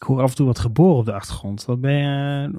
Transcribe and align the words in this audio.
Ik 0.00 0.06
hoor 0.06 0.20
af 0.20 0.30
en 0.30 0.36
toe 0.36 0.46
wat 0.46 0.58
geboren 0.58 0.96
op 0.98 1.04
de 1.04 1.12
achtergrond. 1.12 1.64
Wat 1.64 1.80
ben 1.80 1.92
je, 1.92 2.50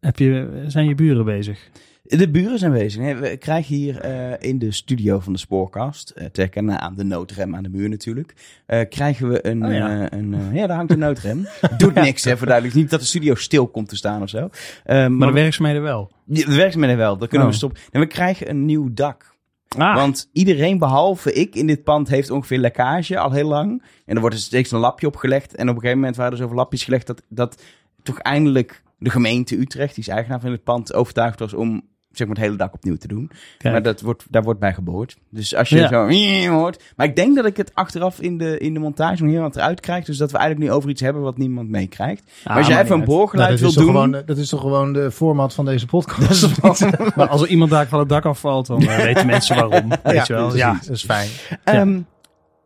heb 0.00 0.18
je, 0.18 0.64
zijn 0.66 0.88
je 0.88 0.94
buren 0.94 1.24
bezig? 1.24 1.70
De 2.02 2.30
buren 2.30 2.58
zijn 2.58 2.72
bezig. 2.72 3.00
Nee, 3.00 3.14
we 3.14 3.36
krijgen 3.36 3.74
hier 3.74 4.00
eh, 4.00 4.48
in 4.50 4.58
de 4.58 4.72
studio 4.72 5.20
van 5.20 5.32
de 5.32 5.38
Spoorkast, 5.38 6.12
uh, 6.16 6.24
herkennen 6.32 6.80
aan 6.80 6.94
de 6.94 7.04
noodrem 7.04 7.54
aan 7.54 7.62
de 7.62 7.68
muur 7.68 7.88
natuurlijk, 7.88 8.34
eh, 8.66 8.80
krijgen 8.88 9.28
we 9.28 9.46
een, 9.46 9.64
Oh 9.64 9.72
ja. 9.72 10.12
een 10.12 10.36
ja, 10.52 10.66
daar 10.66 10.76
hangt 10.76 10.92
een 10.92 10.98
noodrem. 10.98 11.46
Doet 11.78 11.94
niks, 11.94 12.24
hè, 12.24 12.36
voor 12.36 12.46
duidelijk. 12.46 12.76
Niet 12.76 12.90
dat 12.90 13.00
de 13.00 13.06
studio 13.06 13.34
stil 13.34 13.66
komt 13.66 13.88
te 13.88 13.96
staan 13.96 14.22
of 14.22 14.28
zo. 14.28 14.48
Maar 14.84 15.12
maar 15.12 15.28
de 15.28 15.34
werkzaamheden 15.34 15.82
wel. 15.82 16.10
de 16.24 16.54
werkzaamheden 16.54 16.96
wel, 16.96 17.16
dat 17.16 17.28
kunnen 17.28 17.46
Oh. 17.46 17.52
we 17.52 17.58
stoppen. 17.58 17.80
En 17.90 18.00
we 18.00 18.06
krijgen 18.06 18.50
een 18.50 18.64
nieuw 18.64 18.88
dak. 18.92 19.35
Ah, 19.68 19.94
Want 19.94 20.28
iedereen 20.32 20.78
behalve 20.78 21.32
ik 21.32 21.54
in 21.54 21.66
dit 21.66 21.84
pand 21.84 22.08
heeft 22.08 22.30
ongeveer 22.30 22.58
lekkage 22.58 23.18
al 23.18 23.32
heel 23.32 23.48
lang. 23.48 23.82
En 24.04 24.14
er 24.14 24.20
wordt 24.20 24.36
er 24.36 24.42
steeds 24.42 24.70
een 24.70 24.78
lapje 24.78 25.06
opgelegd. 25.06 25.54
En 25.54 25.68
op 25.68 25.74
een 25.74 25.80
gegeven 25.80 25.98
moment 25.98 26.16
waren 26.16 26.32
er 26.32 26.38
zoveel 26.38 26.56
lapjes 26.56 26.84
gelegd 26.84 27.06
dat, 27.06 27.22
dat 27.28 27.62
toch 28.02 28.18
eindelijk 28.18 28.82
de 28.98 29.10
gemeente 29.10 29.58
Utrecht, 29.58 29.94
die 29.94 30.04
is 30.04 30.10
eigenaar 30.10 30.40
van 30.40 30.50
het 30.50 30.64
pand, 30.64 30.94
overtuigd 30.94 31.38
was 31.38 31.54
om 31.54 31.82
zeg 32.16 32.26
maar, 32.26 32.36
het 32.36 32.44
hele 32.44 32.56
dak 32.56 32.74
opnieuw 32.74 32.96
te 32.96 33.08
doen. 33.08 33.30
kijk. 33.58 33.72
Maar 33.74 33.82
dat 33.82 34.00
wordt, 34.00 34.26
daar 34.30 34.42
wordt 34.42 34.60
bij 34.60 34.74
geboord. 34.74 35.16
Dus 35.30 35.54
als 35.54 35.68
je 35.68 35.76
Ja. 35.76 35.88
zo 35.88 36.50
hoort. 36.52 36.82
Maar 36.96 37.06
ik 37.06 37.16
denk 37.16 37.36
dat 37.36 37.44
ik 37.46 37.56
het 37.56 37.70
achteraf 37.74 38.20
in 38.20 38.38
de, 38.38 38.58
in 38.58 38.74
de 38.74 38.80
montage 38.80 39.22
nog 39.22 39.32
heel 39.32 39.40
wat 39.42 39.56
eruit 39.56 39.80
krijg. 39.80 40.04
Dus 40.04 40.16
dat 40.16 40.30
we 40.30 40.38
eigenlijk 40.38 40.70
nu 40.70 40.76
over 40.76 40.90
iets 40.90 41.00
hebben 41.00 41.22
wat 41.22 41.38
niemand 41.38 41.68
meekrijgt. 41.68 42.22
Ah, 42.38 42.46
maar 42.46 42.56
als 42.56 42.66
jij 42.66 42.82
even 42.82 42.98
een 42.98 43.04
boorgeluid 43.04 43.48
Nou, 43.48 43.60
wil 43.60 43.72
doen. 43.72 43.84
gewoon, 43.94 44.22
dat 44.26 44.38
is 44.38 44.48
toch 44.48 44.60
gewoon 44.60 44.92
de 44.92 45.10
format 45.10 45.54
van 45.54 45.64
deze 45.64 45.86
podcast? 45.86 46.44
Maar 47.16 47.28
als 47.28 47.42
er 47.42 47.48
iemand 47.48 47.70
daar 47.70 47.86
van 47.88 47.98
het 47.98 48.08
dak 48.08 48.24
afvalt, 48.24 48.66
dan 48.66 48.80
eh, 48.82 48.96
weten 48.96 49.26
mensen 49.26 49.56
waarom. 49.56 49.88
Weet 49.88 50.14
ja, 50.14 50.24
je 50.26 50.32
wel? 50.32 50.42
precies. 50.42 50.60
Ja. 50.60 50.72
dat 50.72 50.88
is 50.90 51.04
fijn. 51.04 51.28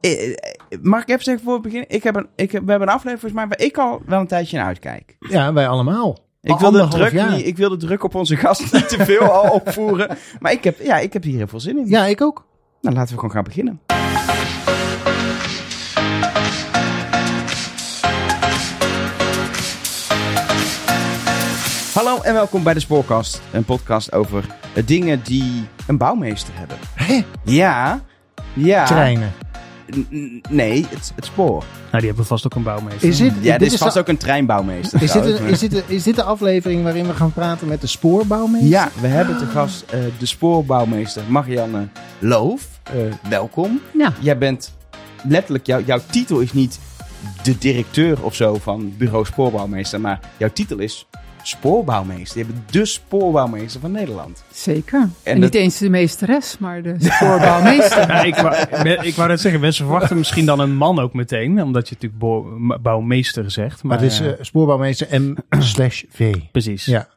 Eh, 0.01 0.11
mag 0.83 1.03
ik 1.03 1.09
even 1.09 1.23
zeggen 1.25 1.45
voor 1.45 1.53
het 1.53 1.63
begin? 1.63 1.85
Ik 1.89 2.03
heb 2.03 2.17
een, 2.17 2.27
ik 2.37 2.53
heb, 2.53 2.65
we 2.65 2.71
hebben 2.71 2.89
een 2.89 2.95
aflevering 2.95 3.21
volgens 3.21 3.41
mij 3.41 3.49
waar 3.49 3.67
ik 3.67 3.79
al 3.79 4.03
wel 4.07 4.21
een 4.21 4.27
tijdje 4.27 4.57
naar 4.57 4.67
uitkijk. 4.67 5.17
Ja, 5.19 5.53
wij 5.53 5.69
allemaal. 5.69 6.19
Ik 6.43 6.59
wil, 6.59 6.71
de 6.71 6.89
druk 6.89 7.13
jaar. 7.13 7.31
niet, 7.31 7.47
ik 7.47 7.57
wil 7.57 7.69
de 7.69 7.77
druk 7.77 8.05
op 8.05 8.15
onze 8.15 8.37
gast 8.37 8.73
niet 8.73 8.89
te 8.89 9.05
veel 9.05 9.21
al 9.21 9.51
opvoeren. 9.51 10.19
Maar 10.41 10.53
ik 10.53 10.65
heb, 10.65 10.81
ja, 10.81 10.99
ik 10.99 11.13
heb 11.13 11.23
hier 11.23 11.37
heel 11.37 11.47
veel 11.47 11.61
zin 11.61 11.79
in. 11.79 11.87
Ja, 11.89 12.07
ik 12.07 12.21
ook. 12.21 12.47
Nou, 12.81 12.95
laten 12.95 13.15
we 13.15 13.21
gewoon 13.21 13.35
gaan 13.35 13.45
beginnen. 13.45 13.81
Hallo 21.95 22.23
en 22.23 22.35
welkom 22.35 22.63
bij 22.63 22.75
de 22.75 22.81
Spoorkast. 22.81 23.41
Een 23.53 23.65
podcast 23.65 24.13
over 24.13 24.47
dingen 24.85 25.23
die 25.23 25.67
een 25.87 25.99
bouwmeester 25.99 26.55
hebben. 26.57 26.77
Hè? 26.95 27.25
Ja, 27.45 28.01
ja. 28.55 28.85
Treinen. 28.85 29.33
Nee, 30.49 30.87
het, 30.91 31.13
het 31.15 31.25
spoor. 31.25 31.65
Nou, 31.87 31.99
die 31.99 32.07
hebben 32.07 32.27
vast 32.27 32.45
ook 32.47 32.55
een 32.55 32.63
bouwmeester. 32.63 33.09
Is 33.09 33.17
dit, 33.19 33.33
Ja, 33.41 33.59
dit 33.59 33.67
is 33.67 33.73
de- 33.73 33.85
vast 33.85 33.99
ook 33.99 34.09
een 34.09 34.17
treinbouwmeester. 34.17 35.03
is, 35.03 35.13
dit 35.13 35.25
een- 35.25 35.45
is, 35.47 35.59
dit, 35.59 35.75
een- 35.75 35.83
is 35.87 36.03
dit 36.03 36.17
de 36.17 36.23
aflevering 36.23 36.83
waarin 36.83 37.07
we 37.07 37.15
gaan 37.15 37.33
praten 37.33 37.69
met 37.69 37.81
de 37.81 37.87
spoorbouwmeester? 37.87 38.69
Ja, 38.71 38.91
we 39.01 39.07
hebben 39.07 39.39
te 39.39 39.47
gast 39.47 39.85
eh, 39.91 40.01
de 40.19 40.27
spoorbouwmeester 40.27 41.23
Marianne 41.29 41.89
Loof. 42.19 42.67
Eh, 42.83 42.93
welkom. 43.29 43.81
Ja. 43.99 44.13
Jij 44.21 44.39
bent 44.39 44.73
letterlijk, 45.29 45.67
jou, 45.67 45.83
jouw 45.85 46.01
titel 46.11 46.41
is 46.41 46.53
niet 46.53 46.79
de 47.43 47.59
directeur 47.59 48.23
of 48.23 48.35
zo 48.35 48.55
van 48.63 48.93
bureau 48.99 49.25
spoorbouwmeester, 49.25 50.01
maar 50.01 50.21
jouw 50.37 50.51
titel 50.53 50.79
is 50.79 51.07
spoorbouwmeester. 51.43 52.39
Je 52.39 52.45
bent 52.47 52.73
de 52.73 52.85
spoorbouwmeester 52.85 53.81
van 53.81 53.93
Nederland. 53.93 54.45
Zeker. 54.53 55.01
En, 55.01 55.11
En 55.23 55.35
niet 55.41 55.53
dat- 55.53 55.61
eens 55.63 55.79
de 55.79 55.91
meesteres, 55.91 56.59
maar 56.59 56.83
de 56.83 56.95
spoorbouwmeester. 56.99 57.99
Ja, 58.09 58.23
ik, 58.23 58.35
wou, 58.35 58.55
ik 59.07 59.15
wou 59.15 59.29
net 59.29 59.41
zeggen, 59.41 59.61
mensen 59.61 59.85
verwachten 59.85 60.17
misschien 60.17 60.47
dan 60.47 60.61
een 60.61 60.77
man 60.77 60.99
ook 60.99 61.15
meteen, 61.15 61.63
omdat 61.63 61.89
je 61.89 61.95
natuurlijk 61.95 62.21
bo- 62.21 62.79
bouwmeester 62.83 63.51
zegt. 63.51 63.83
Maar, 63.83 63.93
Maar 63.97 64.03
het 64.05 64.13
is 64.13 64.21
eh, 64.21 64.29
eh, 64.29 64.35
spoorbouwmeester 64.41 65.21
M 65.23 65.35
slash 65.59 66.03
V. 66.11 66.35
precies. 66.53 66.85
Ja. 66.85 67.09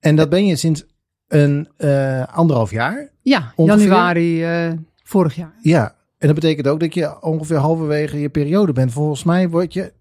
En 0.00 0.16
dat 0.16 0.28
ben 0.28 0.46
je 0.46 0.56
sinds 0.56 0.84
een 1.28 1.68
eh, 1.76 2.22
anderhalf 2.26 2.70
jaar. 2.70 3.08
ja, 3.22 3.52
Ongeveer? 3.56 3.82
januari 3.88 4.44
eh, 4.44 4.72
vorig 5.02 5.34
jaar. 5.34 5.52
Ja. 5.62 5.94
En 6.18 6.26
dat 6.28 6.34
betekent 6.34 6.68
ook 6.68 6.80
dat 6.80 6.94
je 6.94 7.22
ongeveer 7.22 7.56
halverwege 7.56 8.20
je 8.20 8.28
periode 8.28 8.72
bent. 8.72 8.92
Volgens 8.92 9.24
mij 9.24 9.48
word 9.48 9.72
je 9.72 9.92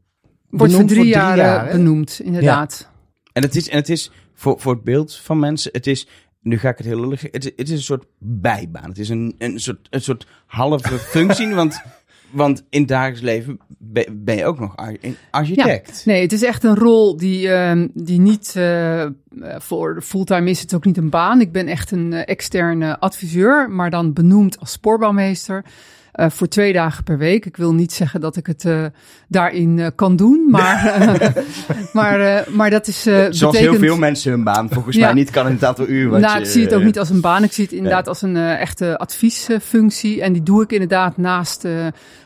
Wordt 0.50 0.74
voor 0.74 0.86
drie, 0.86 1.06
jaar, 1.06 1.72
benoemd, 1.72 2.20
inderdaad. 2.24 2.90
En 3.34 3.42
het 3.44 3.56
is, 3.56 3.70
en 3.70 3.78
het 3.78 3.90
is 3.90 4.12
voor, 4.34 4.60
voor 4.60 4.74
het 4.74 4.84
beeld 4.84 5.16
van 5.16 5.40
mensen, 5.40 5.70
het 5.74 5.88
is, 5.88 6.08
nu 6.42 6.58
ga 6.58 6.70
ik 6.70 6.78
het 6.78 6.88
heel 6.88 7.00
lullig, 7.00 7.22
het, 7.22 7.46
is- 7.46 7.52
het 7.56 7.68
is 7.70 7.76
een 7.76 7.82
soort 7.82 8.06
bijbaan. 8.18 8.90
Het 8.90 8.98
is 8.98 9.10
een, 9.10 9.36
een, 9.38 9.60
soort, 9.60 9.88
een 9.90 10.02
soort 10.02 10.28
halve 10.46 10.98
functie, 11.14 11.54
want, 11.56 11.82
want 12.30 12.64
in 12.70 12.80
het 12.80 12.90
dagelijks 12.90 13.22
leven 13.22 13.60
ben, 14.12 14.36
je 14.38 14.46
ook 14.46 14.60
nog 14.60 14.76
architect. 15.32 16.06
Nee, 16.06 16.22
het 16.22 16.32
is 16.34 16.44
echt 16.44 16.64
een 16.64 16.76
rol 16.76 17.18
die, 17.18 17.50
ehm, 17.50 17.88
die 17.94 18.20
niet 18.20 18.54
eh, 18.56 19.06
voor 19.58 19.96
de 19.96 20.02
fulltime 20.02 20.50
is. 20.50 20.62
Het 20.62 20.74
ook 20.74 20.86
niet 20.86 20.98
een 20.98 21.10
baan. 21.10 21.42
Ik 21.42 21.52
ben 21.52 21.68
echt 21.68 21.92
een 21.92 22.14
eh, 22.14 22.22
externe 22.26 23.00
adviseur, 23.00 23.70
maar 23.70 23.90
dan 23.90 24.14
benoemd 24.14 24.60
als 24.60 24.72
spoorbouwmeester. 24.72 25.66
Eh, 26.12 26.30
voor 26.30 26.48
twee 26.48 26.74
dagen 26.74 27.04
per 27.04 27.18
week. 27.18 27.46
Ik 27.46 27.58
wil 27.58 27.74
niet 27.74 27.94
zeggen 27.94 28.22
dat 28.22 28.36
ik 28.38 28.46
het 28.48 28.66
eh, 28.66 28.86
daarin 29.28 29.80
eh, 29.80 29.88
kan 29.96 30.16
doen, 30.16 30.48
maar, 30.50 30.98
maar, 31.94 32.46
maar 32.50 32.70
dat 32.70 32.88
is. 32.88 33.02
Zoals 33.02 33.40
heel 33.40 33.52
betekent- 33.52 33.78
veel 33.80 33.98
mensen 33.98 34.32
hun 34.32 34.44
baan 34.44 34.70
volgens 34.70 34.96
Ja. 34.96 35.06
mij 35.06 35.14
niet 35.14 35.30
kan 35.30 35.46
in 35.48 35.54
het 35.54 35.64
aantal 35.64 35.88
uur. 35.88 36.10
wat 36.10 36.20
nou, 36.20 36.36
je, 36.38 36.44
ik 36.44 36.50
zie 36.50 36.64
het 36.64 36.74
ook 36.74 36.84
niet 36.84 37.00
als 37.00 37.10
een 37.10 37.22
baan. 37.22 37.44
Ik 37.44 37.52
zie 37.52 37.64
het 37.64 37.74
inderdaad 37.74 38.08
als 38.08 38.22
een 38.22 38.36
echte 38.38 38.98
adviesfunctie. 38.98 40.22
En 40.22 40.34
die 40.34 40.44
doe 40.44 40.64
ik 40.64 40.72
inderdaad 40.72 41.18
naast 41.18 41.68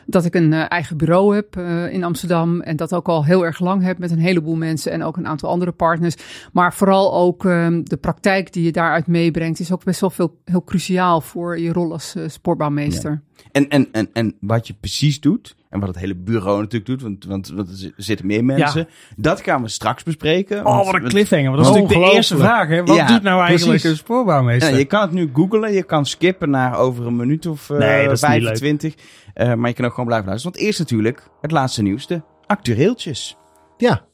dat 0.06 0.24
ik 0.24 0.34
een 0.34 0.52
eigen 0.52 0.96
bureau 0.96 1.34
heb 1.34 1.56
in 1.90 2.04
Amsterdam. 2.04 2.60
En 2.60 2.76
dat 2.76 2.94
ook 2.94 3.08
al 3.08 3.24
heel 3.24 3.44
erg 3.44 3.60
lang 3.60 3.82
heb 3.82 3.98
met 3.98 4.10
een 4.10 4.18
heleboel 4.18 4.56
mensen 4.56 4.92
en 4.92 5.02
ook 5.02 5.16
een 5.16 5.26
aantal 5.26 5.48
andere 5.50 5.72
partners. 5.72 6.14
Maar 6.52 6.74
vooral 6.74 7.14
ook 7.14 7.44
ehm, 7.44 7.80
de 7.82 7.96
praktijk 7.96 8.52
die 8.52 8.64
je 8.64 8.72
daaruit 8.72 9.06
meebrengt 9.06 9.60
is 9.60 9.72
ook 9.72 9.84
best 9.84 10.00
wel 10.00 10.10
veel, 10.10 10.38
heel 10.44 10.64
cruciaal 10.64 11.20
voor 11.20 11.58
je 11.60 11.72
rol 11.72 11.92
als 11.92 12.14
sportbouwmeester. 12.26 13.22
En, 13.52 13.68
en, 13.68 13.88
en, 13.92 14.08
en 14.12 14.34
wat 14.40 14.66
je 14.66 14.74
precies 14.80 15.20
doet, 15.20 15.56
en 15.70 15.80
wat 15.80 15.88
het 15.88 15.98
hele 15.98 16.14
bureau 16.14 16.58
natuurlijk 16.60 16.86
doet, 16.86 17.02
want, 17.02 17.24
want, 17.24 17.48
want 17.48 17.68
er 17.68 17.74
zi- 17.76 17.92
zitten 17.96 18.26
meer 18.26 18.44
mensen, 18.44 18.88
dat 19.16 19.40
gaan 19.40 19.62
we 19.62 19.68
straks 19.68 20.02
bespreken. 20.02 20.66
Oh, 20.66 20.84
wat 20.84 20.94
een 20.94 21.08
cliffhanger. 21.08 21.50
Want 21.50 21.56
dat 21.64 21.74
is 21.74 21.80
natuurlijk 21.80 22.08
de 22.10 22.16
eerste 22.16 22.36
vraag. 22.36 22.68
Hè? 22.68 22.84
Wat 22.84 22.96
Ja, 22.96 23.06
doet 23.06 23.22
nou 23.22 23.38
eigenlijk 23.40 23.70
precies. 23.80 23.90
een 23.90 23.96
spoorbouwmeester? 24.04 24.70
Ja, 24.72 24.78
je 24.78 24.84
kan 24.84 25.00
het 25.00 25.12
nu 25.12 25.30
googlen, 25.32 25.72
je 25.72 25.82
kan 25.82 26.06
skippen 26.06 26.50
naar 26.50 26.78
over 26.78 27.06
een 27.06 27.16
minuut 27.16 27.46
of 27.46 27.70
eh, 27.70 27.78
Nee, 27.78 28.02
is 28.02 28.08
niet 28.08 28.18
25. 28.20 28.94
Eh, 29.34 29.54
maar 29.54 29.68
je 29.68 29.74
kan 29.74 29.84
ook 29.84 29.90
gewoon 29.90 30.06
blijven 30.06 30.28
luisteren. 30.28 30.54
Want 30.56 30.66
eerst 30.66 30.78
natuurlijk 30.78 31.28
het 31.40 31.50
laatste 31.50 31.82
nieuws, 31.82 32.06
de 32.06 32.22
actueeltjes. 32.46 33.36
Ja. 33.76 34.04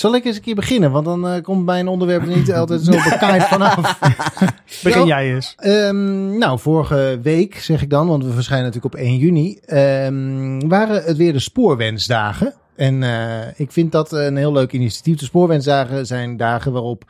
Zal 0.00 0.14
ik 0.14 0.24
eens 0.24 0.36
een 0.36 0.42
keer 0.42 0.54
beginnen? 0.54 0.90
Want 0.90 1.04
dan 1.04 1.28
eh, 1.28 1.42
komt 1.42 1.64
bij 1.64 1.80
een 1.80 1.88
onderwerp 1.88 2.22
er 2.22 2.36
niet 2.36 2.52
altijd 2.60 2.80
zo 2.80 2.90
bekaaid 2.90 3.42
vanaf. 3.42 3.98
Begin 4.82 5.06
jij 5.06 5.34
eens. 5.34 5.54
Ehm, 5.56 6.38
nou, 6.38 6.58
vorige 6.58 7.18
week 7.22 7.58
zeg 7.58 7.82
ik 7.82 7.90
dan, 7.90 8.06
want 8.06 8.24
we 8.24 8.30
verschijnen 8.32 8.66
natuurlijk 8.66 8.94
op 8.94 9.00
1 9.00 9.16
juni, 9.16 9.58
ehm, 9.66 10.68
waren 10.68 11.02
het 11.04 11.16
weer 11.16 11.32
de 11.32 11.38
spoorwensdagen. 11.38 12.54
En 12.76 13.02
eh, 13.02 13.46
ik 13.56 13.72
vind 13.72 13.92
dat 13.92 14.12
een 14.12 14.36
heel 14.36 14.52
leuk 14.52 14.72
initiatief. 14.72 15.18
De 15.18 15.24
spoorwensdagen 15.24 16.06
zijn 16.06 16.36
dagen 16.36 16.72
waarop 16.72 17.04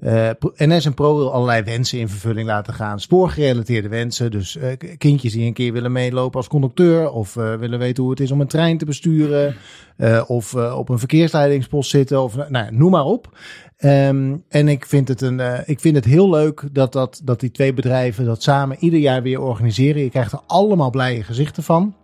eh, 0.00 0.30
NS 0.56 0.84
en 0.84 0.94
Pro 0.94 1.16
wil 1.16 1.32
allerlei 1.32 1.62
wensen 1.62 1.98
in 1.98 2.08
vervulling 2.08 2.46
laten 2.46 2.74
gaan. 2.74 3.00
Spoorgerelateerde 3.00 3.88
wensen. 3.88 4.30
Dus 4.30 4.56
eh, 4.56 4.72
kindjes 4.98 5.32
die 5.32 5.46
een 5.46 5.52
keer 5.52 5.72
willen 5.72 5.92
meelopen 5.92 6.36
als 6.36 6.48
conducteur. 6.48 7.10
Of 7.10 7.36
eh, 7.36 7.54
willen 7.54 7.78
weten 7.78 8.02
hoe 8.02 8.12
het 8.12 8.20
is 8.20 8.30
om 8.30 8.40
een 8.40 8.46
trein 8.46 8.78
te 8.78 8.84
besturen. 8.84 9.54
of 10.26 10.54
op 10.54 10.88
een 10.88 10.98
verkeersleidingspost 10.98 11.90
zitten. 11.90 12.22
Of 12.22 12.36
nou, 12.36 12.64
ja, 12.64 12.70
noem 12.70 12.90
maar 12.90 13.04
op. 13.04 13.38
Ehm, 13.76 14.36
en 14.48 14.68
ik 14.68 14.86
vind, 14.86 15.08
het 15.08 15.20
een, 15.20 15.40
ik 15.66 15.80
vind 15.80 15.96
het 15.96 16.04
heel 16.04 16.30
leuk 16.30 16.68
dat, 16.72 16.92
dat, 16.92 17.20
dat 17.24 17.40
die 17.40 17.50
twee 17.50 17.72
bedrijven 17.72 18.24
dat 18.24 18.42
samen 18.42 18.76
ieder 18.80 19.00
jaar 19.00 19.22
weer 19.22 19.40
organiseren. 19.40 20.02
Je 20.02 20.10
krijgt 20.10 20.32
er 20.32 20.40
allemaal 20.46 20.90
blije 20.90 21.22
gezichten 21.22 21.62
van. 21.62 21.94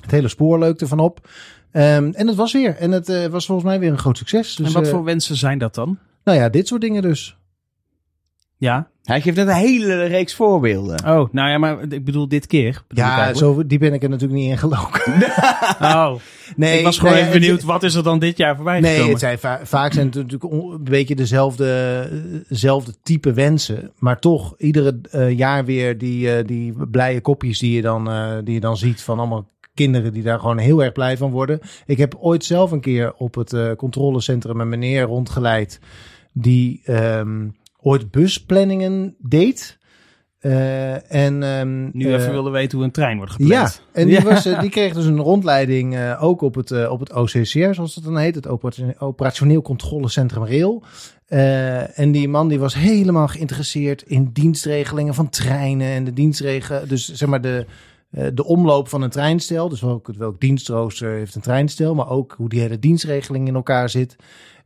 Het 0.00 0.10
hele 0.10 0.28
spoor 0.28 0.58
leukt 0.58 0.80
ervan 0.80 0.98
op. 0.98 1.28
Ehm, 1.72 2.10
en 2.12 2.26
het 2.26 2.36
was 2.36 2.52
weer. 2.52 2.76
En 2.76 2.90
het 2.90 3.28
was 3.30 3.46
volgens 3.46 3.68
mij 3.68 3.78
weer 3.78 3.90
een 3.90 3.98
groot 3.98 4.18
succes. 4.18 4.56
Dus, 4.56 4.66
en 4.66 4.72
wat 4.72 4.88
voor 4.88 5.04
wensen 5.04 5.36
zijn 5.36 5.58
dat 5.58 5.74
dan? 5.74 5.98
Nou 6.24 6.38
ja, 6.38 6.48
dit 6.48 6.68
soort 6.68 6.80
dingen 6.80 7.02
dus. 7.02 7.39
Ja. 8.60 8.88
Hij 9.04 9.20
geeft 9.20 9.36
net 9.36 9.46
een 9.48 9.54
hele 9.54 10.04
reeks 10.04 10.34
voorbeelden. 10.34 10.98
Oh, 11.06 11.32
nou 11.32 11.50
ja, 11.50 11.58
maar 11.58 11.82
ik 11.92 12.04
bedoel 12.04 12.28
dit 12.28 12.46
keer. 12.46 12.82
bedoel 12.88 13.04
Ja, 13.04 13.34
zo 13.34 13.66
die 13.66 13.78
ben 13.78 13.92
ik 13.92 14.02
er 14.02 14.08
natuurlijk 14.08 14.40
niet 14.40 14.50
in 14.50 14.58
geloken. 14.58 15.12
Oh, 15.80 16.14
Nee, 16.56 16.78
ik 16.78 16.84
was 16.84 16.98
gewoon 16.98 17.12
nee, 17.12 17.22
even 17.22 17.32
het- 17.34 17.40
benieuwd, 17.42 17.62
wat 17.62 17.82
is 17.82 17.94
er 17.94 18.02
dan 18.02 18.18
dit 18.18 18.36
jaar 18.36 18.56
voorbij 18.56 18.80
Nee, 18.80 18.90
gekomen? 18.90 19.10
het 19.10 19.20
zijn 19.20 19.38
va- 19.38 19.60
vaak 19.62 19.92
zijn 19.92 20.06
het 20.06 20.14
natuurlijk 20.14 20.52
een 20.52 20.84
beetje 20.84 21.14
dezelfde, 21.14 22.42
dezelfde 22.48 22.92
type 23.02 23.32
wensen. 23.32 23.90
Maar 23.98 24.18
toch, 24.18 24.54
iedere 24.58 25.00
eh, 25.10 25.30
jaar 25.38 25.64
weer 25.64 25.98
die, 25.98 26.32
eh, 26.36 26.46
die 26.46 26.74
blije 26.90 27.20
kopjes 27.20 27.58
die 27.58 27.72
je, 27.74 27.82
dan, 27.82 28.10
eh, 28.10 28.32
die 28.44 28.54
je 28.54 28.60
dan 28.60 28.76
ziet 28.76 29.02
van 29.02 29.18
allemaal 29.18 29.48
kinderen 29.74 30.12
die 30.12 30.22
daar 30.22 30.38
gewoon 30.38 30.58
heel 30.58 30.82
erg 30.84 30.92
blij 30.92 31.16
van 31.16 31.30
worden. 31.30 31.60
Ik 31.86 31.98
heb 31.98 32.14
ooit 32.18 32.44
zelf 32.44 32.70
een 32.70 32.80
keer 32.80 33.12
op 33.14 33.34
het 33.34 33.52
eh, 33.52 33.70
controlecentrum 33.76 34.60
een 34.60 34.68
meneer 34.68 35.02
rondgeleid 35.02 35.80
die 36.32 36.80
ehm, 36.84 37.46
ooit 37.82 38.10
busplanningen 38.10 39.16
deed. 39.18 39.78
Eh, 40.38 41.12
en, 41.14 41.42
ehm, 41.42 41.88
Nu 41.92 42.06
eh, 42.06 42.12
even 42.20 42.32
willen 42.32 42.52
weten 42.52 42.76
hoe 42.78 42.86
een 42.86 42.92
trein 42.92 43.16
wordt 43.16 43.32
gepland. 43.32 43.52
Ja, 43.52 44.00
en 44.00 44.06
die, 44.06 44.14
Ja. 44.14 44.22
was, 44.22 44.46
eh, 44.46 44.60
die 44.64 44.70
kreeg 44.70 44.94
dus 44.94 45.04
een 45.04 45.18
rondleiding 45.20 45.94
eh, 45.96 46.22
ook 46.22 46.40
op 46.40 46.54
het, 46.54 46.70
eh, 46.70 46.90
op 46.90 47.00
het 47.00 47.12
OCCR, 47.12 47.72
zoals 47.74 47.94
het 47.94 48.04
dan 48.04 48.16
heet. 48.18 48.34
Het 48.34 48.46
Opera- 48.48 48.94
Operationeel 48.98 49.62
Controlecentrum 49.62 50.44
Rail. 50.46 50.82
Eh, 51.26 51.98
en 51.98 52.12
die 52.12 52.28
man 52.28 52.48
die 52.48 52.58
was 52.58 52.74
helemaal 52.74 53.28
geïnteresseerd 53.28 54.02
in 54.02 54.30
dienstregelingen 54.32 55.14
van 55.14 55.28
treinen. 55.28 55.86
En 55.86 56.04
de 56.04 56.12
dienstregelingen, 56.12 56.88
dus 56.88 57.12
zeg 57.12 57.28
maar 57.28 57.40
de, 57.40 57.66
eh, 58.10 58.26
de 58.34 58.44
omloop 58.44 58.88
van 58.88 59.02
een 59.02 59.10
treinstel. 59.10 59.68
Dus 59.68 59.80
welk, 59.80 60.08
welk 60.18 60.40
dienstrooster 60.40 61.10
heeft 61.12 61.34
een 61.34 61.40
treinstel. 61.42 61.94
Maar 61.94 62.08
ook 62.08 62.34
hoe 62.36 62.48
die 62.48 62.60
hele 62.60 62.78
dienstregeling 62.78 63.48
in 63.48 63.54
elkaar 63.54 63.90
zit. 63.90 64.16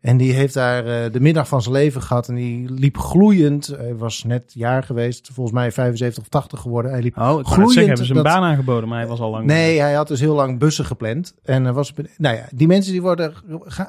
En 0.05 0.17
die 0.17 0.33
heeft 0.33 0.55
daar 0.55 0.87
eh, 0.87 1.12
de 1.12 1.21
middag 1.21 1.49
van 1.49 1.62
zijn 1.62 1.75
leven 1.75 2.03
gehad. 2.03 2.29
En 2.29 2.35
die 2.35 2.71
liep 2.73 2.99
gloeiend. 2.99 3.67
Hij 3.67 3.97
was 3.97 4.25
net 4.25 4.43
jaar 4.55 4.83
geweest. 4.83 5.31
Volgens 5.33 5.56
mij 5.56 5.73
75 5.73 6.23
of 6.23 6.29
80 6.29 6.61
geworden. 6.61 6.91
Hij 6.91 7.03
liep 7.03 7.19
Oh, 7.19 7.41
ik 7.41 7.47
Gloeiend 7.47 7.73
zeggen, 7.73 7.87
hebben 7.89 8.06
ze 8.06 8.11
een 8.15 8.23
dat- 8.23 8.33
baan 8.33 8.43
aangeboden, 8.43 8.89
maar 8.89 8.99
hij 8.99 9.09
was 9.09 9.21
al 9.21 9.31
lang... 9.31 9.45
Nee, 9.47 9.81
hij 9.81 9.93
had 9.93 10.09
dus 10.09 10.21
heel 10.21 10.35
lang 10.35 10.59
bussen 10.59 10.85
gepland. 10.85 11.35
En 11.45 11.65
er 11.67 11.73
was, 11.73 11.93
nou 12.19 12.37
ja, 12.37 12.47
die 12.55 12.67
mensen 12.67 12.93
die 12.93 13.03
worden, 13.03 13.33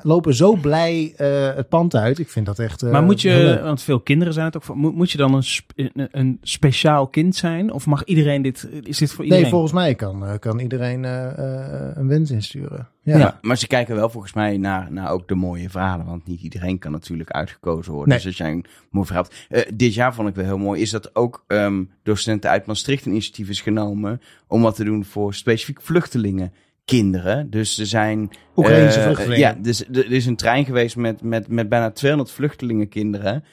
lopen 0.04 0.34
zo 0.36 0.56
blij 0.56 1.14
eh, 1.18 1.56
het 1.56 1.70
pand 1.70 1.96
uit. 1.96 2.20
Ik 2.20 2.30
vind 2.30 2.46
dat 2.46 2.60
echt. 2.60 2.84
eh, 2.84 2.92
Maar 2.92 3.04
moet 3.04 3.22
je, 3.22 3.60
want 3.64 3.82
veel 3.82 4.00
kinderen 4.00 4.34
zijn 4.34 4.46
het 4.46 4.56
ook, 4.58 4.76
moet, 4.76 4.96
moet 4.96 5.12
je 5.12 5.18
dan 5.18 5.34
een, 5.34 5.44
sp- 5.44 5.72
een, 6.12 6.38
speciaal 6.42 7.08
kind 7.08 7.36
zijn? 7.36 7.72
Of 7.74 7.86
mag 7.86 8.04
iedereen 8.04 8.42
dit, 8.42 8.68
is 8.84 8.98
dit 8.98 9.12
voor 9.12 9.24
iedereen? 9.24 9.44
Nee, 9.44 9.52
volgens 9.54 9.74
mij 9.74 9.96
kan, 9.96 10.26
eh, 10.26 10.34
kan 10.40 10.60
iedereen 10.60 11.06
eh, 11.06 11.26
eh, 11.38 11.92
een 11.96 12.08
wens 12.08 12.32
insturen. 12.32 12.88
Ja. 13.06 13.18
Ja. 13.18 13.40
maar 13.42 13.58
ze 13.58 13.68
kijken 13.68 13.96
wel 13.96 14.10
volgens 14.10 14.34
mij 14.34 14.58
naar, 14.58 14.92
naar 14.92 15.10
ook 15.10 15.28
de 15.28 15.36
mooie 15.36 15.70
verhalen. 15.70 16.06
Want 16.06 16.28
niet 16.28 16.42
iedereen 16.42 16.80
kan 16.80 16.92
natuurlijk 16.92 17.32
uitgekozen 17.32 17.92
worden. 17.92 18.10
Nee. 18.10 18.18
Dus 18.18 18.28
als 18.28 18.38
jij 18.38 18.52
een 18.52 18.66
mooi 18.90 19.06
verhaal 19.06 19.24
hebt. 19.24 19.46
Eh, 19.50 19.78
dit 19.78 19.94
jaar 19.94 20.14
vond 20.14 20.30
ik 20.30 20.36
wel 20.36 20.46
heel 20.46 20.58
mooi. 20.58 20.82
Is 20.82 20.90
dat 20.90 21.16
ook 21.16 21.44
ehm, 21.48 21.84
door 22.04 22.18
studenten 22.18 22.50
uit 22.50 22.66
Maastricht 22.66 23.06
een 23.06 23.12
initiatief 23.12 23.50
is 23.50 23.62
genomen. 23.62 24.22
Om 24.48 24.62
wat 24.62 24.76
te 24.76 24.84
doen 24.84 25.06
voor 25.06 25.34
specifiek 25.34 25.82
vluchtelingen. 25.82 26.54
Kinderen. 26.86 27.50
Dus 27.50 27.80
er 27.80 27.86
zijn. 27.86 28.30
Oekraïnse 28.56 29.00
eh, 29.00 29.06
vluchtelingen. 29.06 29.40
Ja, 29.40 29.58
dus 29.62 29.88
er 29.88 30.12
is 30.12 30.26
een 30.26 30.36
trein 30.36 30.66
geweest 30.66 30.96
met, 30.96 31.22
met, 31.22 31.48
met 31.48 31.70
bijna 31.70 31.92
200 31.92 32.32
vluchtelingenkinderen. 32.32 33.44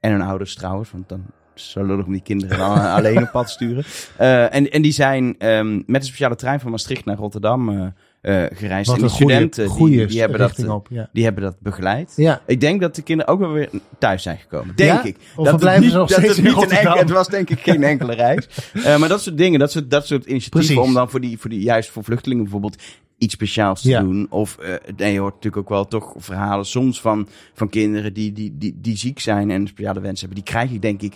En 0.00 0.10
hun 0.10 0.22
ouders 0.22 0.54
trouwens. 0.54 0.90
Want 0.90 1.08
dan 1.08 1.24
zo 1.54 1.84
lullig 1.84 2.06
om 2.06 2.12
die 2.12 2.22
kinderen 2.22 2.58
alleen 2.96 3.22
op 3.22 3.30
pad 3.30 3.50
sturen. 3.50 3.84
Eh, 4.16 4.54
en, 4.54 4.70
en 4.70 4.82
die 4.82 4.92
zijn 4.92 5.34
ehm, 5.38 5.74
met 5.74 6.00
een 6.00 6.06
speciale 6.06 6.36
trein 6.36 6.60
van 6.60 6.70
Maastricht 6.70 7.04
naar 7.04 7.16
Rotterdam 7.16 7.94
eh, 8.20 8.44
gereisd. 8.52 8.90
En 8.92 8.98
die 8.98 9.08
studenten 9.08 9.76
die- 10.08 10.20
hebben 10.20 10.38
dat, 10.38 10.48
richting 10.48 10.68
op. 10.68 10.86
Ja. 10.90 11.08
die 11.12 11.24
hebben 11.24 11.42
dat 11.42 11.56
begeleid. 11.60 12.12
ja. 12.16 12.40
Ik 12.46 12.60
denk 12.60 12.80
dat 12.80 12.94
de 12.94 13.02
kinderen 13.02 13.32
ook 13.32 13.40
wel 13.40 13.52
weer 13.52 13.70
thuis 13.98 14.22
zijn 14.22 14.38
gekomen. 14.38 14.76
Denk 14.76 14.90
Ja? 14.90 15.04
ik. 15.04 15.16
Of 15.36 15.44
dat 15.44 15.60
het 15.62 15.84
ze 15.84 15.96
nog 15.96 16.08
dat 16.08 16.22
het 16.22 16.42
niet 16.42 16.70
een 16.70 16.98
Het 16.98 17.10
was 17.10 17.28
denk 17.28 17.50
ik 17.50 17.60
geen 17.60 17.82
enkele 17.82 18.14
reis. 18.14 18.48
Eh, 18.84 18.98
maar 18.98 19.08
dat 19.08 19.22
soort 19.22 19.36
dingen, 19.38 19.58
dat 19.58 19.72
soort, 19.72 19.90
dat 19.90 20.06
soort 20.06 20.24
initiatieven 20.24 20.68
Precies. 20.74 20.88
om 20.88 20.94
dan 20.94 21.10
voor 21.10 21.20
die, 21.20 21.38
voor 21.38 21.50
die, 21.50 21.60
juist 21.60 21.90
voor 21.90 22.04
vluchtelingen 22.04 22.42
bijvoorbeeld 22.42 22.82
iets 23.18 23.34
speciaals 23.34 23.82
te 23.82 23.98
doen. 23.98 24.26
Of 24.30 24.58
eh, 24.58 24.74
nee, 24.96 25.12
je 25.12 25.18
hoort 25.18 25.34
natuurlijk 25.34 25.62
ook 25.62 25.68
wel 25.68 25.86
toch 25.86 26.14
verhalen 26.16 26.66
soms 26.66 27.00
van, 27.00 27.28
van 27.54 27.68
kinderen 27.68 28.12
die, 28.14 28.32
die, 28.32 28.54
die, 28.58 28.78
die 28.80 28.96
ziek 28.96 29.20
zijn 29.20 29.50
en 29.50 29.66
speciale 29.66 30.00
wensen 30.00 30.26
hebben. 30.26 30.44
Die 30.44 30.52
krijg 30.54 30.70
ik 30.70 30.82
denk 30.82 31.02
ik, 31.02 31.14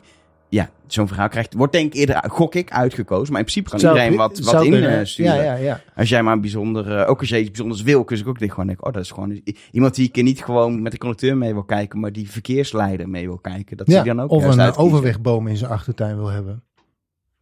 ja, 0.53 0.71
zo'n 0.87 1.09
verhaal 1.09 1.29
krijgt, 1.29 1.55
wordt 1.55 1.73
denk 1.73 1.93
ik 1.93 1.99
eerder, 1.99 2.25
gok 2.29 2.55
ik, 2.55 2.71
uitgekozen. 2.71 3.33
Maar 3.33 3.41
in 3.41 3.47
principe 3.47 3.71
kan 3.71 3.79
Zou- 3.81 3.95
iedereen 3.95 4.17
wat, 4.17 4.39
wat 4.39 4.65
insturen. 4.65 5.35
Ja, 5.35 5.43
ja, 5.43 5.55
ja. 5.55 5.81
Als 5.97 6.09
jij 6.09 6.23
maar 6.23 6.33
een 6.33 6.41
bijzonder, 6.41 6.97
eh, 6.99 7.11
ook 7.11 7.21
als 7.21 7.29
jij 7.29 7.39
iets 7.41 7.49
bijzonders 7.49 7.83
wil, 7.83 8.05
kun 8.05 8.17
je 8.17 8.27
ook 8.27 8.39
denk 8.39 8.51
gewoon 8.51 8.67
denken, 8.67 8.87
oh, 8.87 8.93
dat 8.93 9.03
is 9.03 9.11
gewoon 9.11 9.41
iemand 9.71 9.95
die 9.95 10.09
ik 10.13 10.23
niet 10.23 10.43
gewoon 10.45 10.83
met 10.83 10.93
de 10.93 10.99
conducteur 10.99 11.37
mee 11.37 11.53
wil 11.53 11.63
kijken, 11.65 12.01
maar 12.01 12.13
die 12.13 12.31
verkeersleider 12.31 13.09
mee 13.09 13.27
wil 13.27 13.39
kijken. 13.39 13.77
Dat 13.77 13.87
je 13.87 14.03
dan 14.03 14.21
ook 14.21 14.31
Of 14.31 14.45
een 14.45 14.51
eh, 14.51 14.59
uitkiezen. 14.59 14.91
overwegboom 14.93 15.47
in 15.47 15.57
zijn 15.57 15.71
achtertuin 15.71 16.17
wil 16.17 16.29
hebben. 16.29 16.63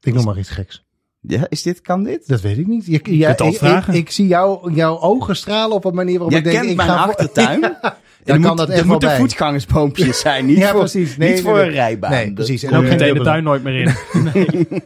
Ik 0.01 0.15
noem 0.15 0.25
maar 0.25 0.39
iets 0.39 0.51
geks. 0.51 0.85
Ja, 1.21 1.47
is 1.49 1.63
dit, 1.63 1.81
kan 1.81 2.03
dit? 2.05 2.29
Dat 2.29 2.41
weet 2.41 2.59
ik 2.59 2.67
niet. 2.67 2.87
Je, 2.87 3.29
altijd 3.29 3.87
ik, 3.89 3.95
ik, 3.95 4.11
zie 4.11 4.27
jou, 4.27 4.73
jouw 4.73 5.01
ogen 5.01 5.37
stralen 5.37 5.77
op 5.77 5.85
een 5.85 5.95
manier 5.95 6.13
waarop 6.19 6.31
Jij 6.31 6.39
ik 6.39 6.45
denk... 6.45 6.57
kent 6.59 6.71
ik 6.71 6.77
mijn 6.77 6.89
ga 6.89 7.05
voor- 7.05 7.15
achtertuin. 7.15 7.61
Dan 8.25 8.41
kan 8.41 8.49
moet, 8.49 8.59
dat 8.59 8.67
er 8.69 8.73
echt 8.73 8.83
wel 8.83 8.91
moeten 8.91 9.09
bij. 9.09 9.19
voetgangersboompjes 9.19 10.21
zijn, 10.21 10.47
niet 10.47 10.57
Ja, 10.57 10.71
voor, 10.71 10.79
precies. 10.79 11.17
Nee, 11.17 11.29
niet 11.29 11.37
nee, 11.37 11.45
voor 11.47 11.57
nee. 11.57 11.67
een 11.67 11.73
rijbaan. 11.73 12.11
Nee, 12.11 12.33
precies. 12.33 12.63
En 12.63 12.75
ook 12.75 12.81
geen 12.87 12.91
meteen 12.91 13.15
de 13.15 13.21
tuin 13.23 13.45
nooit 13.45 13.63
meer 13.63 13.75
in. 13.81 13.89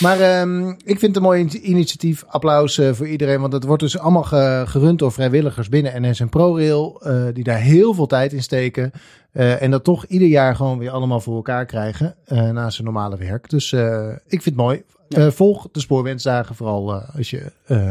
Maar 0.00 0.20
ehm, 0.20 0.68
ik 0.68 0.76
vind 0.98 1.00
het 1.00 1.16
een 1.16 1.22
mooi 1.22 1.40
in- 1.40 1.70
initiatief. 1.70 2.24
Applaus 2.26 2.78
eh, 2.78 2.92
voor 2.92 3.08
iedereen. 3.08 3.40
Want 3.40 3.52
het 3.52 3.64
wordt 3.64 3.82
dus 3.82 3.98
allemaal 3.98 4.22
ge- 4.22 4.62
gerund 4.66 4.98
door 4.98 5.12
vrijwilligers 5.12 5.68
binnen 5.68 6.02
NS 6.10 6.20
en 6.20 6.28
ProRail. 6.28 7.00
eh, 7.02 7.24
die 7.32 7.44
daar 7.44 7.58
heel 7.58 7.94
veel 7.94 8.06
tijd 8.06 8.32
in 8.32 8.42
steken. 8.42 8.90
Eh, 9.32 9.62
en 9.62 9.70
dat 9.70 9.84
toch 9.84 10.04
ieder 10.04 10.28
jaar 10.28 10.56
gewoon 10.56 10.78
weer 10.78 10.90
allemaal 10.90 11.20
voor 11.20 11.36
elkaar 11.36 11.66
krijgen. 11.66 12.14
eh 12.24 12.50
naast 12.50 12.74
zijn 12.74 12.84
normale 12.86 13.16
werk. 13.16 13.50
Dus 13.50 13.72
eh, 13.72 14.08
ik 14.26 14.42
vind 14.42 14.44
het 14.44 14.56
mooi. 14.56 14.82
Eh, 15.08 15.26
volg 15.30 15.68
de 15.72 15.80
spoorwensdagen 15.80 16.54
vooral 16.54 16.94
eh, 16.94 17.16
als 17.16 17.30
je 17.30 17.52
eh, 17.66 17.90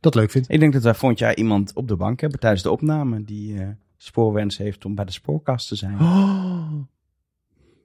dat 0.00 0.14
leuk 0.14 0.30
vindt. 0.30 0.50
Ik 0.50 0.60
denk 0.60 0.72
dat 0.72 0.82
wij 0.82 0.94
volgend 0.94 1.18
jaar 1.20 1.36
iemand 1.36 1.72
op 1.74 1.88
de 1.88 1.96
bank 1.96 2.20
hebben 2.20 2.40
tijdens 2.40 2.62
de 2.62 2.70
opname 2.70 3.24
die 3.24 3.58
eh, 3.60 3.66
spoorwens 3.98 4.58
heeft 4.58 4.84
om 4.84 4.94
bij 4.94 5.04
de 5.04 5.12
spoorkast 5.12 5.68
te 5.68 5.76
zijn. 5.76 6.00
Oh. 6.00 6.72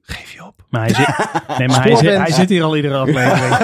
Geef 0.02 0.32
je 0.32 0.46
op. 0.46 0.66
Maar 0.70 0.82
hij 0.82 0.94
zit, 0.94 1.08
nee, 1.58 1.68
maar 1.68 1.84
hij 1.84 1.96
zit, 1.96 2.18
hij 2.18 2.32
zit 2.32 2.50
hier 2.50 2.64
al 2.64 2.76
iedere 2.76 2.98
aflevering. 2.98 3.56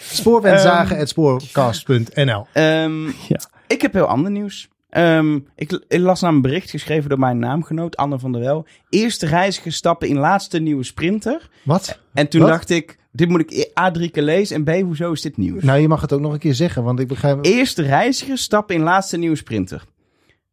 Spoorwensdagen.spoorcast.nl 0.20 2.46
Ehm, 2.52 3.06
Ja. 3.06 3.40
Ik 3.66 3.82
heb 3.82 3.92
heel 3.92 4.06
ander 4.06 4.30
nieuws. 4.30 4.68
Ehm, 4.90 5.38
ik, 5.56 5.84
ik 5.88 6.00
las 6.00 6.20
naar 6.20 6.32
een 6.32 6.40
bericht 6.40 6.70
geschreven 6.70 7.08
door 7.08 7.18
mijn 7.18 7.38
naamgenoot 7.38 7.96
Anne 7.96 8.18
van 8.18 8.32
der 8.32 8.40
Wel. 8.40 8.66
Eerste 8.88 9.26
reizigers 9.26 9.76
stappen 9.76 10.08
in 10.08 10.16
laatste 10.16 10.58
nieuwe 10.58 10.84
sprinter. 10.84 11.48
Wat? 11.62 11.98
En 12.14 12.28
toen 12.28 12.40
Wat? 12.40 12.50
dacht 12.50 12.70
ik, 12.70 12.98
dit 13.12 13.28
moet 13.28 13.40
ik 13.52 13.70
A 13.78 13.90
drie 13.90 14.10
keer 14.10 14.22
lezen 14.22 14.56
en 14.56 14.64
B, 14.64 14.70
hoezo 14.82 15.12
is 15.12 15.22
dit 15.22 15.36
nieuws? 15.36 15.62
Nou, 15.62 15.78
je 15.80 15.88
mag 15.88 16.00
het 16.00 16.12
ook 16.12 16.20
nog 16.20 16.32
een 16.32 16.38
keer 16.38 16.54
zeggen. 16.54 16.82
Want 16.82 17.00
ik 17.00 17.08
begrijp... 17.08 17.44
Eerste 17.44 17.82
reizigers 17.82 18.42
stappen 18.42 18.74
in 18.74 18.82
laatste 18.82 19.16
nieuwe 19.16 19.36
sprinter. 19.36 19.84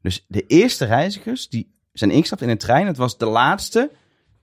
Dus 0.01 0.25
de 0.27 0.43
eerste 0.47 0.85
reizigers 0.85 1.49
die 1.49 1.73
zijn 1.93 2.11
ingestapt 2.11 2.41
in 2.41 2.49
een 2.49 2.57
trein. 2.57 2.87
Het 2.87 2.97
was 2.97 3.17
de 3.17 3.25
laatste, 3.25 3.91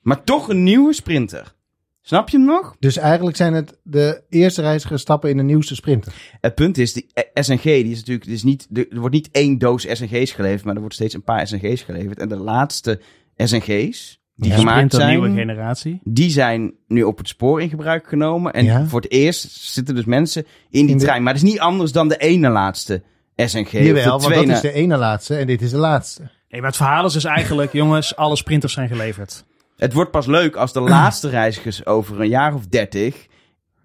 maar 0.03 0.25
toch 0.25 0.49
een 0.49 0.63
nieuwe 0.63 0.93
sprinter. 0.93 1.55
Snap 2.01 2.29
je 2.29 2.37
hem 2.37 2.47
nog? 2.47 2.77
Dus 2.79 2.97
eigenlijk 2.97 3.37
zijn 3.37 3.55
het 3.55 3.79
de 3.83 4.23
eerste 4.29 4.61
reizigers 4.63 5.03
stappen 5.03 5.31
in 5.31 5.37
de 5.37 5.43
nieuwste 5.43 5.75
sprinter. 5.75 6.13
Het 6.41 6.55
punt 6.55 6.79
is, 6.79 6.93
die 6.93 7.07
SNG, 7.35 7.63
die 7.63 7.91
is 7.91 7.97
natuurlijk, 7.99 8.25
die 8.25 8.35
is 8.35 8.43
niet, 8.43 8.69
er 8.73 8.99
wordt 9.01 9.15
niet 9.15 9.29
één 9.31 9.59
doos 9.59 9.83
SNG's 9.91 10.33
geleverd, 10.33 10.65
maar 10.65 10.75
er 10.75 10.81
wordt 10.81 10.95
steeds 10.95 11.15
een 11.15 11.23
paar 11.23 11.47
SNG's 11.47 11.83
geleverd. 11.83 12.19
En 12.19 12.29
de 12.29 12.37
laatste 12.37 13.01
SNG's 13.37 14.21
die 14.35 14.51
Die 14.51 14.53
gemaakt 14.59 14.95
zijn, 14.95 15.09
nieuwe 15.09 15.35
generatie. 15.35 16.01
die 16.05 16.31
zijn 16.31 16.75
nu 16.89 17.03
op 17.03 17.19
het 17.19 17.29
spoor 17.29 17.63
in 17.63 17.69
gebruik 17.69 18.07
genomen. 18.09 18.53
En 18.53 18.65
Ja. 18.65 18.87
voor 18.87 19.01
het 19.01 19.11
eerst 19.11 19.51
zitten 19.51 19.95
dus 19.95 20.05
mensen 20.05 20.43
in 20.71 20.81
die 20.83 20.91
In 20.91 20.99
de- 20.99 21.05
trein. 21.05 21.23
Maar 21.23 21.35
het 21.35 21.43
is 21.43 21.51
niet 21.51 21.61
anders 21.61 21.93
dan 21.93 22.09
de 22.09 22.17
ene 22.17 22.49
laatste 22.49 23.03
SNG. 23.37 23.71
Jawel, 23.71 24.21
want 24.21 24.35
dat 24.35 24.49
is 24.49 24.61
de 24.61 24.73
ene 24.73 24.97
laatste 24.97 25.37
en 25.37 25.47
dit 25.47 25.63
is 25.63 25.71
de 25.71 25.77
laatste. 25.77 26.21
Nee, 26.49 26.61
maar 26.61 26.71
het 26.71 26.77
verhaal 26.77 27.07
is 27.07 27.13
dus 27.13 27.25
eigenlijk, 27.25 27.73
jongens, 27.83 28.17
alle 28.17 28.37
sprinters 28.37 28.73
zijn 28.73 28.89
geleverd. 28.89 29.45
Het 29.77 29.93
wordt 29.93 30.11
pas 30.11 30.27
leuk 30.27 30.57
als 30.57 30.73
de 30.73 30.81
laatste 30.81 31.29
reizigers 31.29 31.87
over 31.87 32.21
een 32.21 32.29
jaar 32.29 32.55
of 32.55 32.67
dertig 32.67 33.27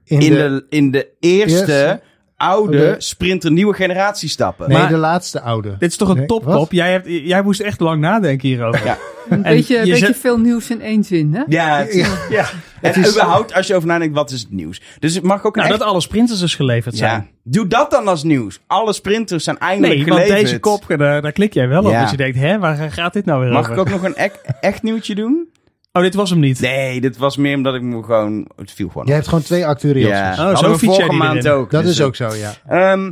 In, 0.04 0.20
in 0.20 0.30
de, 0.30 0.36
de, 0.36 0.66
in 0.70 0.92
de 0.92 1.08
eerste, 1.20 1.58
Eerste. 1.58 2.02
Oude 2.42 2.78
De- 2.78 2.96
sprinter 2.98 3.52
nieuwe 3.52 3.74
generatie 3.74 4.30
stappen. 4.30 4.70
nee, 4.70 4.78
Maar- 4.78 4.90
de 4.90 4.98
laatste 4.98 5.42
oude. 5.42 5.76
Dit 5.80 5.90
is 5.92 5.98
toch 5.98 6.10
een 6.10 6.18
Nee, 6.18 6.26
topkop? 6.26 6.54
wat? 6.54 6.68
Jij, 6.72 6.92
hebt, 6.92 7.08
jij 7.08 7.42
moest 7.42 7.60
echt 7.60 7.80
lang 7.80 8.02
nadenken 8.02 8.48
hierover. 8.48 8.86
Ja. 8.86 8.98
Een 9.30 9.44
En 9.44 9.56
beetje, 9.56 9.74
je 9.78 9.92
beetje 9.92 10.06
zet- 10.06 10.18
veel 10.18 10.38
nieuws 10.40 10.70
in 10.70 10.82
één 10.82 11.04
zin, 11.04 11.34
hè? 11.34 11.44
Ja, 11.48 11.78
het, 11.78 11.94
Ja. 12.30 12.46
en 12.82 12.96
is- 12.96 13.10
überhaupt 13.12 13.54
als 13.54 13.68
je 13.68 13.76
over 13.76 13.88
nadenkt, 13.88 14.16
wat 14.16 14.32
is 14.32 14.40
het 14.42 14.52
nieuws? 14.52 14.82
Dus 15.00 15.14
het 15.16 15.24
mag 15.24 15.44
ook 15.46 15.56
Nou, 15.56 15.70
echt... 15.70 15.80
dat 15.80 15.88
alle 15.88 16.02
sprinters 16.02 16.40
dus 16.40 16.56
geleverd 16.56 16.96
zijn. 16.98 17.12
ja, 17.12 17.26
doe 17.44 17.68
dat 17.68 17.92
dan 17.92 18.08
als 18.08 18.24
nieuws. 18.24 18.60
Alle 18.68 18.94
sprinters 18.94 19.44
zijn 19.44 19.58
eindelijk 19.58 19.94
Nee, 20.00 20.06
want 20.06 20.20
geleverd. 20.22 20.42
deze 20.46 20.60
kop, 20.60 20.84
daar, 20.88 21.22
daar 21.22 21.32
klik 21.32 21.54
jij 21.54 21.68
wel 21.68 21.84
op. 21.84 21.92
Dus 21.92 22.12
je 22.12 22.18
denkt, 22.18 22.38
hè, 22.38 22.60
waar 22.60 22.92
gaat 22.92 23.14
dit 23.14 23.26
nou 23.26 23.42
weer 23.42 23.52
Mag 23.52 23.60
over? 23.62 23.74
ik 23.74 23.80
ook 23.80 23.90
nog 23.90 24.04
een 24.04 24.16
ek- 24.16 24.42
echt 24.62 24.84
nieuwtje 24.84 25.16
doen? 25.16 25.48
Oh, 25.94 26.02
dit 26.02 26.14
was 26.14 26.30
hem 26.30 26.40
niet. 26.40 26.60
Nee, 26.60 27.02
dit 27.02 27.18
was 27.18 27.38
meer 27.38 27.56
omdat 27.56 27.76
ik 27.76 27.82
me 27.82 28.04
gewoon... 28.04 28.48
Het 28.56 28.72
viel 28.72 28.88
gewoon 28.88 29.06
Jij 29.06 29.16
hebt 29.16 29.28
gewoon 29.28 29.44
twee 29.44 29.66
actuariëls. 29.66 30.10
Ja, 30.10 30.52
Oh, 30.52 30.58
zo 30.58 30.78
vorige 30.78 31.12
maand 31.14 31.46
erin. 31.46 31.58
ook. 31.58 31.72
Dat 31.72 31.84
dus, 31.84 31.92
is 31.92 32.02
ook 32.02 32.16
zo, 32.16 32.34
ja. 32.36 32.54
Ehm 32.68 33.12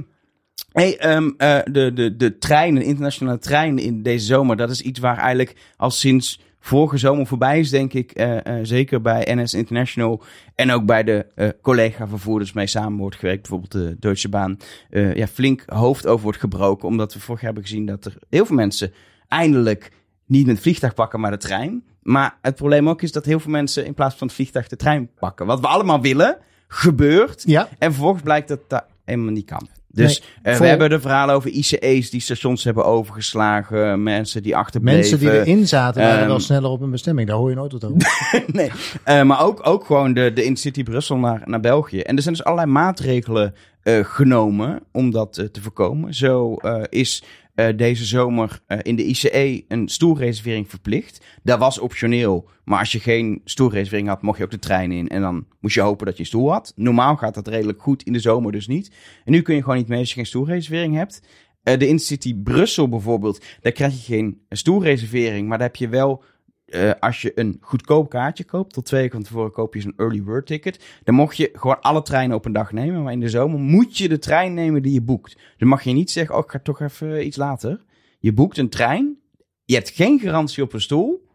hey, 0.71 0.97
ehm, 0.97 1.29
eh, 1.37 1.57
de, 1.71 1.93
de, 1.93 2.15
de 2.15 2.37
treinen, 2.37 2.81
de 2.81 2.87
internationale 2.87 3.39
treinen 3.39 3.83
in 3.83 4.03
deze 4.03 4.25
zomer, 4.25 4.57
dat 4.57 4.69
is 4.69 4.81
iets 4.81 4.99
waar 4.99 5.17
eigenlijk 5.17 5.55
al 5.77 5.91
sinds 5.91 6.41
vorige 6.59 6.97
zomer 6.97 7.25
voorbij 7.27 7.59
is, 7.59 7.69
denk 7.69 7.93
ik. 7.93 8.11
eh, 8.11 8.45
eh, 8.45 8.65
zeker 8.65 9.01
bij 9.01 9.27
NS 9.35 9.53
International 9.53 10.21
en 10.55 10.71
ook 10.71 10.85
bij 10.85 11.03
de 11.03 11.25
eh, 11.35 11.49
collega-vervoerders 11.61 12.53
mee 12.53 12.67
samen 12.67 12.97
wordt 12.99 13.15
gewerkt. 13.15 13.41
Bijvoorbeeld 13.41 13.71
de 13.71 13.95
Deutsche 13.99 14.29
Bahn. 14.29 14.57
eh, 14.89 15.15
ja, 15.15 15.27
flink 15.27 15.63
hoofd 15.65 16.07
over 16.07 16.23
wordt 16.23 16.39
gebroken. 16.39 16.87
Omdat 16.87 17.13
we 17.13 17.19
vorig 17.19 17.41
jaar 17.41 17.51
hebben 17.53 17.69
gezien 17.69 17.85
dat 17.85 18.05
er 18.05 18.13
heel 18.29 18.45
veel 18.45 18.55
mensen 18.55 18.93
eindelijk 19.27 19.91
niet 20.25 20.45
met 20.45 20.53
het 20.53 20.63
vliegtuig 20.63 20.93
pakken, 20.93 21.19
maar 21.19 21.31
de 21.31 21.37
trein. 21.37 21.83
Maar 22.01 22.37
het 22.41 22.55
probleem 22.55 22.89
ook 22.89 23.01
is 23.01 23.11
dat 23.11 23.25
heel 23.25 23.39
veel 23.39 23.51
mensen 23.51 23.85
in 23.85 23.93
plaats 23.93 24.15
van 24.15 24.27
het 24.27 24.35
vliegtuig 24.35 24.67
de 24.67 24.75
trein 24.75 25.09
pakken. 25.19 25.45
Wat 25.45 25.59
we 25.59 25.67
allemaal 25.67 26.01
willen, 26.01 26.37
gebeurt. 26.67 27.43
Ja, 27.45 27.69
En 27.77 27.91
vervolgens 27.91 28.23
blijkt 28.23 28.47
dat 28.47 28.59
dat 28.67 28.85
helemaal 29.05 29.31
niet 29.31 29.45
kan. 29.45 29.67
Dus 29.91 30.23
eh, 30.41 30.53
vol. 30.53 30.61
we 30.61 30.67
hebben 30.67 30.89
de 30.89 30.99
verhalen 30.99 31.35
over 31.35 31.49
ICE's 31.49 32.09
die 32.09 32.21
stations 32.21 32.63
hebben 32.63 32.85
overgeslagen. 32.85 34.03
Mensen 34.03 34.43
die 34.43 34.55
achterbleven. 34.55 34.99
Mensen 34.99 35.19
die 35.19 35.31
erin 35.31 35.67
zaten 35.67 36.01
waren 36.01 36.19
Ehm, 36.19 36.27
wel 36.27 36.39
sneller 36.39 36.69
op 36.69 36.79
hun 36.79 36.91
bestemming. 36.91 37.27
Daar 37.27 37.37
hoor 37.37 37.49
je 37.49 37.55
nooit 37.55 37.71
wat 37.71 37.83
over. 37.83 37.97
nee, 38.47 38.71
eh, 39.03 39.23
maar 39.23 39.43
ook, 39.43 39.67
ook 39.67 39.85
gewoon 39.85 40.13
de, 40.13 40.33
de 40.33 40.43
Intercity 40.43 40.83
Brussel 40.83 41.17
naar, 41.17 41.41
naar 41.45 41.59
België. 41.59 41.99
En 41.99 42.15
er 42.15 42.21
zijn 42.21 42.35
dus 42.35 42.43
allerlei 42.43 42.71
maatregelen 42.71 43.53
eh, 43.83 43.99
genomen 44.03 44.79
om 44.91 45.11
dat 45.11 45.37
eh, 45.37 45.45
te 45.45 45.61
voorkomen. 45.61 46.13
Zo 46.13 46.55
eh, 46.55 46.81
is 46.89 47.23
eh, 47.59 47.77
deze 47.77 48.05
zomer 48.05 48.61
eh, 48.67 48.77
in 48.81 48.95
de 48.95 49.05
ICE 49.05 49.63
een 49.67 49.87
stoelreservering 49.87 50.69
verplicht. 50.69 51.25
Dat 51.43 51.59
was 51.59 51.79
optioneel, 51.79 52.49
maar 52.63 52.79
als 52.79 52.91
je 52.91 52.99
geen 52.99 53.41
stoelreservering 53.45 54.07
had, 54.07 54.21
mocht 54.21 54.37
je 54.37 54.43
ook 54.43 54.51
de 54.51 54.59
trein 54.59 54.91
in. 54.91 55.07
En 55.07 55.21
dan 55.21 55.45
moest 55.59 55.75
je 55.75 55.81
hopen 55.81 56.05
dat 56.05 56.15
je 56.15 56.21
een 56.21 56.25
stoel 56.25 56.51
had. 56.51 56.73
Normaal 56.75 57.15
gaat 57.15 57.33
dat 57.33 57.47
redelijk 57.47 57.81
goed, 57.81 58.03
in 58.03 58.13
de 58.13 58.19
zomer 58.19 58.51
dus 58.51 58.67
niet. 58.67 58.91
En 59.25 59.31
nu 59.31 59.41
kun 59.41 59.55
je 59.55 59.61
gewoon 59.61 59.77
niet 59.77 59.87
mee 59.87 59.99
als 59.99 60.09
je 60.09 60.15
geen 60.15 60.25
stoelreservering 60.25 60.95
hebt. 60.95 61.21
Eh, 61.63 61.77
de 61.77 61.87
Intercity 61.87 62.35
Brussel 62.35 62.89
bijvoorbeeld, 62.89 63.45
daar 63.61 63.71
krijg 63.71 63.93
je 63.93 64.13
geen 64.13 64.41
stoelreservering, 64.49 65.47
maar 65.47 65.57
daar 65.57 65.67
heb 65.67 65.75
je 65.75 65.89
wel 65.89 66.23
eh, 66.69 66.91
als 66.99 67.21
je 67.21 67.31
een 67.35 67.57
goedkoop 67.61 68.09
kaartje 68.09 68.43
koopt, 68.43 68.73
tot 68.73 68.85
twee 68.85 69.01
weken 69.01 69.15
van 69.15 69.25
tevoren 69.25 69.51
koop 69.51 69.73
je 69.73 69.81
zo'n 69.81 69.93
early 69.97 70.23
bird 70.23 70.45
ticket, 70.45 70.85
dan 71.03 71.15
mocht 71.15 71.37
je 71.37 71.49
gewoon 71.53 71.81
alle 71.81 72.01
treinen 72.01 72.35
op 72.37 72.45
een 72.45 72.53
dag 72.53 72.71
nemen. 72.71 73.03
Maar 73.03 73.13
in 73.13 73.19
de 73.19 73.29
zomer 73.29 73.59
moet 73.59 73.97
je 73.97 74.09
de 74.09 74.19
trein 74.19 74.53
nemen 74.53 74.81
die 74.81 74.93
je 74.93 75.01
boekt. 75.01 75.37
Dan 75.57 75.67
mag 75.67 75.83
je 75.83 75.91
niet 75.91 76.11
zeggen, 76.11 76.35
oh, 76.35 76.43
ik 76.43 76.51
ga 76.51 76.59
toch 76.59 76.81
even 76.81 77.25
iets 77.25 77.37
later. 77.37 77.81
Je 78.19 78.33
boekt 78.33 78.57
een 78.57 78.69
trein, 78.69 79.17
je 79.65 79.75
hebt 79.75 79.89
geen 79.89 80.19
garantie 80.19 80.63
op 80.63 80.73
een 80.73 80.81
stoel, 80.81 81.27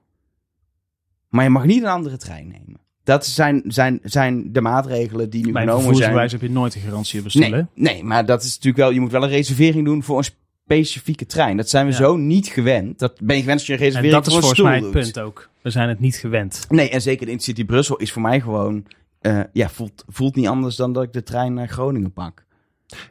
maar 1.29 1.45
je 1.45 1.51
mag 1.51 1.65
niet 1.65 1.83
een 1.83 1.89
andere 1.89 2.17
trein 2.17 2.49
nemen. 2.49 2.81
Dat 3.05 3.27
zijn, 3.27 3.63
zijn, 3.67 4.01
zijn 4.03 4.53
de 4.53 4.61
maatregelen 4.61 5.31
die 5.31 5.45
nu 5.47 5.53
Bij 5.53 5.63
een 5.63 5.69
genomen 5.69 5.85
zijn. 5.85 5.95
vervoersbewijs 5.95 6.33
heb 6.33 6.41
je 6.41 6.51
nooit 6.51 6.75
een 6.75 6.81
garantie 6.81 7.19
op 7.19 7.25
bestellen. 7.25 7.69
Nee, 7.75 7.95
nee, 7.95 8.05
maar 8.05 8.27
dat 8.27 8.43
is 8.43 8.49
natuurlijk 8.49 8.77
wel, 8.77 8.91
je 8.91 9.01
moet 9.01 9.11
wel 9.11 9.23
een 9.23 9.29
reservering 9.29 9.85
doen 9.85 10.03
voor 10.03 10.19
een 10.19 10.25
specifieke 10.65 11.27
trein. 11.27 11.57
Dat 11.57 11.69
zijn 11.69 11.87
we 11.87 11.93
Ja. 11.93 11.97
zo 11.99 12.17
niet 12.17 12.47
gewend. 12.47 12.99
Dat 12.99 13.21
ben 13.23 13.35
je 13.37 13.43
gewend 13.43 13.59
als 13.59 13.67
je 13.67 13.73
een 13.73 13.79
En 13.79 13.85
reservering 13.85 14.15
dat 14.25 14.27
is 14.27 14.33
voor 14.33 14.43
volgens 14.43 14.61
mij 14.63 14.79
het 14.81 14.91
punt 14.91 15.19
ook. 15.19 15.49
We 15.63 15.71
zijn 15.71 15.89
het 15.89 16.01
niet 16.01 16.17
gewend. 16.17 16.67
Nee, 16.69 16.91
en 16.91 17.01
zeker 17.03 17.27
de 17.27 17.33
Intercity 17.33 17.65
Brussel 17.65 17.97
is 17.97 18.13
voor 18.13 18.23
mij 18.23 18.41
gewoon... 18.41 18.87
eh, 19.21 19.41
ja, 19.53 19.69
voelt, 19.69 20.05
voelt 20.09 20.35
niet 20.37 20.47
anders 20.49 20.77
dan 20.77 20.93
dat 20.93 21.03
ik 21.03 21.13
de 21.13 21.23
trein 21.23 21.55
naar 21.55 21.69
Groningen 21.69 22.13
pak. 22.13 22.45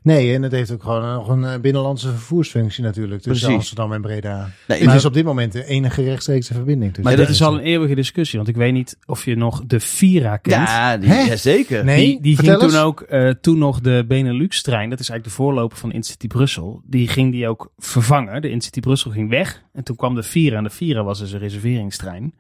Nee, 0.01 0.33
en 0.33 0.41
het 0.41 0.51
heeft 0.51 0.71
ook 0.71 0.83
gewoon 0.83 1.13
nog 1.13 1.27
een 1.27 1.43
eh, 1.43 1.59
binnenlandse 1.59 2.09
vervoersfunctie 2.09 2.83
natuurlijk. 2.83 3.21
Tussen 3.21 3.31
Precies. 3.47 3.55
Amsterdam 3.55 3.93
en 3.93 4.01
Breda. 4.01 4.49
Nee, 4.67 4.77
het 4.77 4.87
maar- 4.87 4.95
is 4.95 5.05
op 5.05 5.13
dit 5.13 5.25
moment 5.25 5.51
de 5.51 5.65
enige 5.65 6.03
rechtstreekse 6.03 6.53
verbinding. 6.53 6.93
tussen 6.93 7.03
Maar 7.17 7.25
dit 7.25 7.35
is 7.35 7.43
al 7.43 7.53
een 7.53 7.59
eeuwige 7.59 7.95
discussie. 7.95 8.37
Want 8.37 8.49
ik 8.49 8.55
weet 8.55 8.73
niet 8.73 8.97
of 9.05 9.25
je 9.25 9.35
nog 9.35 9.63
de 9.65 9.79
Vira 9.79 10.37
kent. 10.37 10.67
Ja, 10.67 10.97
die, 10.97 11.09
ja, 11.09 11.35
zeker. 11.35 11.83
Nee, 11.85 12.05
die 12.05 12.21
die 12.21 12.37
ging 12.37 12.57
toen 12.57 12.75
ook, 12.75 13.01
eh, 13.01 13.29
toen 13.29 13.57
nog 13.57 13.81
de 13.81 14.05
Benelux-trein, 14.07 14.89
dat 14.89 14.99
is 14.99 15.09
eigenlijk 15.09 15.37
de 15.37 15.43
voorloper 15.43 15.77
van 15.77 15.91
Intercity 15.91 16.27
Brussel, 16.27 16.81
die 16.85 17.07
ging 17.07 17.31
die 17.31 17.47
ook 17.47 17.71
vervangen. 17.77 18.41
De 18.41 18.47
Intercity 18.49 18.79
Brussel 18.79 19.11
ging 19.11 19.29
weg 19.29 19.61
en 19.73 19.83
toen 19.83 19.95
kwam 19.95 20.15
de 20.15 20.23
Vira 20.23 20.57
en 20.57 20.63
de 20.63 20.69
Vira 20.69 21.03
was 21.03 21.19
dus 21.19 21.31
een 21.31 21.39
reserveringstrein. 21.39 22.33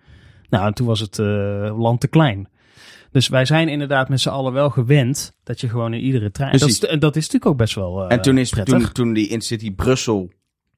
Nou, 0.49 0.65
en 0.65 0.73
toen 0.73 0.87
was 0.87 0.99
het 0.99 1.19
eh, 1.19 1.25
land 1.79 1.99
te 1.99 2.07
klein. 2.07 2.47
Dus 3.13 3.27
wij 3.27 3.45
zijn 3.45 3.69
inderdaad 3.69 4.09
met 4.09 4.21
z'n 4.21 4.29
allen 4.29 4.53
wel 4.53 4.69
gewend 4.69 5.37
dat 5.43 5.61
je 5.61 5.69
gewoon 5.69 5.93
in 5.93 6.01
iedere 6.01 6.31
trein... 6.31 6.57
Dat 6.57 6.69
is, 6.69 6.79
dat 6.79 7.15
is 7.15 7.23
natuurlijk 7.23 7.45
ook 7.45 7.57
best 7.57 7.75
wel 7.75 8.03
eh, 8.03 8.11
en 8.11 8.21
toen, 8.21 8.37
is, 8.37 8.49
prettig. 8.49 8.79
toen, 8.79 8.91
toen 8.91 9.13
die 9.13 9.27
Intercity 9.27 9.71
Brussel 9.71 10.31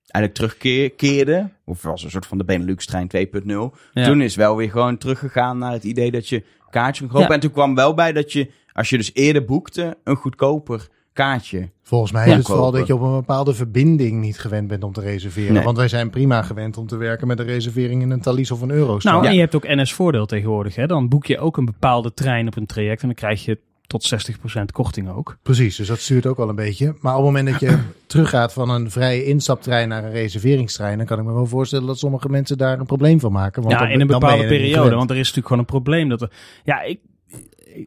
eigenlijk 0.05 0.55
terugkeerde, 0.55 1.49
of 1.65 1.81
was 1.81 2.03
een 2.03 2.09
soort 2.09 2.25
van 2.25 2.37
de 2.37 2.43
Benelux-trein 2.43 3.09
2.0, 3.17 3.51
Ja. 3.93 4.05
toen 4.05 4.21
is 4.21 4.35
wel 4.35 4.55
weer 4.55 4.69
gewoon 4.69 4.97
teruggegaan 4.97 5.57
naar 5.57 5.71
het 5.71 5.83
idee 5.83 6.11
dat 6.11 6.29
je 6.29 6.43
kaartje 6.75 7.03
kon 7.03 7.11
kopen. 7.11 7.27
Ja. 7.27 7.33
En 7.33 7.39
toen 7.39 7.51
kwam 7.51 7.75
wel 7.75 7.93
bij 7.93 8.11
dat 8.11 8.31
je, 8.31 8.51
als 8.73 8.89
je 8.89 8.97
dus 8.97 9.11
eerder 9.13 9.45
boekte, 9.45 9.97
een 10.03 10.15
goedkoper 10.15 10.87
kaartje. 11.15 11.69
Volgens 11.83 12.11
mij 12.11 12.27
is 12.27 12.33
het 12.35 12.45
vooral 12.45 12.71
dat 12.71 12.87
je 12.87 12.93
op 12.95 13.01
een 13.01 13.11
bepaalde 13.11 13.53
verbinding 13.53 14.21
niet 14.21 14.39
gewend 14.39 14.67
bent 14.67 14.83
om 14.83 14.93
te 14.93 15.01
reserveren. 15.01 15.53
Nee. 15.53 15.63
Want 15.63 15.77
wij 15.77 15.87
zijn 15.87 16.09
prima 16.09 16.41
gewend 16.41 16.77
om 16.77 16.87
te 16.87 16.97
werken 16.97 17.27
met 17.27 17.39
een 17.39 17.45
reservering 17.45 18.01
in 18.01 18.11
een 18.11 18.21
Thalys 18.21 18.51
of 18.51 18.61
een 18.61 18.71
Eurostar. 18.71 19.11
Nou, 19.11 19.23
Ja. 19.23 19.29
en 19.29 19.35
je 19.35 19.41
hebt 19.41 19.55
ook 19.55 19.67
NS-voordeel 19.67 20.25
tegenwoordig. 20.25 20.75
Hè? 20.75 20.87
Dan 20.87 21.07
boek 21.09 21.25
je 21.25 21.39
ook 21.39 21.57
een 21.57 21.65
bepaalde 21.65 22.13
trein 22.13 22.47
op 22.47 22.55
een 22.57 22.65
traject 22.65 23.01
en 23.01 23.07
dan 23.07 23.15
krijg 23.15 23.45
je 23.45 23.59
tot 23.87 24.03
60% 24.03 24.71
korting 24.71 25.09
ook. 25.09 25.37
Precies, 25.43 25.75
dus 25.75 25.87
dat 25.87 25.99
stuurt 25.99 26.25
ook 26.25 26.37
wel 26.37 26.49
een 26.49 26.55
beetje. 26.55 26.85
Maar 26.99 27.17
op 27.17 27.25
het 27.25 27.33
moment 27.33 27.47
dat 27.51 27.59
je 27.59 27.77
teruggaat 28.07 28.53
van 28.53 28.69
een 28.69 28.91
vrije 28.91 29.25
instaptrein 29.25 29.89
naar 29.89 30.03
een 30.03 30.11
reserveringstrein, 30.11 30.97
dan 30.97 31.05
kan 31.05 31.19
ik 31.19 31.25
me 31.25 31.33
wel 31.33 31.45
voorstellen 31.45 31.87
dat 31.87 31.99
sommige 31.99 32.29
mensen 32.29 32.57
daar 32.57 32.79
een 32.79 32.85
probleem 32.85 33.19
van 33.19 33.31
maken. 33.31 33.61
Want 33.61 33.73
ja, 33.73 33.79
dan- 33.81 33.89
in 33.89 34.01
een 34.01 34.07
bepaalde 34.07 34.47
periode. 34.47 34.95
Want 34.95 35.09
er 35.09 35.15
is 35.15 35.21
natuurlijk 35.21 35.47
gewoon 35.47 35.59
een 35.61 35.65
probleem. 35.69 36.09
Dat 36.09 36.21
er, 36.21 36.31
ja, 36.63 36.81
ik, 36.81 36.99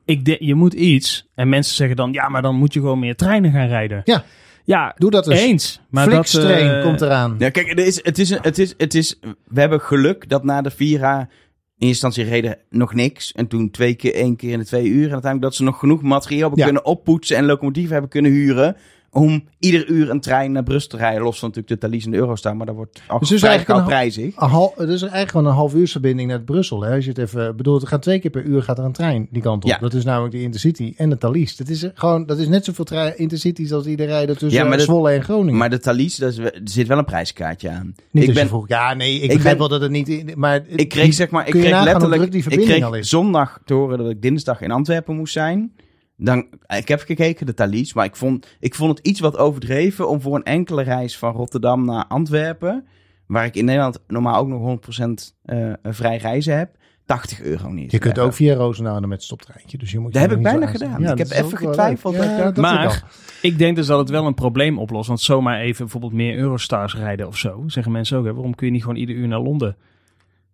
ik, 0.05 0.25
de- 0.25 0.37
je 0.41 0.55
moet 0.55 0.75
iets. 0.75 1.29
En 1.35 1.49
mensen 1.49 1.75
zeggen 1.75 1.97
dan, 1.97 2.13
ja, 2.13 2.29
maar 2.29 2.43
dan 2.43 2.55
moet 2.57 2.73
je 2.73 2.81
gewoon 2.81 2.99
meer 2.99 3.17
treinen 3.17 3.53
gaan 3.53 3.69
rijden. 3.69 4.01
Ja. 4.05 4.25
Ja, 4.65 4.95
Doe 4.99 5.11
dat 5.11 5.29
eens. 5.29 5.41
eens. 5.41 5.81
Maar 5.91 6.05
dat, 6.11 6.15
Flixtrain 6.29 6.71
eh, 6.77 6.83
komt 6.83 7.01
eraan. 7.01 7.35
Ja, 7.39 7.51
kijk, 7.51 7.71
er 7.71 7.87
is, 7.87 8.05
het 8.05 8.19
is, 8.19 8.31
het 8.31 8.59
is, 8.59 8.75
het 8.77 8.95
is, 8.95 9.19
we 9.49 9.61
hebben 9.61 9.81
geluk 9.81 10.29
dat 10.29 10.45
na 10.45 10.63
de 10.63 10.71
Vira 10.71 11.19
in 11.21 11.27
eerste 11.87 12.07
instantie 12.07 12.25
reden 12.25 12.59
nog 12.71 12.95
niks. 12.95 13.33
En 13.33 13.47
toen 13.47 13.71
twee 13.71 13.95
keer, 13.95 14.15
één 14.15 14.37
keer 14.37 14.51
in 14.53 14.59
de 14.59 14.65
twee 14.65 14.87
uur. 14.87 15.07
En 15.07 15.13
uiteindelijk 15.13 15.43
dat 15.43 15.55
ze 15.55 15.63
nog 15.63 15.79
genoeg 15.79 16.03
materiaal 16.03 16.41
hebben 16.41 16.59
Ja. 16.59 16.65
kunnen 16.65 16.85
oppoetsen 16.85 17.37
en 17.37 17.45
locomotieven 17.47 17.93
hebben 17.93 18.11
kunnen 18.11 18.31
huren. 18.31 18.77
Om 19.13 19.45
ieder 19.59 19.87
uur 19.89 20.11
een 20.11 20.21
trein 20.21 20.53
naar 20.53 20.63
Brussel 20.63 20.91
te 20.91 20.97
rijden. 20.97 21.23
Los 21.23 21.39
van 21.39 21.49
natuurlijk 21.49 21.81
de 21.81 21.87
Thalys 21.87 22.05
en 22.05 22.11
de 22.11 22.17
Eurostar. 22.17 22.57
Maar 22.57 22.67
dat 22.67 22.75
wordt 22.75 23.03
al 23.07 23.19
Dus 23.19 23.29
vrij 23.29 23.49
eigenlijk 23.51 23.81
een- 23.81 23.87
prijzig. 23.87 24.37
Een 24.37 24.49
hal, 24.49 24.75
is 24.77 24.87
eigenlijk 25.03 25.31
gewoon 25.31 25.47
een 25.47 25.53
half 25.53 25.75
uursverbinding 25.75 26.29
naar 26.29 26.41
Brussel. 26.41 26.83
Hè? 26.83 26.95
Als 26.95 27.05
je 27.05 27.11
het 27.11 27.19
even 27.19 27.57
bedoelt, 27.57 27.83
er 27.83 27.89
gaat 27.89 28.03
twee 28.03 28.19
keer 28.19 28.31
per 28.31 28.43
uur 28.43 28.63
gaat 28.63 28.79
er 28.79 28.85
een 28.85 28.93
trein 28.93 29.27
die 29.31 29.43
kant 29.43 29.65
op. 29.65 29.71
Ja. 29.71 29.79
Dat 29.79 29.95
is 29.95 30.05
namelijk 30.05 30.33
de 30.35 30.43
Intercity 30.43 30.95
en 30.97 31.11
de 31.11 31.19
Thalys. 31.19 31.57
Dat 31.57 31.69
is 31.69 31.87
gewoon, 31.95 32.27
dat 32.27 32.39
is 32.39 32.49
net 32.49 32.65
zoveel 32.65 32.85
trein, 32.85 33.19
Intercities 33.19 33.73
als 33.73 33.85
die 33.85 33.97
er 33.97 34.07
rijden 34.07 34.39
tussen 34.39 34.61
Ja, 34.63 34.69
maar 34.69 34.77
dat- 34.77 34.87
Zwolle 34.87 35.11
en 35.11 35.23
Groningen. 35.25 35.57
Maar 35.59 35.71
de 35.71 35.79
Thalys, 35.79 36.17
daar 36.17 36.29
is- 36.29 36.39
er 36.39 36.61
zit 36.65 36.87
wel 36.87 36.99
een 36.99 37.05
prijskaartje 37.05 37.71
aan. 37.71 37.95
niet 38.11 38.29
ik 38.29 38.35
ben, 38.35 38.49
vroeg, 38.49 38.69
ja, 38.69 38.95
nee, 38.95 39.15
ik, 39.21 39.33
ik 39.33 39.43
ben- 39.43 39.59
wel 39.59 39.69
dat 39.69 39.81
het 39.81 39.91
niet, 39.91 40.37
maar 40.37 40.63
ik 40.67 40.89
kreeg 40.89 41.15
zeg 41.15 41.31
maar, 41.31 41.47
ik 41.47 41.53
kreeg 41.53 41.83
letterlijk, 41.85 42.35
ik 42.35 42.43
verbinding 42.43 42.71
kreeg 42.71 42.85
al 42.85 42.95
is? 42.95 43.09
zondag 43.09 43.61
te 43.65 43.75
horen 43.75 43.99
dat 43.99 44.11
ik 44.11 44.23
dinsdag 44.23 44.61
in 44.61 44.71
Antwerpen 44.71 45.17
moest 45.17 45.33
zijn. 45.33 45.73
Dan, 46.21 46.47
ik 46.67 46.89
heb 46.89 47.01
gekeken, 47.01 47.47
de 47.47 47.55
Thalys, 47.55 47.93
maar 47.93 48.05
ik 48.05 48.17
vond, 48.17 48.57
ik 48.61 48.75
vond 48.75 48.99
het 48.99 49.07
iets 49.07 49.21
wat 49.21 49.37
overdreven 49.37 50.09
om 50.09 50.21
voor 50.21 50.35
een 50.35 50.43
enkele 50.43 50.83
reis 50.83 51.19
van 51.19 51.33
Rotterdam 51.33 51.85
naar 51.85 52.05
Antwerpen, 52.07 52.87
waar 53.27 53.45
ik 53.45 53.55
in 53.55 53.65
Nederland 53.65 53.99
normaal 54.07 54.41
ook 54.41 54.49
nog 54.49 54.79
100% 55.01 55.35
eh, 55.43 55.73
vrij 55.83 56.17
reizen 56.17 56.57
heb, 56.57 56.77
80 57.09 57.43
euro 57.43 57.69
niet. 57.69 57.91
je 57.91 57.99
kunt 57.99 58.19
ook 58.19 58.33
via 58.33 58.55
Roosendaal 58.55 59.01
met 59.01 59.23
stoptreintje. 59.23 59.79
Dus 59.79 59.91
je 59.91 59.99
moet 59.99 60.13
Dat 60.13 60.23
je 60.23 60.29
heb 60.29 60.37
ik 60.37 60.43
bijna 60.43 60.67
gedaan. 60.67 61.03
Ik 61.03 61.19
heb 61.19 61.31
even 61.31 61.59
getwijfeld 61.59 62.17
dat 62.17 62.57
Ja, 62.57 62.61
Maar-. 62.61 63.05
Ik 63.43 63.59
denk 63.59 63.77
dus 63.77 63.87
dat 63.87 63.99
het 63.99 64.11
wel 64.11 64.27
een 64.27 64.35
probleem 64.35 64.79
oplost. 64.79 65.09
Want 65.09 65.21
zomaar 65.21 65.61
even 65.61 65.83
bijvoorbeeld 65.83 66.13
meer 66.13 66.37
Eurostars 66.37 66.95
rijden 66.95 67.27
of 67.27 67.37
zo. 67.37 67.63
Zeggen 67.67 67.93
mensen 67.93 68.19
ook, 68.19 68.25
hè, 68.25 68.35
waarom 68.35 68.55
kun 68.55 68.67
je 68.67 68.73
niet 68.73 68.83
gewoon 68.83 68.97
ieder 68.97 69.15
uur 69.15 69.29
naar 69.29 69.41
Londen? 69.41 69.77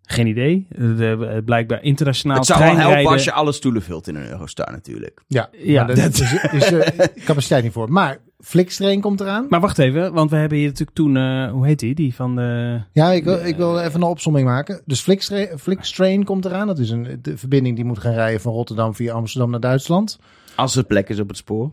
Geen 0.05 0.27
idee. 0.27 0.67
De- 0.69 1.27
eh, 1.35 1.43
blijkbaar 1.45 1.83
internationaal 1.83 2.37
Het 2.37 2.45
zou 2.45 2.59
wel 2.59 2.75
helpen 2.75 3.11
als 3.11 3.23
je 3.23 3.31
alle 3.31 3.51
stoelen 3.51 3.81
vult 3.81 4.07
in 4.07 4.15
een 4.15 4.29
Eurostar 4.29 4.71
natuurlijk. 4.71 5.23
Ja, 5.27 5.49
Ja, 5.51 5.85
maar 5.85 5.95
daar 5.95 6.07
is, 6.09 6.21
is 6.51 6.71
eh, 6.71 7.05
capaciteit 7.25 7.63
niet 7.63 7.71
voor. 7.73 7.91
Maar 7.91 8.17
Flixtrain 8.39 9.01
komt 9.01 9.19
eraan. 9.21 9.45
Maar 9.49 9.59
wacht 9.59 9.77
even, 9.77 10.13
want 10.13 10.29
we 10.29 10.35
hebben 10.35 10.57
hier 10.57 10.67
natuurlijk 10.67 10.97
toen, 10.97 11.17
eh, 11.17 11.51
hoe 11.51 11.65
heet 11.65 11.79
die? 11.79 11.95
Die 11.95 12.15
van 12.15 12.35
de... 12.35 12.81
Ja, 12.91 13.11
ik 13.11 13.23
wil, 13.23 13.45
ik 13.45 13.55
wil 13.55 13.79
even 13.79 14.01
een 14.01 14.07
opsomming 14.07 14.47
maken. 14.47 14.81
Dus 14.85 15.01
Flixtrain, 15.01 15.59
Flixtrain 15.59 16.23
komt 16.23 16.45
eraan. 16.45 16.67
Dat 16.67 16.79
is 16.79 16.89
een 16.89 17.19
de 17.21 17.37
verbinding 17.37 17.75
die 17.75 17.85
moet 17.85 17.99
gaan 17.99 18.13
rijden 18.13 18.41
van 18.41 18.53
Rotterdam 18.53 18.95
via 18.95 19.13
Amsterdam 19.13 19.49
naar 19.51 19.59
Duitsland. 19.59 20.19
Als 20.55 20.75
er 20.75 20.83
plek 20.83 21.09
is 21.09 21.19
op 21.19 21.27
het 21.27 21.37
spoor. 21.37 21.71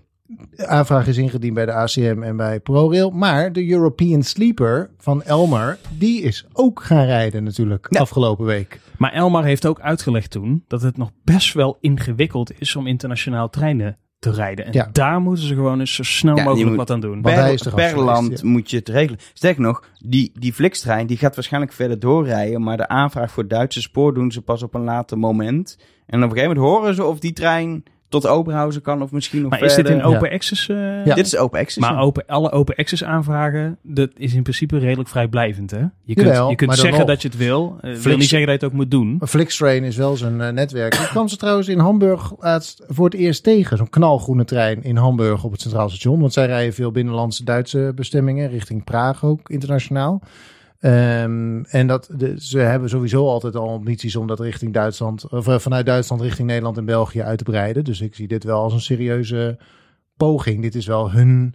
De 0.50 0.66
aanvraag 0.66 1.06
is 1.06 1.16
ingediend 1.16 1.54
bij 1.54 1.66
de 1.66 1.72
ACM 1.72 2.22
en 2.22 2.36
bij 2.36 2.60
ProRail. 2.60 3.10
Maar 3.10 3.52
de 3.52 3.70
European 3.70 4.22
Sleeper 4.22 4.90
van 4.98 5.22
Elmer, 5.22 5.78
die 5.98 6.22
is 6.22 6.46
ook 6.52 6.82
gaan 6.82 7.04
rijden 7.04 7.44
natuurlijk 7.44 7.86
Ja. 7.90 8.00
afgelopen 8.00 8.44
week. 8.44 8.80
Maar 8.98 9.12
Elmar 9.12 9.44
heeft 9.44 9.66
ook 9.66 9.80
uitgelegd 9.80 10.30
toen 10.30 10.64
dat 10.68 10.82
het 10.82 10.96
nog 10.96 11.10
best 11.24 11.52
wel 11.54 11.76
ingewikkeld 11.80 12.60
is 12.60 12.76
om 12.76 12.86
internationaal 12.86 13.50
treinen 13.50 13.96
te 14.18 14.30
rijden. 14.30 14.64
En 14.64 14.72
Ja. 14.72 14.88
daar 14.92 15.20
moeten 15.20 15.44
ze 15.46 15.54
gewoon 15.54 15.80
eens 15.80 15.94
zo 15.94 16.02
snel 16.02 16.36
Ja, 16.36 16.44
mogelijk 16.44 16.68
moet- 16.68 16.76
wat 16.78 16.90
aan 16.90 17.00
doen. 17.00 17.22
Per, 17.22 17.32
er 17.32 17.56
per 17.56 17.70
geweest, 17.70 17.94
land 17.94 18.40
ja. 18.40 18.48
moet 18.48 18.70
je 18.70 18.76
het 18.76 18.88
regelen. 18.88 19.18
Sterker 19.32 19.62
nog, 19.62 19.84
die, 19.98 20.30
die 20.38 20.52
Flixtrein 20.52 21.06
die 21.06 21.16
gaat 21.16 21.34
waarschijnlijk 21.34 21.72
verder 21.72 21.98
doorrijden. 21.98 22.62
Maar 22.62 22.76
de 22.76 22.88
aanvraag 22.88 23.30
voor 23.32 23.48
Duitse 23.48 23.80
spoor 23.80 24.14
doen 24.14 24.32
ze 24.32 24.42
pas 24.42 24.62
op 24.62 24.74
een 24.74 24.84
later 24.84 25.18
moment. 25.18 25.78
En 26.06 26.22
op 26.22 26.30
een 26.30 26.36
gegeven 26.36 26.56
moment 26.56 26.74
horen 26.74 26.94
ze 26.94 27.04
of 27.04 27.18
die 27.18 27.32
trein 27.32 27.82
tot 28.12 28.26
Oberhausen 28.26 28.82
kan 28.82 29.02
of 29.02 29.10
misschien 29.12 29.42
nog 29.42 29.50
Maar 29.50 29.60
is 29.60 29.74
dit 29.74 29.86
verder. 29.86 29.92
in 29.92 30.02
open 30.14 30.28
Ja. 30.28 30.34
access? 30.34 30.68
eh, 30.68 31.04
Ja. 31.06 31.14
Dit 31.14 31.26
is 31.26 31.36
open 31.36 31.60
access. 31.60 31.78
Maar 31.78 31.92
ja. 31.92 31.98
open, 32.00 32.24
alle 32.26 32.50
open 32.50 32.74
access 32.76 33.04
aanvragen, 33.04 33.78
dat 33.82 34.10
is 34.16 34.34
in 34.34 34.42
principe 34.42 34.78
redelijk 34.78 35.08
vrijblijvend. 35.08 35.70
Hè? 35.70 35.78
Je 36.02 36.14
kunt, 36.14 36.26
Jawel, 36.26 36.48
je 36.50 36.56
kunt 36.56 36.68
maar 36.68 36.76
dan 36.78 36.84
zeggen 36.86 36.98
nog. 37.06 37.08
dat 37.14 37.22
je 37.22 37.28
het 37.28 37.36
wil. 37.36 37.76
eh 37.80 37.90
wil 37.90 38.00
Flix- 38.00 38.16
niet 38.18 38.28
zeggen 38.28 38.48
dat 38.48 38.60
je 38.60 38.64
het 38.66 38.74
ook 38.74 38.80
moet 38.80 38.90
doen. 38.90 39.16
Maar 39.18 39.28
Flixtrain 39.28 39.84
is 39.84 39.96
wel 39.96 40.16
zo'n 40.16 40.40
eh, 40.40 40.52
netwerk. 40.52 40.94
Ik 40.94 41.06
kwam 41.08 41.28
ze 41.28 41.36
trouwens 41.36 41.68
in 41.68 41.78
Hamburg 41.78 42.32
laatst 42.40 42.82
voor 42.88 43.04
het 43.04 43.14
eerst 43.14 43.42
tegen. 43.42 43.76
Zo'n 43.76 43.90
knalgroene 43.90 44.44
trein 44.44 44.82
in 44.82 44.96
Hamburg 44.96 45.44
op 45.44 45.52
het 45.52 45.60
Centraal 45.60 45.88
Station. 45.88 46.20
Want 46.20 46.32
zij 46.32 46.46
rijden 46.46 46.74
veel 46.74 46.90
binnenlandse 46.90 47.44
Duitse 47.44 47.92
bestemmingen. 47.94 48.50
Richting 48.50 48.84
Praag 48.84 49.24
ook, 49.24 49.48
internationaal. 49.50 50.22
Ehm, 50.82 51.62
en 51.62 51.86
dat, 51.86 52.08
ze 52.36 52.58
hebben 52.58 52.88
sowieso 52.88 53.26
altijd 53.26 53.56
al 53.56 53.68
ambities 53.68 54.16
om 54.16 54.26
dat 54.26 54.40
richting 54.40 54.72
Duitsland, 54.72 55.28
of 55.28 55.48
eh, 55.48 55.58
vanuit 55.58 55.86
Duitsland 55.86 56.22
richting 56.22 56.48
Nederland 56.48 56.76
en 56.76 56.84
België 56.84 57.22
uit 57.22 57.38
te 57.38 57.44
breiden. 57.44 57.84
Dus 57.84 58.00
ik 58.00 58.14
zie 58.14 58.28
dit 58.28 58.44
wel 58.44 58.62
als 58.62 58.72
een 58.72 58.80
serieuze 58.80 59.58
poging. 60.16 60.62
Dit 60.62 60.74
is 60.74 60.86
wel 60.86 61.12
hun 61.12 61.54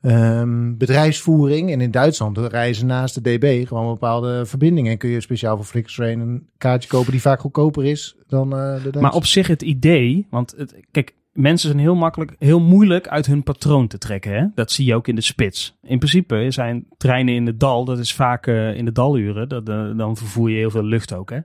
ehm, 0.00 0.76
bedrijfsvoering. 0.76 1.72
En 1.72 1.80
in 1.80 1.90
Duitsland 1.90 2.38
reizen 2.38 2.86
naast 2.86 3.14
de 3.14 3.20
DB 3.20 3.66
gewoon 3.66 3.86
bepaalde 3.86 4.46
verbindingen. 4.46 4.92
En 4.92 4.98
kun 4.98 5.10
je 5.10 5.20
speciaal 5.20 5.56
voor 5.56 5.64
Flixtrain 5.64 6.20
een 6.20 6.48
kaartje 6.56 6.88
kopen 6.88 7.12
die 7.12 7.20
vaak 7.20 7.40
goedkoper 7.40 7.84
is 7.84 8.16
dan 8.26 8.52
eh, 8.52 8.74
de 8.74 8.80
Duitse. 8.82 9.00
Maar 9.00 9.14
op 9.14 9.26
zich 9.26 9.46
het 9.46 9.62
idee, 9.62 10.26
want 10.30 10.54
het, 10.56 10.74
kijk, 10.90 11.14
mensen 11.38 11.68
zijn 11.68 11.80
heel 11.80 11.94
makkelijk, 11.94 12.32
heel 12.38 12.60
moeilijk 12.60 13.08
uit 13.08 13.26
hun 13.26 13.42
patroon 13.42 13.86
te 13.86 13.98
trekken. 13.98 14.32
Hè? 14.32 14.44
Dat 14.54 14.70
zie 14.72 14.86
je 14.86 14.94
ook 14.94 15.08
in 15.08 15.14
de 15.14 15.20
spits. 15.20 15.76
In 15.82 15.98
principe 15.98 16.46
zijn 16.48 16.86
treinen 16.96 17.34
in 17.34 17.46
het 17.46 17.60
dal, 17.60 17.84
dat 17.84 17.98
is 17.98 18.14
vaak 18.14 18.46
eh, 18.46 18.74
in 18.74 18.84
de 18.84 18.92
daluren, 18.92 19.48
dat, 19.48 19.68
eh, 19.68 19.84
dan 19.96 20.16
vervoer 20.16 20.50
je 20.50 20.56
heel 20.56 20.70
veel 20.70 20.84
lucht 20.84 21.12
ook. 21.14 21.30
Hè? 21.30 21.38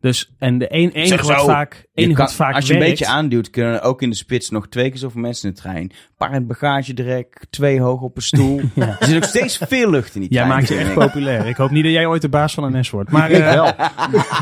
Dus, 0.00 0.32
en 0.38 0.58
de 0.58 0.66
een, 0.74 0.90
enige 0.90 1.26
wat 1.26 1.44
vaak, 1.44 1.74
Je 1.74 2.02
enige 2.02 2.14
kan- 2.16 2.24
wat 2.24 2.34
vaak 2.34 2.54
als 2.54 2.66
je 2.66 2.72
een 2.72 2.78
beetje 2.78 3.06
aanduwt, 3.06 3.50
kunnen 3.50 3.74
er 3.74 3.82
ook 3.82 4.02
in 4.02 4.10
de 4.10 4.16
spits 4.16 4.50
nog 4.50 4.68
twee 4.68 4.88
keer 4.90 4.98
zoveel 4.98 5.20
mensen 5.20 5.48
in 5.48 5.54
de 5.54 5.60
trein. 5.60 5.92
Paar 6.16 6.44
bagagedrek, 6.44 7.46
twee 7.50 7.80
hoog 7.80 8.00
op 8.00 8.16
een 8.16 8.22
stoel. 8.22 8.60
Ja. 8.74 8.96
Er 9.00 9.06
zit 9.06 9.14
nog 9.20 9.24
steeds 9.28 9.58
veel 9.68 9.90
lucht 9.90 10.14
in 10.14 10.20
die 10.20 10.30
Jij 10.30 10.42
trein. 10.42 10.56
maakt 10.58 10.68
je 10.68 10.76
echt 10.78 10.94
populair. 10.94 11.46
Ik 11.46 11.56
hoop 11.56 11.70
niet 11.70 11.84
dat 11.84 11.92
jij 11.92 12.06
ooit 12.06 12.22
de 12.22 12.28
baas 12.28 12.54
van 12.54 12.74
een 12.74 12.84
S 12.84 12.90
wordt. 12.90 13.10
Maar, 13.10 13.30
Ik 13.30 13.40
eh, 13.44 13.52
wel. 13.52 13.72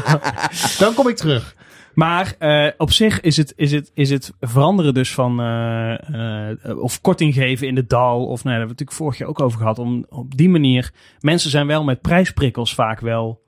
dan 0.78 0.94
kom 0.94 1.08
ik 1.08 1.16
terug. 1.16 1.54
Maar 1.96 2.34
eh, 2.38 2.66
op 2.78 2.92
zich 2.92 3.20
is 3.20 3.36
het, 3.36 3.52
is, 3.56 3.72
het, 3.72 3.90
is 3.94 4.10
het 4.10 4.32
veranderen 4.40 4.94
dus 4.94 5.14
van 5.14 5.40
eh, 5.40 6.50
eh, 6.60 6.78
of 6.78 7.00
korting 7.00 7.34
geven 7.34 7.66
in 7.66 7.74
de 7.74 7.86
dal. 7.86 8.26
Of 8.26 8.26
nou, 8.26 8.42
daar 8.42 8.52
hebben 8.52 8.76
we 8.76 8.82
natuurlijk 8.82 8.98
vorig 8.98 9.18
jaar 9.18 9.28
ook 9.28 9.40
over 9.40 9.58
gehad. 9.58 9.78
Om 9.78 10.06
op 10.08 10.36
die 10.36 10.48
manier. 10.48 10.92
Mensen 11.20 11.50
zijn 11.50 11.66
wel 11.66 11.84
met 11.84 12.00
prijsprikkels 12.00 12.74
vaak 12.74 13.00
wel 13.00 13.44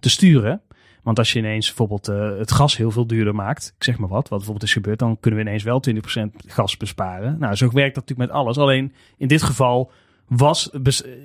te 0.00 0.08
sturen. 0.10 0.62
Want 1.02 1.18
als 1.18 1.32
je 1.32 1.38
ineens 1.38 1.66
bijvoorbeeld 1.66 2.06
het 2.38 2.52
gas 2.52 2.76
heel 2.76 2.90
veel 2.90 3.06
duurder 3.06 3.34
maakt, 3.34 3.74
ik 3.76 3.84
zeg 3.84 3.98
maar 3.98 4.08
wat, 4.08 4.28
wat 4.28 4.38
bijvoorbeeld 4.38 4.66
is 4.66 4.72
gebeurd, 4.72 4.98
dan 4.98 5.20
kunnen 5.20 5.40
we 5.40 5.46
ineens 5.46 5.62
wel 5.62 5.82
20% 5.90 5.92
gas 6.46 6.76
besparen. 6.76 7.38
Nou, 7.38 7.54
zo 7.54 7.70
werkt 7.70 7.94
dat 7.94 8.08
natuurlijk 8.08 8.30
met 8.30 8.40
alles. 8.40 8.58
Alleen 8.58 8.92
in 9.16 9.28
dit 9.28 9.42
geval 9.42 9.90
was, 10.26 10.70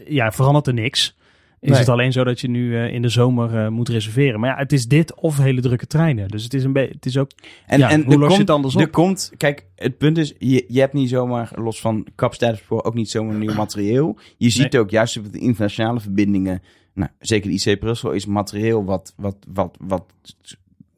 ja, 0.05 0.31
verandert 0.31 0.67
er 0.67 0.73
niks. 0.73 1.17
Is 1.61 1.69
Nee. 1.69 1.79
het 1.79 1.89
alleen 1.89 2.11
zo 2.11 2.23
dat 2.23 2.39
je 2.39 2.49
nu 2.49 2.75
eh, 2.75 2.93
in 2.93 3.01
de 3.01 3.09
zomer 3.09 3.57
eh, 3.57 3.67
moet 3.67 3.89
reserveren. 3.89 4.39
Maar 4.39 4.49
ja, 4.49 4.57
het 4.57 4.71
is 4.71 4.87
dit 4.87 5.15
of 5.15 5.37
hele 5.37 5.61
drukke 5.61 5.87
treinen. 5.87 6.27
Dus 6.27 6.43
het 6.43 6.53
is, 6.53 6.63
een 6.63 6.73
beetje, 6.73 6.93
het 6.93 7.05
is 7.05 7.17
ook... 7.17 7.31
En, 7.65 7.79
Ja, 7.79 7.89
en 7.89 8.03
hoe 8.03 8.13
los 8.13 8.21
je 8.21 8.27
komt, 8.27 8.39
het 8.39 8.49
anders 8.49 8.75
op? 8.75 8.81
Er 8.81 8.89
komt, 8.89 9.31
kijk, 9.37 9.65
het 9.75 9.97
punt 9.97 10.17
is, 10.17 10.33
je, 10.37 10.65
je 10.67 10.79
hebt 10.79 10.93
niet 10.93 11.09
zomaar, 11.09 11.51
los 11.55 11.81
van 11.81 12.07
capaciteitspoor, 12.15 12.83
ook 12.83 12.93
niet 12.93 13.09
zomaar 13.09 13.35
nieuw 13.35 13.53
materieel. 13.53 14.17
Je 14.37 14.49
ziet 14.49 14.77
ook 14.77 14.89
juist 14.89 15.17
op 15.17 15.31
de 15.31 15.39
internationale 15.39 15.99
verbindingen, 15.99 16.61
nou, 16.93 17.09
zeker 17.19 17.49
de 17.49 17.71
IC 17.71 17.79
Brussel, 17.79 18.11
is 18.11 18.25
materieel 18.25 18.85
wat, 18.85 19.13
wat, 19.17 19.35
wat, 19.53 19.77
wat 19.79 20.05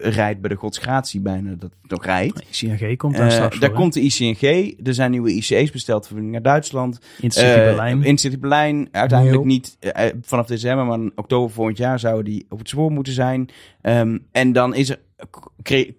rijdt 0.10 0.42
bij 0.42 0.50
de 0.50 0.56
godsgratie 0.56 1.20
bijna, 1.22 1.50
dat 1.50 1.72
het 1.82 1.92
nog 1.92 2.06
rijdt. 2.06 2.44
ICNG 2.52 2.98
komt 2.98 3.16
daar 3.16 3.26
Eh, 3.26 3.32
straks 3.32 3.60
daar 3.60 3.70
voor, 3.70 3.80
komt 3.80 3.94
de 3.94 4.02
ICNG, 4.02 4.76
er 4.88 4.94
zijn 4.94 5.12
nieuwe 5.12 5.32
IC's 5.32 5.72
besteld 5.72 6.08
voor 6.08 6.24
naar 6.24 6.42
Duitsland. 6.42 7.00
Intercity 7.20 7.60
Eh, 7.60 7.66
Berlijn. 7.66 8.04
Intercity 8.04 8.40
Berlijn, 8.40 8.88
uiteindelijk 8.92 9.44
niet 9.44 9.78
eh, 9.80 10.10
vanaf 10.22 10.46
december, 10.48 10.86
maar 10.86 11.00
in 11.00 11.12
oktober 11.16 11.52
volgend 11.52 11.78
jaar 11.78 12.00
zouden 12.00 12.26
die 12.26 12.46
op 12.50 12.60
het 12.60 12.70
spoor 12.70 12.92
moeten 12.92 13.14
zijn. 13.14 13.50
Ehm, 13.82 14.18
en 14.32 14.52
dan 14.52 14.76
is 14.76 14.90
er, 14.90 15.00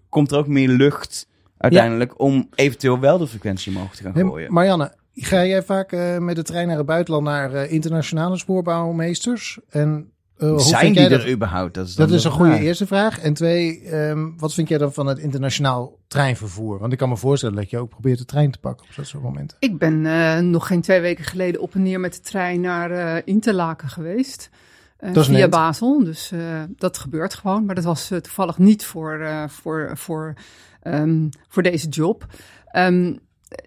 komt 0.09 0.31
er 0.31 0.39
ook 0.39 0.47
meer 0.47 0.69
lucht 0.69 1.29
uiteindelijk 1.59 2.21
om 2.21 2.49
eventueel 2.55 3.01
wel 3.01 3.19
de 3.19 3.27
frequentie 3.27 3.75
omhoog 3.75 3.95
te 3.97 4.03
gaan 4.03 4.13
Hey, 4.13 4.23
gooien. 4.23 4.53
Marianne, 4.53 4.93
ga 5.13 5.45
jij 5.45 5.63
vaak 5.63 6.19
met 6.19 6.37
de 6.37 6.43
trein 6.43 6.67
naar 6.67 6.77
het 6.77 6.87
buitenland 6.87 7.25
naar 7.25 7.69
internationale 7.71 8.39
spoorbouwmeesters? 8.39 9.59
En 9.69 10.13
eh, 10.39 10.49
hoe 10.49 10.61
zijn 10.61 10.81
vind 10.81 10.95
die 10.95 11.03
jij 11.03 11.13
er 11.13 11.19
dat? 11.25 11.29
überhaupt? 11.35 11.75
Dat 11.75 11.87
is, 11.87 11.95
Dat 11.95 12.11
een 12.11 12.31
goede 12.31 12.51
vraag. 12.51 12.63
eerste 12.63 12.87
vraag. 12.87 13.19
En 13.21 13.35
twee, 13.35 13.81
ehm, 13.81 14.29
wat 14.37 14.55
vind 14.55 14.69
jij 14.69 14.79
dan 14.79 14.93
van 14.93 15.07
het 15.07 15.19
internationaal 15.19 15.99
treinvervoer? 16.09 16.79
Want 16.79 16.93
ik 16.93 16.99
kan 16.99 17.09
me 17.09 17.17
voorstellen 17.17 17.57
dat 17.57 17.71
je 17.71 17.79
ook 17.79 17.89
probeert 17.89 18.19
de 18.19 18.25
trein 18.25 18.51
te 18.51 18.59
pakken 18.59 18.87
op 18.89 18.97
dat 18.97 19.07
soort 19.07 19.23
momenten. 19.23 19.57
Ik 19.61 19.79
ben 19.79 20.07
eh, 20.07 20.39
nog 20.39 20.67
geen 20.67 20.81
twee 20.81 21.01
weken 21.01 21.25
geleden 21.25 21.61
op 21.61 21.75
en 21.75 21.83
neer 21.83 22.01
met 22.01 22.15
de 22.15 22.21
trein 22.21 22.61
naar 22.61 22.91
eh, 22.91 23.23
Interlaken 23.25 23.89
geweest. 23.89 24.51
Dat 24.99 25.17
is 25.17 25.27
via 25.27 25.39
net. 25.39 25.51
Basel. 25.51 26.05
Dus 26.05 26.33
eh, 26.33 26.63
dat 26.77 26.99
gebeurt 26.99 27.35
gewoon. 27.35 27.65
Maar 27.65 27.75
dat 27.75 27.85
was 27.85 28.07
toevallig 28.09 28.59
niet 28.59 28.85
voor, 28.85 29.19
eh, 29.21 29.49
voor, 29.49 29.91
voor, 29.95 30.35
ehm, 30.83 31.29
voor 31.49 31.63
deze 31.63 31.89
job. 31.89 32.27
Ehm, 32.67 33.15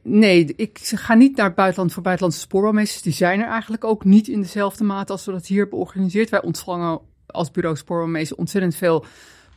nee, 0.03 0.53
ik 0.56 0.79
ga 0.82 1.13
niet 1.13 1.36
naar 1.36 1.46
het 1.46 1.56
buitenland 1.56 1.94
voor 1.94 2.03
buitenlandse 2.03 2.41
spoorbouwmeesters. 2.44 3.01
Die 3.01 3.13
zijn 3.13 3.39
er 3.39 3.48
eigenlijk 3.48 3.84
ook 3.84 4.03
niet 4.06 4.27
in 4.27 4.41
dezelfde 4.41 4.84
mate 4.84 5.12
als 5.12 5.25
we 5.25 5.32
dat 5.32 5.46
hier 5.46 5.60
hebben 5.60 5.77
georganiseerd. 5.77 6.29
Wij 6.29 6.41
ontvangen 6.41 7.00
als 7.25 7.51
bureau 7.51 7.75
spoorbouwmeester 7.77 8.38
ontzettend 8.38 8.75
veel 8.75 9.06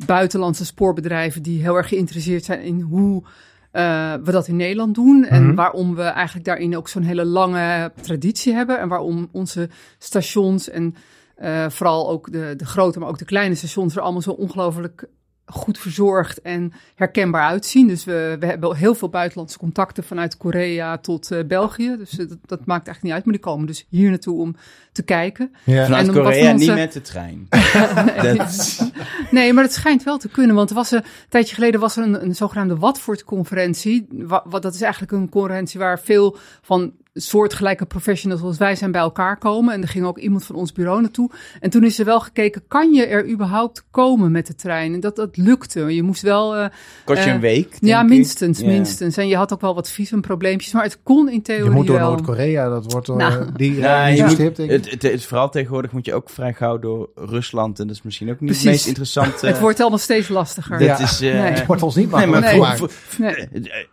buitenlandse 0.06 0.64
spoorbedrijven 0.64 1.42
die 1.42 1.62
heel 1.62 1.76
erg 1.76 1.88
geïnteresseerd 1.88 2.44
zijn 2.44 2.62
in 2.62 2.80
hoe 2.80 3.22
eh, 3.70 4.14
we 4.24 4.30
dat 4.32 4.48
in 4.48 4.56
Nederland 4.56 4.94
doen. 4.94 5.24
En 5.24 5.46
Mhm. 5.46 5.54
waarom 5.54 5.94
we 5.94 6.02
eigenlijk 6.02 6.46
daarin 6.46 6.76
ook 6.76 6.88
zo'n 6.88 7.02
hele 7.02 7.24
lange 7.24 7.92
traditie 8.00 8.54
hebben. 8.54 8.78
En 8.78 8.88
waarom 8.88 9.28
onze 9.32 9.68
stations 9.98 10.68
en 10.68 10.94
eh, 11.34 11.68
vooral 11.68 12.10
ook 12.10 12.32
de, 12.32 12.54
de 12.56 12.66
grote, 12.66 12.98
maar 12.98 13.08
ook 13.08 13.18
de 13.18 13.24
kleine 13.24 13.54
stations 13.54 13.96
er 13.96 14.02
allemaal 14.02 14.22
zo 14.22 14.30
ongelooflijk 14.30 15.08
goed 15.50 15.78
verzorgd 15.78 16.40
en 16.42 16.72
herkenbaar 16.94 17.46
uitzien. 17.48 17.86
Dus 17.86 18.04
we, 18.04 18.36
we 18.40 18.46
hebben 18.46 18.76
heel 18.76 18.94
veel 18.94 19.08
buitenlandse 19.08 19.58
contacten 19.58 20.04
vanuit 20.04 20.36
Korea 20.36 20.98
tot 20.98 21.30
eh, 21.30 21.44
België. 21.44 21.94
Dus 21.98 22.10
eh, 22.18 22.28
dat, 22.28 22.38
dat 22.46 22.58
maakt 22.66 22.86
eigenlijk 22.86 23.02
niet 23.02 23.12
uit. 23.12 23.24
Maar 23.24 23.34
die 23.34 23.42
komen 23.42 23.66
dus 23.66 23.86
hier 23.88 24.08
naartoe 24.10 24.40
om 24.40 24.56
te 24.92 25.02
kijken. 25.02 25.54
Ja. 25.64 25.84
Vanuit 25.84 26.06
En 26.08 26.12
Korea, 26.14 26.52
onze- 26.52 26.64
niet 26.64 26.74
met 26.74 26.92
de 26.92 27.00
trein. 27.00 27.48
nee. 29.30 29.52
Maar 29.52 29.64
het 29.64 29.72
schijnt 29.72 30.02
wel 30.02 30.18
te 30.18 30.28
kunnen. 30.28 30.56
Want 30.56 30.68
er 30.70 30.76
was 30.76 30.90
een, 30.90 30.98
een 30.98 31.04
tijdje 31.28 31.54
geleden 31.54 31.80
was 31.80 31.96
er 31.96 32.02
een, 32.02 32.22
een 32.24 32.34
zogenaamde 32.34 32.76
Watford-conferentie. 32.76 34.06
Wa- 34.10 34.42
Wat, 34.46 34.62
dat 34.62 34.74
is 34.74 34.80
eigenlijk 34.82 35.12
een 35.12 35.28
conferentie 35.28 35.80
waar 35.80 36.00
veel 36.00 36.36
van 36.62 36.92
soortgelijke 37.20 37.86
professionals 37.86 38.40
zoals 38.40 38.58
wij 38.58 38.74
zijn 38.76 38.92
bij 38.92 39.00
elkaar 39.00 39.36
komen. 39.38 39.74
En 39.74 39.82
er 39.82 39.88
ging 39.88 40.04
ook 40.04 40.18
iemand 40.18 40.44
van 40.44 40.56
ons 40.56 40.72
bureau 40.72 41.00
naartoe. 41.00 41.30
En 41.60 41.70
toen 41.70 41.84
is 41.84 41.98
er 41.98 42.04
wel 42.04 42.20
gekeken, 42.20 42.62
kan 42.68 42.92
je 42.92 43.06
er 43.06 43.28
überhaupt 43.30 43.84
komen 43.90 44.30
met 44.30 44.46
de 44.46 44.54
trein? 44.54 44.94
En 44.94 45.00
dat, 45.00 45.16
dat 45.16 45.36
lukte. 45.36 45.80
Je 45.94 46.02
moest 46.02 46.22
wel... 46.22 46.56
eh, 46.56 46.66
Kost 47.04 47.22
je 47.22 47.28
Eh, 47.28 47.34
een 47.34 47.40
week? 47.40 47.76
ja, 47.80 48.02
minstens, 48.02 48.60
Ja. 48.60 48.66
minstens. 48.66 49.16
En 49.16 49.28
je 49.28 49.36
had 49.36 49.52
ook 49.52 49.60
wel 49.60 49.74
wat 49.74 49.90
visumprobleempjes. 49.90 50.72
Maar 50.72 50.82
het 50.82 50.98
kon 51.02 51.30
in 51.30 51.42
theorie 51.42 51.64
Je 51.64 51.70
moet 51.70 51.86
door. 51.86 51.98
Noord-Korea, 52.00 52.68
dat 52.68 52.92
wordt 52.92 53.06
door 53.06 53.16
Nou. 53.16 53.46
die 53.56 53.86
eh, 53.86 54.26
moet- 54.26 54.36
denk 54.36 54.56
ik. 54.58 54.70
Het, 54.70 54.90
het, 54.90 55.02
het- 55.02 55.24
vooral 55.24 55.48
tegenwoordig 55.50 55.92
moet 55.92 56.06
je 56.06 56.14
ook 56.14 56.30
vrij 56.30 56.52
gauw 56.52 56.78
door 56.78 57.08
Rusland. 57.14 57.78
En 57.80 57.86
dat 57.86 57.96
is 57.96 58.02
misschien 58.02 58.30
ook 58.30 58.40
niet 58.40 58.50
Precies. 58.50 58.64
het 58.64 58.72
meest 58.74 58.86
interessante. 58.86 59.46
Het 59.46 59.60
wordt 59.60 59.80
allemaal 59.80 59.98
steeds 59.98 60.28
lastiger. 60.28 60.78
Dat 60.78 60.86
Ja. 60.86 60.98
is, 61.00 61.20
eh, 61.20 61.32
Nee. 61.32 61.40
Het 61.52 61.66
wordt 61.66 61.82
ons 61.82 61.94
niet 61.94 62.10
Nee, 62.10 62.26
maar 62.26 62.40
makkelijk 62.40 62.76
voor- 62.76 62.88
gemaakt. 62.90 62.94
voor- 63.08 63.24
Nee. 63.24 63.34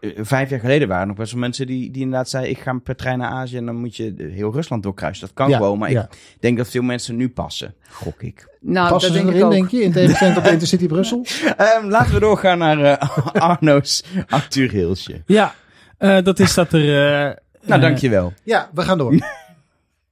eh, 0.02 0.10
eh, 0.18 0.26
vijf 0.26 0.50
jaar 0.50 0.60
geleden 0.60 0.88
waren 0.88 1.02
er 1.02 1.08
nog 1.08 1.18
best 1.18 1.32
wel 1.32 1.42
mensen 1.42 1.68
die, 1.68 1.92
die 1.92 2.02
inderdaad 2.02 2.30
zeiden... 2.30 2.52
ik 2.52 2.60
ga 2.60 2.74
per 2.84 2.96
trein 2.96 3.17
naar 3.18 3.30
Azië 3.30 3.58
en 3.58 3.66
dan 3.66 3.76
moet 3.76 3.96
je 3.96 4.14
heel 4.18 4.54
Rusland 4.54 4.84
doorkruisen. 4.84 5.26
Dat 5.28 5.36
kan 5.36 5.50
Ja, 5.50 5.58
gewoon, 5.58 5.78
maar 5.80 5.92
ja. 5.92 6.02
ik 6.12 6.38
denk 6.40 6.58
dat 6.58 6.68
veel 6.70 6.82
mensen 6.82 7.16
nu 7.16 7.30
passen. 7.30 7.76
Gok 7.90 8.22
ik. 8.22 8.48
Nou, 8.62 8.90
Passen 8.90 9.12
dat 9.14 9.18
ze 9.22 9.24
denk 9.26 9.28
ik 9.28 9.34
erin, 9.34 9.46
ook. 9.46 9.52
denk 9.52 9.70
je, 9.70 9.82
in 9.82 9.92
tegenstelling 9.92 10.36
tot 10.36 10.48
Intercity 10.52 10.88
Brussel? 10.88 11.26
Ehm, 11.58 11.88
laten 11.88 12.14
we 12.14 12.20
doorgaan 12.20 12.58
naar 12.58 12.80
eh, 12.84 13.18
Arno's 13.50 14.04
actueelsje. 14.30 15.22
Ja, 15.26 15.54
eh, 15.98 16.24
dat 16.24 16.40
is 16.40 16.54
dat 16.54 16.74
er... 16.74 17.26
eh, 17.28 17.36
Nou, 17.62 17.82
dankjewel. 17.82 18.34
Ja, 18.44 18.70
we 18.74 18.82
gaan 18.82 18.98
door. 18.98 19.16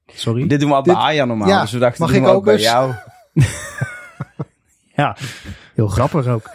Sorry. 0.05 0.47
Dit 0.47 0.59
doen 0.59 0.69
we 0.69 0.75
al 0.75 0.81
bij 0.81 0.93
Dit- 0.93 1.03
Arjan 1.03 1.27
normaal, 1.27 1.47
ja, 1.47 1.61
dus 1.61 1.71
we 1.71 1.79
dachten 1.79 2.01
mag 2.01 2.09
doen 2.11 2.19
ik 2.19 2.25
we 2.25 2.29
ook 2.31 2.37
ook 2.37 2.43
bij 2.45 2.53
eens? 2.53 2.63
jou. 2.63 2.93
Ja, 4.95 5.17
heel 5.73 5.87
grappig 5.87 6.27
ook. 6.27 6.49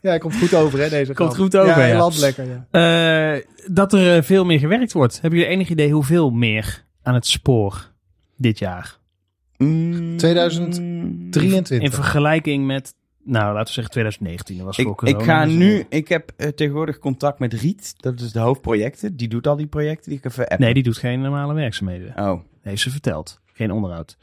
Ja, 0.10 0.18
komt 0.18 0.36
goed 0.38 0.54
over, 0.54 0.78
hè, 0.80 0.88
deze 0.88 1.12
Komt 1.14 1.36
goed 1.36 1.56
over, 1.56 1.78
Ja, 1.78 1.86
ja. 1.86 1.98
land 1.98 2.18
lekker, 2.18 2.46
ja. 2.70 3.34
Eh, 3.36 3.42
dat 3.66 3.92
er 3.92 4.16
eh, 4.16 4.22
veel 4.22 4.44
meer 4.44 4.58
gewerkt 4.58 4.92
wordt. 4.92 5.20
Hebben 5.20 5.38
jullie 5.38 5.54
enig 5.54 5.68
idee 5.68 5.92
hoeveel 5.92 6.30
meer 6.30 6.84
aan 7.02 7.14
het 7.14 7.26
spoor 7.26 7.90
dit 8.36 8.58
jaar? 8.58 8.98
Mm, 9.56 10.16
2023. 10.16 11.80
In 11.80 11.90
vergelijking 11.92 12.66
met, 12.66 12.94
nou 13.24 13.44
laten 13.46 13.66
we 13.66 13.72
zeggen 13.72 13.92
2019. 13.92 14.56
Dat 14.56 14.66
was 14.66 14.78
Ik, 14.78 14.86
voor 14.86 14.94
corona. 14.96 15.18
ik 15.18 15.24
ga 15.24 15.44
dus, 15.44 15.54
nu, 15.54 15.78
eh, 15.78 15.84
ik 15.98 16.08
heb 16.08 16.32
tegenwoordig 16.54 16.98
contact 16.98 17.38
met 17.38 17.52
Riet, 17.52 17.94
dat 17.96 18.20
is 18.20 18.32
de 18.32 18.38
hoofdprojecten. 18.38 19.16
Die 19.16 19.28
doet 19.28 19.46
al 19.46 19.56
die 19.56 19.66
projecten, 19.66 20.10
die 20.10 20.18
ik 20.18 20.24
even 20.24 20.42
appen. 20.42 20.60
Nee, 20.60 20.74
die 20.74 20.82
doet 20.82 20.98
geen 20.98 21.20
normale 21.20 21.54
werkzaamheden. 21.54 22.18
Oh, 22.18 22.40
Heeft 22.62 22.82
ze 22.82 22.90
verteld. 22.90 23.40
Geen 23.52 23.70
onderhoud. 23.72 24.16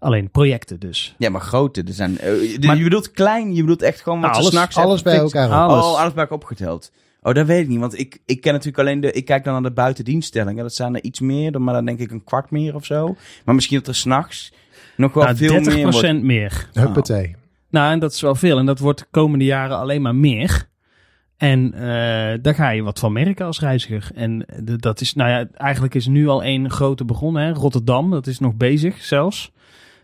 Alleen 0.00 0.30
projecten 0.30 0.80
dus. 0.80 1.14
ja, 1.18 1.30
maar 1.30 1.40
grote. 1.40 1.82
Er 1.86 1.92
zijn, 1.92 2.18
eh, 2.18 2.58
Maar- 2.66 2.76
je 2.76 2.82
bedoelt 2.82 3.10
klein, 3.10 3.54
je 3.54 3.60
bedoelt 3.60 3.82
echt 3.82 4.00
gewoon 4.00 4.20
wat 4.20 4.30
Nou, 4.30 4.34
ze 4.42 4.48
alles- 4.48 4.54
s'nachts 4.58 4.76
Alles 4.76 5.02
bij 5.02 5.16
elkaar. 5.16 5.48
Alles. 5.50 5.84
Oh, 5.84 5.98
alles 5.98 6.12
bij 6.12 6.22
elkaar 6.22 6.38
opgeteld. 6.38 6.92
Oh, 7.22 7.34
dat 7.34 7.46
weet 7.46 7.60
ik 7.62 7.68
niet, 7.68 7.78
want 7.78 7.98
ik, 7.98 8.18
ik 8.26 8.40
ken 8.40 8.52
natuurlijk 8.52 8.78
alleen 8.78 9.00
de... 9.00 9.12
Ik 9.12 9.24
kijk 9.24 9.44
dan 9.44 9.52
naar 9.52 9.62
de 9.62 9.70
buitendienststellingen. 9.70 10.62
Dat 10.62 10.74
zijn 10.74 10.94
er 10.94 11.02
iets 11.02 11.20
meer, 11.20 11.60
maar 11.60 11.74
dan 11.74 11.84
denk 11.84 11.98
ik 11.98 12.10
een 12.10 12.24
kwart 12.24 12.50
meer 12.50 12.74
of 12.74 12.84
zo. 12.84 13.16
Maar 13.44 13.54
misschien 13.54 13.78
dat 13.78 13.86
er 13.86 13.94
s'nachts 13.94 14.52
nog 14.96 15.12
wel 15.12 15.24
Nou, 15.24 15.36
veel 15.36 15.48
30% 15.52 15.74
meer 15.74 15.90
wordt. 15.92 16.22
meer. 16.22 16.68
Huppatee. 16.72 17.36
Nou, 17.70 17.92
en 17.92 17.98
dat 17.98 18.12
is 18.12 18.20
wel 18.20 18.34
veel. 18.34 18.58
En 18.58 18.66
dat 18.66 18.78
wordt 18.78 18.98
de 18.98 19.06
komende 19.10 19.44
jaren 19.44 19.76
alleen 19.78 20.02
maar 20.02 20.14
meer. 20.14 20.68
En 21.36 21.72
eh, 21.74 21.80
daar 22.42 22.54
ga 22.54 22.70
je 22.70 22.82
wat 22.82 22.98
van 22.98 23.12
merken 23.12 23.46
als 23.46 23.60
reiziger. 23.60 24.10
En 24.14 24.46
de- 24.62 24.76
dat 24.76 25.00
is, 25.00 25.14
nou 25.14 25.30
ja, 25.30 25.48
eigenlijk 25.54 25.94
is 25.94 26.06
nu 26.06 26.28
al 26.28 26.42
één 26.42 26.70
grote 26.70 27.04
begonnen. 27.04 27.42
Hè? 27.42 27.52
Rotterdam, 27.52 28.10
dat 28.10 28.26
is 28.26 28.38
nog 28.38 28.54
bezig 28.54 29.02
zelfs. 29.04 29.52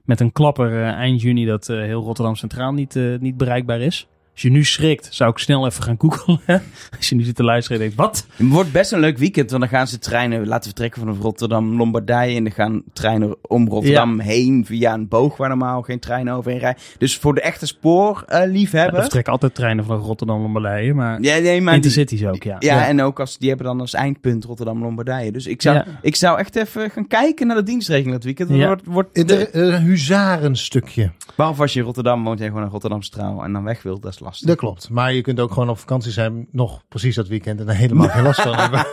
Met 0.06 0.20
een 0.20 0.32
klapper 0.32 0.72
eh, 0.72 0.92
eind 0.92 1.20
juni 1.20 1.44
dat 1.44 1.68
eh, 1.68 1.78
heel 1.78 2.02
Rotterdam 2.02 2.36
Centraal 2.36 2.72
niet, 2.72 2.96
eh, 2.96 3.18
niet 3.18 3.36
bereikbaar 3.36 3.80
is. 3.80 4.08
Als 4.37 4.44
je 4.44 4.51
nu 4.51 4.64
schrikt, 4.64 5.09
zou 5.11 5.31
ik 5.31 5.38
snel 5.38 5.66
even 5.66 5.83
gaan 5.83 5.94
googlen. 5.99 6.40
Als 6.96 7.09
je 7.09 7.14
nu 7.14 7.22
zit 7.22 7.35
te 7.35 7.42
luisteren 7.44 7.81
en 7.81 7.83
denkt, 7.87 8.01
wat? 8.03 8.27
Het 8.37 8.49
wordt 8.49 8.72
best 8.72 8.92
een 8.92 9.01
leuk 9.01 9.18
weekend, 9.18 9.51
want 9.51 9.62
dan 9.62 9.70
gaan 9.70 9.87
ze 9.87 9.99
treinen 9.99 10.46
laten 10.46 10.64
vertrekken 10.64 11.01
vanaf 11.01 11.18
Rotterdam, 11.20 11.77
Lombardije. 11.77 12.37
En 12.37 12.42
dan 12.44 12.53
gaan 12.53 12.83
treinen 12.92 13.37
om 13.42 13.68
Rotterdam 13.68 14.18
heen 14.20 14.64
via 14.66 14.94
een 14.94 15.09
boog 15.09 15.37
waar 15.37 15.49
normaal 15.49 15.83
geen 15.83 15.99
treinen 15.99 16.35
overheen 16.35 16.59
rijden. 16.61 16.83
Dus 16.99 17.16
voor 17.16 17.35
de 17.35 17.40
echte 17.40 17.66
spoorliefhebber. 17.66 18.94
er 18.94 19.01
vertrekken 19.01 19.33
altijd 19.33 19.55
treinen 19.55 19.85
van 19.85 19.96
Rotterdam 19.99 20.40
Lombardije, 20.40 20.94
maar 20.94 21.20
ja, 21.20 21.38
nee, 21.38 21.61
maar 21.61 21.75
die, 21.75 21.83
Intercities 21.83 22.27
ook, 22.27 22.42
ja. 22.42 22.57
ja, 22.59 22.87
en 22.87 23.03
ook 23.03 23.20
als 23.20 23.38
die 23.38 23.49
hebben 23.49 23.66
dan 23.66 23.81
als 23.81 23.94
eindpunt 23.94 24.44
Rotterdam 24.44 24.83
Lombardije. 24.83 25.33
Dus 25.33 25.46
ik 25.46 25.62
zou, 25.62 25.77
Ja. 25.77 25.85
ik 26.03 26.16
zou 26.16 26.38
echt 26.38 26.57
even 26.57 26.90
gaan 26.90 27.07
kijken 27.07 27.46
naar 27.46 27.57
de 27.57 27.62
dienstregeling 27.62 28.12
dat 28.14 28.25
weekend. 28.25 28.49
Dat 28.49 28.59
wordt, 28.59 28.83
wordt 28.87 29.29
de- 29.29 29.46
er- 29.49 29.62
een 29.75 29.83
huzarenstukje. 29.83 31.11
behalve 31.37 31.62
als 31.62 31.72
je 31.72 31.79
in 31.79 31.85
Rotterdam 31.85 32.25
woont 32.25 32.40
en 32.40 32.46
gewoon 32.46 32.61
naar 32.62 32.70
Rotterdamse 32.70 33.11
trouw 33.11 33.42
en 33.42 33.53
dan 33.53 33.64
weg 33.64 33.83
wilt, 33.83 34.03
dat 34.03 34.12
is 34.12 34.18
lastig. 34.26 34.48
Dat 34.48 34.56
klopt. 34.56 34.90
Maar 34.90 35.12
je 35.12 35.20
kunt 35.20 35.40
ook 35.40 35.52
gewoon 35.52 35.68
op 35.68 35.78
vakantie 35.78 36.12
zijn, 36.12 36.48
nog 36.50 36.82
precies 36.88 37.14
dat 37.14 37.28
weekend, 37.28 37.60
en 37.60 37.68
er 37.68 37.74
helemaal 37.74 38.08
geen 38.08 38.22
last 38.22 38.40
van 38.40 38.54
hebben. 38.60 38.86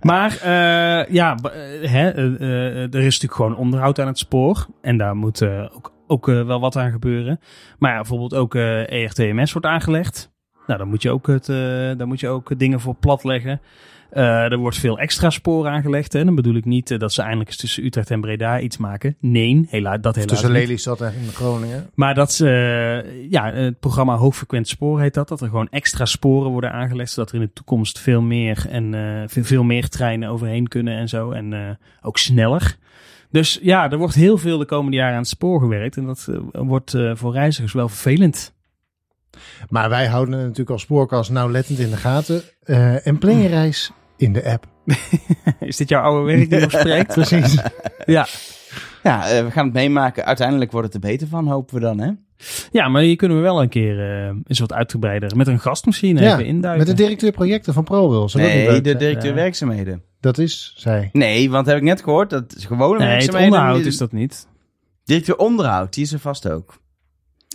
Maar 0.00 0.32
eh, 0.32 1.14
ja, 1.14 1.34
eh, 1.34 1.90
hè, 1.90 2.10
eh, 2.10 2.76
er 2.76 2.94
is 2.94 3.04
natuurlijk 3.04 3.34
gewoon 3.34 3.56
onderhoud 3.56 3.98
aan 3.98 4.06
het 4.06 4.18
spoor. 4.18 4.66
En 4.80 4.96
daar 4.96 5.16
moet 5.16 5.42
ook, 5.42 5.92
ook 6.06 6.26
wel 6.26 6.60
wat 6.60 6.76
aan 6.76 6.90
gebeuren. 6.90 7.40
Maar 7.78 7.90
ja, 7.90 7.96
bijvoorbeeld 7.96 8.34
ook 8.34 8.54
eh 8.54 8.92
ERTMS 8.92 9.52
wordt 9.52 9.66
aangelegd. 9.66 10.30
Nou, 10.68 10.80
dan 10.80 10.88
moet 10.88 11.02
je 11.02 11.10
ook, 11.10 11.26
het, 11.26 11.48
eh, 11.48 11.56
daar 11.96 12.06
moet 12.06 12.20
je 12.20 12.28
ook 12.28 12.58
dingen 12.58 12.80
voor 12.80 12.94
platleggen. 12.94 13.60
Eh 14.10 14.38
er 14.52 14.58
wordt 14.58 14.76
veel 14.76 14.98
extra 14.98 15.30
spoor 15.30 15.66
aangelegd. 15.66 16.12
Hè. 16.12 16.24
Dan 16.24 16.34
bedoel 16.34 16.54
ik 16.54 16.64
niet 16.64 16.90
eh, 16.90 16.98
dat 16.98 17.12
ze 17.12 17.20
eindelijk 17.22 17.48
eens 17.48 17.58
tussen 17.58 17.84
Utrecht 17.84 18.10
en 18.10 18.20
Breda 18.20 18.60
iets 18.60 18.76
maken. 18.76 19.16
Nee, 19.20 19.66
helaas, 19.68 20.00
dat 20.00 20.14
helaas 20.14 20.30
Tussen. 20.30 20.50
Lelystad 20.50 21.00
en 21.00 21.12
Groningen. 21.32 21.90
Maar 21.94 22.14
dat 22.14 22.32
ze, 22.32 22.48
eh, 22.48 23.30
ja, 23.30 23.52
het 23.52 23.80
programma 23.80 24.16
Hoogfrequent 24.16 24.68
Spoor 24.68 25.00
heet 25.00 25.14
dat. 25.14 25.28
Dat 25.28 25.40
er 25.40 25.48
gewoon 25.48 25.68
extra 25.70 26.04
sporen 26.04 26.50
worden 26.50 26.72
aangelegd. 26.72 27.10
Zodat 27.10 27.28
er 27.28 27.34
in 27.34 27.40
de 27.40 27.52
toekomst 27.52 27.98
veel 27.98 28.22
meer 28.22 28.66
en 28.70 28.94
veel, 29.28 29.44
veel 29.44 29.62
meer 29.62 29.88
treinen 29.88 30.28
overheen 30.28 30.68
kunnen 30.68 30.96
en 30.96 31.08
zo. 31.08 31.30
En 31.30 31.78
ook 32.02 32.18
sneller. 32.18 32.76
Dus 33.30 33.58
ja, 33.62 33.90
er 33.90 33.98
wordt 33.98 34.14
heel 34.14 34.38
veel 34.38 34.58
de 34.58 34.64
komende 34.64 34.96
jaren 34.96 35.14
aan 35.14 35.20
het 35.20 35.28
spoor 35.28 35.60
gewerkt. 35.60 35.96
En 35.96 36.06
dat 36.06 36.28
wordt 36.52 36.96
voor 37.14 37.32
reizigers 37.32 37.72
wel 37.72 37.88
vervelend. 37.88 38.56
Maar 39.68 39.88
wij 39.88 40.06
houden 40.06 40.34
het 40.34 40.42
natuurlijk 40.42 40.70
als 40.70 40.82
spoorkast 40.82 41.30
nauwlettend 41.30 41.78
in 41.78 41.90
de 41.90 41.96
gaten. 41.96 42.42
Eh, 42.62 43.06
en 43.06 43.18
plan 43.18 43.38
je 43.38 43.48
reis 43.48 43.90
in 44.16 44.32
de 44.32 44.44
app. 44.44 44.66
Is 45.60 45.76
dit 45.76 45.88
jouw 45.88 46.02
oude 46.02 46.32
werk 46.36 46.50
die 46.50 46.60
nog 46.60 46.70
spreekt? 46.80 47.12
Precies. 47.12 47.56
Ja. 48.06 48.26
Ja, 49.02 49.28
eh, 49.28 49.44
we 49.44 49.50
gaan 49.50 49.64
het 49.64 49.74
meemaken. 49.74 50.24
Uiteindelijk 50.24 50.72
wordt 50.72 50.86
het 50.94 51.02
er 51.04 51.10
beter 51.10 51.28
van, 51.28 51.48
hopen 51.48 51.74
we 51.74 51.80
dan, 51.80 51.98
hè? 52.00 52.10
ja, 52.72 52.88
maar 52.88 53.02
hier 53.02 53.16
kunnen 53.16 53.36
we 53.36 53.42
wel 53.42 53.62
een 53.62 53.68
keer 53.68 54.00
eh 54.26 54.34
eens 54.46 54.58
wat 54.58 54.72
uitgebreider 54.72 55.36
met 55.36 55.46
een 55.46 55.60
gast 55.60 55.86
misschien 55.86 56.16
Ja, 56.16 56.32
even 56.32 56.46
induiken. 56.46 56.86
Met 56.86 56.96
de 56.96 57.02
directeur 57.02 57.30
projecten 57.32 57.74
van 57.74 57.84
ProRail. 57.84 58.30
Nee, 58.34 58.80
de 58.80 58.96
directeur 58.96 59.30
Ja. 59.30 59.34
werkzaamheden. 59.34 60.02
Dat 60.20 60.38
is 60.38 60.74
zij. 60.76 61.08
Nee, 61.12 61.50
want 61.50 61.66
heb 61.66 61.76
ik 61.76 61.82
net 61.82 62.02
gehoord, 62.02 62.30
dat 62.30 62.54
is 62.56 62.64
gewone 62.64 62.98
nee, 62.98 63.06
het 63.08 63.16
werkzaamheden. 63.16 63.54
onderhoud 63.58 63.84
is 63.86 63.96
dat 63.98 64.12
niet. 64.12 64.46
Directeur 65.04 65.36
onderhoud, 65.36 65.94
die 65.94 66.04
is 66.04 66.12
er 66.12 66.18
vast 66.18 66.48
ook. 66.48 66.78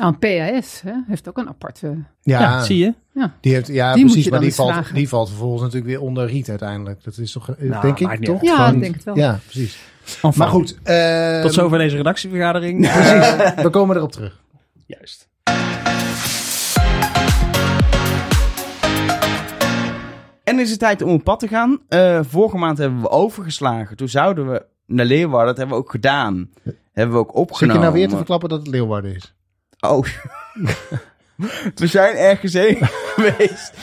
Aan 0.01 0.19
PAS 0.19 0.81
hè, 0.81 0.91
heeft 1.07 1.29
ook 1.29 1.37
een 1.37 1.47
aparte. 1.47 1.87
Ja, 2.21 2.39
Ja, 2.39 2.63
zie 2.63 2.77
je? 2.77 2.93
Die 3.41 3.53
heeft, 3.53 3.67
ja, 3.67 3.93
Die 3.93 4.05
precies. 4.05 4.29
Maar 4.29 4.39
die 4.39 4.53
valt, 4.53 4.71
vragen. 4.71 4.95
die 4.95 5.09
valt 5.09 5.27
vervolgens 5.29 5.61
natuurlijk 5.61 5.87
weer 5.91 6.01
onder 6.01 6.25
Riet 6.27 6.49
uiteindelijk. 6.49 7.03
Dat 7.03 7.17
is 7.17 7.31
toch, 7.31 7.47
Nou, 7.59 7.81
denk 7.81 7.99
ik, 7.99 8.25
toch? 8.25 8.41
Ja, 8.41 8.55
Gewoon- 8.55 8.73
ik 8.75 8.81
denk 8.81 8.93
het 8.95 9.03
wel. 9.03 9.17
Ja, 9.17 9.39
precies. 9.43 9.79
Enfin, 10.21 10.31
Maar 10.35 10.47
goed. 10.47 10.77
eh, 10.83 11.41
Tot 11.41 11.53
zover 11.53 11.77
deze 11.77 11.95
redactievergadering. 11.97 12.79
Precies. 12.91 13.63
We 13.63 13.69
komen 13.71 13.95
erop 13.95 14.11
terug. 14.11 14.41
Juist. 14.85 15.27
En 20.43 20.59
is 20.59 20.69
het 20.69 20.79
tijd 20.79 21.01
om 21.01 21.11
op 21.13 21.23
pad 21.23 21.39
te 21.39 21.47
gaan. 21.47 21.79
Eh, 21.87 22.19
vorige 22.23 22.57
maand 22.57 22.77
hebben 22.77 23.01
we 23.01 23.09
overgeslagen. 23.09 23.97
Toen 23.97 24.09
zouden 24.09 24.51
we 24.51 24.65
naar 24.85 25.05
Leeuwarden. 25.05 25.47
Dat 25.47 25.57
hebben 25.57 25.75
we 25.77 25.81
ook 25.83 25.91
gedaan. 25.91 26.49
Hebben 26.93 27.15
we 27.15 27.21
ook 27.21 27.27
Zit 27.27 27.35
je 27.35 27.41
opgenomen. 27.41 27.81
nou 27.81 27.93
weer 27.93 28.07
te 28.09 28.15
verklappen 28.15 28.49
dat 28.49 28.59
het 28.59 28.67
Leeuwarden 28.67 29.15
is? 29.15 29.33
Oh. 29.83 30.05
we 31.75 31.87
zijn 31.87 32.15
ergens 32.15 32.53
heen 32.53 32.77
geweest. 33.15 33.73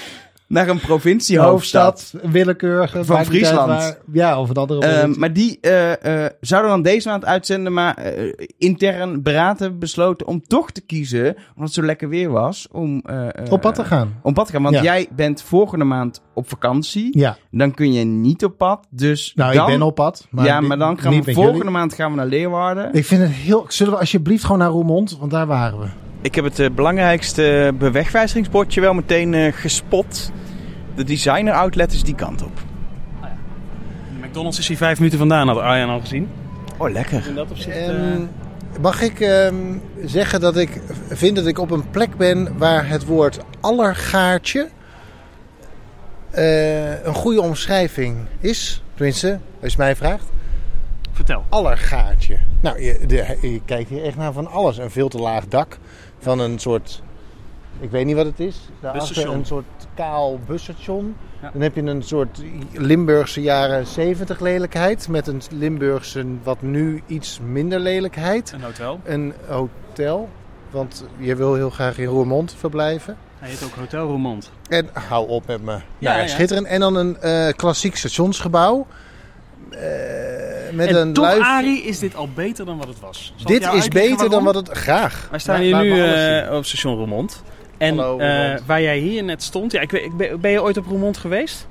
Naar 0.50 0.68
een 0.68 0.80
provinciehoofdstad. 0.80 2.14
willekeurige. 2.22 3.04
Van 3.04 3.24
Friesland. 3.24 3.66
waar. 3.68 3.96
Ja, 4.12 4.40
of 4.40 4.48
een 4.48 4.54
andere. 4.56 4.80
Eh, 4.80 4.88
provincie. 4.90 5.18
maar 5.20 5.32
die 5.32 5.58
eh, 5.60 6.24
eh, 6.24 6.30
zouden 6.40 6.70
dan 6.70 6.82
deze 6.82 7.08
maand 7.08 7.24
uitzenden, 7.24 7.72
maar 7.72 7.94
eh, 7.96 8.32
intern 8.58 9.22
beraad 9.22 9.58
hebben 9.58 9.78
besloten 9.78 10.26
om 10.26 10.42
toch 10.46 10.70
te 10.70 10.80
kiezen, 10.80 11.26
omdat 11.26 11.44
het 11.64 11.72
zo 11.72 11.82
lekker 11.82 12.08
weer 12.08 12.30
was, 12.30 12.68
om, 12.72 13.02
op 13.50 13.60
pad 13.60 13.74
te 13.74 13.84
gaan. 13.84 14.18
om 14.22 14.34
pad 14.34 14.46
te 14.46 14.52
gaan. 14.52 14.62
Want 14.62 14.74
Ja. 14.74 14.82
jij 14.82 15.08
bent 15.16 15.42
volgende 15.42 15.84
maand 15.84 16.22
op 16.34 16.48
vakantie, 16.48 17.18
Ja, 17.18 17.36
dan 17.50 17.74
kun 17.74 17.92
je 17.92 18.04
niet 18.04 18.44
op 18.44 18.56
pad. 18.58 18.86
Dus 18.90 19.32
nou, 19.34 19.54
dan, 19.54 19.66
ik 19.70 19.78
ben 19.78 19.86
op 19.86 19.94
pad. 19.94 20.26
Maar 20.30 20.44
ja, 20.44 20.60
maar 20.60 20.78
dan 20.78 20.98
gaan 21.00 21.22
we 21.22 21.32
volgende 21.32 21.56
jullie. 21.58 21.72
maand 21.72 21.94
gaan 21.94 22.10
we 22.10 22.16
naar 22.16 22.26
Leeuwarden. 22.26 22.92
Ik 22.94 23.04
vind 23.04 23.22
het 23.22 23.30
heel. 23.30 23.64
Zullen 23.68 23.92
we 23.92 23.98
alsjeblieft 23.98 24.42
gewoon 24.44 24.58
naar 24.58 24.70
Roermond? 24.70 25.16
Want 25.18 25.30
daar 25.30 25.46
waren 25.46 25.78
we. 25.78 25.86
Ik 26.22 26.34
heb 26.34 26.44
het 26.44 26.58
eh, 26.58 26.70
belangrijkste 26.70 27.74
bewegwijzeringsbordje 27.78 28.80
wel 28.80 28.94
meteen 28.94 29.34
eh, 29.34 29.52
gespot. 29.52 30.30
De 30.94 31.04
designer 31.04 31.52
outlet 31.52 31.92
is 31.92 32.02
die 32.02 32.14
kant 32.14 32.42
op. 32.42 32.56
De 34.20 34.26
McDonald's 34.26 34.58
is 34.58 34.68
hier 34.68 34.76
vijf 34.76 34.98
minuten 34.98 35.18
vandaan, 35.18 35.48
had 35.48 35.58
Arjan 35.58 35.88
al 35.88 36.00
gezien. 36.00 36.28
Oh, 36.76 36.90
lekker. 36.90 37.26
In 37.26 37.34
dat 37.34 37.50
opzicht... 37.50 37.76
Ehm, 37.76 38.22
mag 38.80 39.02
ik 39.02 39.20
ehm, 39.20 39.54
zeggen 40.04 40.40
dat 40.40 40.56
ik 40.56 40.80
vind 41.08 41.36
dat 41.36 41.46
ik 41.46 41.58
op 41.58 41.70
een 41.70 41.90
plek 41.90 42.16
ben 42.16 42.58
waar 42.58 42.88
het 42.88 43.04
woord 43.04 43.38
allergaartje 43.60 44.68
eh, 46.30 47.04
een 47.04 47.14
goede 47.14 47.40
omschrijving 47.40 48.16
is? 48.40 48.82
Tenminste, 48.94 49.38
als 49.62 49.72
je 49.72 49.78
mij 49.78 49.96
vraagt. 49.96 50.24
vertel. 51.12 51.44
Allergaartje. 51.48 52.38
Nou, 52.60 52.82
je, 52.82 53.06
de, 53.06 53.36
je 53.40 53.60
kijkt 53.64 53.90
hier 53.90 54.04
echt 54.04 54.16
naar 54.16 54.32
van 54.32 54.46
alles. 54.46 54.78
Een 54.78 54.90
veel 54.90 55.08
te 55.08 55.18
laag 55.18 55.48
dak 55.48 55.78
van 56.20 56.38
een 56.38 56.58
soort... 56.58 57.02
Ik 57.80 57.90
weet 57.90 58.06
niet 58.06 58.16
wat 58.16 58.26
het 58.26 58.40
is. 58.40 58.56
Daarachter 58.80 59.28
een 59.28 59.46
soort 59.46 59.64
kaal 59.94 60.38
busstation. 60.46 61.16
Ja. 61.42 61.50
Dan 61.52 61.62
heb 61.62 61.74
je 61.74 61.82
een 61.82 62.02
soort 62.02 62.42
Limburgse 62.72 63.40
jaren 63.40 63.86
70 63.86 64.40
lelijkheid. 64.40 65.08
Met 65.08 65.26
een 65.26 65.42
Limburgse 65.50 66.26
wat 66.42 66.62
nu 66.62 67.02
iets 67.06 67.40
minder 67.46 67.80
lelijkheid. 67.80 68.52
Een 68.52 68.62
hotel. 68.62 69.00
Een 69.04 69.34
hotel. 69.46 70.28
Want 70.70 71.04
je 71.16 71.36
wil 71.36 71.54
heel 71.54 71.70
graag 71.70 71.98
in 71.98 72.06
Roermond 72.06 72.54
verblijven. 72.58 73.16
Hij 73.38 73.48
heet 73.48 73.62
ook 73.64 73.74
Hotel 73.74 74.06
Roermond. 74.06 74.50
En 74.68 74.88
hou 74.92 75.28
op 75.28 75.46
met 75.46 75.62
me. 75.62 75.72
Ja, 75.72 75.82
Ja, 75.98 76.16
ja. 76.18 76.26
schitterend. 76.26 76.66
En 76.66 76.80
dan 76.80 76.94
een 76.94 77.20
eh, 77.20 77.52
klassiek 77.56 77.96
stationsgebouw. 77.96 78.86
Eh, 79.70 80.72
met 80.72 80.88
en 80.88 80.96
een 80.96 81.12
toch, 81.12 81.24
luif. 81.24 81.42
Arie, 81.42 81.82
is 81.82 81.98
dit 81.98 82.14
al 82.14 82.28
beter 82.34 82.64
dan 82.64 82.78
wat 82.78 82.88
het 82.88 83.00
was. 83.00 83.32
Zal 83.36 83.54
ik 83.54 83.60
Dit 83.60 83.72
is 83.72 83.88
beter 83.88 84.30
dan 84.30 84.44
wat 84.44 84.54
het... 84.54 84.68
Graag. 84.68 85.28
Wij 85.30 85.38
staan 85.38 85.60
hier 85.60 85.80
nu 85.80 86.02
eh, 86.02 86.56
op 86.56 86.64
station 86.64 86.96
Roermond. 86.96 87.42
En 87.78 87.98
Hallo, 87.98 88.18
eh, 88.18 88.58
waar 88.66 88.82
jij 88.82 88.98
hier 88.98 89.24
net 89.24 89.42
stond... 89.42 89.72
Ja, 89.72 89.80
ik 89.80 89.90
weet, 89.90 90.04
ik 90.04 90.16
ben, 90.16 90.40
ben 90.40 90.50
je 90.50 90.62
ooit 90.62 90.76
op 90.76 90.86
Roermond 90.86 91.16
geweest? 91.16 91.68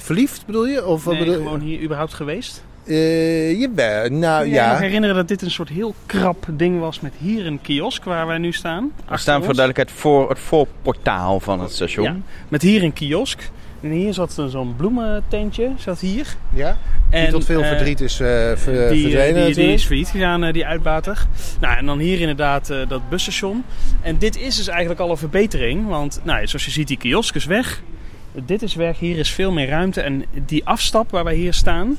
verliefd 0.00 0.46
bedoel 0.46 0.66
je? 0.66 0.86
Of 0.86 1.06
nee, 1.06 1.18
bedoel 1.18 1.34
gewoon 1.34 1.60
hier 1.60 1.80
überhaupt 1.80 2.14
geweest? 2.14 2.64
Eh. 2.86 2.94
Nou 2.94 4.08
Kun 4.08 4.18
je 4.18 4.18
je 4.18 4.38
nog 4.38 4.48
ja. 4.50 4.78
herinneren 4.78 5.16
dat 5.16 5.28
dit 5.28 5.42
een 5.42 5.50
soort 5.50 5.68
heel 5.68 5.94
krap 6.06 6.46
ding 6.50 6.80
was 6.80 7.00
met 7.00 7.12
hier 7.18 7.46
een 7.46 7.60
kiosk 7.60 8.04
waar 8.04 8.26
wij 8.26 8.38
nu 8.38 8.52
staan? 8.52 8.92
We 9.08 9.16
staan 9.16 9.44
voor 9.44 9.54
duidelijkheid 9.54 10.00
voor 10.00 10.28
het 10.28 10.38
voorportaal 10.38 11.40
van 11.40 11.60
het 11.60 11.72
station. 11.72 12.04
Ja, 12.04 12.16
met 12.48 12.62
hier 12.62 12.82
een 12.82 12.92
kiosk. 12.92 13.50
En 13.84 13.90
hier 13.90 14.14
zat 14.14 14.42
zo'n 14.48 14.76
bloemententje, 14.76 15.70
zat 15.78 16.00
hier. 16.00 16.36
ja? 16.52 16.76
Die 17.10 17.20
En, 17.20 17.30
tot 17.30 17.44
veel 17.44 17.62
eh, 17.62 17.68
verdriet 17.68 18.00
is 18.00 18.16
ver- 18.16 18.56
die, 18.64 18.74
eh, 18.74 18.88
verdwenen 18.88 19.46
die, 19.46 19.54
die 19.54 19.72
is 19.72 19.84
failliet 19.84 20.08
gegaan, 20.08 20.52
die 20.52 20.66
uitbater. 20.66 21.26
Nou, 21.60 21.76
en 21.76 21.86
dan 21.86 21.98
hier 21.98 22.20
inderdaad 22.20 22.66
dat 22.88 23.08
busstation. 23.08 23.64
En 24.02 24.18
dit 24.18 24.36
is 24.36 24.56
dus 24.56 24.68
eigenlijk 24.68 25.00
al 25.00 25.10
een 25.10 25.16
verbetering. 25.16 25.86
Want 25.88 26.20
nou, 26.22 26.46
zoals 26.46 26.64
je 26.64 26.70
ziet, 26.70 26.88
die 26.88 26.96
kiosk 26.96 27.34
is 27.34 27.44
weg. 27.44 27.82
Dit 28.46 28.62
is 28.62 28.74
weg, 28.74 28.98
hier 28.98 29.18
is 29.18 29.30
veel 29.30 29.52
meer 29.52 29.68
ruimte. 29.68 30.00
En 30.00 30.24
die 30.46 30.64
afstap 30.64 31.10
waar 31.10 31.24
wij 31.24 31.34
hier 31.34 31.54
staan, 31.54 31.96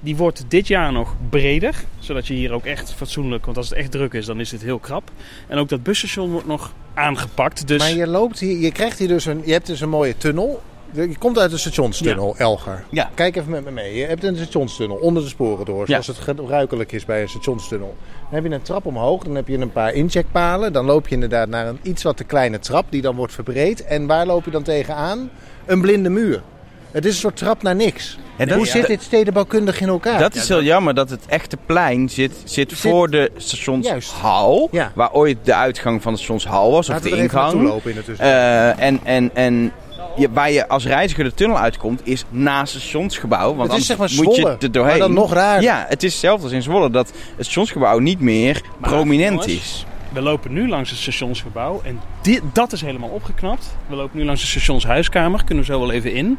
die 0.00 0.16
wordt 0.16 0.44
dit 0.48 0.66
jaar 0.66 0.92
nog 0.92 1.16
breder. 1.30 1.74
Zodat 1.98 2.26
je 2.26 2.34
hier 2.34 2.52
ook 2.52 2.64
echt 2.64 2.92
fatsoenlijk, 2.94 3.44
want 3.44 3.56
als 3.56 3.68
het 3.68 3.78
echt 3.78 3.90
druk 3.90 4.12
is, 4.12 4.26
dan 4.26 4.40
is 4.40 4.50
dit 4.50 4.62
heel 4.62 4.78
krap. 4.78 5.10
En 5.48 5.58
ook 5.58 5.68
dat 5.68 5.82
busstation 5.82 6.30
wordt 6.30 6.46
nog 6.46 6.72
aangepakt. 6.94 7.66
Dus 7.68 7.78
Maar 7.78 7.92
je 7.92 8.06
loopt 8.06 8.38
hier, 8.40 8.58
je 8.58 8.72
krijgt 8.72 8.98
hier 8.98 9.08
dus 9.08 9.24
een, 9.26 9.42
je 9.44 9.52
hebt 9.52 9.66
dus 9.66 9.80
een 9.80 9.88
mooie 9.88 10.16
tunnel. 10.16 10.62
Je 10.94 11.18
komt 11.18 11.38
uit 11.38 11.50
de 11.50 11.58
stationstunnel, 11.58 12.34
Elger. 12.38 12.84
Ja. 12.90 13.10
Kijk 13.14 13.36
even 13.36 13.50
met 13.50 13.64
me 13.64 13.70
mee. 13.70 13.96
Je 13.96 14.04
hebt 14.06 14.24
een 14.24 14.36
stationstunnel 14.36 14.96
onder 14.96 15.22
de 15.22 15.28
sporen 15.28 15.64
door, 15.64 15.80
Ja. 15.80 15.86
zoals 15.86 16.06
het 16.06 16.18
gebruikelijk 16.18 16.92
is 16.92 17.04
bij 17.04 17.22
een 17.22 17.28
stationstunnel. 17.28 17.96
Dan 18.30 18.42
heb 18.42 18.44
je 18.50 18.56
een 18.56 18.62
trap 18.62 18.86
omhoog, 18.86 19.24
dan 19.24 19.34
heb 19.34 19.48
je 19.48 19.58
een 19.58 19.72
paar 19.72 19.92
incheckpalen. 19.94 20.72
Dan 20.72 20.84
loop 20.84 21.08
je 21.08 21.14
inderdaad 21.14 21.48
naar 21.48 21.66
een 21.66 21.78
iets 21.82 22.02
wat 22.02 22.16
te 22.16 22.24
kleine 22.24 22.58
trap 22.58 22.86
die 22.88 23.02
dan 23.02 23.16
wordt 23.16 23.32
verbreed. 23.32 23.84
En 23.84 24.06
waar 24.06 24.26
loop 24.26 24.44
je 24.44 24.50
dan 24.50 24.62
tegenaan? 24.62 25.30
Een 25.66 25.80
blinde 25.80 26.08
muur. 26.08 26.42
Het 26.90 27.04
is 27.04 27.14
een 27.14 27.20
soort 27.20 27.36
trap 27.36 27.62
naar 27.62 27.74
niks. 27.76 28.18
En 28.36 28.52
Hoe 28.54 28.66
zit 28.66 28.86
dit 28.86 29.02
stedenbouwkundig 29.02 29.80
in 29.80 29.88
elkaar? 29.88 30.18
Dat 30.18 30.34
is 30.34 30.48
heel 30.48 30.62
jammer 30.62 30.94
dat 30.94 31.10
het 31.10 31.26
echte 31.28 31.56
plein 31.66 32.08
zit, 32.10 32.32
zit 32.44 32.72
voor 32.72 33.10
de 33.10 33.30
stationshal. 33.36 34.68
Ja. 34.70 34.92
Waar 34.94 35.12
ooit 35.12 35.38
de 35.42 35.54
uitgang 35.54 36.02
van 36.02 36.12
de 36.12 36.18
stationshal 36.18 36.70
was, 36.70 36.88
of 36.88 37.00
de 37.00 37.10
ingang. 37.16 37.62
lopen 37.62 37.90
in. 37.94 38.02
Eh, 38.18 38.80
en 38.80 39.00
en, 39.04 39.30
en 39.34 39.72
je, 40.16 40.28
waar 40.32 40.50
je 40.50 40.68
als 40.68 40.86
reiziger 40.86 41.24
de 41.24 41.34
tunnel 41.34 41.58
uitkomt, 41.58 42.00
is 42.04 42.24
naast 42.28 42.72
het 42.72 42.82
stationsgebouw. 42.82 43.54
Want 43.54 43.70
het 43.70 43.80
is 43.80 43.86
zeg 43.86 43.96
maar 43.96 44.08
anders 44.08 44.26
moet 44.26 44.36
je 44.36 44.40
Zwolle, 44.40 44.56
er 44.60 44.72
doorheen. 44.72 44.98
maar 44.98 45.08
dan 45.08 45.16
nog 45.16 45.32
raar. 45.32 45.62
Ja, 45.62 45.84
het 45.88 46.02
is 46.02 46.12
hetzelfde 46.12 46.42
als 46.42 46.52
in 46.52 46.62
Zwolle 46.62 46.90
dat 46.90 47.06
het 47.08 47.44
stationsgebouw 47.46 47.98
niet 47.98 48.20
meer 48.20 48.62
Maar, 48.78 48.90
prominent 48.90 49.30
jongens, 49.30 49.46
is. 49.46 49.86
We 50.12 50.20
lopen 50.20 50.52
nu 50.52 50.68
langs 50.68 50.90
het 50.90 50.98
stationsgebouw 50.98 51.80
en 51.84 52.00
dit, 52.22 52.42
dat 52.52 52.72
is 52.72 52.80
helemaal 52.80 53.08
opgeknapt. 53.08 53.76
We 53.86 53.96
lopen 53.96 54.18
nu 54.18 54.24
langs 54.24 54.40
de 54.40 54.46
stationshuiskamer, 54.46 55.44
kunnen 55.44 55.64
we 55.64 55.72
zo 55.72 55.80
wel 55.80 55.92
even 55.92 56.12
in. 56.12 56.38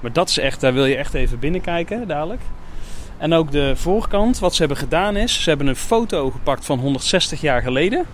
Maar 0.00 0.12
dat 0.12 0.28
is 0.28 0.38
echt, 0.38 0.60
daar 0.60 0.72
wil 0.72 0.86
je 0.86 0.96
echt 0.96 1.14
even 1.14 1.38
binnenkijken 1.38 2.08
dadelijk. 2.08 2.40
En 3.16 3.32
ook 3.32 3.50
de 3.50 3.72
voorkant, 3.76 4.38
wat 4.38 4.52
ze 4.52 4.58
hebben 4.58 4.76
gedaan 4.78 5.16
is, 5.16 5.42
ze 5.42 5.48
hebben 5.48 5.66
een 5.66 5.76
foto 5.76 6.30
gepakt 6.30 6.64
van 6.64 6.78
160 6.78 7.40
jaar 7.40 7.62
geleden. 7.62 8.06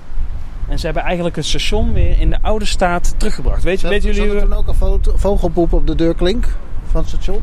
En 0.69 0.79
ze 0.79 0.85
hebben 0.85 1.03
eigenlijk 1.03 1.37
het 1.37 1.45
station 1.45 1.93
weer 1.93 2.21
in 2.21 2.31
de 2.31 2.39
oude 2.43 2.65
staat 2.65 3.15
teruggebracht. 3.17 3.63
Weet, 3.63 3.81
je, 3.81 3.81
Zat- 3.81 3.91
weten 3.91 4.15
jullie... 4.15 4.35
er 4.35 4.43
toen 4.43 4.53
ook 4.53 4.69
een 4.69 5.19
vogelpoep 5.19 5.73
op 5.73 5.87
de 5.87 5.95
deurklink 5.95 6.47
van 6.91 7.01
het 7.01 7.09
station? 7.09 7.43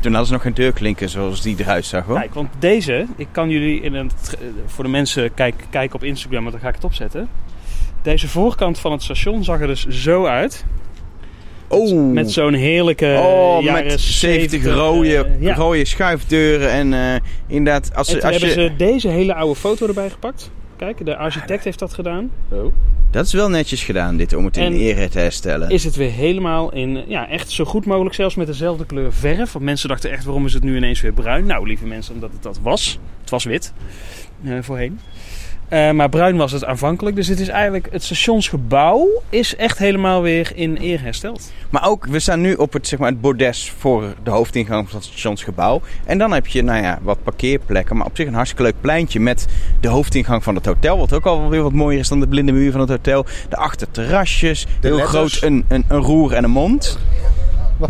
Toen 0.00 0.10
hadden 0.10 0.26
ze 0.26 0.32
nog 0.32 0.42
geen 0.42 0.54
deurklinken 0.54 1.08
zoals 1.08 1.42
die 1.42 1.56
eruit 1.58 1.84
zag 1.84 2.04
hoor. 2.04 2.18
Kijk, 2.18 2.34
want 2.34 2.48
deze, 2.58 3.06
ik 3.16 3.28
kan 3.30 3.50
jullie 3.50 3.80
in 3.80 3.94
het, 3.94 4.38
voor 4.66 4.84
de 4.84 4.90
mensen 4.90 5.34
kijk, 5.34 5.66
kijken 5.70 5.94
op 5.94 6.04
Instagram, 6.04 6.40
want 6.40 6.52
dan 6.52 6.60
ga 6.60 6.68
ik 6.68 6.74
het 6.74 6.84
opzetten. 6.84 7.28
Deze 8.02 8.28
voorkant 8.28 8.78
van 8.78 8.92
het 8.92 9.02
station 9.02 9.44
zag 9.44 9.60
er 9.60 9.66
dus 9.66 9.86
zo 9.86 10.26
uit. 10.26 10.64
Oh, 11.68 12.12
Met 12.12 12.32
zo'n 12.32 12.54
heerlijke 12.54 13.16
oh 13.18 13.62
jaren 13.62 13.86
met 13.86 14.00
70 14.00 14.62
70, 14.62 14.74
rode, 14.74 15.16
eh, 15.16 15.42
ja. 15.42 15.54
rode 15.54 15.84
schuifdeuren. 15.84 16.70
En 16.70 16.94
eh, 16.94 17.20
inderdaad, 17.46 17.94
als, 17.94 18.08
En 18.08 18.14
als 18.14 18.30
hebben 18.30 18.48
je... 18.48 18.54
ze 18.54 18.76
deze 18.76 19.08
hele 19.08 19.34
oude 19.34 19.54
foto 19.54 19.86
erbij 19.86 20.10
gepakt. 20.10 20.50
Kijk, 20.82 21.04
de 21.06 21.16
architect 21.16 21.64
heeft 21.64 21.78
dat 21.78 21.94
gedaan. 21.94 22.30
Dat 23.10 23.26
is 23.26 23.32
wel 23.32 23.48
netjes 23.48 23.84
gedaan 23.84 24.16
dit, 24.16 24.32
om 24.34 24.44
het 24.44 24.56
in 24.56 24.62
En- 24.62 24.72
ere 24.72 25.08
te 25.08 25.18
herstellen. 25.18 25.70
Is 25.70 25.84
het 25.84 25.96
weer 25.96 26.10
helemaal 26.10 26.72
in, 26.72 27.04
ja, 27.08 27.28
echt 27.28 27.50
zo 27.50 27.64
goed 27.64 27.86
mogelijk, 27.86 28.14
zelfs 28.14 28.34
met 28.34 28.46
dezelfde 28.46 28.86
kleur 28.86 29.12
verf. 29.12 29.52
Want 29.52 29.64
mensen 29.64 29.88
dachten 29.88 30.10
echt, 30.10 30.24
waarom 30.24 30.46
is 30.46 30.52
het 30.54 30.62
nu 30.62 30.76
ineens 30.76 31.00
weer 31.00 31.12
bruin? 31.12 31.46
Nou, 31.46 31.66
lieve 31.66 31.86
mensen, 31.86 32.14
omdat 32.14 32.30
het 32.32 32.42
dat 32.42 32.58
was. 32.62 32.98
Het 33.20 33.30
was 33.30 33.44
wit, 33.44 33.72
eh, 34.44 34.58
voorheen. 34.60 34.98
Eh, 35.72 35.90
maar 35.90 36.08
bruin 36.08 36.36
was 36.36 36.52
het 36.52 36.64
aanvankelijk. 36.64 37.16
Dus 37.16 37.26
dit 37.26 37.40
is 37.40 37.48
eigenlijk, 37.48 37.88
het 37.90 38.02
stationsgebouw 38.02 39.08
is 39.28 39.56
echt 39.56 39.78
helemaal 39.78 40.22
weer 40.22 40.52
in 40.54 40.78
eer 40.80 41.00
hersteld. 41.00 41.52
Maar 41.70 41.88
ook, 41.88 42.06
we 42.06 42.18
staan 42.18 42.40
nu 42.40 42.54
op 42.54 42.72
het, 42.72 42.86
zeg 42.86 42.98
maar, 42.98 43.08
het 43.08 43.20
bordes 43.20 43.72
voor 43.78 44.14
de 44.22 44.30
hoofdingang 44.30 44.88
van 44.88 44.98
het 44.98 45.08
stationsgebouw. 45.08 45.80
En 46.04 46.18
dan 46.18 46.32
heb 46.32 46.46
je, 46.46 46.62
nou 46.62 46.82
ja, 46.82 46.98
wat 47.02 47.22
parkeerplekken. 47.22 47.96
Maar 47.96 48.06
op 48.06 48.16
zich 48.16 48.26
een 48.26 48.34
hartstikke 48.34 48.62
leuk 48.62 48.80
pleintje 48.80 49.20
met 49.20 49.46
de 49.80 49.88
hoofdingang 49.88 50.42
van 50.42 50.54
het 50.54 50.66
hotel. 50.66 50.98
Wat 50.98 51.12
ook 51.12 51.26
alweer 51.26 51.62
wat 51.62 51.72
mooier 51.72 52.00
is 52.00 52.08
dan 52.08 52.20
de 52.20 52.28
blinde 52.28 52.52
muur 52.52 52.72
van 52.72 52.80
het 52.80 52.90
hotel. 52.90 53.26
De 53.48 53.56
achterterrasjes. 53.56 54.66
De 54.80 54.88
heel 54.88 54.96
letters. 54.96 55.38
groot 55.38 55.50
een, 55.50 55.64
een, 55.68 55.84
een 55.88 56.00
roer 56.00 56.32
en 56.32 56.44
een 56.44 56.50
mond. 56.50 56.98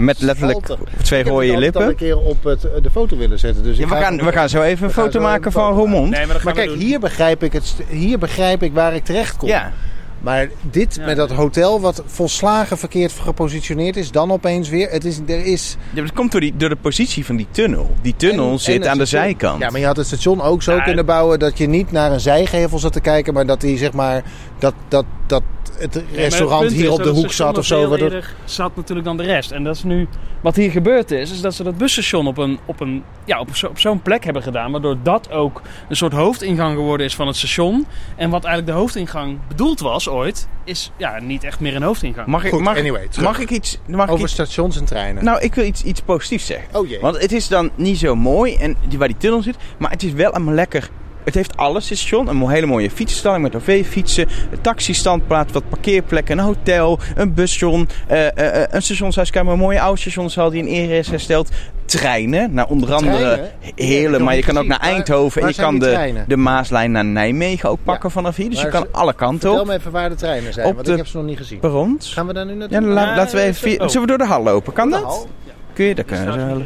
Met 0.01 0.21
letterlijk 0.21 0.69
er? 0.69 0.79
twee 1.03 1.21
Ik 1.21 1.25
heb 1.27 1.35
rode 1.35 1.47
het 1.51 1.59
lippen. 1.59 1.87
een 1.89 1.95
keer 1.97 2.19
op 2.19 2.45
het, 2.45 2.61
de 2.83 2.91
foto 2.93 3.17
willen 3.17 3.39
zetten. 3.39 3.63
Dus 3.63 3.77
Ja, 3.77 3.83
ik 3.83 3.89
we, 3.89 3.95
ga 3.95 4.03
gaan, 4.03 4.17
we 4.17 4.33
gaan 4.33 4.49
zo 4.49 4.63
even 4.63 4.87
een 4.87 4.93
foto 4.93 5.21
maken 5.21 5.53
van 5.53 5.73
Roermond. 5.75 6.11
maar 6.11 6.27
dat 6.27 6.43
Maar 6.43 6.55
kijk, 6.55 6.71
hier 6.75 7.01
begrijp, 7.01 7.43
ik 7.43 7.53
het, 7.53 7.75
hier 7.89 8.19
begrijp 8.19 8.63
ik 8.63 8.73
waar 8.73 8.95
ik 8.95 9.05
terecht 9.05 9.37
kom. 9.37 9.49
Ja, 9.49 9.73
Maar 10.21 10.49
dit 10.71 10.95
Ja. 10.95 11.05
met 11.07 11.17
dat 11.17 11.31
hotel 11.31 11.81
wat 11.81 12.03
volslagen 12.07 12.79
verkeerd 12.79 13.13
gepositioneerd 13.13 13.97
is, 13.97 14.11
dan 14.11 14.31
opeens 14.33 14.69
weer. 14.69 14.91
Het 14.91 15.05
is, 15.05 15.21
er 15.27 15.45
is 15.45 15.77
Ja, 15.93 16.03
dat 16.03 16.13
komt 16.13 16.33
door, 16.33 16.41
die, 16.41 16.55
door 16.57 16.69
de 16.69 16.77
positie 16.77 17.25
van 17.27 17.37
die 17.37 17.47
tunnel. 17.51 17.91
Die 18.03 18.15
tunnel 18.17 18.51
En- 18.51 18.59
zit 18.59 18.75
en 18.75 18.81
het 18.81 18.91
aan 18.91 18.99
de 18.99 19.05
station. 19.07 19.29
zijkant. 19.29 19.61
Ja, 19.61 19.71
maar 19.71 19.81
je 19.81 19.87
had 19.87 19.97
het 19.97 20.07
station 20.07 20.41
ook 20.43 20.63
zo 20.63 20.75
Ja, 20.75 20.83
kunnen 20.83 21.07
bouwen 21.07 21.39
dat 21.39 21.59
je 21.59 21.67
niet 21.69 21.93
naar 21.93 22.13
een 22.13 22.21
zijgevel 22.21 22.79
zat 22.79 22.93
te 22.93 23.01
kijken, 23.01 23.35
maar 23.35 23.47
dat 23.47 23.61
die 23.61 23.79
zeg 23.79 23.93
maar 23.93 24.23
dat, 24.63 24.75
dat, 24.89 25.05
dat 25.27 25.43
het 25.79 26.03
restaurant 26.15 26.73
hier 26.73 26.91
op 26.93 27.03
de 27.03 27.09
hoek 27.09 27.33
zat 27.33 27.59
of 27.59 27.65
zo. 27.67 27.89
waardoor- 27.89 28.09
Eerder 28.13 28.35
zat 28.45 28.77
natuurlijk 28.77 29.07
dan 29.07 29.17
de 29.17 29.23
rest. 29.23 29.51
En 29.51 29.65
dat 29.65 29.77
is 29.77 29.83
nu 29.83 30.09
wat 30.41 30.57
hier 30.57 30.71
gebeurd 30.71 31.11
is, 31.11 31.31
is 31.33 31.41
dat 31.41 31.55
ze 31.55 31.63
dat 31.63 31.79
busstation 31.79 32.27
op, 32.27 32.39
een, 32.39 32.59
op, 32.67 32.81
een, 32.81 33.03
ja, 33.25 33.41
op, 33.41 33.57
zo, 33.57 33.67
op 33.67 33.79
zo'n 33.79 34.03
plek 34.03 34.25
hebben 34.25 34.43
gedaan, 34.43 34.73
waardoor 34.73 34.97
dat 35.03 35.31
ook 35.31 35.63
een 35.89 35.97
soort 35.97 36.13
hoofdingang 36.13 36.75
geworden 36.77 37.07
is 37.07 37.15
van 37.15 37.27
het 37.27 37.37
station. 37.37 37.87
En 38.17 38.31
wat 38.31 38.45
eigenlijk 38.45 38.75
de 38.75 38.81
hoofdingang 38.81 39.39
bedoeld 39.49 39.81
was 39.81 40.09
ooit, 40.09 40.49
is 40.65 40.91
ja, 40.97 41.19
niet 41.21 41.45
echt 41.45 41.61
meer 41.61 41.77
een 41.77 41.83
hoofdingang. 41.83 42.27
Mag 42.27 42.45
ik, 42.45 42.51
Goed, 42.53 42.61
mag, 42.61 42.77
anyway, 42.79 43.09
terug. 43.09 43.27
mag 43.27 43.39
ik 43.39 43.51
iets... 43.51 43.79
Mag 43.87 44.07
ik 44.07 44.13
Over 44.13 44.25
iets 44.25 44.33
stations 44.33 44.77
en 44.77 44.85
treinen. 44.85 45.25
nou, 45.25 45.41
ik 45.41 45.55
wil 45.55 45.65
iets, 45.65 45.83
iets 45.83 46.01
positiefs 46.01 46.47
zeggen. 46.47 46.69
oh 46.81 46.89
jee. 46.89 47.01
Want 47.01 47.19
het 47.21 47.33
is 47.33 47.49
dan 47.49 47.71
niet 47.75 47.99
zo 47.99 48.15
mooi 48.15 48.55
en 48.57 48.77
die, 48.89 48.99
waar 48.99 49.09
die 49.09 49.17
tunnel 49.17 49.43
zit, 49.43 49.57
maar 49.79 49.91
het 49.91 50.03
is 50.03 50.13
wel 50.13 50.31
allemaal 50.31 50.55
lekker. 50.55 50.91
Het 51.25 51.35
heeft 51.35 51.57
alles, 51.57 51.89
het 51.89 51.99
station. 51.99 52.29
Een 52.29 52.49
hele 52.49 52.67
mooie 52.67 52.91
fietsenstalling 52.91 53.43
met 53.43 53.55
OV-fietsen, 53.57 54.29
een 54.51 54.61
taxistandplaats, 54.61 55.53
wat 55.53 55.69
parkeerplekken, 55.69 56.39
een 56.39 56.45
hotel, 56.45 56.99
een 57.15 57.35
busstation, 57.35 57.89
eh, 58.07 58.27
eh, 58.63 58.69
een 58.71 58.83
stationshuiskamer, 58.83 59.53
een 59.53 59.59
mooie 59.59 59.81
oude 59.81 60.01
stationshal 60.01 60.51
die 60.51 60.61
in 60.63 60.67
ere 60.67 60.99
is 60.99 61.09
hersteld. 61.11 61.51
Treinen, 61.85 62.55
nou 62.55 62.69
onder 62.71 62.95
andere 62.95 63.17
Treinen? 63.19 63.51
Heerlen, 63.75 64.11
nog 64.19 64.21
maar 64.23 64.37
je 64.37 64.43
kan 64.43 64.59
ook 64.59 64.67
naar 64.67 64.81
Eindhoven 64.81 65.41
waar 65.41 65.51
en 65.51 65.57
je 65.57 65.63
kan 65.63 65.79
de, 65.79 65.87
treinen? 65.91 66.25
de 66.29 66.37
Maaslijn 66.37 66.91
naar 66.91 67.05
Nijmegen 67.05 67.69
ook 67.71 67.79
pakken 67.85 68.11
vanaf 68.11 68.37
hier. 68.37 68.51
Dus 68.51 68.61
je 68.61 68.69
kan 68.69 68.83
ze- 68.83 68.89
alle 68.93 69.15
kanten 69.15 69.41
Vertel 69.41 69.61
op. 69.61 69.67
me 69.67 69.75
even 69.75 69.91
waar 69.91 70.09
de 70.09 70.15
treinen 70.15 70.53
zijn, 70.53 70.67
Op 70.67 70.75
want 70.75 70.87
de- 70.87 70.91
ik 70.93 70.99
heb 70.99 71.07
ze 71.07 71.17
nog 71.17 71.27
niet 71.27 71.37
gezien. 71.37 71.59
Perrons. 71.59 72.13
Gaan 72.13 72.27
we 72.27 72.33
daar 72.33 72.47
nu 72.47 72.55
naartoe? 72.55 72.81
Ja, 72.81 72.87
la- 72.87 73.17
laten 73.17 73.37
we 73.37 73.43
even... 73.43 73.55
via- 73.55 73.79
oh. 73.85 73.87
Zullen 73.89 74.01
we 74.01 74.07
door 74.07 74.19
de 74.19 74.33
hal 74.33 74.43
lopen? 74.43 74.73
Kan 74.73 74.91
dat? 74.91 75.27
Kun 75.73 75.85
je? 75.85 75.95
Dat 75.95 76.05
kunnen 76.05 76.49
hoor. 76.49 76.63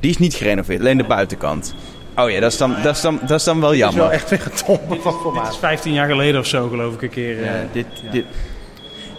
Die 0.00 0.10
is 0.10 0.18
niet 0.18 0.34
gerenoveerd, 0.34 0.80
alleen 0.80 0.96
de 0.96 1.04
buitenkant. 1.04 1.74
Oh 2.16 2.30
ja, 2.30 2.40
dat 2.40 2.52
is 2.52 2.58
dan, 2.58 2.76
dat 2.82 2.94
is 2.96 3.00
dan, 3.00 3.18
dat 3.26 3.38
is 3.38 3.44
dan 3.44 3.60
wel 3.60 3.72
is 3.72 3.78
wel 3.78 3.88
jammer. 3.90 4.10
echt 4.10 4.30
weer 4.30 4.42
Dit 4.88 5.00
formaat. 5.02 5.52
is 5.52 5.56
15 5.58 5.92
jaar 5.92 6.08
geleden 6.08 6.40
of 6.40 6.46
zo 6.46 6.68
geloof 6.68 6.94
ik 6.94 7.02
een 7.02 7.08
keer. 7.10 7.44
Ja, 7.44 7.52
eh, 7.52 7.52
dit, 7.72 7.86
dit. 8.10 8.24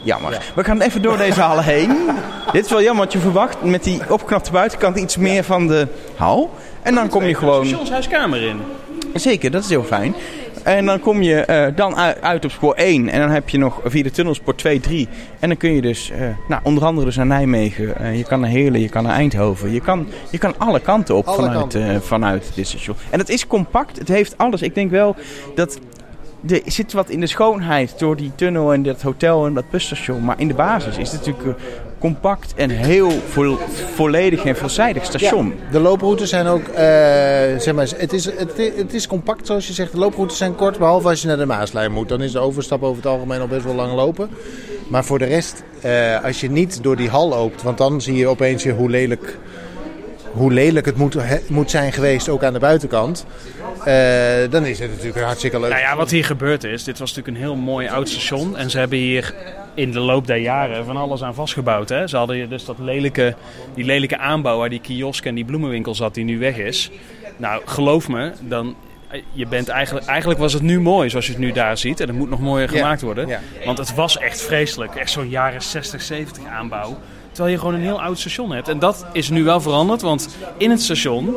Jammer. 0.03 0.37
We 0.55 0.63
gaan 0.63 0.81
even 0.81 1.01
door 1.01 1.17
deze 1.17 1.41
hal 1.41 1.61
heen. 1.61 1.97
dit 2.53 2.65
is 2.65 2.71
wel 2.71 2.81
jammer, 2.81 2.97
want 2.99 3.13
je 3.13 3.19
verwacht 3.19 3.61
met 3.63 3.83
die 3.83 4.01
opgeknapte 4.09 4.51
buitenkant 4.51 4.97
iets 4.97 5.17
meer 5.17 5.43
van 5.43 5.67
de 5.67 5.87
hal. 6.15 6.53
En 6.81 6.95
dan 6.95 7.09
kom 7.09 7.21
je 7.21 7.27
de 7.27 7.35
gewoon... 7.35 7.65
stationshuiskamer 7.65 8.41
in. 8.41 8.61
Zeker, 9.13 9.51
dat 9.51 9.63
is 9.63 9.69
heel 9.69 9.83
fijn. 9.83 10.15
En 10.67 10.85
dan 10.85 10.99
kom 10.99 11.21
je 11.21 11.35
eh, 11.35 11.75
dan 11.75 11.95
uit 12.21 12.45
op 12.45 12.51
spoor 12.51 12.73
1. 12.73 13.09
En 13.09 13.19
dan 13.19 13.29
heb 13.29 13.49
je 13.49 13.57
nog 13.57 13.81
via 13.83 14.03
de 14.03 14.11
tunnel 14.11 14.33
spoor 14.33 14.55
2, 14.55 14.79
3. 14.79 15.07
En 15.39 15.47
dan 15.47 15.57
kun 15.57 15.73
je 15.73 15.81
dus 15.81 16.11
eh, 16.11 16.19
nou, 16.47 16.61
onder 16.63 16.85
andere 16.85 17.05
dus 17.05 17.15
naar 17.15 17.25
Nijmegen. 17.25 17.97
eh, 17.97 18.17
je 18.17 18.23
kan 18.23 18.39
naar 18.39 18.49
Heerlen, 18.49 18.81
je 18.81 18.89
kan 18.89 19.03
naar 19.03 19.13
Eindhoven. 19.13 19.71
Je 19.71 19.81
kan, 19.81 20.07
je 20.31 20.37
kan 20.37 20.53
alle 20.57 20.79
kanten 20.79 21.15
op 21.15 21.25
Alle 21.25 21.35
vanuit, 21.35 21.57
kanten. 21.59 22.01
vanuit 22.01 22.51
dit 22.55 22.67
station. 22.67 22.95
En 23.09 23.19
het 23.19 23.29
is 23.29 23.47
compact, 23.47 23.99
het 23.99 24.07
heeft 24.07 24.37
alles. 24.37 24.61
Ik 24.61 24.75
denk 24.75 24.91
wel 24.91 25.15
dat... 25.55 25.79
Er 26.47 26.61
zit 26.65 26.93
wat 26.93 27.09
in 27.09 27.19
de 27.19 27.27
schoonheid 27.27 27.99
door 27.99 28.15
die 28.15 28.31
tunnel 28.35 28.73
en 28.73 28.83
dat 28.83 29.01
hotel 29.01 29.45
en 29.45 29.53
dat 29.53 29.69
busstation. 29.69 30.23
Maar 30.25 30.39
in 30.39 30.47
de 30.47 30.53
basis 30.53 30.97
is 30.97 31.11
het 31.11 31.25
natuurlijk 31.25 31.59
compact 31.99 32.53
en 32.55 32.69
heel 32.69 33.09
vo- 33.27 33.59
volledig 33.95 34.43
en 34.45 34.55
veelzijdig 34.55 35.05
station. 35.05 35.53
De 35.71 35.79
looproutes 35.79 36.29
zijn 36.29 36.47
ook, 36.47 36.67
eh, 36.67 36.75
zeg 37.57 37.73
maar, 37.73 37.87
het 37.97 38.13
is, 38.13 38.25
het, 38.77 38.93
is 38.93 39.07
compact 39.07 39.45
zoals 39.47 39.67
je 39.67 39.73
zegt. 39.73 39.91
De 39.91 39.97
looproutes 39.97 40.37
zijn 40.37 40.55
kort, 40.55 40.77
behalve 40.77 41.07
als 41.07 41.21
je 41.21 41.27
naar 41.27 41.37
de 41.37 41.45
Maaslijn 41.45 41.91
moet. 41.91 42.09
Dan 42.09 42.21
is 42.21 42.31
de 42.31 42.39
overstap 42.39 42.83
over 42.83 42.95
het 42.95 43.05
algemeen 43.05 43.39
al 43.41 43.47
best 43.47 43.63
wel 43.63 43.75
lang 43.75 43.93
lopen. 43.93 44.29
Maar 44.87 45.05
voor 45.05 45.19
de 45.19 45.25
rest, 45.25 45.63
eh, 45.81 46.23
als 46.23 46.41
je 46.41 46.49
niet 46.49 46.83
door 46.83 46.95
die 46.95 47.09
hal 47.09 47.27
loopt, 47.29 47.63
want 47.63 47.77
dan 47.77 48.01
zie 48.01 48.15
je 48.15 48.27
opeens 48.27 48.63
weer 48.63 48.73
hoe 48.73 48.89
lelijk, 48.89 49.37
hoe 50.31 50.51
lelijk 50.53 50.85
het 50.85 50.97
moet, 50.97 51.13
he- 51.13 51.39
moet 51.47 51.71
zijn 51.71 51.93
geweest, 51.93 52.29
ook 52.29 52.43
aan 52.43 52.53
de 52.53 52.59
buitenkant. 52.59 53.25
Eh, 53.85 53.93
dan 54.49 54.65
is 54.65 54.79
het 54.79 54.89
natuurlijk 54.91 55.25
hartstikke 55.25 55.59
leuk. 55.59 55.69
Nou 55.69 55.81
ja, 55.81 55.95
wat 55.95 56.09
hier 56.09 56.25
gebeurd 56.25 56.63
is, 56.63 56.83
dit 56.83 56.99
was 56.99 57.09
natuurlijk 57.15 57.37
een 57.37 57.43
heel 57.43 57.55
mooi 57.55 57.87
oud 57.87 58.09
station. 58.09 58.57
En 58.57 58.69
ze 58.69 58.77
hebben 58.79 58.97
hier 58.97 59.33
in 59.77 59.91
de 59.91 59.99
loop 59.99 60.27
der 60.27 60.37
jaren 60.37 60.85
van 60.85 60.97
alles 60.97 61.23
aan 61.23 61.33
vastgebouwd. 61.33 61.89
Hè. 61.89 62.07
Ze 62.07 62.17
hadden 62.17 62.49
dus 62.49 62.65
dat 62.65 62.79
lelijke, 62.79 63.35
die 63.73 63.85
lelijke 63.85 64.17
aanbouw 64.17 64.57
waar 64.57 64.69
die 64.69 64.79
kiosk 64.79 65.25
en 65.25 65.35
die 65.35 65.45
bloemenwinkel 65.45 65.95
zat 65.95 66.13
die 66.13 66.23
nu 66.23 66.39
weg 66.39 66.57
is. 66.57 66.91
Nou, 67.37 67.61
geloof 67.65 68.07
me, 68.07 68.31
dan, 68.41 68.75
eh, 69.07 69.21
je 69.31 69.47
bent 69.47 69.67
eigenlijk, 69.67 70.05
eigenlijk 70.05 70.39
was 70.39 70.53
het 70.53 70.61
nu 70.61 70.79
mooi 70.81 71.09
zoals 71.09 71.25
je 71.25 71.31
het 71.31 71.41
nu 71.41 71.51
daar 71.51 71.77
ziet. 71.77 71.99
En 71.99 72.07
het 72.07 72.17
moet 72.17 72.29
nog 72.29 72.39
mooier 72.39 72.69
gemaakt 72.69 73.01
worden. 73.01 73.27
ja. 73.27 73.39
Want 73.65 73.77
het 73.77 73.95
was 73.95 74.17
echt 74.17 74.41
vreselijk. 74.41 74.95
Echt 74.95 75.11
zo'n 75.11 75.29
jaren 75.29 75.61
60, 75.61 76.01
70 76.01 76.45
aanbouw. 76.45 76.97
Terwijl 77.37 77.57
je 77.57 77.61
gewoon 77.63 77.79
een 77.79 77.87
heel 77.87 78.01
oud 78.01 78.19
station 78.19 78.51
hebt. 78.51 78.67
En 78.67 78.79
dat 78.79 79.05
is 79.11 79.29
nu 79.29 79.43
wel 79.43 79.61
veranderd. 79.61 80.01
Want 80.01 80.37
in 80.57 80.69
het 80.69 80.81
station 80.81 81.35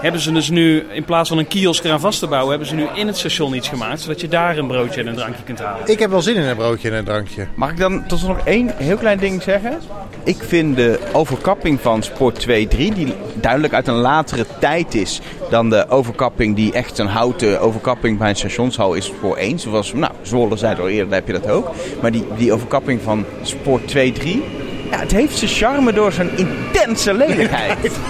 hebben 0.00 0.20
ze 0.20 0.32
dus 0.32 0.50
nu, 0.50 0.86
in 0.92 1.04
plaats 1.04 1.28
van 1.28 1.38
een 1.38 1.48
kiosk 1.48 1.84
eraan 1.84 2.00
vast 2.00 2.18
te 2.18 2.26
bouwen, 2.26 2.50
hebben 2.50 2.68
ze 2.68 2.74
nu 2.74 2.86
in 2.94 3.06
het 3.06 3.16
station 3.16 3.54
iets 3.54 3.68
gemaakt. 3.68 4.00
Zodat 4.00 4.20
je 4.20 4.28
daar 4.28 4.58
een 4.58 4.66
broodje 4.66 5.00
en 5.00 5.06
een 5.06 5.14
drankje 5.14 5.42
kunt 5.42 5.60
halen. 5.60 5.86
Ik 5.86 5.98
heb 5.98 6.10
wel 6.10 6.22
zin 6.22 6.34
in 6.34 6.42
een 6.42 6.56
broodje 6.56 6.90
en 6.90 6.96
een 6.96 7.04
drankje. 7.04 7.46
Mag 7.54 7.70
ik 7.70 7.76
dan 7.76 8.06
tot 8.06 8.26
nog 8.26 8.38
één 8.44 8.76
heel 8.76 8.96
klein 8.96 9.18
ding 9.18 9.42
zeggen? 9.42 9.78
Ik 10.24 10.42
vind 10.42 10.76
de 10.76 11.00
overkapping 11.12 11.80
van 11.80 12.02
Sport 12.02 12.46
2-3, 12.46 12.48
die 12.76 13.14
duidelijk 13.34 13.74
uit 13.74 13.88
een 13.88 13.94
latere 13.94 14.46
tijd 14.60 14.94
is 14.94 15.20
dan 15.50 15.70
de 15.70 15.88
overkapping 15.88 16.56
die 16.56 16.72
echt 16.72 16.98
een 16.98 17.06
houten 17.06 17.60
overkapping 17.60 18.18
bij 18.18 18.28
een 18.28 18.36
stationshal 18.36 18.94
is 18.94 19.12
voor 19.20 19.36
één. 19.36 19.58
Zoals, 19.58 19.92
nou, 19.92 20.12
Zwolle 20.22 20.56
zei 20.56 20.72
het 20.72 20.80
al 20.80 20.88
eerder, 20.88 21.08
daar 21.08 21.18
heb 21.18 21.26
je 21.26 21.32
dat 21.32 21.50
ook. 21.50 21.70
Maar 22.02 22.12
die, 22.12 22.24
die 22.36 22.52
overkapping 22.52 23.02
van 23.02 23.24
Sport 23.42 23.94
2-3 23.96 24.62
Ja, 24.92 24.98
het 24.98 25.12
heeft 25.12 25.38
zijn 25.38 25.50
charme 25.50 25.92
door 25.92 26.12
zijn 26.12 26.30
intense 26.36 27.14
lelijkheid. 27.14 27.92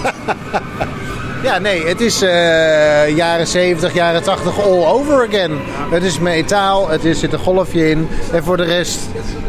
Ja, 1.42 1.58
nee, 1.58 1.86
het 1.86 2.00
is 2.00 2.22
eh, 2.22 3.16
jaren 3.16 3.46
70, 3.46 3.94
jaren 3.94 4.22
80 4.22 4.60
all 4.60 4.84
over 4.84 5.26
again. 5.28 5.58
Het 5.90 6.02
is 6.02 6.18
metaal, 6.18 6.88
het 6.88 7.04
is, 7.04 7.18
zit 7.18 7.32
een 7.32 7.38
golfje 7.38 7.90
in. 7.90 8.08
En 8.32 8.44
voor 8.44 8.56
de 8.56 8.64
rest, 8.64 9.00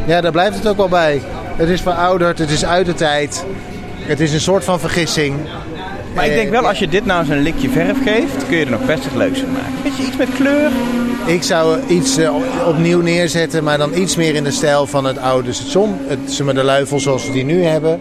ja, 0.06 0.22
daar 0.22 0.32
blijft 0.32 0.58
het 0.58 0.68
ook 0.68 0.78
wel 0.78 0.90
bij. 0.90 1.22
Het 1.56 1.70
is 1.70 1.82
verouderd, 1.82 2.40
het 2.40 2.50
is 2.50 2.66
uit 2.66 2.86
de 2.86 2.94
tijd. 2.94 3.46
Het 3.98 4.20
is 4.20 4.34
een 4.34 4.42
soort 4.42 4.64
van 4.64 4.80
vergissing. 4.80 5.36
Maar 6.16 6.26
ik 6.26 6.30
Eh, 6.32 6.38
denk 6.38 6.50
wel, 6.50 6.68
als 6.68 6.80
je 6.80 6.88
dit 6.88 7.06
nou 7.06 7.20
eens 7.20 7.30
een 7.30 7.42
likje 7.42 7.70
verf 7.70 8.04
geeft, 8.04 8.48
kun 8.48 8.58
je 8.58 8.66
er 8.66 8.72
nog 8.72 8.86
best 8.86 9.04
wat 9.04 9.16
leuks 9.16 9.40
van 9.40 9.52
maken. 9.52 9.74
Weet 9.84 9.98
je, 9.98 10.04
iets 10.04 10.18
met 10.18 10.28
kleur. 10.36 10.70
Ik 11.26 11.44
zou 11.44 11.80
iets 11.88 12.18
eh, 12.18 12.34
opnieuw 12.68 13.02
neerzetten, 13.02 13.64
maar 13.64 13.78
dan 13.78 13.94
iets 13.98 14.16
meer 14.16 14.36
in 14.36 14.44
de 14.44 14.52
stijl 14.52 14.86
van 14.88 15.06
het 15.06 15.18
oude 15.18 15.54
station. 15.54 15.98
Het, 16.08 16.40
maar, 16.44 16.54
de 16.54 16.64
luifel 16.64 17.00
zoals 17.00 17.26
we 17.28 17.32
die 17.32 17.44
nu 17.46 17.64
hebben. 17.64 18.00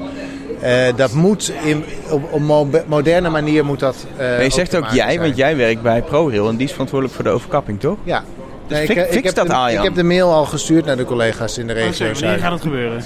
Eh, 0.60 0.72
dat 0.96 1.12
moet 1.12 1.52
in, 1.64 1.84
op 2.10 2.32
een 2.32 2.44
mo- 2.44 2.68
moderne 2.86 3.28
manier 3.28 3.64
moet 3.64 3.80
dat. 3.80 3.96
eh, 4.16 4.26
Maar 4.26 4.42
je 4.44 4.50
zegt 4.50 4.76
ook 4.76 4.88
jij, 4.90 5.06
zijn. 5.12 5.20
want 5.20 5.36
jij 5.36 5.56
werkt 5.56 5.82
bij 5.82 6.02
ProRail 6.02 6.48
en 6.48 6.56
die 6.56 6.66
is 6.66 6.72
verantwoordelijk 6.72 7.16
voor 7.16 7.24
de 7.24 7.30
overkapping, 7.30 7.80
toch? 7.80 7.96
Ja. 8.04 8.24
Dus 8.66 8.76
Nee, 8.78 8.86
fix- 8.86 9.00
ik, 9.00 9.06
ik 9.06 9.12
fix 9.12 9.26
heb 9.26 9.34
dat, 9.34 9.46
de, 9.68 9.72
ik 9.76 9.82
heb 9.82 9.94
de 9.94 10.02
mail 10.04 10.32
al 10.32 10.44
gestuurd 10.44 10.84
naar 10.84 10.96
de 10.96 11.04
collega's 11.04 11.58
in 11.58 11.66
de 11.66 11.72
regio. 11.72 12.12
Wanneer 12.12 12.38
gaat 12.38 12.52
het 12.52 12.60
gebeuren? 12.62 13.02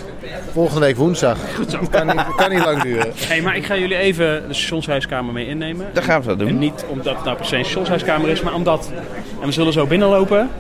Volgende 0.53 0.81
week 0.81 0.97
woensdag. 0.97 1.39
Kan 1.91 2.07
niet, 2.07 2.25
kan 2.37 2.51
niet 2.51 2.65
lang 2.65 2.83
duren. 2.83 3.13
Hey, 3.17 3.41
maar 3.43 3.57
ik 3.57 3.65
ga 3.67 3.77
jullie 3.77 3.97
even 3.97 4.27
de 4.49 4.55
stationshuiskamer 4.55 5.33
mee 5.33 5.47
innemen. 5.47 5.87
Dat 5.93 6.05
gaan 6.05 6.21
we 6.21 6.27
dat 6.27 6.41
En 6.41 6.47
doen. 6.47 6.59
niet 6.59 6.85
omdat 6.89 7.15
het 7.15 7.25
nou 7.25 7.37
per 7.37 7.47
se 7.47 7.57
een 7.57 7.65
stationshuiskamer 7.65 8.29
is, 8.29 8.41
maar 8.43 8.55
omdat... 8.55 8.91
En 9.41 9.47
we 9.47 9.53
zullen 9.53 9.73
zo 9.73 9.87
binnenlopen. 9.87 10.51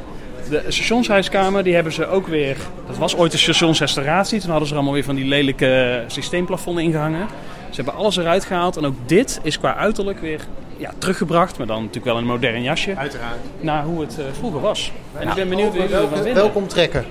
De 0.50 0.62
stationshuiskamer, 0.68 1.64
die 1.64 1.74
hebben 1.74 1.92
ze 1.92 2.06
ook 2.06 2.26
weer... 2.26 2.56
Dat 2.86 2.96
was 2.98 3.16
ooit 3.16 3.32
een 3.32 3.38
stationsrestauratie. 3.38 4.40
Toen 4.40 4.50
hadden 4.50 4.66
ze 4.68 4.72
er 4.72 4.78
allemaal 4.78 4.94
weer 4.96 5.04
van 5.06 5.14
die 5.14 5.24
lelijke 5.28 6.02
systeemplafonnen 6.06 6.84
ingehangen. 6.84 7.26
Ze 7.70 7.76
hebben 7.82 7.94
alles 7.94 8.16
eruit 8.16 8.44
gehaald. 8.44 8.76
En 8.76 8.86
ook 8.86 8.94
dit 9.06 9.40
is 9.42 9.58
qua 9.58 9.76
uiterlijk 9.76 10.20
weer 10.20 10.40
ja, 10.76 10.92
teruggebracht. 10.98 11.58
Maar 11.58 11.66
dan 11.66 11.78
natuurlijk 11.78 12.04
wel 12.04 12.14
in 12.14 12.20
een 12.20 12.28
modern 12.28 12.62
jasje. 12.62 12.96
Uiteraard. 12.96 13.38
Naar 13.60 13.84
hoe 13.84 14.00
het 14.00 14.18
eh, 14.18 14.24
vroeger 14.32 14.60
was. 14.60 14.92
En 15.18 15.28
ik 15.28 15.34
ben 15.34 15.48
benieuwd 15.48 15.72
wie 15.72 15.82
jullie 15.82 15.96
ervan 15.96 16.22
Welkom, 16.34 16.68
trekken. 16.68 17.04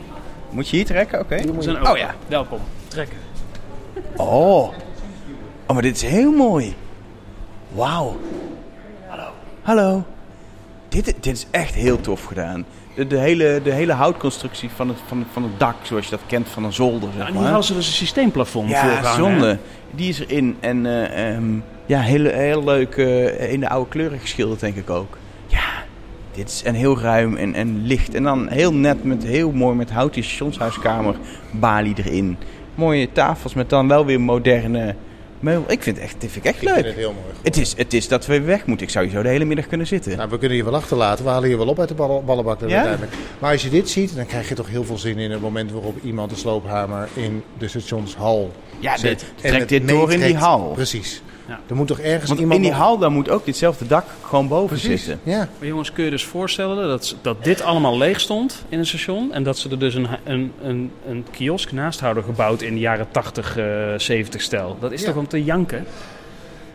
Moet 0.50 0.70
je 0.70 0.76
hier 0.76 0.86
trekken? 0.86 1.20
Oké. 1.20 1.36
We 1.36 1.90
Oh 1.90 1.98
ja. 1.98 2.16
Welkom. 2.28 2.60
Trekken. 2.88 3.18
Oh. 4.16 4.74
Oh, 5.66 5.74
maar 5.74 5.82
dit 5.82 5.96
is 5.96 6.02
heel 6.02 6.32
mooi. 6.32 6.76
Wauw. 7.72 8.20
Hallo. 9.08 9.28
Hallo. 9.62 10.04
Dit, 10.90 11.06
dit 11.06 11.36
is 11.36 11.46
echt 11.52 11.74
heel 11.74 12.02
tof 12.02 12.24
gedaan. 12.24 12.66
De, 12.96 13.08
de, 13.08 13.18
hele, 13.18 13.62
de 13.64 13.72
hele 13.72 13.94
houtconstructie 13.94 14.70
van 14.76 14.88
het, 14.88 14.98
van, 15.08 15.26
van 15.32 15.44
het 15.44 15.60
dak, 15.60 15.76
zoals 15.84 16.06
je 16.06 16.12
dat 16.12 16.20
kent 16.28 16.50
van 16.50 16.64
een 16.64 16.74
zolder. 16.74 17.10
Zeg 17.16 17.18
Nou, 17.18 17.28
en 17.28 17.38
hier 17.38 17.46
hadden 17.46 17.64
ze 17.64 17.74
dus 17.74 17.88
een 17.88 17.94
systeemplafond 17.94 18.76
voor 18.76 18.90
Ja, 18.90 19.14
zonde. 19.14 19.58
Die 19.92 20.10
is 20.10 20.20
erin. 20.20 20.58
En 20.60 20.86
eh, 20.86 21.34
ehm, 21.36 21.60
ja, 21.86 22.00
heel, 22.00 22.26
heel 22.26 22.64
leuk 22.64 22.96
eh, 22.96 23.52
in 23.52 23.60
de 23.60 23.70
oude 23.70 23.90
kleuren 23.90 24.20
geschilderd, 24.20 24.60
denk 24.60 24.76
ik 24.76 24.90
ook. 24.90 25.18
Ja, 25.48 25.84
dit 26.32 26.50
is 26.50 26.64
en 26.64 26.74
heel 26.74 27.00
ruim 27.00 27.36
en, 27.36 27.54
en 27.54 27.86
licht. 27.86 28.16
En 28.16 28.24
dan 28.24 28.48
heel 28.48 28.74
net 28.74 29.04
met 29.04 29.24
heel 29.24 29.52
mooi 29.52 29.76
met 29.76 29.92
houten 29.92 30.24
stationshuiskamer 30.24 31.16
balie 31.52 31.96
erin. 31.98 32.38
Mooie 32.76 33.12
tafels 33.12 33.54
met 33.54 33.70
dan 33.70 33.88
wel 33.88 34.06
weer 34.06 34.22
moderne 34.22 34.96
meubel. 35.40 35.72
Ik 35.72 35.84
vind 35.84 35.96
het 35.98 36.06
echt, 36.06 36.22
dit 36.22 36.32
vind 36.32 36.46
ik 36.46 36.52
echt 36.52 36.62
Ik 36.62 36.68
vind 36.70 36.76
leuk. 36.76 36.86
het 36.86 36.96
heel 36.96 37.14
mooi. 37.14 37.26
Het 37.42 37.58
is, 37.58 37.74
het 37.78 37.94
is 37.94 38.08
dat 38.08 38.26
we 38.26 38.42
weg 38.42 38.66
moeten. 38.66 38.86
Ik 38.86 38.92
zou 38.92 39.06
hier 39.06 39.14
zo 39.14 39.22
de 39.22 39.30
hele 39.30 39.46
middag 39.46 39.68
kunnen 39.68 39.88
zitten. 39.88 40.18
Nou, 40.18 40.30
we 40.30 40.38
kunnen 40.38 40.58
hier 40.58 40.66
wel 40.66 40.76
achterlaten. 40.76 41.26
We 41.26 41.30
halen 41.32 41.48
hier 41.48 41.58
wel 41.58 41.68
op 41.68 41.80
uit 41.80 41.88
de 41.90 41.94
ballen- 41.96 42.26
ballenbak 42.26 42.60
dan 42.60 42.70
Ja? 42.70 42.76
uiteindelijk. 42.76 43.14
Maar 43.40 43.52
als 43.52 43.62
je 43.64 43.70
dit 43.70 43.90
ziet, 43.90 44.16
dan 44.16 44.26
krijg 44.26 44.50
je 44.50 44.56
toch 44.56 44.70
heel 44.70 44.84
veel 44.84 44.98
zin 44.98 45.18
in 45.18 45.32
het 45.32 45.42
moment 45.42 45.72
waarop 45.72 45.98
iemand 46.04 46.30
de 46.30 46.36
sloophamer 46.36 47.08
in 47.14 47.44
de 47.58 47.68
stationshal 47.68 48.52
Ja, 48.80 48.98
zet. 48.98 49.20
dit, 49.20 49.26
En 49.42 49.50
trekt 49.52 49.70
dit 49.70 49.88
door 49.88 50.12
in 50.14 50.20
die 50.20 50.36
hal. 50.38 50.72
Precies. 50.74 51.22
Ja. 51.48 51.60
Er 51.70 51.76
moet 51.76 51.88
toch 51.88 52.00
ergens 52.00 52.28
Want 52.28 52.40
iemand 52.40 52.58
in 52.60 52.62
die 52.66 52.72
nog- 52.72 52.82
hal, 52.82 52.98
dan 52.98 53.14
moet 53.14 53.30
ook 53.30 53.46
ditzelfde 53.46 53.88
dak 53.88 54.06
gewoon 54.24 54.48
boven 54.48 54.68
Precies. 54.68 55.04
zitten. 55.04 55.32
Ja. 55.32 55.48
Maar 55.60 55.68
jongens, 55.68 55.92
kun 55.92 56.04
je 56.04 56.10
dus 56.10 56.24
voorstellen 56.26 56.88
dat, 56.88 57.16
dat 57.22 57.44
dit 57.44 57.62
allemaal 57.62 57.98
leeg 57.98 58.20
stond 58.20 58.64
in 58.70 58.80
een 58.80 58.86
station. 58.86 59.34
En 59.34 59.44
dat 59.44 59.58
ze 59.58 59.70
er 59.70 59.80
dus 59.80 59.94
een, 59.96 60.08
een, 60.24 60.52
een, 60.64 60.92
een 61.08 61.26
kiosk 61.32 61.72
naast 61.72 62.00
hadden 62.00 62.24
gebouwd 62.24 62.62
in 62.62 62.74
de 62.74 62.80
jaren 62.80 63.08
80, 63.12 63.58
eh 63.58 63.66
70 63.98 64.42
stijl. 64.42 64.78
Dat 64.80 64.92
is 64.92 65.02
Ja. 65.02 65.08
toch 65.08 65.16
om 65.16 65.28
te 65.28 65.44
janken? 65.44 65.86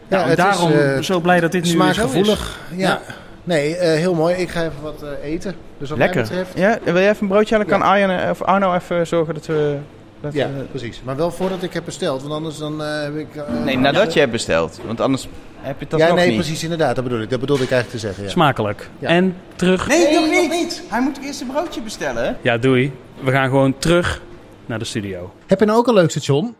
Ja, 0.09 0.23
en 0.23 0.29
het 0.29 0.39
is, 0.39 0.45
daarom 0.45 0.73
eh, 0.73 0.99
zo 1.03 1.21
blij 1.21 1.41
dat 1.41 1.53
dit 1.53 1.65
nu 1.65 1.71
weer 1.71 1.81
zo 1.83 1.89
is. 1.89 1.95
Smaakgevoelig. 1.95 2.59
Ja. 2.77 2.77
Ja. 2.89 3.01
Nee, 3.45 3.77
eh, 3.77 3.99
heel 3.99 4.15
mooi. 4.15 4.35
Ik 4.35 4.49
ga 4.51 4.61
even 4.61 4.83
wat 4.83 5.03
eh, 5.03 5.31
eten. 5.33 5.55
Dus 5.79 5.89
wat 5.89 5.99
Lekker. 5.99 6.17
mij 6.21 6.29
betreft... 6.29 6.59
Ja, 6.59 6.79
wil 6.93 6.99
je 7.03 7.09
even 7.09 7.23
een 7.23 7.29
broodje 7.29 7.55
halen? 7.55 7.69
Kan 7.71 7.83
eh, 8.11 8.31
of 8.31 8.43
Arno 8.43 8.75
even 8.75 9.07
zorgen 9.07 9.35
dat 9.35 9.47
we... 9.47 9.77
Dat 10.21 10.33
Ja, 10.33 10.47
we- 10.57 10.63
precies. 10.71 11.01
Maar 11.05 11.17
wel 11.17 11.31
voordat 11.31 11.63
ik 11.63 11.73
heb 11.73 11.85
besteld, 11.85 12.21
want 12.23 12.35
anders 12.35 12.59
dan 12.59 12.83
eh, 12.83 13.03
heb 13.03 13.17
ik... 13.17 13.37
eh, 13.37 13.65
Nee, 13.65 13.79
nadat 13.79 14.13
je 14.13 14.19
hebt 14.21 14.33
besteld. 14.33 14.81
Want 14.87 15.01
anders 15.01 15.29
heb 15.57 15.81
je 15.81 15.87
dat 15.89 16.01
ja, 16.01 16.07
nog 16.07 16.17
nee, 16.17 16.27
niet. 16.27 16.37
precies, 16.37 16.63
inderdaad. 16.63 16.95
Dat 16.95 17.05
bedoel 17.05 17.21
ik. 17.21 17.31
Dat 17.31 17.41
bedoelde 17.41 17.63
ik 17.63 17.71
eigenlijk 17.71 18.01
te 18.01 18.07
zeggen, 18.07 18.25
ja. 18.25 18.31
Smakelijk. 18.31 18.91
Ja. 18.99 19.09
En 19.09 19.35
terug. 19.57 19.89
Nee, 19.89 20.15
nog 20.15 20.31
niet. 20.31 20.51
niet. 20.51 20.83
Hij 20.89 21.01
moet 21.03 21.19
eerst 21.23 21.41
een 21.41 21.47
broodje 21.47 21.83
bestellen. 21.83 22.37
Ja, 22.43 22.59
doei. 22.59 22.93
We 23.25 23.31
gaan 23.31 23.49
gewoon 23.49 23.79
terug 23.79 24.23
naar 24.67 24.79
de 24.79 24.85
studio. 24.85 25.33
Heb 25.47 25.61
je 25.61 25.67
nou 25.67 25.79
ook 25.79 25.87
een 25.87 25.95
leuk 25.95 26.11
station? 26.11 26.55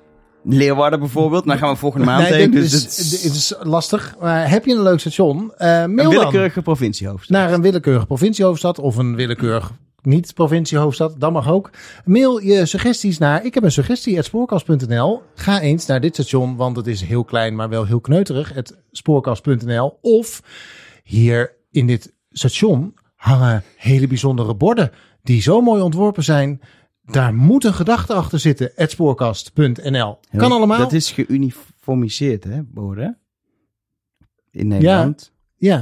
Leeuwarden 0.45 0.99
bijvoorbeeld, 0.99 1.45
maar 1.45 1.59
gaan 1.59 1.71
we 1.73 1.77
volgende 1.79 2.07
maand 2.07 2.23
Nee, 2.29 2.33
heen. 2.33 2.51
dit 2.51 2.61
Dus 2.63 2.73
is, 2.75 2.83
het 2.83 2.99
is 2.99 3.21
dit 3.23 3.33
is 3.35 3.55
lastig. 3.63 4.15
Maar 4.21 4.51
heb 4.51 4.65
je 4.65 4.75
een 4.75 4.83
leuk 4.83 5.01
station? 5.01 5.53
Eh 5.57 5.67
mail 5.69 5.89
een 5.89 5.97
dan 5.97 6.09
willekeurige 6.09 6.63
provinciehoofdstad. 6.63 7.37
naar 7.37 7.53
een 7.53 7.63
willekeurige 7.63 8.07
provinciehoofdstad 8.07 8.79
of 8.79 8.97
een 8.97 9.17
willekeurig 9.17 9.71
niet-provinciehoofdstad. 10.03 11.15
Dat 11.19 11.33
mag 11.33 11.51
ook. 11.51 11.71
Mail 12.05 12.41
je 12.41 12.67
suggesties 12.67 13.19
naar 13.19 13.45
ik 13.45 13.55
heb 13.55 13.63
een 13.63 13.73
suggestie 13.73 14.23
spoorkast.nl. 14.23 15.23
Ga 15.35 15.61
eens 15.61 15.87
naar 15.87 16.01
dit 16.01 16.15
station, 16.15 16.57
want 16.57 16.77
het 16.77 16.87
is 16.87 17.03
heel 17.03 17.25
klein, 17.25 17.55
maar 17.55 17.69
wel 17.69 17.85
heel 17.85 18.01
kneuterig. 18.01 18.55
Het 18.55 18.77
spoorkast.nl. 18.91 19.99
Of 20.01 20.43
hier 21.05 21.57
in 21.71 21.87
dit 21.87 22.15
station 22.31 22.95
hangen 23.15 23.63
hele 23.77 24.07
bijzondere 24.07 24.55
borden 24.55 24.91
die 25.23 25.43
zo 25.43 25.61
mooi 25.61 25.83
ontworpen 25.83 26.25
zijn. 26.25 26.61
Daar 27.05 27.35
moet 27.35 27.65
een 27.65 27.75
gedachte 27.75 28.15
achter 28.15 28.39
zitten. 28.39 28.73
spoorkast.nl. 28.77 30.19
Kan 30.37 30.53
allemaal. 30.53 30.79
Dat 30.79 30.93
is 30.93 31.11
geuniformiseerd, 31.11 32.45
hè, 32.45 32.63
borden? 32.63 33.19
In 34.51 34.69
Nederland. 34.69 35.33
Ja, 35.33 35.40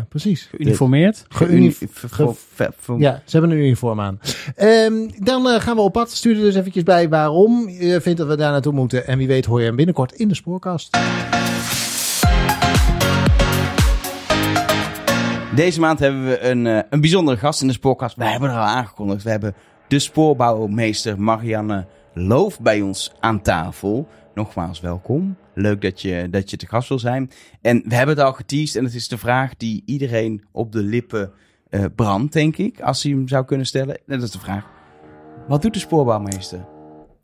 precies. 0.08 0.48
Geuniformeerd. 0.50 1.24
Geuni- 1.28 1.50
Geuni- 1.52 1.72
ver- 1.72 2.08
ver- 2.08 2.34
ver- 2.54 2.72
ver- 2.78 2.98
Ja, 2.98 3.22
ze 3.24 3.38
hebben 3.38 3.56
een 3.56 3.64
uniform 3.64 4.00
aan. 4.00 4.20
Ehm, 4.54 4.92
dan 5.18 5.48
eh, 5.48 5.60
gaan 5.60 5.76
we 5.76 5.82
op 5.82 5.92
pad. 5.92 6.10
Stuur 6.10 6.36
er 6.36 6.40
dus 6.40 6.54
eventjes 6.54 6.82
bij 6.82 7.08
waarom 7.08 7.68
je 7.68 8.00
vindt 8.00 8.18
dat 8.18 8.28
we 8.28 8.36
daar 8.36 8.52
naartoe 8.52 8.72
moeten. 8.72 9.06
En 9.06 9.18
wie 9.18 9.26
weet 9.26 9.44
hoor 9.44 9.60
je 9.60 9.66
hem 9.66 9.76
binnenkort 9.76 10.12
in 10.12 10.28
de 10.28 10.34
spoorkast. 10.34 10.98
Deze 15.54 15.80
maand 15.80 15.98
hebben 15.98 16.24
we 16.26 16.40
een, 16.40 16.66
eh, 16.66 16.78
een 16.90 17.00
bijzondere 17.00 17.36
gast 17.36 17.60
in 17.60 17.66
de 17.66 17.72
spoorkast. 17.72 18.16
We 18.16 18.24
hebben 18.24 18.50
er 18.50 18.56
al 18.56 18.62
aangekondigd. 18.62 19.22
We 19.22 19.30
hebben 19.30 19.54
de 19.88 19.98
spoorbouwmeester 19.98 21.20
Marianne 21.20 21.86
Loof 22.14 22.60
bij 22.60 22.80
ons 22.80 23.12
aan 23.20 23.42
tafel. 23.42 24.08
Nogmaals 24.34 24.80
welkom. 24.80 25.36
Leuk 25.60 25.80
dat 25.80 26.02
je, 26.02 26.28
dat 26.30 26.50
je 26.50 26.56
te 26.56 26.66
gast 26.66 26.88
wil 26.88 26.98
zijn. 26.98 27.30
En 27.60 27.82
we 27.86 27.94
hebben 27.94 28.16
het 28.16 28.24
al 28.24 28.32
geteased 28.32 28.76
en 28.76 28.84
het 28.84 28.94
is 28.94 29.08
de 29.08 29.18
vraag 29.18 29.56
die 29.56 29.82
iedereen 29.86 30.44
op 30.52 30.72
de 30.72 30.82
lippen 30.82 31.32
eh, 31.70 31.84
brandt, 31.94 32.32
denk 32.32 32.56
ik. 32.56 32.80
Als 32.80 33.02
hij 33.02 33.12
hem 33.12 33.28
zou 33.28 33.44
kunnen 33.44 33.66
stellen. 33.66 33.96
En 33.96 34.02
dat 34.06 34.22
is 34.22 34.30
de 34.30 34.38
vraag. 34.38 34.64
Wat 35.48 35.62
doet 35.62 35.72
de 35.72 35.78
spoorbouwmeester? 35.78 36.66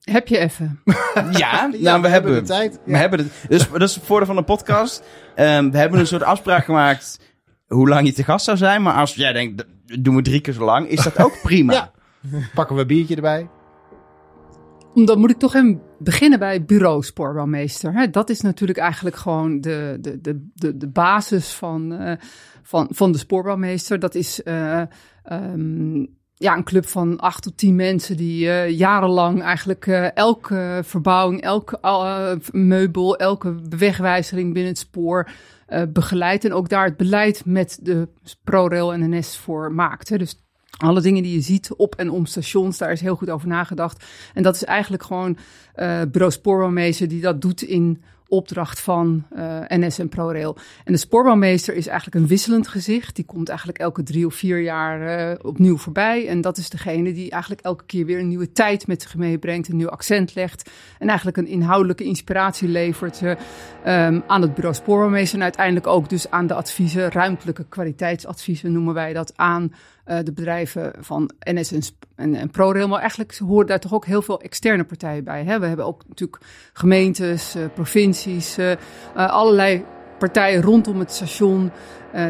Heb 0.01 0.29
je 0.29 0.39
even? 0.39 0.81
Ja, 1.31 1.71
nou, 1.81 2.03
we, 2.03 2.09
hebben 2.09 2.35
de 2.35 2.43
tijd. 2.43 2.81
We 2.85 2.97
hebben 2.97 3.19
het. 3.19 3.33
Dus 3.49 3.71
dat 3.71 3.83
is 3.83 3.95
het 3.95 4.05
voordeel 4.05 4.27
van 4.27 4.37
de 4.37 4.43
podcast. 4.43 5.03
Ehm, 5.35 5.71
we 5.71 5.79
hebben 5.79 6.01
een 6.01 6.07
soort 6.07 6.23
afspraak 6.23 6.65
gemaakt 6.65 7.21
hoe 7.67 7.89
lang 7.89 8.07
je 8.07 8.13
te 8.13 8.25
gast 8.25 8.45
zou 8.45 8.57
zijn. 8.57 8.83
Maar 8.83 8.95
als 8.95 9.15
jij 9.15 9.33
denkt, 9.33 9.65
doen 10.01 10.17
we 10.17 10.23
drie 10.23 10.41
keer 10.41 10.55
zo 10.55 10.65
lang, 10.65 10.89
is 10.89 11.03
dat 11.03 11.19
ook 11.19 11.39
prima. 11.43 11.73
Ja. 11.73 11.93
Pakken 12.55 12.75
we 12.75 12.81
een 12.81 12.87
biertje 12.87 13.15
erbij. 13.15 13.49
Dan 14.95 15.19
moet 15.19 15.31
ik 15.31 15.39
toch 15.39 15.55
even 15.55 15.81
beginnen 15.99 16.39
bij 16.39 16.65
bureau 16.65 17.03
spoorbouwmeester. 17.03 18.11
Dat 18.11 18.31
is 18.31 18.41
natuurlijk 18.41 18.79
eigenlijk 18.79 19.17
gewoon 19.17 19.61
de, 19.61 19.99
de, 20.01 20.21
de, 20.21 20.49
de, 20.55 20.77
de 20.77 20.89
basis 20.89 21.53
van, 21.53 21.93
eh, 21.93 22.17
van, 22.63 22.89
van 22.91 23.13
de 23.13 23.19
spoorbouwmeester. 23.19 23.99
Dat 23.99 24.15
is 24.15 24.43
ehm, 24.43 26.05
ja, 26.35 26.57
een 26.57 26.65
club 26.65 26.87
van 26.87 27.19
acht 27.21 27.43
tot 27.43 27.57
tien 27.57 27.75
mensen 27.75 28.17
die 28.17 28.51
eh, 28.51 28.71
jarenlang 28.71 29.43
eigenlijk 29.43 29.87
elke 30.15 30.81
verbouwing, 30.85 31.41
elke 31.41 31.79
meubel, 32.53 33.17
elke 33.17 33.55
wegwijzering 33.69 34.53
binnen 34.53 34.73
het 34.73 34.81
spoor 34.81 35.31
begeleidt. 35.89 36.45
En 36.45 36.53
ook 36.53 36.69
daar 36.69 36.85
het 36.85 36.97
beleid 36.97 37.45
met 37.45 37.79
de 37.83 38.09
ProRail 38.45 38.93
en 38.93 39.11
NS 39.11 39.39
voor 39.39 39.73
maakt. 39.73 40.19
Dus 40.19 40.44
alle 40.77 41.01
dingen 41.01 41.23
die 41.23 41.35
je 41.35 41.41
ziet 41.41 41.75
op 41.75 41.95
en 41.95 42.11
om 42.11 42.27
stations, 42.27 42.79
daar 42.79 42.93
is 42.93 43.01
heel 43.01 43.17
goed 43.17 43.31
over 43.31 43.49
nagedacht. 43.49 44.05
En 44.35 44.43
dat 44.43 44.55
is 44.55 44.65
eigenlijk 44.65 45.03
gewoon 45.03 45.37
eh 45.75 46.01
bureau 46.11 46.33
spoorbouwmeester 46.33 47.09
die 47.09 47.21
dat 47.21 47.41
doet 47.41 47.63
in 47.63 48.03
opdracht 48.29 48.81
van 48.81 49.25
uh, 49.37 49.61
NS 49.69 49.99
en 49.99 50.09
ProRail. 50.09 50.57
En 50.85 50.93
de 50.93 50.99
spoorbouwmeester 50.99 51.75
is 51.75 51.87
eigenlijk 51.87 52.21
een 52.21 52.27
wisselend 52.27 52.69
gezicht. 52.69 53.17
Die 53.17 53.25
komt 53.25 53.49
eigenlijk 53.49 53.79
elke 53.79 54.03
drie 54.03 54.27
of 54.27 54.35
vier 54.35 54.61
jaar 54.61 55.31
uh, 55.31 55.35
opnieuw 55.43 55.77
voorbij. 55.77 56.29
En 56.29 56.41
dat 56.41 56.57
is 56.57 56.71
degene 56.71 57.13
die 57.13 57.31
eigenlijk 57.31 57.63
elke 57.63 57.85
keer 57.85 58.07
weer 58.07 58.19
een 58.19 58.29
nieuwe 58.29 58.53
tijd 58.53 58.87
met 58.87 59.03
zich 59.03 59.17
meebrengt, 59.17 59.69
een 59.69 59.77
nieuw 59.77 59.89
accent 59.89 60.35
legt. 60.35 60.71
En 60.99 61.09
eigenlijk 61.09 61.37
een 61.37 61.47
inhoudelijke 61.47 62.05
inspiratie 62.05 62.69
levert 62.69 63.21
uh, 63.23 63.31
um, 63.31 64.23
aan 64.27 64.43
het 64.43 64.55
bureau 64.55 64.75
spoorbouwmeester. 64.75 65.39
En 65.39 65.43
uiteindelijk 65.43 65.87
ook 65.87 66.09
dus 66.09 66.31
aan 66.31 66.47
de 66.47 66.55
adviezen, 66.55 67.11
ruimtelijke 67.11 67.65
kwaliteitsadviezen 67.69 68.73
noemen 68.73 68.95
wij 68.95 69.13
dat, 69.13 69.33
aan 69.37 69.73
uh, 70.07 70.19
de 70.25 70.33
bedrijven 70.33 70.93
van 70.99 71.31
NS 71.39 71.73
en, 71.73 71.83
en, 72.17 72.35
en, 72.35 72.51
ProRail. 72.51 72.89
Maar 72.89 73.01
eigenlijk 73.01 73.39
horen 73.39 73.67
daar 73.67 73.81
toch 73.81 73.95
ook 73.95 74.07
heel 74.07 74.23
veel 74.23 74.41
externe 74.41 74.85
partijen 74.85 75.25
bij. 75.25 75.45
Hè? 75.45 75.59
We 75.59 75.67
hebben 75.67 75.87
ook 75.87 76.03
natuurlijk 76.09 76.43
gemeentes, 76.73 77.57
uh, 77.57 77.65
provincies, 77.75 78.59
uh, 78.59 78.73
allerlei 79.15 79.85
partijen 80.19 80.63
rondom 80.63 80.99
het 80.99 81.13
station 81.13 81.71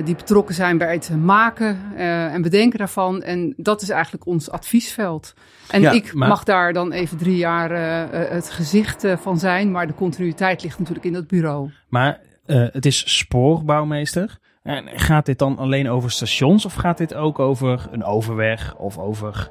die 0.05 0.15
betrokken 0.15 0.55
zijn 0.55 0.79
bij 0.79 0.93
het 0.93 1.11
maken 1.17 1.79
en 1.97 2.43
bedenken 2.43 2.79
daarvan. 2.79 3.23
En 3.23 3.55
dat 3.57 3.83
is 3.83 3.89
eigenlijk 3.89 4.27
ons 4.27 4.51
adviesveld. 4.51 5.35
En 5.69 5.81
ja, 5.81 5.91
ik 5.91 6.15
maar... 6.15 6.29
mag 6.29 6.45
daar 6.45 6.73
dan 6.73 6.93
even 6.93 7.17
drie 7.17 7.37
jaar 7.37 7.71
het 8.33 8.51
gezicht 8.51 9.05
van 9.17 9.39
zijn, 9.39 9.71
maar 9.71 9.87
de 9.87 9.95
continuïteit 9.95 10.63
ligt 10.63 10.79
natuurlijk 10.79 11.07
in 11.07 11.13
dat 11.13 11.27
bureau. 11.27 11.71
Maar 11.89 12.21
het 12.47 12.87
is 12.87 13.19
spoorbouwmeester. 13.19 14.39
En 14.65 14.89
gaat 14.95 15.27
dit 15.27 15.39
dan 15.39 15.59
alleen 15.59 15.89
over 15.89 16.11
stations 16.11 16.65
of 16.65 16.75
gaat 16.75 16.99
dit 16.99 17.15
ook 17.15 17.39
over 17.39 17.89
een 17.91 18.05
overweg 18.05 18.75
of 18.77 18.99
over... 18.99 19.51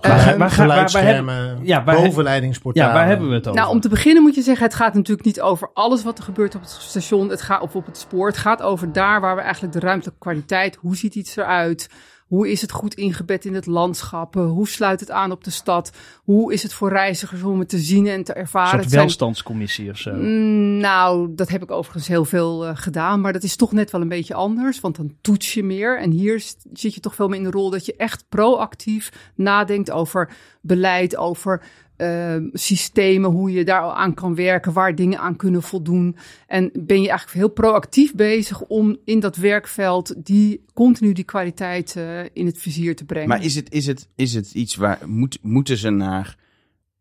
Uh, 0.00 0.10
waar, 0.10 0.38
waar, 0.38 0.50
geluidsschermen, 0.50 1.58
ja, 1.62 1.84
bovenleidingsportalen. 1.84 2.88
Ja, 2.88 2.94
waar 2.96 3.06
hebben 3.06 3.28
we 3.28 3.34
het 3.34 3.48
over? 3.48 3.60
Nou, 3.60 3.72
om 3.72 3.80
te 3.80 3.88
beginnen 3.88 4.22
moet 4.22 4.34
je 4.34 4.42
zeggen, 4.42 4.66
het 4.66 4.74
gaat 4.74 4.94
natuurlijk 4.94 5.26
niet 5.26 5.40
over 5.40 5.70
alles 5.74 6.02
wat 6.02 6.18
er 6.18 6.24
gebeurt 6.24 6.54
op 6.54 6.60
het 6.60 6.70
station 6.70 7.30
het 7.30 7.42
gaat, 7.42 7.60
of 7.60 7.76
op 7.76 7.86
het 7.86 7.98
spoor. 7.98 8.26
Het 8.26 8.36
gaat 8.36 8.62
over 8.62 8.92
daar 8.92 9.20
waar 9.20 9.36
we 9.36 9.42
eigenlijk 9.42 9.72
de 9.72 9.80
ruimtelijke 9.80 10.20
kwaliteit, 10.20 10.78
hoe 10.80 10.96
ziet 10.96 11.14
iets 11.14 11.36
eruit... 11.36 11.88
Hoe 12.34 12.50
is 12.50 12.60
het 12.60 12.72
goed 12.72 12.94
ingebed 12.94 13.44
in 13.44 13.54
het 13.54 13.66
landschap? 13.66 14.34
Hoe 14.34 14.68
sluit 14.68 15.00
het 15.00 15.10
aan 15.10 15.30
op 15.30 15.44
de 15.44 15.50
stad? 15.50 15.92
Hoe 16.22 16.52
is 16.52 16.62
het 16.62 16.72
voor 16.72 16.88
reizigers 16.88 17.42
om 17.42 17.58
het 17.58 17.68
te 17.68 17.78
zien 17.78 18.06
en 18.06 18.24
te 18.24 18.32
ervaren? 18.32 18.74
Een 18.74 18.84
soort 18.84 18.94
welstandscommissie 18.94 19.90
of 19.90 19.96
zo? 19.96 20.12
Mm, 20.14 20.76
nou, 20.76 21.34
dat 21.34 21.48
heb 21.48 21.62
ik 21.62 21.70
overigens 21.70 22.08
heel 22.08 22.24
veel 22.24 22.66
uh, 22.66 22.70
gedaan. 22.74 23.20
Maar 23.20 23.32
dat 23.32 23.42
is 23.42 23.56
toch 23.56 23.72
net 23.72 23.90
wel 23.90 24.00
een 24.00 24.08
beetje 24.08 24.34
anders. 24.34 24.80
Want 24.80 24.96
dan 24.96 25.14
toets 25.20 25.54
je 25.54 25.64
meer. 25.64 26.00
En 26.00 26.10
hier 26.10 26.42
zit 26.72 26.94
je 26.94 27.00
toch 27.00 27.14
veel 27.14 27.28
meer 27.28 27.38
in 27.38 27.44
de 27.44 27.50
rol 27.50 27.70
dat 27.70 27.86
je 27.86 27.96
echt 27.96 28.24
proactief 28.28 29.32
nadenkt 29.34 29.90
over 29.90 30.30
beleid, 30.60 31.16
over 31.16 31.62
uh, 31.96 32.36
systemen, 32.52 33.30
hoe 33.30 33.52
je 33.52 33.64
daar 33.64 33.82
aan 33.82 34.14
kan 34.14 34.34
werken, 34.34 34.72
waar 34.72 34.94
dingen 34.94 35.18
aan 35.18 35.36
kunnen 35.36 35.62
voldoen. 35.62 36.16
En 36.46 36.70
ben 36.72 37.02
je 37.02 37.08
eigenlijk 37.08 37.38
heel 37.38 37.48
proactief 37.48 38.14
bezig 38.14 38.62
om 38.62 38.96
in 39.04 39.20
dat 39.20 39.36
werkveld 39.36 40.14
die 40.26 40.64
continu 40.72 41.12
die 41.12 41.24
kwaliteit 41.24 41.94
uh, 41.98 42.20
in 42.32 42.46
het 42.46 42.58
vizier 42.58 42.96
te 42.96 43.04
brengen. 43.04 43.28
Maar 43.28 43.44
is 43.44 43.54
het, 43.54 43.72
is 43.72 43.86
het, 43.86 44.08
is 44.16 44.34
het 44.34 44.54
iets 44.54 44.76
waar 44.76 44.98
moet, 45.06 45.38
moeten 45.42 45.76
ze 45.76 45.90
naar 45.90 46.36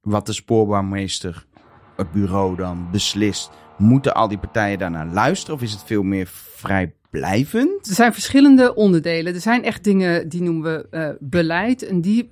wat 0.02 0.26
de 0.26 0.34
spoorbaarmeester, 0.34 1.46
het 1.96 2.12
bureau 2.12 2.56
dan 2.56 2.88
beslist? 2.92 3.52
Moeten 3.78 4.14
al 4.14 4.28
die 4.28 4.38
partijen 4.38 4.80
daarnaar 4.80 5.08
luisteren 5.08 5.56
of 5.56 5.62
is 5.62 5.72
het 5.72 5.84
veel 5.84 6.04
meer 6.04 6.28
vrijblijvend? 6.32 7.88
Er 7.88 7.96
zijn 7.96 8.14
verschillende 8.14 8.76
onderdelen. 8.76 9.34
Er 9.34 9.42
zijn 9.42 9.64
echt 9.64 9.84
dingen 9.84 10.30
die 10.30 10.42
noemen 10.42 10.64
we 10.64 10.98
uh, 10.98 11.10
beleid 11.20 11.84
en 11.84 12.02
die 12.02 12.32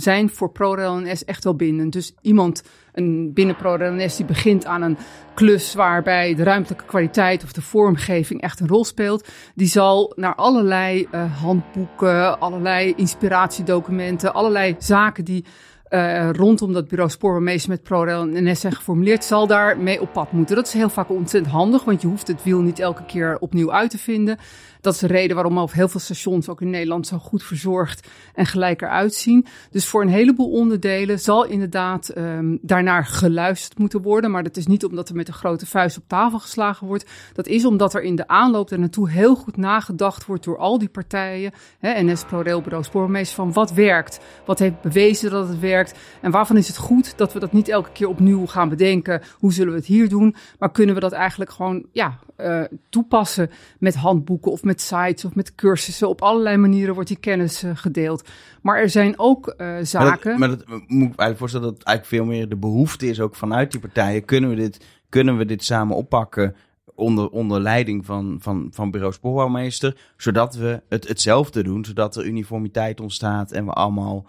zijn 0.00 0.30
voor 0.30 0.50
ProRail 0.50 1.00
NS 1.00 1.24
echt 1.24 1.44
wel 1.44 1.54
binnen. 1.54 1.90
Dus 1.90 2.14
iemand 2.20 2.62
een, 2.92 3.32
binnen 3.32 3.56
ProRail 3.56 3.92
NS 3.92 4.16
die 4.16 4.26
begint 4.26 4.66
aan 4.66 4.82
een 4.82 4.96
klus 5.34 5.74
waarbij 5.74 6.34
de 6.34 6.42
ruimtelijke 6.42 6.84
kwaliteit 6.84 7.44
of 7.44 7.52
de 7.52 7.62
vormgeving 7.62 8.40
echt 8.40 8.60
een 8.60 8.68
rol 8.68 8.84
speelt, 8.84 9.28
die 9.54 9.66
zal 9.66 10.12
naar 10.16 10.34
allerlei 10.34 11.08
uh, 11.12 11.40
handboeken, 11.42 12.40
allerlei 12.40 12.92
inspiratiedocumenten, 12.96 14.34
allerlei 14.34 14.74
zaken 14.78 15.24
die 15.24 15.44
uh, 15.90 16.30
rondom 16.32 16.72
dat 16.72 16.88
bureau 16.88 17.10
spoorbemeester 17.10 17.70
met 17.70 17.82
ProRail 17.82 18.20
en 18.20 18.44
NS 18.44 18.60
zijn 18.60 18.72
geformuleerd, 18.72 19.24
zal 19.24 19.46
daar 19.46 19.78
mee 19.78 20.00
op 20.00 20.12
pad 20.12 20.32
moeten. 20.32 20.56
Dat 20.56 20.66
is 20.66 20.72
heel 20.72 20.88
vaak 20.88 21.10
ontzettend 21.10 21.54
handig, 21.54 21.84
want 21.84 22.02
je 22.02 22.08
hoeft 22.08 22.28
het 22.28 22.42
wiel 22.42 22.60
niet 22.60 22.78
elke 22.78 23.04
keer 23.04 23.38
opnieuw 23.38 23.72
uit 23.72 23.90
te 23.90 23.98
vinden. 23.98 24.38
Dat 24.80 24.94
is 24.94 25.00
de 25.00 25.06
reden 25.06 25.34
waarom 25.34 25.58
op 25.58 25.72
heel 25.72 25.88
veel 25.88 26.00
stations 26.00 26.48
ook 26.48 26.60
in 26.60 26.70
Nederland 26.70 27.06
zo 27.06 27.18
goed 27.18 27.42
verzorgd 27.42 28.08
en 28.34 28.46
gelijk 28.46 28.82
eruit 28.82 29.14
zien. 29.14 29.46
Dus 29.70 29.86
voor 29.86 30.02
een 30.02 30.08
heleboel 30.08 30.50
onderdelen 30.50 31.20
zal 31.20 31.44
inderdaad 31.44 32.16
um, 32.16 32.58
daarnaar 32.62 33.06
geluisterd 33.06 33.78
moeten 33.78 34.02
worden. 34.02 34.30
Maar 34.30 34.42
dat 34.42 34.56
is 34.56 34.66
niet 34.66 34.84
omdat 34.84 35.08
er 35.08 35.14
met 35.14 35.28
een 35.28 35.34
grote 35.34 35.66
vuist 35.66 35.96
op 35.96 36.04
tafel 36.06 36.38
geslagen 36.38 36.86
wordt. 36.86 37.10
Dat 37.32 37.46
is 37.46 37.64
omdat 37.64 37.94
er 37.94 38.02
in 38.02 38.16
de 38.16 38.28
aanloop 38.28 38.70
naartoe 38.70 39.10
heel 39.10 39.34
goed 39.34 39.56
nagedacht 39.56 40.26
wordt 40.26 40.44
door 40.44 40.58
al 40.58 40.78
die 40.78 40.88
partijen. 40.88 41.52
Hè, 41.78 42.02
NS, 42.02 42.24
ProRail, 42.24 42.60
Bureau 42.60 42.84
Spoormeester, 42.84 43.36
van 43.36 43.52
wat 43.52 43.72
werkt? 43.72 44.20
Wat 44.44 44.58
heeft 44.58 44.80
bewezen 44.80 45.30
dat 45.30 45.48
het 45.48 45.60
werkt? 45.60 45.77
En 46.20 46.30
waarvan 46.30 46.56
is 46.56 46.68
het 46.68 46.76
goed 46.76 47.16
dat 47.16 47.32
we 47.32 47.38
dat 47.38 47.52
niet 47.52 47.68
elke 47.68 47.90
keer 47.92 48.08
opnieuw 48.08 48.46
gaan 48.46 48.68
bedenken? 48.68 49.22
Hoe 49.38 49.52
zullen 49.52 49.72
we 49.72 49.78
het 49.78 49.86
hier 49.86 50.08
doen? 50.08 50.34
Maar 50.58 50.70
kunnen 50.72 50.94
we 50.94 51.00
dat 51.00 51.12
eigenlijk 51.12 51.50
gewoon 51.50 51.86
ja, 51.92 52.18
uh, 52.40 52.62
toepassen 52.90 53.50
met 53.78 53.94
handboeken 53.94 54.52
of 54.52 54.62
met 54.62 54.80
sites 54.80 55.24
of 55.24 55.34
met 55.34 55.54
cursussen. 55.54 56.08
Op 56.08 56.22
allerlei 56.22 56.56
manieren 56.56 56.94
wordt 56.94 57.08
die 57.08 57.18
kennis 57.18 57.64
uh, 57.64 57.70
gedeeld. 57.74 58.28
Maar 58.62 58.78
er 58.78 58.90
zijn 58.90 59.18
ook 59.18 59.54
uh, 59.58 59.76
zaken. 59.82 60.38
Maar 60.38 60.48
dat, 60.48 60.68
maar 60.68 60.78
dat 60.78 60.88
moet 60.88 61.12
ik 61.12 61.18
eigenlijk 61.18 61.38
voorstellen 61.38 61.68
dat 61.68 61.82
eigenlijk 61.82 62.16
veel 62.16 62.34
meer 62.34 62.48
de 62.48 62.56
behoefte 62.56 63.06
is 63.06 63.20
ook 63.20 63.34
vanuit 63.34 63.70
die 63.70 63.80
partijen. 63.80 64.24
Kunnen 64.24 64.50
we 64.50 64.56
dit, 64.56 64.86
kunnen 65.08 65.36
we 65.36 65.44
dit 65.44 65.64
samen 65.64 65.96
oppakken? 65.96 66.54
Onder, 66.94 67.28
onder 67.30 67.60
leiding 67.60 68.06
van, 68.06 68.36
van, 68.40 68.68
van 68.70 68.90
bureau 68.90 69.12
spoorbouwmeester, 69.12 69.96
zodat 70.16 70.54
we 70.54 70.82
het 70.88 71.08
hetzelfde 71.08 71.62
doen, 71.62 71.84
zodat 71.84 72.16
er 72.16 72.24
uniformiteit 72.24 73.00
ontstaat 73.00 73.52
en 73.52 73.64
we 73.64 73.72
allemaal 73.72 74.26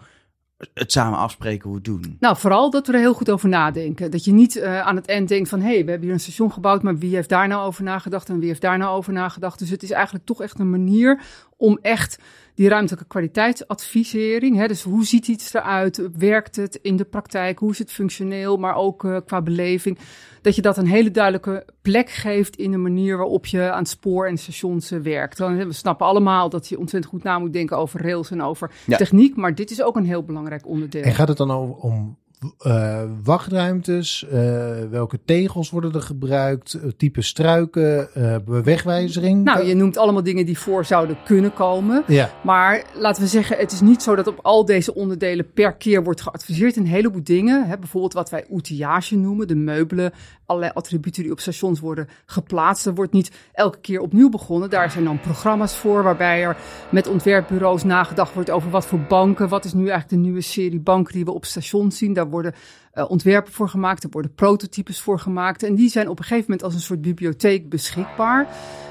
het 0.74 0.92
samen 0.92 1.18
afspreken 1.18 1.66
hoe 1.66 1.74
het 1.74 1.84
doen. 1.84 2.16
Nou, 2.20 2.36
vooral 2.36 2.70
dat 2.70 2.86
we 2.86 2.92
er 2.92 2.98
heel 2.98 3.14
goed 3.14 3.30
over 3.30 3.48
nadenken. 3.48 4.10
Dat 4.10 4.24
je 4.24 4.32
niet 4.32 4.56
uh, 4.56 4.80
aan 4.80 4.96
het 4.96 5.06
eind 5.06 5.28
denkt 5.28 5.48
van... 5.48 5.60
hé, 5.60 5.74
hey, 5.74 5.84
we 5.84 5.90
hebben 5.90 6.02
hier 6.02 6.12
een 6.12 6.20
station 6.20 6.52
gebouwd... 6.52 6.82
maar 6.82 6.98
wie 6.98 7.14
heeft 7.14 7.28
daar 7.28 7.48
nou 7.48 7.66
over 7.66 7.84
nagedacht 7.84 8.28
en 8.28 8.38
wie 8.38 8.48
heeft 8.48 8.60
daar 8.60 8.78
nou 8.78 8.96
over 8.96 9.12
nagedacht? 9.12 9.58
Dus 9.58 9.70
het 9.70 9.82
is 9.82 9.90
eigenlijk 9.90 10.24
toch 10.24 10.42
echt 10.42 10.58
een 10.58 10.70
manier 10.70 11.22
om 11.56 11.78
echt 11.82 12.18
die 12.60 12.68
ruimtelijke 12.68 13.06
kwaliteitsadvisering. 13.08 14.56
Hè, 14.56 14.66
dus 14.66 14.82
hoe 14.82 15.04
ziet 15.04 15.28
iets 15.28 15.54
eruit? 15.54 16.08
Werkt 16.16 16.56
het 16.56 16.78
in 16.82 16.96
de 16.96 17.04
praktijk? 17.04 17.58
Hoe 17.58 17.70
is 17.70 17.78
het 17.78 17.92
functioneel? 17.92 18.56
Maar 18.56 18.74
ook 18.74 19.04
uh, 19.04 19.16
qua 19.26 19.42
beleving. 19.42 19.98
Dat 20.42 20.56
je 20.56 20.62
dat 20.62 20.76
een 20.76 20.86
hele 20.86 21.10
duidelijke 21.10 21.66
plek 21.82 22.10
geeft 22.10 22.56
in 22.56 22.70
de 22.70 22.76
manier 22.76 23.16
waarop 23.16 23.46
je 23.46 23.70
aan 23.70 23.78
het 23.78 23.88
spoor 23.88 24.26
en 24.26 24.36
stations 24.36 24.92
uh, 24.92 25.00
werkt. 25.00 25.36
Dan, 25.36 25.56
we 25.56 25.72
snappen 25.72 26.06
allemaal 26.06 26.48
dat 26.48 26.68
je 26.68 26.78
ontzettend 26.78 27.12
goed 27.12 27.22
na 27.22 27.38
moet 27.38 27.52
denken 27.52 27.76
over 27.76 28.02
rails 28.02 28.30
en 28.30 28.42
over 28.42 28.70
ja. 28.86 28.96
techniek. 28.96 29.36
Maar 29.36 29.54
dit 29.54 29.70
is 29.70 29.82
ook 29.82 29.96
een 29.96 30.06
heel 30.06 30.24
belangrijk 30.24 30.66
onderdeel. 30.66 31.02
En 31.02 31.14
gaat 31.14 31.28
het 31.28 31.36
dan 31.36 31.50
over, 31.50 31.74
om 31.74 32.18
uh, 32.66 33.02
wachtruimtes, 33.24 34.26
uh, 34.32 34.32
welke 34.90 35.18
tegels 35.24 35.70
worden 35.70 35.92
er 35.92 36.02
gebruikt, 36.02 36.78
type 36.96 37.22
struiken, 37.22 38.08
uh, 38.16 38.36
wegwijzering? 38.62 39.44
Nou, 39.44 39.64
je 39.64 39.74
noemt 39.74 39.96
allemaal 39.96 40.22
dingen 40.22 40.46
die 40.46 40.58
voor 40.58 40.84
zouden 40.84 41.16
kunnen 41.24 41.52
komen. 41.52 42.04
Ja. 42.06 42.30
Maar 42.44 42.84
laten 42.94 43.22
we 43.22 43.28
zeggen, 43.28 43.56
het 43.56 43.72
is 43.72 43.80
niet 43.80 44.02
zo 44.02 44.14
dat 44.14 44.26
op 44.26 44.38
al 44.42 44.64
deze 44.64 44.94
onderdelen 44.94 45.52
per 45.52 45.72
keer 45.72 46.04
wordt 46.04 46.20
geadviseerd. 46.20 46.76
Een 46.76 46.86
heleboel 46.86 47.24
dingen, 47.24 47.68
hè, 47.68 47.78
bijvoorbeeld 47.78 48.12
wat 48.12 48.30
wij 48.30 48.46
outillage 48.50 49.16
noemen, 49.16 49.48
de 49.48 49.56
meubelen, 49.56 50.12
allerlei 50.50 50.72
attributen 50.74 51.22
die 51.22 51.32
op 51.32 51.40
stations 51.40 51.80
worden 51.80 52.08
geplaatst. 52.26 52.86
Er 52.86 52.94
wordt 52.94 53.12
niet 53.12 53.30
elke 53.52 53.78
keer 53.80 54.00
opnieuw 54.00 54.28
begonnen. 54.28 54.70
Daar 54.70 54.90
zijn 54.90 55.04
dan 55.04 55.20
programma's 55.20 55.76
voor 55.76 56.02
waarbij 56.02 56.42
er 56.42 56.56
met 56.90 57.08
ontwerpbureaus 57.08 57.84
nagedacht 57.84 58.34
wordt 58.34 58.50
over 58.50 58.70
wat 58.70 58.86
voor 58.86 59.00
banken, 59.00 59.48
wat 59.48 59.64
is 59.64 59.72
nu 59.72 59.88
eigenlijk 59.88 60.08
de 60.08 60.16
nieuwe 60.16 60.40
serie 60.40 60.80
banken 60.80 61.12
die 61.12 61.24
we 61.24 61.32
op 61.32 61.44
stations 61.44 61.98
zien. 61.98 62.12
Daar 62.12 62.30
worden 62.30 62.54
uh, 62.94 63.10
ontwerpen 63.10 63.52
voor 63.52 63.68
gemaakt, 63.68 64.04
er 64.04 64.10
worden 64.10 64.34
prototypes 64.34 65.00
voor 65.00 65.18
gemaakt. 65.18 65.62
En 65.62 65.74
die 65.74 65.90
zijn 65.90 66.08
op 66.08 66.18
een 66.18 66.24
gegeven 66.24 66.44
moment 66.44 66.62
als 66.62 66.74
een 66.74 66.80
soort 66.80 67.02
bibliotheek 67.02 67.68
beschikbaar. 67.68 68.46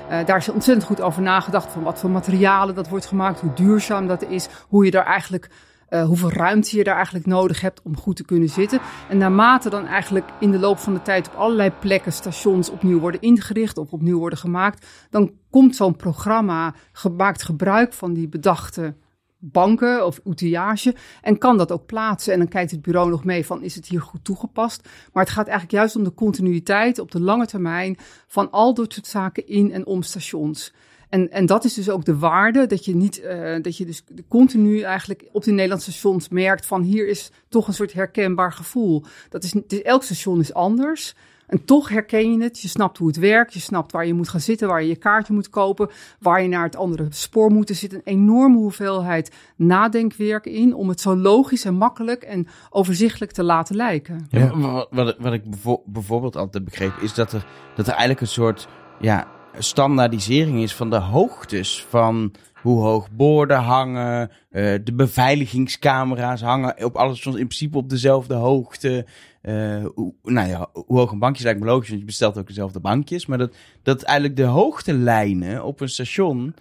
Uh, 0.10 0.26
daar 0.26 0.38
is 0.38 0.49
ontzettend 0.49 0.88
goed 0.88 1.01
over 1.01 1.22
nagedacht 1.22 1.72
van 1.72 1.84
wat 1.84 1.99
voor 1.99 2.10
materialen 2.10 2.76
dat 2.76 2.89
wordt 2.89 3.05
gemaakt, 3.05 3.39
hoe 3.39 3.53
duurzaam 3.53 4.07
dat 4.07 4.24
is, 4.24 4.47
hoe 4.68 4.86
je 4.86 4.91
daar 4.91 5.05
eigenlijk 5.05 5.49
uh, 5.89 6.05
hoeveel 6.05 6.31
ruimte 6.31 6.77
je 6.77 6.83
daar 6.83 6.95
eigenlijk 6.95 7.25
nodig 7.25 7.61
hebt 7.61 7.81
om 7.81 7.97
goed 7.97 8.15
te 8.15 8.25
kunnen 8.25 8.49
zitten. 8.49 8.79
En 9.09 9.17
naarmate 9.17 9.69
dan 9.69 9.85
eigenlijk 9.85 10.29
in 10.39 10.51
de 10.51 10.59
loop 10.59 10.77
van 10.77 10.93
de 10.93 11.01
tijd 11.01 11.27
op 11.27 11.35
allerlei 11.35 11.71
plekken 11.79 12.13
stations 12.13 12.69
opnieuw 12.69 12.99
worden 12.99 13.21
ingericht 13.21 13.77
of 13.77 13.91
opnieuw 13.91 14.19
worden 14.19 14.39
gemaakt, 14.39 14.87
dan 15.09 15.31
komt 15.49 15.75
zo'n 15.75 15.95
programma 15.95 16.73
gemaakt 16.91 17.43
gebruik 17.43 17.93
van 17.93 18.13
die 18.13 18.27
bedachte 18.27 18.95
banken 19.39 20.05
of 20.05 20.19
outillage 20.25 20.95
en 21.21 21.37
kan 21.37 21.57
dat 21.57 21.71
ook 21.71 21.85
plaatsen. 21.85 22.33
En 22.33 22.39
dan 22.39 22.47
kijkt 22.47 22.71
het 22.71 22.81
bureau 22.81 23.09
nog 23.09 23.23
mee 23.23 23.45
van 23.45 23.63
is 23.63 23.75
het 23.75 23.87
hier 23.87 24.01
goed 24.01 24.23
toegepast. 24.23 24.89
Maar 25.13 25.23
het 25.23 25.31
gaat 25.31 25.47
eigenlijk 25.47 25.77
juist 25.77 25.95
om 25.95 26.03
de 26.03 26.13
continuïteit 26.13 26.99
op 26.99 27.11
de 27.11 27.21
lange 27.21 27.45
termijn 27.45 27.97
van 28.27 28.51
al 28.51 28.73
dat 28.73 28.93
soort 28.93 29.07
zaken 29.07 29.47
in 29.47 29.71
en 29.71 29.85
om 29.85 30.01
stations. 30.01 30.73
En, 31.10 31.32
en 31.32 31.45
dat 31.45 31.64
is 31.64 31.74
dus 31.74 31.89
ook 31.89 32.05
de 32.05 32.18
waarde 32.18 32.66
dat 32.66 32.86
je 32.86 32.95
niet, 32.95 33.22
uh, 33.24 33.55
dat 33.62 33.78
je 33.78 33.86
dus 33.86 34.03
continu 34.28 34.82
eigenlijk 34.82 35.28
op 35.32 35.43
die 35.43 35.53
Nederlandse 35.53 35.91
stations 35.91 36.30
merkt 36.30 36.66
van 36.66 36.82
hier 36.82 37.07
is 37.07 37.32
toch 37.49 37.68
een 37.68 37.74
soort 37.74 37.93
herkenbaar 37.93 38.53
gevoel. 38.53 39.03
Dat 39.30 39.43
is, 39.43 39.53
dus 39.68 39.82
elk 39.82 40.03
station 40.03 40.39
is 40.39 40.53
anders. 40.53 41.16
En 41.47 41.66
toch 41.66 41.89
herken 41.89 42.34
je 42.34 42.43
het. 42.43 42.62
Je 42.62 42.68
snapt 42.68 42.97
hoe 42.97 43.07
het 43.07 43.18
werkt. 43.18 43.53
Je 43.53 43.60
snapt 43.60 43.91
waar 43.91 44.05
je 44.05 44.14
moet 44.14 44.30
gaan 44.30 44.39
zitten, 44.39 44.68
waar 44.68 44.82
je 44.82 44.88
je 44.88 44.95
kaartje 44.95 45.34
moet 45.34 45.49
kopen, 45.49 45.89
waar 46.20 46.41
je 46.41 46.47
naar 46.47 46.64
het 46.64 46.76
andere 46.76 47.07
spoor 47.10 47.51
moet. 47.51 47.70
Er 47.70 47.76
zit 47.76 47.93
een 47.93 48.01
enorme 48.03 48.57
hoeveelheid 48.57 49.36
nadenkwerk 49.55 50.45
in 50.45 50.74
om 50.74 50.89
het 50.89 51.01
zo 51.01 51.16
logisch 51.16 51.66
en 51.66 51.74
makkelijk 51.74 52.24
en 52.24 52.47
overzichtelijk 52.70 53.32
te 53.32 53.43
laten 53.43 53.76
lijken. 53.76 54.28
Ja, 54.30 54.57
wat, 54.57 54.88
wat, 54.91 55.16
wat 55.20 55.34
ik 55.34 55.43
bijvoorbeeld 55.86 56.36
altijd 56.36 56.64
begreep, 56.66 56.93
is 57.01 57.14
dat 57.14 57.32
er, 57.32 57.45
dat 57.76 57.86
er 57.86 57.91
eigenlijk 57.91 58.22
een 58.22 58.28
soort 58.28 58.68
ja, 58.99 59.28
standaardisering 59.58 60.62
is 60.62 60.76
van 60.76 60.89
de 60.89 61.00
hoogtes 61.00 61.86
van 61.89 62.34
hoe 62.62 62.82
hoog 62.82 63.12
borden 63.12 63.58
hangen, 63.58 64.32
eh, 64.50 64.76
de 64.84 64.93
beveiligingscamera's 64.93 66.41
hangen 66.41 66.86
op 66.86 66.95
alles 66.95 67.26
in 67.26 67.34
principe 67.34 67.78
op 67.78 67.89
dezelfde 67.89 68.34
hoogte. 68.34 69.06
Eh, 69.41 69.86
hoe, 69.95 70.14
nou 70.24 70.47
ja, 70.50 70.70
hoe 70.74 70.97
hoog 70.97 71.12
een 71.12 71.20
bankje 71.20 71.39
is 71.39 71.45
eigenlijk 71.45 71.74
logisch, 71.74 71.89
want 71.89 72.00
je 72.00 72.08
bestelt 72.08 72.38
ook 72.38 72.47
dezelfde 72.47 72.80
bankjes. 72.80 73.26
Maar 73.26 73.38
dat, 73.38 73.56
dat 73.84 74.02
eigenlijk 74.02 74.38
de 74.38 74.43
hoogtelijnen 74.43 75.64
op 75.64 75.82
een 75.82 75.89
station, 75.89 76.56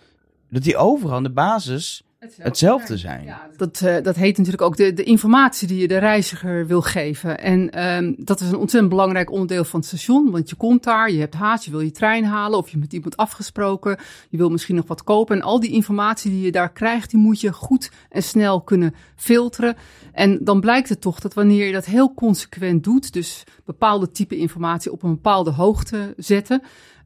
dat 0.50 0.62
die 0.62 0.76
overal 0.76 1.16
aan 1.16 1.22
de 1.22 1.32
basis 1.32 2.02
hetzelfde 2.18 2.96
zijn. 2.96 3.36
Dat, 3.56 3.80
eh, 3.80 4.02
dat 4.02 4.16
heet 4.16 4.36
natuurlijk 4.36 4.62
ook 4.62 4.76
de, 4.76 4.92
de 4.92 5.02
informatie 5.02 5.68
die 5.68 5.80
je 5.80 5.88
de 5.88 5.98
reiziger 5.98 6.66
wil 6.66 6.82
geven. 6.82 7.38
En 7.38 7.70
ehm, 7.70 8.14
dat 8.16 8.40
is 8.40 8.48
een 8.48 8.56
ontzettend 8.56 8.92
belangrijk 8.92 9.30
onderdeel 9.30 9.64
van 9.64 9.80
het 9.80 9.88
station. 9.88 10.30
Want 10.30 10.50
je 10.50 10.56
komt 10.56 10.84
daar, 10.84 11.10
je 11.10 11.20
hebt 11.20 11.34
haast, 11.34 11.64
je 11.64 11.70
wil 11.70 11.80
je 11.80 11.90
trein 11.90 12.24
halen 12.24 12.58
of 12.58 12.64
je 12.64 12.70
hebt 12.70 12.82
met 12.82 12.92
iemand 12.92 13.16
afgesproken. 13.16 13.98
Je 14.28 14.36
wil 14.36 14.50
misschien 14.50 14.74
nog 14.76 14.86
wat 14.86 15.04
kopen. 15.04 15.36
En 15.36 15.42
al 15.42 15.60
die 15.60 15.70
informatie 15.70 16.30
die 16.30 16.40
je 16.40 16.52
daar 16.52 16.72
krijgt, 16.72 17.10
die 17.10 17.20
moet 17.20 17.40
je 17.40 17.52
goed 17.52 17.90
en 18.08 18.22
snel 18.22 18.60
kunnen 18.60 18.94
filteren. 19.16 19.76
En 20.12 20.38
dan 20.44 20.60
blijkt 20.60 20.88
het 20.88 21.00
toch 21.00 21.20
dat 21.20 21.34
wanneer 21.34 21.66
je 21.66 21.72
dat 21.72 21.84
heel 21.84 22.14
consequent 22.14 22.84
doet, 22.84 23.12
dus 23.12 23.44
bepaalde 23.64 24.10
type 24.10 24.36
informatie 24.36 24.92
op 24.92 25.02
een 25.02 25.14
bepaalde 25.14 25.50
hoogte 25.50 26.14
zetten, 26.16 26.62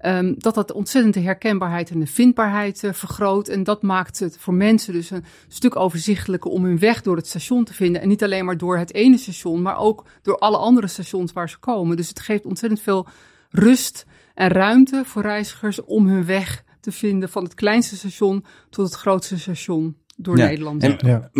Um, 0.07 0.34
dat 0.38 0.55
dat 0.55 0.72
ontzettend 0.72 1.14
de 1.14 1.20
herkenbaarheid 1.20 1.90
en 1.90 2.00
de 2.00 2.07
vindbaarheid 2.07 2.82
uh, 2.82 2.92
vergroot. 2.92 3.48
En 3.48 3.62
dat 3.64 3.82
maakt 3.82 4.18
het 4.18 4.38
voor 4.38 4.55
mensen 4.55 4.92
dus 4.92 5.11
een 5.11 5.24
stuk 5.48 5.76
overzichtelijker 5.76 6.50
om 6.50 6.64
hun 6.64 6.78
weg 6.78 7.03
door 7.03 7.16
het 7.16 7.26
station 7.26 7.64
te 7.64 7.74
vinden. 7.74 8.03
En 8.03 8.09
niet 8.09 8.22
alleen 8.22 8.44
maar 8.44 8.57
door 8.59 8.78
het 8.78 8.94
ene 8.94 9.18
station, 9.18 9.62
maar 9.62 9.76
ook 9.78 10.07
door 10.22 10.38
alle 10.38 10.57
andere 10.57 10.86
stations 10.86 11.32
waar 11.32 11.48
ze 11.48 11.59
komen. 11.59 11.96
Dus 11.96 12.09
het 12.09 12.20
geeft 12.20 12.46
ontzettend 12.46 12.80
veel 12.82 13.07
rust 13.50 14.07
en 14.34 14.48
ruimte 14.48 15.03
voor 15.07 15.22
reizigers 15.22 15.84
om 15.84 16.07
hun 16.07 16.24
weg 16.24 16.64
te 16.80 16.92
vinden 16.92 17.28
van 17.28 17.44
het 17.44 17.55
kleinste 17.55 17.96
station 17.96 18.44
tot 18.70 18.84
het 18.84 18.94
grootste 18.94 19.38
station 19.38 19.96
door 20.16 20.36
Ja, 20.38 20.46
Nederland. 20.46 20.82
en- 20.82 20.96
Ja. 20.98 21.30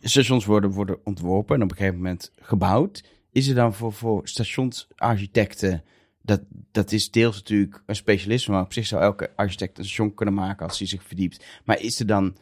stations 0.00 0.44
worden, 0.44 0.70
worden 0.70 0.98
ontworpen 1.04 1.56
en 1.56 1.62
op 1.62 1.70
een 1.70 1.76
gegeven 1.76 1.96
moment 1.98 2.32
gebouwd. 2.40 3.04
Is 3.32 3.48
er 3.48 3.54
dan 3.54 3.74
voor, 3.74 3.92
voor 3.92 4.28
stationsarchitecten, 4.28 5.82
dat, 6.22 6.40
dat 6.70 6.92
is 6.92 7.10
deels 7.10 7.36
natuurlijk 7.36 7.82
een 7.86 7.96
specialisme, 7.96 8.54
maar 8.54 8.62
op 8.62 8.72
zich 8.72 8.86
zou 8.86 9.02
elke 9.02 9.30
architect 9.36 9.78
een 9.78 9.84
station 9.84 10.14
kunnen 10.14 10.34
maken 10.34 10.66
als 10.66 10.78
hij 10.78 10.86
zich 10.86 11.02
verdiept. 11.02 11.44
Maar 11.64 11.80
is 11.80 12.00
er 12.00 12.06
dan, 12.06 12.36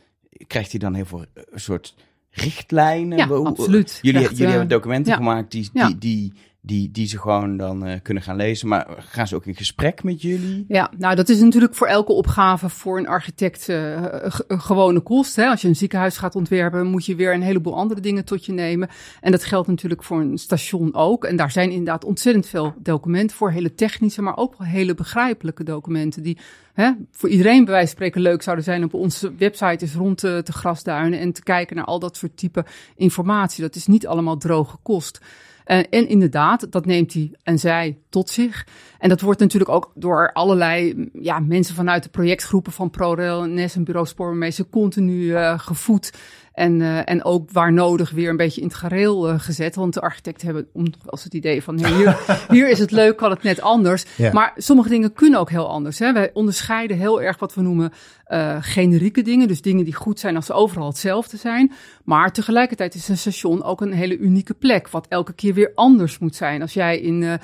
krijgt 0.46 0.70
hij 0.70 0.80
dan 0.80 0.94
heel 0.94 1.06
veel 1.06 1.24
eh, 1.34 1.42
een 1.50 1.60
soort 1.60 1.94
richtlijnen? 2.30 3.18
Ja, 3.18 3.26
Hoe- 3.26 3.46
absoluut. 3.46 3.98
Jullie, 4.02 4.20
jullie 4.22 4.44
eh, 4.44 4.50
hebben 4.50 4.68
documenten 4.68 5.12
ja. 5.12 5.18
gemaakt 5.18 5.50
die, 5.50 5.70
die, 5.72 5.98
die, 5.98 6.32
die, 6.60 6.90
die 6.90 7.06
ze 7.06 7.18
gewoon 7.18 7.56
dan 7.56 7.84
eh, 7.84 8.00
kunnen 8.02 8.22
gaan 8.22 8.36
lezen. 8.36 8.68
Maar 8.68 8.86
gaan 8.98 9.26
ze 9.26 9.34
ook 9.34 9.46
in 9.46 9.54
gesprek 9.54 10.02
met 10.02 10.22
jullie? 10.22 10.64
Ja, 10.68 10.90
nou 10.98 11.14
dat 11.14 11.28
is 11.28 11.40
natuurlijk 11.40 11.74
voor 11.74 11.86
elke 11.86 12.12
opgave 12.12 12.68
voor 12.68 12.98
een 12.98 13.08
architect 13.08 13.68
eh, 13.68 13.76
ge- 14.22 14.44
een 14.48 14.60
gewone 14.60 15.00
kost. 15.00 15.36
Hè. 15.36 15.46
Als 15.46 15.60
je 15.62 15.68
een 15.68 15.76
ziekenhuis 15.76 16.16
gaat 16.16 16.34
ontwerpen, 16.34 16.86
moet 16.86 17.06
je 17.06 17.14
weer 17.14 17.34
een 17.34 17.42
heleboel 17.42 17.76
andere 17.76 18.00
dingen 18.00 18.24
tot 18.24 18.44
je 18.46 18.52
nemen. 18.52 18.88
En 19.20 19.30
dat 19.30 19.44
geldt 19.44 19.68
natuurlijk 19.68 20.02
voor 20.02 20.20
een 20.20 20.38
station 20.38 20.94
ook. 20.94 21.24
En 21.24 21.36
daar 21.36 21.50
zijn 21.50 21.70
inderdaad 21.70 22.04
ontzettend 22.04 22.46
veel 22.46 22.74
documenten 22.78 23.36
voor, 23.36 23.50
hele 23.50 23.74
technische, 23.74 24.22
maar 24.22 24.36
ook 24.36 24.58
wel 24.58 24.66
hele 24.66 24.94
begrijpelijke 24.94 25.64
documenten 25.64 26.22
die 26.22 26.38
hè, 26.72 26.90
voor 27.12 27.28
iedereen 27.28 27.64
bij 27.64 27.72
wijze 27.74 27.86
van 27.86 27.96
spreken 27.96 28.20
leuk 28.20 28.42
zouden 28.42 28.64
zijn 28.64 28.84
op 28.84 28.94
onze 28.94 29.34
website 29.34 29.84
is 29.84 29.94
rond 29.94 30.18
te 30.18 30.42
grasduinen 30.52 31.18
en 31.18 31.32
te 31.32 31.42
kijken 31.42 31.76
naar 31.76 31.84
al 31.84 31.98
dat 31.98 32.16
soort 32.16 32.36
type 32.36 32.64
informatie. 32.96 33.62
Dat 33.62 33.74
is 33.74 33.86
niet 33.86 34.06
allemaal 34.06 34.36
droge 34.36 34.76
kost. 34.82 35.20
Eh, 35.68 35.78
en 35.90 36.08
inderdaad, 36.08 36.72
dat 36.72 36.86
neemt 36.86 37.12
hij 37.12 37.30
en 37.42 37.58
zij 37.58 37.98
tot 38.08 38.30
zich. 38.30 38.66
En 38.98 39.08
dat 39.08 39.20
wordt 39.20 39.40
natuurlijk 39.40 39.70
ook 39.70 39.92
door 39.94 40.32
allerlei 40.32 40.94
mm, 40.94 41.08
ja, 41.12 41.38
mensen 41.38 41.74
vanuit 41.74 42.02
de 42.02 42.08
projectgroepen 42.08 42.72
van 42.72 42.90
ProRail, 42.90 43.44
NS 43.44 43.76
en 43.76 43.84
Bureau 43.84 44.06
Spoorwegmeester 44.06 44.68
continu 44.70 45.34
eh, 45.34 45.58
gevoed. 45.58 46.12
En, 46.58 46.80
eh, 46.80 47.00
en 47.04 47.24
ook 47.24 47.50
waar 47.50 47.72
nodig 47.72 48.10
weer 48.10 48.30
een 48.30 48.36
beetje 48.36 48.60
in 48.60 48.66
het 48.66 48.76
gareel 48.76 49.28
eh, 49.28 49.40
gezet. 49.40 49.74
Want 49.74 49.94
de 49.94 50.00
architecten 50.00 50.46
hebben 50.46 50.68
eens 50.74 51.24
het 51.24 51.34
idee 51.34 51.62
van 51.62 51.80
hey, 51.80 51.92
hier, 51.92 52.18
hier 52.56 52.68
is 52.68 52.78
het 52.78 52.90
leuk, 52.90 53.16
kan 53.16 53.30
het 53.30 53.42
net 53.42 53.60
anders. 53.60 54.04
Ja. 54.16 54.32
Maar 54.32 54.52
sommige 54.56 54.88
dingen 54.88 55.12
kunnen 55.12 55.40
ook 55.40 55.50
heel 55.50 55.68
anders. 55.68 55.98
Hè. 55.98 56.12
Wij 56.12 56.30
onderscheiden 56.32 56.96
heel 56.96 57.22
erg 57.22 57.38
wat 57.38 57.54
we 57.54 57.62
noemen 57.62 57.92
eh, 58.24 58.56
generieke 58.60 59.22
dingen. 59.22 59.48
Dus 59.48 59.62
dingen 59.62 59.84
die 59.84 59.94
goed 59.94 60.20
zijn 60.20 60.36
als 60.36 60.46
ze 60.46 60.52
overal 60.52 60.88
hetzelfde 60.88 61.36
zijn. 61.36 61.72
Maar 62.04 62.32
tegelijkertijd 62.32 62.94
is 62.94 63.08
een 63.08 63.18
station 63.18 63.62
ook 63.62 63.80
een 63.80 63.92
hele 63.92 64.18
unieke 64.18 64.54
plek. 64.54 64.88
Wat 64.88 65.06
elke 65.08 65.32
keer 65.32 65.54
weer 65.54 65.72
anders 65.74 66.18
moet 66.18 66.36
zijn. 66.36 66.62
Als 66.62 66.72
jij 66.72 66.98
in 66.98 67.38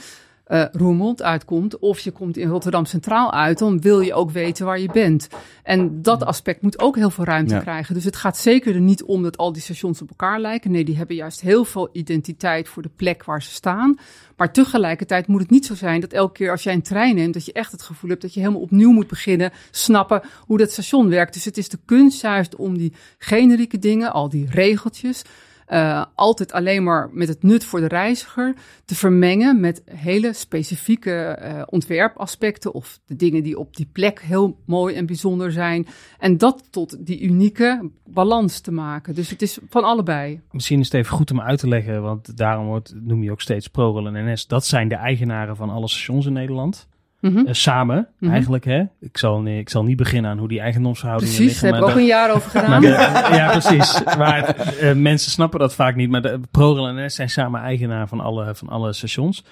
Roermond 0.72 1.22
uitkomt 1.22 1.78
of 1.78 1.99
je 1.99 2.11
komt 2.11 2.36
in 2.36 2.49
Rotterdam 2.49 2.84
Centraal 2.84 3.32
uit, 3.32 3.59
dan 3.59 3.80
wil 3.80 4.01
je 4.01 4.14
ook 4.14 4.30
weten 4.30 4.66
waar 4.66 4.80
je 4.80 4.88
bent. 4.92 5.28
En 5.62 6.03
dat 6.03 6.24
aspect 6.24 6.62
moet 6.62 6.78
ook 6.78 6.97
heel 6.97 7.11
veel 7.11 7.24
ruimte 7.24 7.55
Ja. 7.55 7.61
krijgen. 7.61 7.95
Dus 7.95 8.05
het 8.05 8.16
gaat 8.16 8.36
zeker 8.36 8.74
er 8.74 8.80
niet 8.80 9.03
om 9.03 9.22
dat 9.22 9.36
al 9.36 9.53
die 9.53 9.62
stations 9.62 10.03
op 10.03 10.09
elkaar 10.09 10.40
lijken. 10.40 10.70
Nee, 10.70 10.84
die 10.84 10.97
hebben 10.97 11.16
juist 11.16 11.40
heel 11.40 11.64
veel 11.64 11.88
identiteit 11.92 12.68
voor 12.68 12.82
de 12.82 12.90
plek 12.97 13.24
waar 13.24 13.42
ze 13.42 13.51
staan. 13.51 13.99
Maar 14.36 14.53
tegelijkertijd 14.53 15.26
moet 15.26 15.40
het 15.40 15.51
niet 15.51 15.66
zo 15.66 15.74
zijn 15.74 16.01
dat 16.01 16.12
elke 16.12 16.32
keer 16.32 16.51
als 16.51 16.62
jij 16.62 16.74
een 16.74 16.82
trein 16.82 17.14
neemt, 17.14 17.34
dat 17.34 17.45
je 17.47 17.53
echt 17.53 17.72
het 17.72 17.82
gevoel 17.82 18.11
hebt 18.11 18.22
dat 18.22 18.34
je 18.34 18.40
helemaal 18.40 18.61
opnieuw 18.61 18.92
moet 18.92 19.07
beginnen, 19.09 19.53
snappen 19.70 20.22
hoe 20.40 20.59
dat 20.59 20.70
station 20.72 21.09
werkt. 21.09 21.34
Dus 21.34 21.45
het 21.45 21.57
is 21.57 21.68
de 21.68 21.78
kunst 21.84 22.20
juist 22.20 22.57
om 22.57 22.78
die 22.78 22.92
generieke 23.18 23.78
dingen, 23.78 24.12
al 24.12 24.28
die 24.28 24.47
regeltjes, 24.51 25.22
eh, 25.67 26.05
altijd 26.15 26.53
alleen 26.53 26.83
maar 26.83 27.11
met 27.12 27.29
het 27.29 27.43
nut 27.43 27.65
voor 27.65 27.81
de 27.81 27.89
reiziger 27.89 28.55
te 28.85 28.95
vermengen 28.95 29.61
met 29.61 29.83
hele 29.85 30.33
specifieke 30.33 31.11
eh, 31.11 31.62
ontwerpaspecten 31.67 32.75
of 32.75 33.01
de 33.07 33.17
dingen 33.17 33.43
die 33.43 33.59
op 33.59 33.77
die 33.77 33.89
plek 33.93 34.21
heel 34.21 34.59
mooi 34.67 34.95
en 34.95 35.07
bijzonder 35.07 35.53
zijn. 35.53 35.87
En 36.19 36.39
dat 36.39 36.65
tot 36.71 37.07
die 37.07 37.21
unieke 37.21 37.91
balans 38.07 38.61
te 38.61 38.73
maken. 38.73 39.15
Dus 39.15 39.31
het 39.31 39.43
is 39.43 39.59
van 39.69 39.85
allebei. 39.85 40.41
Misschien 40.51 40.81
is 40.81 40.85
het 40.85 40.95
even 40.95 41.17
goed 41.17 41.31
om 41.31 41.41
uit 41.41 41.59
te 41.59 41.69
leggen, 41.69 42.03
want 42.03 42.37
daarom 42.37 42.67
wordt, 42.67 42.95
noem 43.01 43.23
je 43.23 43.31
ook 43.31 43.41
steeds 43.41 43.69
ProRail 43.69 44.07
en 44.07 44.33
NS. 44.33 44.47
Dat 44.47 44.67
zijn 44.67 44.89
de 44.89 44.95
eigenaren 44.95 45.57
van 45.57 45.71
alle 45.71 45.89
stations 45.89 46.27
in 46.27 46.33
Nederland. 46.33 46.89
Mhm. 47.33 47.39
Eh, 47.47 47.53
samen, 47.53 48.09
Mhm. 48.18 48.33
eigenlijk. 48.33 48.64
Hè? 48.64 48.83
Ik, 49.01 49.18
zal, 49.18 49.41
nee, 49.41 49.59
ik 49.59 49.68
zal 49.68 49.83
niet 49.85 49.97
beginnen 49.97 50.31
aan 50.31 50.39
hoe 50.39 50.49
die 50.49 50.61
eigendomsverhoudingen 50.61 51.35
Precies, 51.35 51.61
daar 51.61 51.70
liggen. 51.72 51.85
hebben 51.85 52.03
we 52.05 52.11
ook 52.11 52.11
een 52.11 52.16
jaar 52.18 52.35
over 52.37 52.51
gedaan. 52.61 52.70
Maar 52.70 52.81
de- 53.31 53.35
ja, 53.37 53.51
precies. 53.51 54.03
Maar 54.18 54.57
eh, 54.57 54.95
mensen 54.95 55.31
snappen 55.31 55.59
dat 55.61 55.75
vaak 55.75 55.95
niet. 55.97 56.11
Maar 56.11 56.22
de 56.22 56.41
ProRail 56.51 56.87
en 56.99 57.05
NS 57.05 57.14
zijn 57.14 57.31
samen 57.31 57.61
eigenaar 57.61 58.09
van 58.09 58.20
alle, 58.20 58.55
van 58.55 58.68
alle 58.68 58.93
stations. 58.93 59.45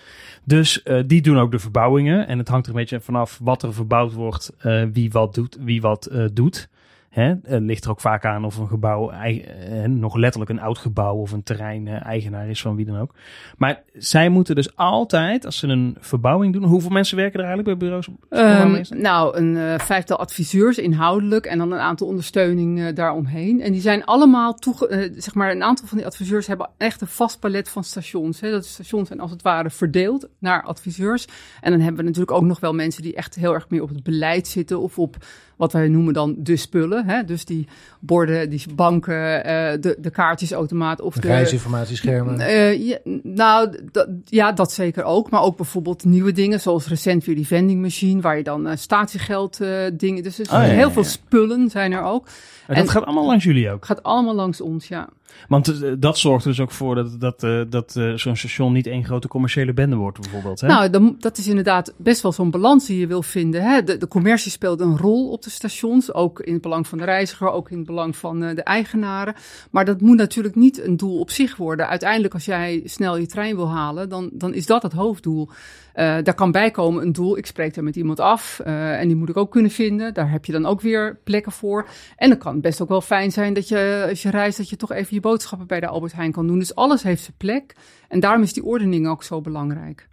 Dus 0.44 0.82
eh, 0.82 1.00
die 1.06 1.22
doen 1.22 1.38
ook 1.38 1.50
de 1.50 1.58
verbouwingen. 1.58 2.26
En 2.28 2.38
het 2.38 2.48
hangt 2.48 2.66
er 2.66 2.72
een 2.72 2.78
beetje 2.78 3.00
vanaf 3.00 3.38
wat 3.42 3.62
er 3.62 3.74
verbouwd 3.74 4.12
wordt, 4.12 4.52
eh, 4.58 4.82
wie 4.92 5.10
wat 5.10 5.34
doet. 5.34 5.56
Wie 5.60 5.80
wat, 5.80 6.06
eh, 6.06 6.24
doet. 6.32 6.68
Hè? 7.12 7.34
Het 7.42 7.62
ligt 7.62 7.84
er 7.84 7.90
ook 7.90 8.00
vaak 8.00 8.24
aan 8.24 8.44
of 8.44 8.56
een 8.56 8.68
gebouw 8.68 9.10
eh, 9.10 9.84
nog 9.84 10.16
letterlijk 10.16 10.50
een 10.50 10.60
oud 10.60 10.78
gebouw 10.78 11.16
of 11.16 11.32
een 11.32 11.42
terrein 11.42 11.88
eh, 11.88 12.06
eigenaar 12.06 12.48
is 12.48 12.62
van 12.62 12.76
wie 12.76 12.86
dan 12.86 12.98
ook. 12.98 13.14
Maar 13.56 13.82
zij 13.92 14.28
moeten 14.28 14.54
dus 14.54 14.76
altijd, 14.76 15.44
als 15.44 15.58
ze 15.58 15.66
een 15.66 15.96
verbouwing 16.00 16.52
doen, 16.52 16.64
hoeveel 16.64 16.90
mensen 16.90 17.16
werken 17.16 17.40
er 17.40 17.46
eigenlijk 17.46 17.78
bij 17.78 17.88
bureaus? 17.88 18.08
Ehm, 18.28 19.00
nou, 19.00 19.36
een 19.36 19.56
eh, 19.56 19.78
vijftal 19.78 20.18
adviseurs 20.18 20.78
inhoudelijk 20.78 21.46
en 21.46 21.58
dan 21.58 21.72
een 21.72 21.78
aantal 21.78 22.06
ondersteuning 22.06 22.80
eh, 22.80 22.94
daaromheen. 22.94 23.60
En 23.60 23.72
die 23.72 23.80
zijn 23.80 24.04
allemaal 24.04 24.54
toege 24.54 24.88
eh, 24.88 25.12
zeg 25.16 25.34
maar, 25.34 25.50
een 25.50 25.62
aantal 25.62 25.86
van 25.86 25.98
die 25.98 26.06
adviseurs 26.06 26.46
hebben 26.46 26.70
echt 26.76 27.00
een 27.00 27.06
vast 27.06 27.40
palet 27.40 27.68
van 27.68 27.84
stations. 27.84 28.40
Hè. 28.40 28.50
Dat 28.50 28.66
stations 28.66 29.08
zijn 29.08 29.20
als 29.20 29.30
het 29.30 29.42
ware 29.42 29.70
verdeeld 29.70 30.28
naar 30.38 30.62
adviseurs. 30.62 31.26
En 31.60 31.70
dan 31.70 31.80
hebben 31.80 32.00
we 32.00 32.06
natuurlijk 32.06 32.36
ook 32.36 32.42
nog 32.42 32.60
wel 32.60 32.74
mensen 32.74 33.02
die 33.02 33.14
echt 33.14 33.34
heel 33.34 33.54
erg 33.54 33.68
meer 33.68 33.82
op 33.82 33.88
het 33.88 34.02
beleid 34.02 34.46
zitten 34.46 34.80
of 34.80 34.98
op 34.98 35.16
wat 35.56 35.72
wij 35.72 35.88
noemen 35.88 36.14
dan 36.14 36.34
de 36.38 36.56
spullen. 36.56 37.06
Hè. 37.06 37.24
Dus 37.24 37.44
die 37.44 37.68
borden, 38.00 38.50
die 38.50 38.62
banken, 38.74 39.44
eh, 39.44 39.80
de, 39.80 39.96
de 39.98 40.10
kaartjesautomaat 40.10 41.00
of 41.00 41.14
de, 41.14 41.26
Reisinformatieschermen. 41.28 42.40
eh, 42.40 42.86
ja, 42.86 42.98
nou, 43.22 43.78
dat, 43.92 44.08
ja, 44.24 44.52
dat 44.52 44.72
zeker 44.72 45.04
ook. 45.04 45.30
Maar 45.30 45.42
ook 45.42 45.56
bijvoorbeeld 45.56 46.04
nieuwe 46.04 46.32
dingen, 46.32 46.60
zoals 46.60 46.88
recent 46.88 47.24
weer 47.24 47.34
die 47.36 47.46
vending 47.46 47.80
machine, 47.80 48.20
waar 48.20 48.36
je 48.36 48.42
dan 48.42 48.66
eh, 48.66 48.76
statiegeld 48.76 49.60
eh, 49.60 49.84
dingen. 49.92 50.22
Dus 50.22 50.38
er 50.38 50.44
Oh, 50.46 50.50
ja, 50.52 50.60
heel 50.60 50.86
ja. 50.86 50.90
veel 50.92 51.04
spullen 51.04 51.70
zijn 51.70 51.92
er 51.92 52.02
ook. 52.02 52.26
En 52.66 52.74
dat 52.74 52.84
en- 52.84 52.90
gaat 52.90 53.04
allemaal 53.04 53.26
langs 53.26 53.44
jullie 53.44 53.70
ook. 53.70 53.76
Het 53.76 53.86
gaat 53.86 54.02
allemaal 54.02 54.34
langs 54.34 54.60
ons, 54.60 54.88
ja. 54.88 55.08
Want 55.48 55.82
eh, 55.82 55.92
dat 55.98 56.18
zorgt 56.18 56.44
er 56.44 56.50
dus 56.50 56.60
ook 56.60 56.70
voor 56.70 56.94
dat, 56.94 57.20
dat, 57.20 57.42
eh, 57.42 57.60
dat 57.68 57.96
eh, 57.96 58.12
zo'n 58.14 58.36
station 58.36 58.72
niet 58.72 58.86
één 58.86 59.04
grote 59.04 59.28
commerciële 59.28 59.72
bende 59.72 59.96
wordt, 59.96 60.20
bijvoorbeeld. 60.20 60.60
Hè? 60.60 60.66
Nou, 60.66 61.14
dat 61.18 61.38
is 61.38 61.48
inderdaad 61.48 61.94
best 61.96 62.22
wel 62.22 62.32
zo'n 62.32 62.50
balans 62.50 62.86
die 62.86 62.98
je 62.98 63.06
wil 63.06 63.22
vinden. 63.22 63.62
Hè? 63.62 63.82
De, 63.82 63.96
de 63.96 64.08
commercie 64.08 64.50
speelt 64.50 64.80
een 64.80 64.98
rol 64.98 65.30
op 65.30 65.42
de 65.42 65.50
stations, 65.50 66.14
ook 66.14 66.40
in 66.40 66.52
het 66.52 66.62
belang 66.62 66.86
van 66.86 66.98
de 66.98 67.04
reiziger, 67.04 67.50
ook 67.50 67.70
in 67.70 67.76
het 67.76 67.86
belang 67.86 68.16
van 68.16 68.40
de 68.40 68.62
eigenaren. 68.62 69.34
Maar 69.70 69.84
dat 69.84 70.00
moet 70.00 70.16
natuurlijk 70.16 70.54
niet 70.54 70.84
een 70.84 70.96
doel 70.96 71.18
op 71.18 71.30
zich 71.30 71.56
worden. 71.56 71.88
Uiteindelijk, 71.88 72.34
als 72.34 72.44
jij 72.44 72.82
snel 72.84 73.16
je 73.16 73.26
trein 73.26 73.56
wil 73.56 73.70
halen, 73.70 74.08
dan, 74.08 74.30
dan 74.32 74.54
is 74.54 74.66
dat 74.66 74.82
het 74.82 74.92
hoofddoel. 74.92 75.48
Uh, 75.94 76.04
daar 76.22 76.34
kan 76.34 76.52
bijkomen 76.52 77.02
een 77.02 77.12
doel. 77.12 77.36
Ik 77.36 77.46
spreek 77.46 77.74
daar 77.74 77.84
met 77.84 77.96
iemand 77.96 78.20
af 78.20 78.60
uh, 78.66 79.00
en 79.00 79.06
die 79.06 79.16
moet 79.16 79.28
ik 79.28 79.36
ook 79.36 79.50
kunnen 79.50 79.70
vinden. 79.70 80.14
Daar 80.14 80.30
heb 80.30 80.44
je 80.44 80.52
dan 80.52 80.66
ook 80.66 80.80
weer 80.80 81.18
plekken 81.24 81.52
voor. 81.52 81.88
En 82.16 82.28
dan 82.28 82.38
kan 82.38 82.60
best 82.60 82.80
ook 82.80 82.88
wel 82.88 83.00
fijn 83.00 83.32
zijn 83.32 83.54
dat 83.54 83.68
je, 83.68 84.06
als 84.08 84.22
je 84.22 84.30
reist, 84.30 84.56
dat 84.56 84.68
je 84.68 84.76
toch 84.76 84.92
even 84.92 85.14
je 85.14 85.20
boodschappen 85.20 85.66
bij 85.66 85.80
de 85.80 85.86
Albert 85.86 86.12
Heijn 86.12 86.32
kan 86.32 86.46
doen. 86.46 86.58
Dus 86.58 86.74
alles 86.74 87.02
heeft 87.02 87.22
zijn 87.22 87.36
plek. 87.36 87.76
En 88.08 88.20
daarom 88.20 88.42
is 88.42 88.52
die 88.52 88.64
ordening 88.64 89.08
ook 89.08 89.22
zo 89.22 89.40
belangrijk. 89.40 90.08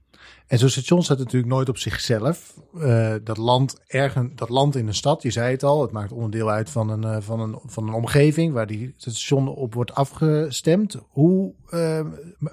En 0.47 0.57
zo'n 0.57 0.69
station 0.69 1.03
staat 1.03 1.17
natuurlijk 1.17 1.51
nooit 1.51 1.69
op 1.69 1.77
zichzelf. 1.77 2.53
Uh, 2.75 3.13
dat, 3.23 3.37
land 3.37 3.79
ergen, 3.87 4.31
dat 4.35 4.49
land 4.49 4.75
in 4.75 4.87
een 4.87 4.93
stad, 4.93 5.21
je 5.21 5.31
zei 5.31 5.51
het 5.51 5.63
al, 5.63 5.81
het 5.81 5.91
maakt 5.91 6.11
onderdeel 6.11 6.49
uit 6.49 6.69
van 6.69 6.89
een, 6.89 7.21
van 7.23 7.39
een, 7.39 7.59
van 7.65 7.87
een 7.87 7.93
omgeving 7.93 8.53
waar 8.53 8.67
die 8.67 8.93
station 8.97 9.47
op 9.47 9.73
wordt 9.73 9.93
afgestemd. 9.93 10.97
Hoe 11.09 11.53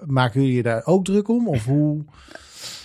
maken 0.07 0.41
jullie 0.41 0.57
je 0.57 0.63
daar 0.63 0.83
ook 0.85 1.05
druk 1.05 1.29
om? 1.29 1.49
Of 1.49 1.65
hoe... 1.65 2.05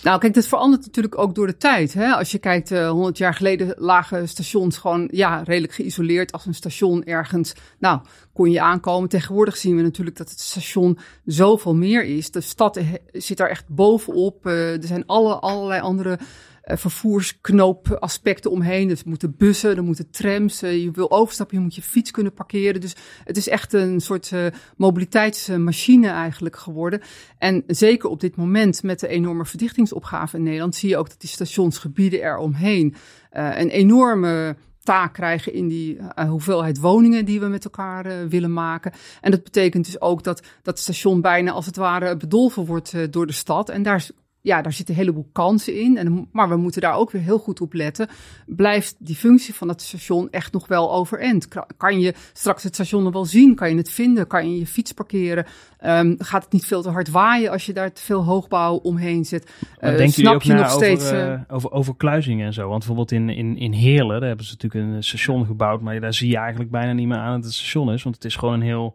Nou, 0.02 0.18
kijk, 0.18 0.34
dat 0.34 0.46
verandert 0.46 0.86
natuurlijk 0.86 1.18
ook 1.18 1.34
door 1.34 1.46
de 1.46 1.56
tijd. 1.56 1.92
Hè? 1.92 2.12
Als 2.12 2.30
je 2.30 2.38
kijkt, 2.38 2.70
uh, 2.70 2.90
100 2.90 3.18
jaar 3.18 3.34
geleden 3.34 3.74
lagen 3.78 4.28
stations 4.28 4.76
gewoon 4.76 5.08
ja, 5.12 5.42
redelijk 5.42 5.72
geïsoleerd. 5.72 6.32
Als 6.32 6.46
een 6.46 6.54
station 6.54 7.04
ergens, 7.04 7.52
nou, 7.78 8.00
kon 8.32 8.50
je 8.50 8.60
aankomen. 8.60 9.08
Tegenwoordig 9.08 9.56
zien 9.56 9.76
we 9.76 9.82
natuurlijk 9.82 10.16
dat 10.16 10.30
het 10.30 10.40
station 10.40 10.98
zoveel 11.24 11.74
meer 11.74 12.04
is. 12.04 12.30
De 12.30 12.40
stad 12.40 12.80
zit 13.12 13.36
daar 13.36 13.48
echt 13.48 13.68
bovenop. 13.68 14.46
Uh, 14.46 14.72
er 14.72 14.86
zijn 14.86 15.06
alle, 15.06 15.34
allerlei 15.34 15.80
andere 15.80 16.18
vervoersknoopaspecten 16.62 18.50
omheen. 18.50 18.88
Dus 18.88 19.00
er 19.00 19.08
moeten 19.08 19.34
bussen, 19.36 19.76
er 19.76 19.82
moeten 19.82 20.10
trams. 20.10 20.62
Uh, 20.62 20.82
je 20.82 20.90
wil 20.90 21.10
overstappen, 21.10 21.56
je 21.56 21.62
moet 21.62 21.74
je 21.74 21.82
fiets 21.82 22.10
kunnen 22.10 22.32
parkeren. 22.32 22.80
Dus 22.80 22.96
het 23.24 23.36
is 23.36 23.48
echt 23.48 23.72
een 23.72 24.00
soort 24.00 24.30
uh, 24.30 24.46
mobiliteitsmachine 24.76 26.08
eigenlijk 26.08 26.56
geworden. 26.56 27.00
En 27.38 27.64
zeker 27.66 28.08
op 28.08 28.20
dit 28.20 28.36
moment 28.36 28.82
met 28.82 29.00
de 29.00 29.08
enorme 29.08 29.46
verdichtingsopgave 29.46 30.36
in 30.36 30.42
Nederland... 30.42 30.74
zie 30.74 30.88
je 30.88 30.96
ook 30.96 31.08
dat 31.08 31.20
die 31.20 31.30
stationsgebieden 31.30 32.22
eromheen 32.22 32.94
een 33.30 33.68
enorme 33.68 34.56
taak 34.82 35.12
krijgen 35.12 35.52
in 35.52 35.68
die 35.68 35.96
uh, 35.96 36.28
hoeveelheid 36.28 36.78
woningen 36.78 37.24
die 37.24 37.40
we 37.40 37.46
met 37.46 37.64
elkaar 37.64 38.06
uh, 38.06 38.12
willen 38.28 38.52
maken. 38.52 38.92
En 39.20 39.30
dat 39.30 39.44
betekent 39.44 39.84
dus 39.84 40.00
ook 40.00 40.22
dat 40.22 40.42
dat 40.62 40.78
station 40.78 41.20
bijna 41.20 41.52
als 41.52 41.66
het 41.66 41.76
ware 41.76 42.16
bedolven 42.16 42.64
wordt 42.64 42.92
uh, 42.92 43.02
door 43.10 43.26
de 43.26 43.32
stad. 43.32 43.68
En 43.68 43.82
daar 43.82 44.06
ja, 44.42 44.62
daar 44.62 44.72
zitten 44.72 44.94
een 44.94 45.00
heleboel 45.00 45.28
kansen 45.32 45.80
in. 45.80 45.96
En, 45.96 46.28
maar 46.32 46.48
we 46.48 46.56
moeten 46.56 46.80
daar 46.80 46.94
ook 46.94 47.10
weer 47.10 47.22
heel 47.22 47.38
goed 47.38 47.60
op 47.60 47.72
letten. 47.72 48.08
Blijft 48.46 48.96
die 48.98 49.16
functie 49.16 49.54
van 49.54 49.68
het 49.68 49.82
station 49.82 50.30
echt 50.30 50.52
nog 50.52 50.66
wel 50.66 50.92
overeind? 50.92 51.48
Kan 51.76 52.00
je 52.00 52.14
straks 52.32 52.62
het 52.62 52.74
station 52.74 53.02
nog 53.02 53.12
wel 53.12 53.24
zien? 53.24 53.54
Kan 53.54 53.70
je 53.70 53.76
het 53.76 53.90
vinden? 53.90 54.26
Kan 54.26 54.50
je 54.50 54.58
je 54.58 54.66
fiets 54.66 54.92
parkeren? 54.92 55.46
Um, 55.84 56.14
gaat 56.18 56.44
het 56.44 56.52
niet 56.52 56.66
veel 56.66 56.82
te 56.82 56.90
hard 56.90 57.10
waaien 57.10 57.50
als 57.50 57.66
je 57.66 57.72
daar 57.72 57.92
te 57.92 58.02
veel 58.02 58.24
hoogbouw 58.24 58.74
omheen 58.74 59.24
zet? 59.24 59.50
Uh, 59.80 59.96
denk 59.96 60.14
je 60.14 60.28
ook 60.28 60.42
je 60.42 60.52
nog 60.52 60.64
over, 60.64 60.76
steeds, 60.76 61.12
uh, 61.12 61.40
over, 61.48 61.72
over 61.72 61.96
kluizingen 61.96 62.46
en 62.46 62.52
zo? 62.52 62.68
Want 62.68 62.78
bijvoorbeeld 62.78 63.12
in, 63.12 63.28
in, 63.28 63.56
in 63.56 63.72
Heerlen, 63.72 64.18
daar 64.18 64.28
hebben 64.28 64.46
ze 64.46 64.52
natuurlijk 64.52 64.94
een 64.94 65.04
station 65.04 65.46
gebouwd. 65.46 65.80
Maar 65.80 66.00
daar 66.00 66.14
zie 66.14 66.30
je 66.30 66.36
eigenlijk 66.36 66.70
bijna 66.70 66.92
niet 66.92 67.08
meer 67.08 67.16
aan 67.16 67.34
dat 67.34 67.44
het 67.44 67.54
station 67.54 67.92
is. 67.92 68.02
Want 68.02 68.14
het 68.14 68.24
is 68.24 68.36
gewoon 68.36 68.54
een 68.54 68.62
heel 68.62 68.94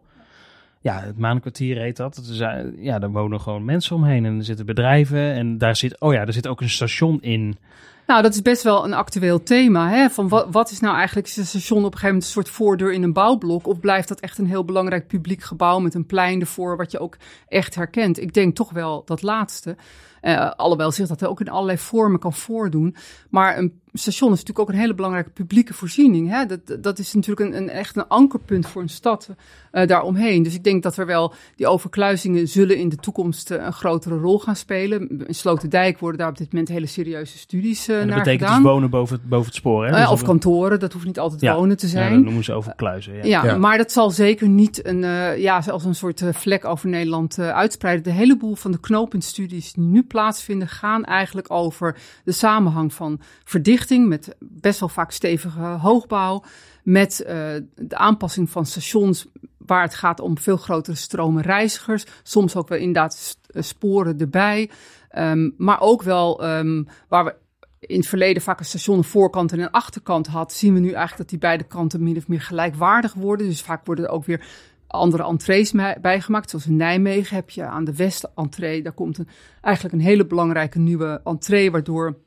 ja, 0.88 1.00
het 1.00 1.18
Maankwartier 1.18 1.76
heet 1.76 1.96
dat. 1.96 2.16
is, 2.16 2.38
ja, 2.76 2.98
daar 2.98 3.10
wonen 3.10 3.40
gewoon 3.40 3.64
mensen 3.64 3.96
omheen 3.96 4.24
en 4.24 4.36
er 4.36 4.44
zitten 4.44 4.66
bedrijven 4.66 5.32
en 5.32 5.58
daar 5.58 5.76
zit, 5.76 6.00
oh 6.00 6.12
ja, 6.12 6.26
er 6.26 6.32
zit 6.32 6.46
ook 6.46 6.60
een 6.60 6.70
station 6.70 7.22
in. 7.22 7.58
Nou, 8.06 8.22
dat 8.22 8.34
is 8.34 8.42
best 8.42 8.62
wel 8.62 8.84
een 8.84 8.94
actueel 8.94 9.42
thema. 9.42 9.90
Hè? 9.90 10.10
Van 10.10 10.28
wat, 10.28 10.46
wat 10.50 10.70
is 10.70 10.80
nou 10.80 10.96
eigenlijk, 10.96 11.26
is 11.26 11.36
een 11.36 11.46
station 11.46 11.78
op 11.78 11.84
een 11.84 11.98
gegeven 11.98 12.08
moment 12.08 12.24
een 12.24 12.30
soort 12.30 12.48
voordeur 12.48 12.92
in 12.92 13.02
een 13.02 13.12
bouwblok? 13.12 13.66
Of 13.66 13.80
blijft 13.80 14.08
dat 14.08 14.20
echt 14.20 14.38
een 14.38 14.46
heel 14.46 14.64
belangrijk 14.64 15.06
publiek 15.06 15.42
gebouw 15.42 15.78
met 15.78 15.94
een 15.94 16.06
plein 16.06 16.40
ervoor, 16.40 16.76
wat 16.76 16.90
je 16.90 16.98
ook 16.98 17.16
echt 17.48 17.74
herkent? 17.74 18.20
Ik 18.20 18.34
denk 18.34 18.54
toch 18.54 18.70
wel 18.70 19.02
dat 19.04 19.22
laatste. 19.22 19.76
Uh, 20.22 20.50
alhoewel 20.50 20.90
zich 20.90 21.08
dat 21.08 21.26
ook 21.26 21.40
in 21.40 21.48
allerlei 21.48 21.78
vormen 21.78 22.20
kan 22.20 22.32
voordoen. 22.32 22.96
Maar 23.30 23.58
een 23.58 23.80
station 23.98 24.32
is 24.32 24.38
natuurlijk 24.38 24.68
ook 24.68 24.74
een 24.74 24.80
hele 24.80 24.94
belangrijke 24.94 25.30
publieke 25.30 25.74
voorziening. 25.74 26.30
Hè? 26.30 26.46
Dat, 26.46 26.82
dat 26.82 26.98
is 26.98 27.14
natuurlijk 27.14 27.50
een, 27.50 27.56
een 27.56 27.70
echt 27.70 27.96
een 27.96 28.08
ankerpunt 28.08 28.66
voor 28.66 28.82
een 28.82 28.88
stad 28.88 29.28
uh, 29.72 29.86
daaromheen. 29.86 30.42
Dus 30.42 30.54
ik 30.54 30.64
denk 30.64 30.82
dat 30.82 30.96
er 30.96 31.06
wel 31.06 31.34
die 31.56 31.66
overkluizingen 31.66 32.48
zullen 32.48 32.76
in 32.76 32.88
de 32.88 32.96
toekomst 32.96 33.50
uh, 33.50 33.64
een 33.64 33.72
grotere 33.72 34.16
rol 34.16 34.38
gaan 34.38 34.56
spelen. 34.56 35.24
In 35.26 35.34
Sloterdijk 35.34 35.98
worden 35.98 36.18
daar 36.18 36.28
op 36.28 36.38
dit 36.38 36.52
moment 36.52 36.68
hele 36.68 36.86
serieuze 36.86 37.38
studies 37.38 37.88
uh, 37.88 37.94
en 37.94 38.00
dat 38.00 38.08
naar 38.08 38.18
betekent 38.18 38.48
gedaan. 38.48 38.62
dus 38.62 38.70
wonen 38.72 38.90
boven 38.90 39.16
het, 39.16 39.28
boven 39.28 39.46
het 39.46 39.54
spoor, 39.54 39.86
hè? 39.86 39.90
Dus 39.90 40.08
of 40.08 40.22
kantoren, 40.22 40.80
dat 40.80 40.92
hoeft 40.92 41.06
niet 41.06 41.18
altijd 41.18 41.40
ja. 41.40 41.54
wonen 41.54 41.76
te 41.76 41.86
zijn. 41.86 42.10
Ja, 42.10 42.14
dat 42.14 42.24
noemen 42.24 42.44
ze 42.44 42.52
overkluizen. 42.52 43.14
Ja, 43.14 43.24
ja, 43.24 43.44
ja, 43.44 43.56
maar 43.56 43.78
dat 43.78 43.92
zal 43.92 44.10
zeker 44.10 44.48
niet 44.48 44.86
een, 44.86 45.00
ja, 45.40 45.62
als 45.70 45.84
een 45.84 45.94
soort 45.94 46.22
vlek 46.32 46.64
over 46.64 46.88
Nederland 46.88 47.38
uitspreiden. 47.38 48.04
De 48.04 48.10
heleboel 48.10 48.54
van 48.54 48.70
de 48.70 48.80
knooppuntstudies 48.80 49.72
die 49.72 49.84
nu 49.84 50.02
plaatsvinden, 50.02 50.68
gaan 50.68 51.04
eigenlijk 51.04 51.50
over 51.50 51.96
de 52.24 52.32
samenhang 52.32 52.92
van 52.94 53.20
verdichting 53.44 53.87
met 53.96 54.36
best 54.38 54.80
wel 54.80 54.88
vaak 54.88 55.10
stevige 55.10 55.60
hoogbouw, 55.60 56.44
met 56.82 57.20
uh, 57.22 57.28
de 57.74 57.96
aanpassing 57.96 58.50
van 58.50 58.66
stations 58.66 59.26
waar 59.58 59.82
het 59.82 59.94
gaat 59.94 60.20
om 60.20 60.38
veel 60.38 60.56
grotere 60.56 60.96
stromen 60.96 61.42
reizigers, 61.42 62.04
soms 62.22 62.56
ook 62.56 62.68
wel 62.68 62.78
inderdaad 62.78 63.38
sporen 63.54 64.18
erbij, 64.18 64.70
um, 65.16 65.54
maar 65.56 65.80
ook 65.80 66.02
wel 66.02 66.44
um, 66.44 66.86
waar 67.08 67.24
we 67.24 67.34
in 67.80 67.98
het 67.98 68.08
verleden 68.08 68.42
vaak 68.42 68.58
een 68.58 68.64
station 68.64 68.98
een 68.98 69.04
voorkant 69.04 69.52
en 69.52 69.60
een 69.60 69.70
achterkant 69.70 70.26
had, 70.26 70.52
zien 70.52 70.74
we 70.74 70.80
nu 70.80 70.86
eigenlijk 70.86 71.16
dat 71.16 71.28
die 71.28 71.38
beide 71.38 71.64
kanten 71.64 72.02
min 72.02 72.16
of 72.16 72.28
meer 72.28 72.40
gelijkwaardig 72.40 73.14
worden. 73.14 73.46
Dus 73.46 73.62
vaak 73.62 73.86
worden 73.86 74.04
er 74.04 74.10
ook 74.10 74.24
weer 74.24 74.46
andere 74.86 75.24
entrees 75.24 75.72
bijgemaakt. 76.00 76.50
Zoals 76.50 76.66
in 76.66 76.76
Nijmegen 76.76 77.36
heb 77.36 77.50
je 77.50 77.64
aan 77.64 77.84
de 77.84 77.96
West-entree, 77.96 78.82
daar 78.82 78.92
komt 78.92 79.20
eigenlijk 79.60 79.94
een 79.94 80.00
hele 80.00 80.26
belangrijke 80.26 80.78
nieuwe 80.78 81.20
entree, 81.24 81.70
waardoor 81.70 82.18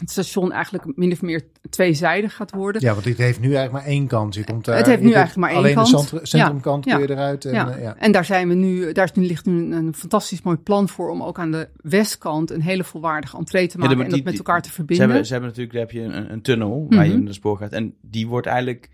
het 0.00 0.10
station 0.10 0.52
eigenlijk 0.52 0.96
min 0.96 1.12
of 1.12 1.22
meer 1.22 1.42
tweezijdig 1.70 2.34
gaat 2.34 2.50
worden. 2.50 2.82
Ja, 2.82 2.92
want 2.92 3.04
dit 3.04 3.18
heeft 3.18 3.40
nu 3.40 3.54
eigenlijk 3.54 3.72
maar 3.72 3.94
één 3.94 4.06
kant. 4.06 4.34
Je 4.34 4.44
komt 4.44 4.64
daar, 4.64 4.76
het 4.76 4.86
heeft 4.86 5.02
nu 5.02 5.12
eigenlijk 5.12 5.36
maar 5.36 5.50
één 5.50 5.58
alleen 5.58 5.74
kant. 5.74 5.94
Alleen 5.94 6.08
de 6.10 6.26
centrumkant 6.26 6.84
ja, 6.84 6.96
kun 6.96 7.06
je 7.06 7.10
eruit. 7.10 7.44
En, 7.44 7.52
ja. 7.52 7.76
Uh, 7.76 7.82
ja. 7.82 7.96
en 7.96 8.12
daar 8.12 8.24
zijn 8.24 8.48
we 8.48 8.54
nu, 8.54 8.92
daar 8.92 9.10
ligt 9.14 9.46
nu 9.46 9.74
een, 9.74 9.94
fantastisch 9.94 10.42
mooi 10.42 10.56
plan 10.56 10.88
voor 10.88 11.10
om 11.10 11.22
ook 11.22 11.38
aan 11.38 11.50
de 11.50 11.68
westkant 11.76 12.50
een 12.50 12.62
hele 12.62 12.84
volwaardige 12.84 13.36
entree 13.36 13.68
te 13.68 13.78
maken 13.78 13.98
ja, 13.98 14.04
en 14.04 14.10
dat 14.10 14.24
met 14.24 14.36
elkaar 14.36 14.62
te 14.62 14.70
verbinden. 14.70 14.96
Ze 14.96 15.10
hebben, 15.10 15.26
ze 15.26 15.32
hebben 15.32 15.50
natuurlijk, 15.50 15.76
daar 15.76 15.86
heb 15.86 16.12
je 16.12 16.18
een, 16.18 16.32
een 16.32 16.42
tunnel 16.42 16.70
waar 16.70 16.98
mm 16.98 16.98
-hmm. 16.98 17.12
je 17.12 17.18
in 17.18 17.24
de 17.24 17.32
spoor 17.32 17.56
gaat 17.56 17.72
en 17.72 17.94
die 18.00 18.26
wordt 18.26 18.46
eigenlijk 18.46 18.88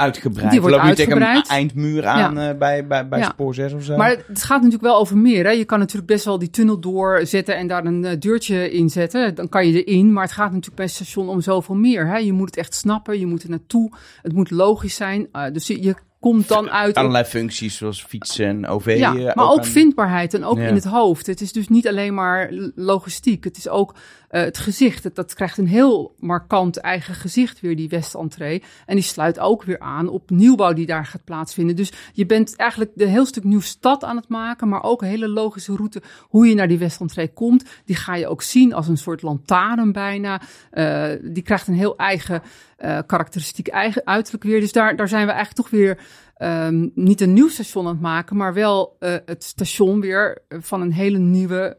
uitgebreid. 0.00 0.50
Die 0.50 0.60
wordt 0.60 0.76
Loop 0.76 0.84
je 0.84 0.88
uitgebreid. 0.88 1.34
tegen 1.34 1.54
een 1.54 1.58
eindmuur 1.58 2.06
aan 2.06 2.34
ja. 2.34 2.50
uh, 2.52 2.58
bij, 2.58 2.86
bij, 2.86 3.08
bij 3.08 3.18
ja. 3.18 3.28
spoor 3.28 3.54
6 3.54 3.72
of 3.72 3.82
zo? 3.82 3.96
Maar 3.96 4.16
het 4.26 4.42
gaat 4.42 4.56
natuurlijk 4.56 4.82
wel 4.82 4.96
over 4.96 5.16
meer. 5.16 5.44
Hè? 5.44 5.50
Je 5.50 5.64
kan 5.64 5.78
natuurlijk 5.78 6.06
best 6.06 6.24
wel 6.24 6.38
die 6.38 6.50
tunnel 6.50 6.80
doorzetten 6.80 7.56
en 7.56 7.66
daar 7.66 7.84
een 7.84 8.04
uh, 8.04 8.10
deurtje 8.18 8.70
in 8.70 8.90
zetten. 8.90 9.34
Dan 9.34 9.48
kan 9.48 9.66
je 9.66 9.84
erin. 9.84 10.12
Maar 10.12 10.24
het 10.24 10.32
gaat 10.32 10.48
natuurlijk 10.50 10.76
bij 10.76 10.84
het 10.84 10.94
station 10.94 11.28
om 11.28 11.40
zoveel 11.40 11.74
meer. 11.74 12.06
Hè? 12.06 12.16
Je 12.16 12.32
moet 12.32 12.46
het 12.46 12.56
echt 12.56 12.74
snappen. 12.74 13.18
Je 13.18 13.26
moet 13.26 13.42
er 13.42 13.50
naartoe. 13.50 13.92
Het 14.22 14.32
moet 14.32 14.50
logisch 14.50 14.94
zijn. 14.94 15.28
Uh, 15.32 15.44
dus 15.52 15.66
je, 15.66 15.82
je 15.82 15.94
komt 16.20 16.48
dan 16.48 16.70
uit. 16.70 16.94
Allerlei 16.94 17.24
functies 17.24 17.76
zoals 17.76 18.04
fietsen 18.04 18.46
en 18.46 18.66
OV. 18.66 18.96
Ja, 18.98 19.14
uh, 19.14 19.34
maar 19.34 19.50
ook, 19.50 19.58
aan... 19.58 19.64
vindbaarheid 19.64 20.34
en 20.34 20.44
ook 20.44 20.58
Ja. 20.58 20.66
in 20.66 20.74
het 20.74 20.84
hoofd. 20.84 21.26
Het 21.26 21.40
is 21.40 21.52
dus 21.52 21.68
niet 21.68 21.88
alleen 21.88 22.14
maar 22.14 22.50
logistiek. 22.74 23.44
Het 23.44 23.56
is 23.56 23.68
ook 23.68 23.94
uh, 24.30 24.40
het 24.40 24.58
gezicht. 24.58 25.14
Dat 25.14 25.34
krijgt 25.34 25.58
een 25.58 25.66
heel 25.66 26.14
markant 26.18 26.76
eigen 26.76 27.14
gezicht 27.14 27.60
weer, 27.60 27.76
die 27.76 27.88
Westentree. 27.88 28.62
En 28.86 28.94
die 28.94 29.04
sluit 29.04 29.38
ook 29.38 29.62
weer 29.62 29.78
aan 29.78 30.08
op 30.08 30.30
nieuwbouw 30.30 30.72
die 30.72 30.86
daar 30.86 31.06
gaat 31.06 31.24
plaatsvinden. 31.24 31.76
Dus 31.76 31.92
je 32.12 32.26
bent 32.26 32.56
eigenlijk 32.56 32.90
een 32.96 33.08
heel 33.08 33.26
stuk 33.26 33.44
nieuw 33.44 33.60
stad 33.60 34.04
aan 34.04 34.16
het 34.16 34.28
maken, 34.28 34.68
maar 34.68 34.82
ook 34.82 35.02
een 35.02 35.08
hele 35.08 35.28
logische 35.28 35.76
route 35.76 36.02
hoe 36.20 36.48
je 36.48 36.54
naar 36.54 36.68
die 36.68 36.78
Westentree 36.78 37.32
komt. 37.32 37.64
Die 37.84 37.96
ga 37.96 38.14
je 38.14 38.28
ook 38.28 38.42
zien 38.42 38.74
als 38.74 38.88
een 38.88 38.96
soort 38.96 39.22
lantaarn 39.22 39.92
bijna. 39.92 40.40
Uh, 40.72 41.32
die 41.32 41.42
krijgt 41.42 41.68
een 41.68 41.74
heel 41.74 41.96
eigen 41.96 42.42
uh, 42.78 42.98
karakteristiek 43.06 43.68
eigen 43.68 44.06
uiterlijk 44.06 44.44
weer. 44.44 44.60
Dus 44.60 44.72
daar, 44.72 44.96
daar 44.96 45.08
zijn 45.08 45.26
we 45.26 45.32
eigenlijk 45.32 45.60
toch 45.60 45.78
weer 45.78 45.98
um, 46.38 46.90
niet 46.94 47.20
een 47.20 47.32
nieuw 47.32 47.48
station 47.48 47.86
aan 47.86 47.92
het 47.92 48.00
maken, 48.00 48.36
maar 48.36 48.54
wel 48.54 48.96
het 49.24 49.44
station 49.44 50.00
weer 50.00 50.42
van 50.48 50.80
een 50.80 50.92
hele 50.92 51.18
nieuwe 51.18 51.78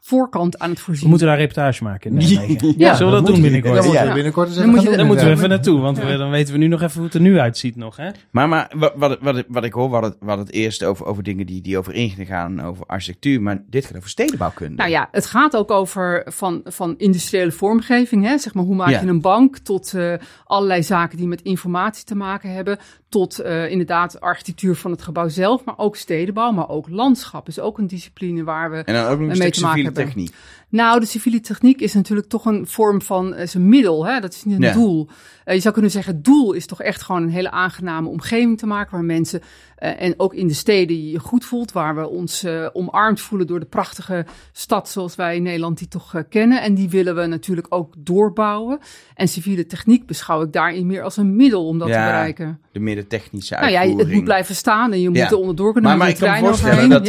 voorkant 0.00 0.58
aan 0.58 0.68
het 0.70 0.78
We 0.78 0.84
voorzien. 0.84 1.08
moeten 1.08 1.26
daar 1.26 1.36
een 1.36 1.42
reportage 1.42 1.84
maken. 1.84 2.12
Ja, 2.20 2.94
Zullen 2.94 3.12
we 3.12 3.18
dat 3.18 3.26
doen 3.26 3.40
binnenkort? 3.42 3.74
Dan 3.74 3.84
moeten 3.84 4.00
we 4.02 4.06
Ja. 4.08 4.14
binnenkort 4.14 4.46
eens 4.48 4.56
Dan 4.56 4.64
even 4.64 4.74
moet 4.76 4.82
je- 4.84 4.88
Daar 4.88 4.98
doen, 4.98 5.06
moeten 5.06 5.26
we 5.26 5.32
even 5.32 5.48
naartoe, 5.48 5.80
want 5.80 5.96
Ja. 5.96 6.06
we- 6.06 6.16
dan 6.16 6.30
weten 6.30 6.52
we 6.52 6.58
nu 6.58 6.66
nog 6.66 6.82
even 6.82 6.94
hoe 6.96 7.04
het 7.04 7.14
er 7.14 7.20
nu 7.20 7.38
uitziet 7.38 7.76
nog. 7.76 7.96
Hè? 7.96 8.10
Maar, 8.30 8.48
maar 8.48 8.72
wat, 8.76 8.92
wat, 8.96 9.18
wat, 9.20 9.44
wat 9.48 9.64
ik 9.64 9.72
hoor, 9.72 9.86
we 9.88 9.92
hadden, 9.92 10.16
we 10.20 10.26
hadden 10.26 10.46
het 10.46 10.54
eerst 10.54 10.84
over, 10.84 11.06
over 11.06 11.22
dingen 11.22 11.46
die, 11.46 11.60
die 11.62 11.78
over 11.78 11.92
ingenieur 11.94 12.26
gaan, 12.26 12.62
over 12.62 12.84
architectuur. 12.86 13.42
Maar 13.42 13.62
dit 13.66 13.84
gaat 13.86 13.96
over 13.96 14.08
stedenbouwkunde. 14.08 14.76
Nou 14.76 14.90
ja, 14.90 15.08
het 15.10 15.26
gaat 15.26 15.56
ook 15.56 15.70
over 15.70 16.22
van, 16.26 16.60
van 16.64 16.94
industriële 16.96 17.52
vormgeving. 17.52 18.24
Hè? 18.24 18.38
Zeg 18.38 18.54
maar, 18.54 18.64
hoe 18.64 18.74
maak 18.74 18.88
Ja. 18.90 19.00
je 19.00 19.06
een 19.06 19.20
bank 19.20 19.58
tot 19.58 19.94
eh, 19.94 20.12
allerlei 20.44 20.82
zaken 20.82 21.16
die 21.16 21.26
met 21.28 21.42
informatie 21.42 22.04
te 22.04 22.14
maken 22.14 22.52
hebben. 22.52 22.78
Tot 23.08 23.38
eh, 23.38 23.70
inderdaad 23.70 24.20
architectuur 24.20 24.74
van 24.76 24.90
het 24.90 25.02
gebouw 25.02 25.28
zelf, 25.28 25.64
maar 25.64 25.74
ook 25.78 25.96
stedenbouw, 25.96 26.52
maar 26.52 26.68
ook 26.68 26.88
landschap. 26.88 27.48
is 27.48 27.60
ook 27.60 27.78
een 27.78 27.86
discipline 27.86 28.44
waar 28.44 28.70
we 28.70 28.76
En 28.76 28.94
dan 28.94 29.04
ook 29.04 29.18
nog 29.20 29.30
een 29.30 29.38
mee 29.38 29.50
te 29.50 29.60
maken 29.60 29.89
civiele 29.90 30.08
hebben. 30.08 30.24
techniek. 30.24 30.34
Nou, 30.70 31.00
de 31.00 31.06
civiele 31.06 31.40
techniek 31.40 31.80
is 31.80 31.94
natuurlijk 31.94 32.28
toch 32.28 32.44
een 32.44 32.66
vorm 32.66 33.02
van 33.02 33.34
uh, 33.34 33.46
zijn 33.46 33.68
middel. 33.68 34.06
Hè? 34.06 34.20
Dat 34.20 34.32
is 34.34 34.44
niet 34.44 34.56
een 34.56 34.62
Ja. 34.62 34.72
doel. 34.72 35.08
Uh, 35.44 35.54
je 35.54 35.60
zou 35.60 35.72
kunnen 35.74 35.90
zeggen, 35.90 36.14
het 36.14 36.24
doel 36.24 36.52
is 36.52 36.66
toch 36.66 36.82
echt 36.82 37.02
gewoon 37.02 37.22
een 37.22 37.28
hele 37.30 37.50
aangename 37.50 38.08
omgeving 38.08 38.58
te 38.58 38.66
maken. 38.66 38.92
Waar 38.92 39.04
mensen, 39.04 39.40
uh, 39.78 40.02
en 40.02 40.14
ook 40.16 40.34
in 40.34 40.46
de 40.46 40.54
steden, 40.54 40.96
je 40.96 41.10
je 41.10 41.18
goed 41.18 41.44
voelt. 41.44 41.72
Waar 41.72 41.94
we 41.96 42.08
ons 42.08 42.44
uh, 42.44 42.66
omarmd 42.72 43.20
voelen 43.20 43.46
door 43.46 43.60
de 43.60 43.66
prachtige 43.66 44.26
stad 44.52 44.88
zoals 44.88 45.14
wij 45.14 45.36
in 45.36 45.42
Nederland 45.42 45.78
die 45.78 45.88
toch 45.88 46.14
uh, 46.14 46.22
kennen. 46.28 46.62
En 46.62 46.74
die 46.74 46.88
willen 46.90 47.14
we 47.14 47.26
natuurlijk 47.26 47.66
ook 47.70 47.94
doorbouwen. 47.98 48.78
En 49.14 49.28
civiele 49.28 49.66
techniek 49.66 50.06
beschouw 50.06 50.42
ik 50.42 50.52
daarin 50.52 50.86
meer 50.86 51.02
als 51.02 51.16
een 51.16 51.36
middel 51.36 51.66
om 51.66 51.78
dat 51.78 51.88
Ja, 51.88 51.94
te 51.94 52.00
bereiken. 52.12 52.60
De 52.72 52.80
meer 52.80 52.94
de 52.96 53.06
technische 53.06 53.54
Nou 53.54 53.70
ja, 53.70 53.78
uitvoering. 53.78 54.08
het 54.08 54.16
moet 54.16 54.24
blijven 54.24 54.54
staan 54.54 54.92
en 54.92 55.00
je 55.00 55.08
moet 55.08 55.18
Ja. 55.18 55.28
er 55.30 55.36
onderdoor 55.36 55.72
kunnen 55.72 55.98
Maar, 55.98 56.08
ik 56.08 56.14
kan 56.16 56.22
me 56.22 56.28
trein 56.34 56.44
voorstellen 56.44 56.72
overheen. 56.74 56.90
dat, 56.90 57.08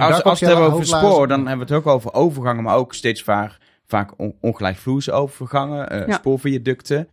als, 0.00 0.22
we 0.22 0.28
het 0.30 0.40
hebben 0.40 0.72
over 0.72 0.86
spoor, 0.86 1.28
dan 1.28 1.46
hebben 1.46 1.66
we 1.66 1.74
het 1.74 1.82
ook 1.84 1.92
over 1.94 2.12
overgangen, 2.12 2.62
maar 2.62 2.76
ook 2.76 2.87
steeds 2.94 3.22
vaak, 3.22 3.58
vaak 3.86 4.12
on, 4.16 4.34
ongelijkvloerse 4.40 5.12
overgangen, 5.12 5.90
eh 5.90 6.06
Ja. 6.06 6.14
spoorviaducten. 6.14 7.08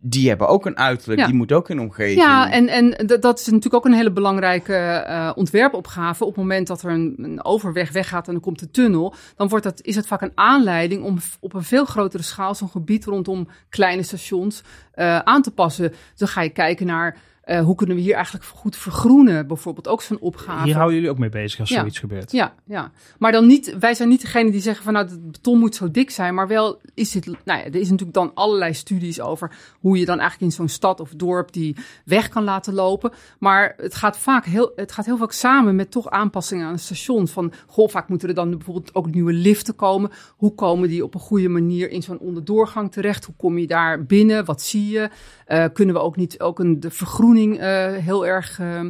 Die 0.00 0.28
hebben 0.28 0.48
ook 0.48 0.66
een 0.66 0.76
uiterlijk, 0.76 1.20
Ja. 1.20 1.26
die 1.26 1.34
moet 1.34 1.52
ook 1.52 1.68
in 1.70 1.80
omgeving. 1.80 2.20
Ja, 2.20 2.50
en, 2.52 2.68
en 2.68 3.06
dat 3.20 3.38
is 3.38 3.46
natuurlijk 3.46 3.74
ook 3.74 3.84
een 3.84 3.92
hele 3.92 4.12
belangrijke 4.12 4.74
eh, 4.74 5.30
ontwerpopgave. 5.34 6.24
Op 6.24 6.28
het 6.30 6.38
moment 6.38 6.66
dat 6.66 6.82
er 6.82 6.90
een, 6.90 7.14
een 7.18 7.44
overweg 7.44 7.92
weggaat 7.92 8.28
en 8.28 8.34
er 8.34 8.40
komt 8.40 8.60
een 8.60 8.70
tunnel, 8.70 9.14
dan 9.36 9.48
wordt 9.48 9.64
dat, 9.64 9.80
is 9.82 9.96
het 9.96 10.06
vaak 10.06 10.20
een 10.22 10.32
aanleiding 10.34 11.02
om 11.04 11.18
op 11.40 11.54
een 11.54 11.62
veel 11.62 11.84
grotere 11.84 12.22
schaal 12.22 12.54
zo'n 12.54 12.68
gebied 12.68 13.04
rondom 13.04 13.48
kleine 13.68 14.02
stations 14.02 14.62
eh, 14.92 15.18
aan 15.18 15.42
te 15.42 15.50
passen. 15.50 15.92
Dan 16.16 16.28
ga 16.28 16.40
je 16.42 16.50
kijken 16.50 16.86
naar 16.86 17.16
eh, 17.50 17.60
hoe 17.64 17.74
kunnen 17.74 17.96
we 17.96 18.02
hier 18.02 18.14
eigenlijk 18.14 18.44
goed 18.44 18.76
vergroenen, 18.76 19.46
bijvoorbeeld 19.46 19.88
ook 19.88 20.02
zo'n 20.02 20.20
opgave. 20.20 20.64
Hier 20.64 20.74
houden 20.74 20.94
jullie 20.94 21.10
ook 21.10 21.18
mee 21.18 21.28
bezig 21.28 21.60
als 21.60 21.68
Ja. 21.68 21.78
zoiets 21.78 21.98
gebeurt. 21.98 22.32
Ja, 22.32 22.54
ja. 22.64 22.90
Maar 23.18 23.32
dan 23.32 23.46
niet, 23.46 23.76
wij 23.78 23.94
zijn 23.94 24.08
niet 24.08 24.20
degene 24.20 24.50
die 24.50 24.60
zeggen 24.60 24.84
van 24.84 24.92
nou, 24.92 25.06
het 25.06 25.30
beton 25.32 25.58
moet 25.58 25.74
zo 25.74 25.90
dik 25.90 26.10
zijn. 26.10 26.34
Maar 26.34 26.48
wel 26.48 26.80
is 26.94 27.10
dit, 27.10 27.26
nou 27.26 27.38
ja, 27.44 27.64
er 27.64 27.74
is 27.74 27.90
natuurlijk 27.90 28.12
dan 28.18 28.30
allerlei 28.34 28.74
studies 28.74 29.20
over 29.20 29.52
hoe 29.80 29.98
je 29.98 30.04
dan 30.04 30.18
eigenlijk 30.18 30.50
in 30.50 30.56
zo'n 30.56 30.68
stad 30.68 31.00
of 31.00 31.10
dorp 31.10 31.52
die 31.52 31.76
weg 32.04 32.28
kan 32.28 32.44
laten 32.44 32.74
lopen. 32.74 33.12
Maar 33.38 33.74
het 33.76 33.94
gaat 33.94 34.18
vaak 34.18 34.44
heel, 34.44 34.72
het 34.76 34.92
gaat 34.92 35.06
heel 35.06 35.16
vaak 35.16 35.32
samen 35.32 35.76
met 35.76 35.90
toch 35.90 36.10
aanpassingen 36.10 36.66
aan 36.66 36.72
het 36.72 36.80
station. 36.80 37.28
Van, 37.28 37.52
goh, 37.66 37.88
vaak 37.88 38.08
moeten 38.08 38.28
er 38.28 38.34
dan 38.34 38.50
bijvoorbeeld 38.50 38.94
ook 38.94 39.10
nieuwe 39.10 39.32
liften 39.32 39.76
komen. 39.76 40.10
Hoe 40.36 40.54
komen 40.54 40.88
die 40.88 41.04
op 41.04 41.14
een 41.14 41.20
goede 41.20 41.48
manier 41.48 41.90
in 41.90 42.02
zo'n 42.02 42.18
onderdoorgang 42.18 42.92
terecht? 42.92 43.24
Hoe 43.24 43.34
kom 43.36 43.58
je 43.58 43.66
daar 43.66 44.04
binnen? 44.04 44.44
Wat 44.44 44.62
zie 44.62 44.90
je? 44.90 45.10
Uh, 45.48 45.64
kunnen 45.72 45.94
we 45.94 46.00
ook 46.00 46.16
niet 46.16 46.40
ook 46.40 46.58
een, 46.58 46.80
de 46.80 46.90
vergroening 46.90 47.38
uh, 47.48 47.96
heel 47.96 48.26
erg 48.26 48.58
uh, 48.58 48.80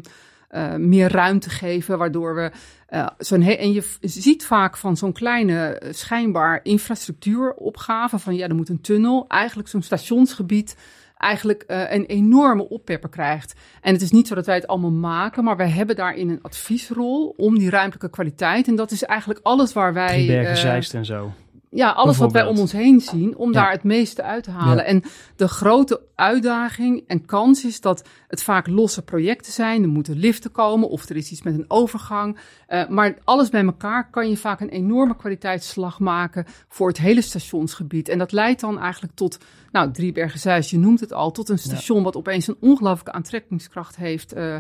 uh, 0.51 0.74
meer 0.74 1.12
ruimte 1.12 1.51
geven, 1.51 1.98
waardoor 1.98 2.34
we 2.34 2.51
uh, 2.90 3.07
zo'n 3.18 3.42
en 3.42 3.72
je 3.72 3.84
ziet 4.01 4.44
vaak 4.44 4.76
van 4.76 4.96
zo'n 4.96 5.12
kleine 5.12 5.80
uh, 5.82 5.92
schijnbaar 5.92 6.61
infrastructuuropgave 6.62 8.18
van 8.18 8.34
ja, 8.34 8.48
er 8.48 8.55
moet 8.55 8.68
een 8.68 8.80
tunnel, 8.80 9.24
eigenlijk 9.28 9.68
zo'n 9.68 9.82
stationsgebied 9.82 10.76
eigenlijk 11.20 11.64
uh, 11.66 11.92
een 11.92 12.07
enorme 12.07 12.68
oppepper 12.68 13.09
krijgt. 13.09 13.55
En 13.80 13.92
het 13.92 14.03
is 14.03 14.11
niet 14.11 14.28
zo 14.28 14.34
dat 14.34 14.46
wij 14.46 14.55
het 14.55 14.66
allemaal 14.66 14.90
maken, 14.90 15.44
maar 15.44 15.57
wij 15.57 15.68
hebben 15.68 15.96
daarin 15.96 16.28
een 16.28 16.42
adviesrol 16.42 17.34
om 17.36 17.59
die 17.59 17.70
ruimtelijke 17.70 18.11
kwaliteit. 18.11 18.68
En 18.68 18.76
dat 18.76 18.90
is 18.90 19.03
eigenlijk 19.03 19.40
alles 19.42 19.72
waar 19.72 19.92
wij. 19.92 20.14
Driebergen, 20.14 20.57
Zeist 20.57 20.94
en 20.94 21.05
zo. 21.05 21.32
Ja, 21.73 21.91
alles 21.91 22.18
wat 22.18 22.33
wij 22.33 22.47
om 22.47 22.59
ons 22.59 22.73
heen 22.73 23.01
zien, 23.01 23.37
om 23.37 23.53
Ja. 23.53 23.61
daar 23.61 23.71
het 23.71 23.83
meeste 23.83 24.23
uit 24.23 24.45
te 24.45 24.51
halen. 24.51 24.77
Ja. 24.77 24.83
En 24.85 25.03
de 25.37 25.49
grote 25.49 26.01
uitdaging 26.14 27.05
en 27.07 27.27
kans 27.27 27.64
is 27.64 27.81
dat 27.81 28.09
het 28.29 28.43
vaak 28.43 28.66
losse 28.66 29.03
projecten 29.03 29.53
zijn. 29.53 29.83
Er 29.83 29.89
moeten 29.89 30.16
liften 30.16 30.53
komen 30.53 30.89
of 30.89 31.09
er 31.09 31.16
is 31.16 31.31
iets 31.31 31.43
met 31.43 31.55
een 31.55 31.64
overgang. 31.68 32.39
Uh, 32.68 32.89
maar 32.89 33.18
alles 33.25 33.49
bij 33.49 33.64
elkaar 33.64 34.11
kan 34.11 34.29
je 34.29 34.37
vaak 34.37 34.61
een 34.61 34.68
enorme 34.68 35.16
kwaliteitsslag 35.16 35.99
maken 35.99 36.47
voor 36.68 36.89
het 36.89 36.99
hele 36.99 37.23
stationsgebied. 37.23 38.09
En 38.09 38.18
dat 38.18 38.33
leidt 38.33 38.61
dan 38.61 38.79
eigenlijk 38.79 39.14
tot, 39.14 39.39
nou, 39.73 39.91
Driebergen-Zeist, 39.91 40.71
je 40.71 40.79
noemt 40.79 41.01
het 41.01 41.12
al, 41.12 41.31
tot 41.31 41.49
een 41.49 41.59
station 41.59 42.03
wat 42.03 42.16
opeens 42.16 42.47
een 42.47 42.57
ongelooflijke 42.61 43.12
aantrekkingskracht 43.12 43.97
heeft. 43.97 44.37
Uh, 44.37 44.57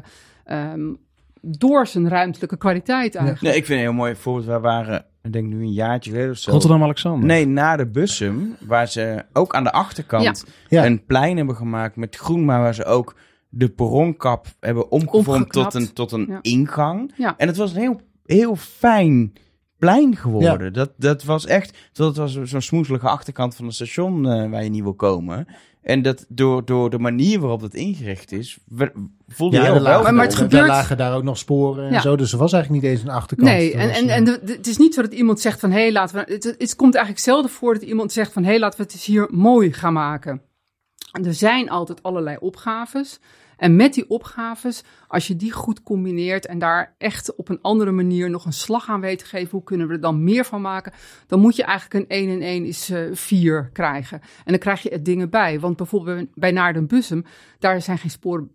um, 0.46 0.98
door 1.42 1.86
zijn 1.86 2.08
ruimtelijke 2.08 2.56
kwaliteit 2.56 3.14
eigenlijk. 3.14 3.44
Nee, 3.44 3.56
ik 3.56 3.64
vind 3.66 3.78
het 3.80 3.88
een 3.88 3.94
heel 3.94 4.04
mooi 4.04 4.14
voorbeeld. 4.16 4.46
We 4.46 4.58
waren, 4.60 5.04
ik 5.22 5.32
denk 5.32 5.46
nu 5.48 5.60
een 5.60 5.72
jaartje 5.72 6.10
geleden 6.10 6.30
of 6.30 6.36
zo. 6.38 6.50
Rotterdam-Alexander. 6.50 7.26
Nee, 7.26 7.46
na 7.46 7.76
de 7.76 7.86
Bussum, 7.86 8.56
waar 8.66 8.88
ze 8.88 9.24
ook 9.32 9.54
aan 9.54 9.64
de 9.64 9.72
achterkant 9.72 10.44
Ja. 10.68 10.84
een 10.86 11.04
plein 11.04 11.36
hebben 11.36 11.56
gemaakt 11.56 11.96
met 11.96 12.16
groen, 12.16 12.44
maar 12.44 12.60
waar 12.60 12.74
ze 12.74 12.84
ook 12.84 13.14
de 13.48 13.68
perronkap 13.68 14.46
hebben 14.60 14.90
omgevormd 14.90 15.28
Omgeknapt. 15.56 15.72
tot 15.72 15.82
een, 15.82 15.92
tot 15.92 16.12
een 16.12 16.26
Ja. 16.28 16.38
ingang. 16.42 17.12
Ja. 17.16 17.34
En 17.36 17.46
het 17.46 17.56
was 17.56 17.72
een 17.74 17.80
heel, 17.80 18.00
heel 18.24 18.56
fijn 18.56 19.32
plein 19.80 20.16
geworden. 20.16 20.72
Dat, 20.72 20.90
dat 20.96 21.24
was 21.24 21.46
echt, 21.46 21.78
dat 21.92 22.16
was 22.16 22.38
zo'n 22.42 22.60
smoezelige 22.62 23.08
achterkant 23.08 23.54
van 23.54 23.64
een 23.64 23.72
station 23.72 24.26
eh, 24.30 24.50
waar 24.50 24.64
je 24.64 24.70
niet 24.70 24.82
wil 24.82 24.94
komen. 24.94 25.46
En 25.82 26.02
dat 26.02 26.26
door, 26.28 26.64
door 26.64 26.90
de 26.90 26.98
manier 26.98 27.40
waarop 27.40 27.60
het 27.60 27.74
ingericht 27.74 28.32
is, 28.32 28.58
voelde 29.28 29.56
je 29.56 29.62
heel 29.62 29.74
er 29.74 29.80
lagen, 29.80 30.02
wel. 30.02 30.12
Maar 30.12 30.24
het 30.24 30.32
er 30.32 30.38
gebeurt- 30.38 30.66
lagen 30.68 30.96
daar 30.96 31.14
ook 31.14 31.22
nog 31.22 31.38
sporen 31.38 31.86
en 31.86 31.92
Ja. 31.92 32.00
zo. 32.00 32.16
Dus 32.16 32.32
er 32.32 32.38
was 32.38 32.52
eigenlijk 32.52 32.82
niet 32.82 32.92
eens 32.92 33.02
een 33.02 33.08
achterkant. 33.10 33.48
Nee, 33.50 33.72
Er 33.72 33.80
en, 33.80 33.90
en, 33.90 34.08
en 34.08 34.24
de- 34.24 34.40
de- 34.44 34.52
het 34.52 34.66
is 34.66 34.76
niet 34.76 34.94
zo 34.94 35.02
dat 35.02 35.12
iemand 35.14 35.40
zegt 35.40 35.60
van 35.60 35.70
hé, 35.70 35.80
hey, 35.80 35.92
laten 35.92 36.16
we. 36.16 36.32
Het, 36.32 36.44
het 36.58 36.76
komt 36.76 36.94
eigenlijk 36.94 37.24
zelden 37.24 37.50
voor 37.50 37.74
dat 37.74 37.82
iemand 37.82 38.12
zegt 38.12 38.32
van 38.32 38.42
hé, 38.42 38.48
hey, 38.50 38.58
laten 38.58 38.78
we 38.78 38.84
het 38.84 38.92
eens 38.92 39.04
hier 39.04 39.26
mooi 39.30 39.72
gaan 39.72 39.92
maken. 39.92 40.42
En 41.12 41.26
er 41.26 41.34
zijn 41.34 41.70
altijd 41.70 42.02
allerlei 42.02 42.36
opgaves. 42.40 43.20
En 43.60 43.76
met 43.76 43.94
die 43.94 44.08
opgaves, 44.08 44.82
als 45.08 45.26
je 45.26 45.36
die 45.36 45.52
goed 45.52 45.82
combineert 45.82 46.46
en 46.46 46.58
daar 46.58 46.94
echt 46.98 47.34
op 47.34 47.48
een 47.48 47.58
andere 47.62 47.90
manier 47.90 48.30
nog 48.30 48.44
een 48.44 48.52
slag 48.52 48.88
aan 48.88 49.00
weet 49.00 49.18
te 49.18 49.24
geven, 49.24 49.50
hoe 49.50 49.64
kunnen 49.64 49.86
we 49.86 49.92
er 49.92 50.00
dan 50.00 50.24
meer 50.24 50.44
van 50.44 50.60
maken? 50.60 50.92
Dan 51.26 51.40
moet 51.40 51.56
je 51.56 51.62
eigenlijk 51.62 52.10
een 52.10 52.16
1 52.16 52.30
en 52.30 52.42
1 52.42 52.64
is 52.64 52.90
eh 52.90 53.02
4 53.12 53.70
krijgen. 53.72 54.20
En 54.20 54.52
dan 54.52 54.58
krijg 54.58 54.82
je 54.82 54.90
er 54.90 55.02
dingen 55.02 55.30
bij. 55.30 55.60
Want 55.60 55.76
bijvoorbeeld 55.76 56.28
bij 56.34 56.50
Naarden-Bussum, 56.50 57.24
daar 57.58 57.82
zijn 57.82 57.98
geen 57.98 58.10
sporen 58.10 58.50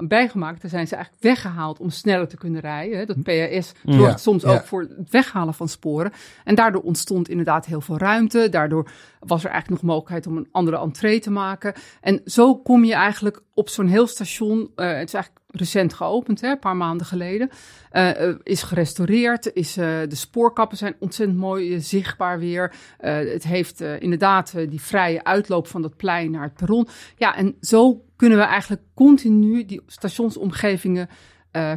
bijgemaakt. 0.00 0.60
Daar 0.62 0.70
zijn 0.70 0.86
ze 0.88 0.94
eigenlijk 0.94 1.24
weggehaald 1.24 1.80
om 1.80 1.90
sneller 1.90 2.28
te 2.28 2.36
kunnen 2.36 2.60
rijden. 2.60 2.98
hè. 2.98 3.04
Dat 3.04 3.22
PRS 3.22 3.72
zorgt 3.84 4.00
Ja, 4.10 4.16
soms 4.16 4.42
ja. 4.42 4.52
ook 4.52 4.64
voor 4.64 4.80
het 4.80 5.10
weghalen 5.10 5.54
van 5.54 5.68
sporen. 5.68 6.12
En 6.44 6.54
daardoor 6.54 6.82
ontstond 6.82 7.28
inderdaad 7.28 7.66
heel 7.66 7.80
veel 7.80 7.98
ruimte. 7.98 8.48
Daardoor 8.48 8.90
was 9.20 9.44
er 9.44 9.50
eigenlijk 9.50 9.82
nog 9.82 9.90
mogelijkheid 9.90 10.26
om 10.26 10.36
een 10.36 10.48
andere 10.52 10.78
entree 10.78 11.20
te 11.20 11.30
maken. 11.30 11.74
En 12.00 12.20
zo 12.24 12.56
kom 12.56 12.84
je 12.84 12.94
eigenlijk 12.94 13.40
op 13.54 13.68
zo'n 13.68 13.86
heel 13.86 14.06
station. 14.06 14.70
eh, 14.76 14.86
het 14.86 15.08
is 15.08 15.14
eigenlijk 15.14 15.43
recent 15.54 15.94
geopend, 15.94 16.40
hè, 16.40 16.50
een 16.50 16.58
paar 16.58 16.76
maanden 16.76 17.06
geleden. 17.06 17.50
eh, 17.90 18.28
eh, 18.28 18.36
is 18.42 18.62
gerestaureerd. 18.62 19.52
Is, 19.52 19.76
eh, 19.76 19.86
de 20.08 20.14
spoorkappen 20.14 20.76
zijn 20.76 20.96
ontzettend 20.98 21.38
mooi 21.38 21.80
zichtbaar 21.80 22.38
weer. 22.38 22.74
Het 22.98 23.44
heeft 23.44 23.80
inderdaad 23.80 24.54
die 24.68 24.80
vrije 24.80 25.24
uitloop 25.24 25.66
van 25.66 25.82
dat 25.82 25.96
plein 25.96 26.30
naar 26.30 26.42
het 26.42 26.54
perron. 26.54 26.88
Ja, 27.16 27.36
en 27.36 27.56
zo 27.60 28.04
kunnen 28.16 28.38
we 28.38 28.44
eigenlijk 28.44 28.82
continu 28.94 29.64
die 29.64 29.82
stationsomgevingen 29.86 31.08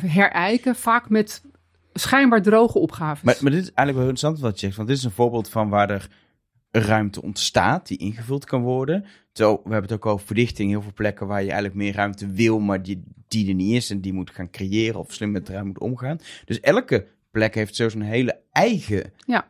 herijken. 0.02 0.76
Vaak 0.76 1.10
met 1.10 1.42
schijnbaar 1.94 2.42
droge 2.42 2.80
opgaves. 2.80 3.24
Maar, 3.24 3.38
maar 3.42 3.52
dit 3.52 3.62
is 3.62 3.72
eigenlijk 3.74 3.98
wel 3.98 4.08
interessant 4.08 4.40
wat 4.40 4.60
je 4.60 4.66
zegt. 4.66 4.78
Want 4.78 4.88
dit 4.88 4.98
is 4.98 5.04
een 5.04 5.12
voorbeeld 5.12 5.50
van 5.50 5.70
waar 5.70 5.90
er 5.90 6.10
ruimte 6.72 7.22
ontstaat 7.22 7.88
die 7.88 7.98
ingevuld 7.98 8.46
kan 8.46 8.62
worden. 8.62 9.06
Zo, 9.38 9.54
we 9.54 9.72
hebben 9.72 9.82
het 9.90 9.92
ook 9.92 10.06
over 10.06 10.26
verdichting. 10.26 10.70
Heel 10.70 10.82
veel 10.82 10.94
plekken 10.94 11.28
waar 11.28 11.40
je 11.42 11.46
eigenlijk 11.48 11.76
meer 11.76 11.94
ruimte 11.94 12.32
wil, 12.32 12.60
maar 12.60 12.84
die, 12.84 13.04
die 13.28 13.48
er 13.48 13.54
niet 13.54 13.76
is. 13.76 13.90
En 13.90 14.02
die 14.02 14.14
moet 14.14 14.30
gaan 14.32 14.50
creëren 14.50 15.00
of 15.00 15.14
slim 15.14 15.32
met 15.32 15.50
ruimte 15.50 15.68
moet 15.68 15.80
omgaan. 15.80 16.20
Dus 16.46 16.60
elke 16.60 17.08
plek 17.32 17.56
heeft 17.56 17.76
zo 17.76 17.90
zijn 17.90 18.04
hele 18.04 18.40
eigen 18.52 19.12
Ja. 19.26 19.48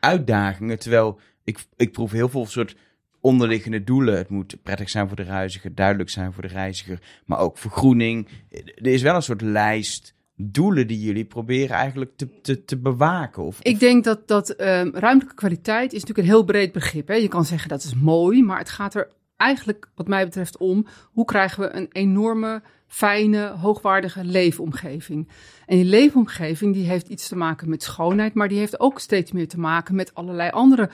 uitdagingen. 0.00 0.78
Terwijl 0.78 1.18
ik, 1.44 1.58
ik 1.76 1.92
proef 1.92 2.10
heel 2.12 2.28
veel 2.28 2.46
soort 2.46 2.76
onderliggende 3.20 3.84
doelen. 3.84 4.16
Het 4.16 4.28
moet 4.28 4.56
prettig 4.62 4.90
zijn 4.90 5.06
voor 5.06 5.16
de 5.16 5.22
reiziger, 5.22 5.74
duidelijk 5.74 6.10
zijn 6.10 6.32
voor 6.32 6.42
de 6.42 6.48
reiziger. 6.48 6.98
Maar 7.26 7.38
ook 7.38 7.58
vergroening. 7.58 8.28
Er 8.50 8.86
is 8.86 9.02
wel 9.02 9.14
een 9.14 9.22
soort 9.22 9.40
lijst 9.40 10.14
doelen 10.36 10.86
die 10.86 11.00
jullie 11.00 11.24
proberen 11.24 11.76
eigenlijk 11.76 12.10
te, 12.16 12.40
te, 12.40 12.64
te 12.64 12.78
bewaken. 12.78 13.42
Of, 13.42 13.58
Ik 13.62 13.80
denk 13.80 14.04
dat, 14.04 14.28
dat 14.28 14.50
ehm, 14.50 14.90
ruimtelijke 14.92 15.34
kwaliteit 15.34 15.92
is 15.92 16.00
natuurlijk 16.00 16.28
een 16.28 16.34
heel 16.34 16.44
breed 16.44 16.72
begrip. 16.72 17.08
Hè? 17.08 17.14
Je 17.14 17.28
kan 17.28 17.44
zeggen 17.44 17.68
dat 17.68 17.82
is 17.82 17.94
mooi, 17.94 18.42
maar 18.42 18.58
het 18.58 18.70
gaat 18.70 18.94
er 18.94 19.08
eigenlijk, 19.40 19.88
wat 19.94 20.08
mij 20.08 20.24
betreft, 20.24 20.56
om 20.56 20.86
hoe 21.12 21.24
krijgen 21.24 21.62
we 21.62 21.76
een 21.76 21.88
enorme, 21.92 22.62
fijne, 22.86 23.46
hoogwaardige 23.46 24.24
leefomgeving. 24.24 25.28
En 25.66 25.76
die 25.76 25.84
leefomgeving 25.84 26.74
die 26.74 26.86
heeft 26.86 27.08
iets 27.08 27.28
te 27.28 27.36
maken 27.36 27.68
met 27.68 27.82
schoonheid, 27.82 28.34
maar 28.34 28.48
die 28.48 28.58
heeft 28.58 28.80
ook 28.80 29.00
steeds 29.00 29.32
meer 29.32 29.48
te 29.48 29.58
maken 29.58 29.94
met 29.94 30.14
allerlei 30.14 30.50
andere 30.50 30.90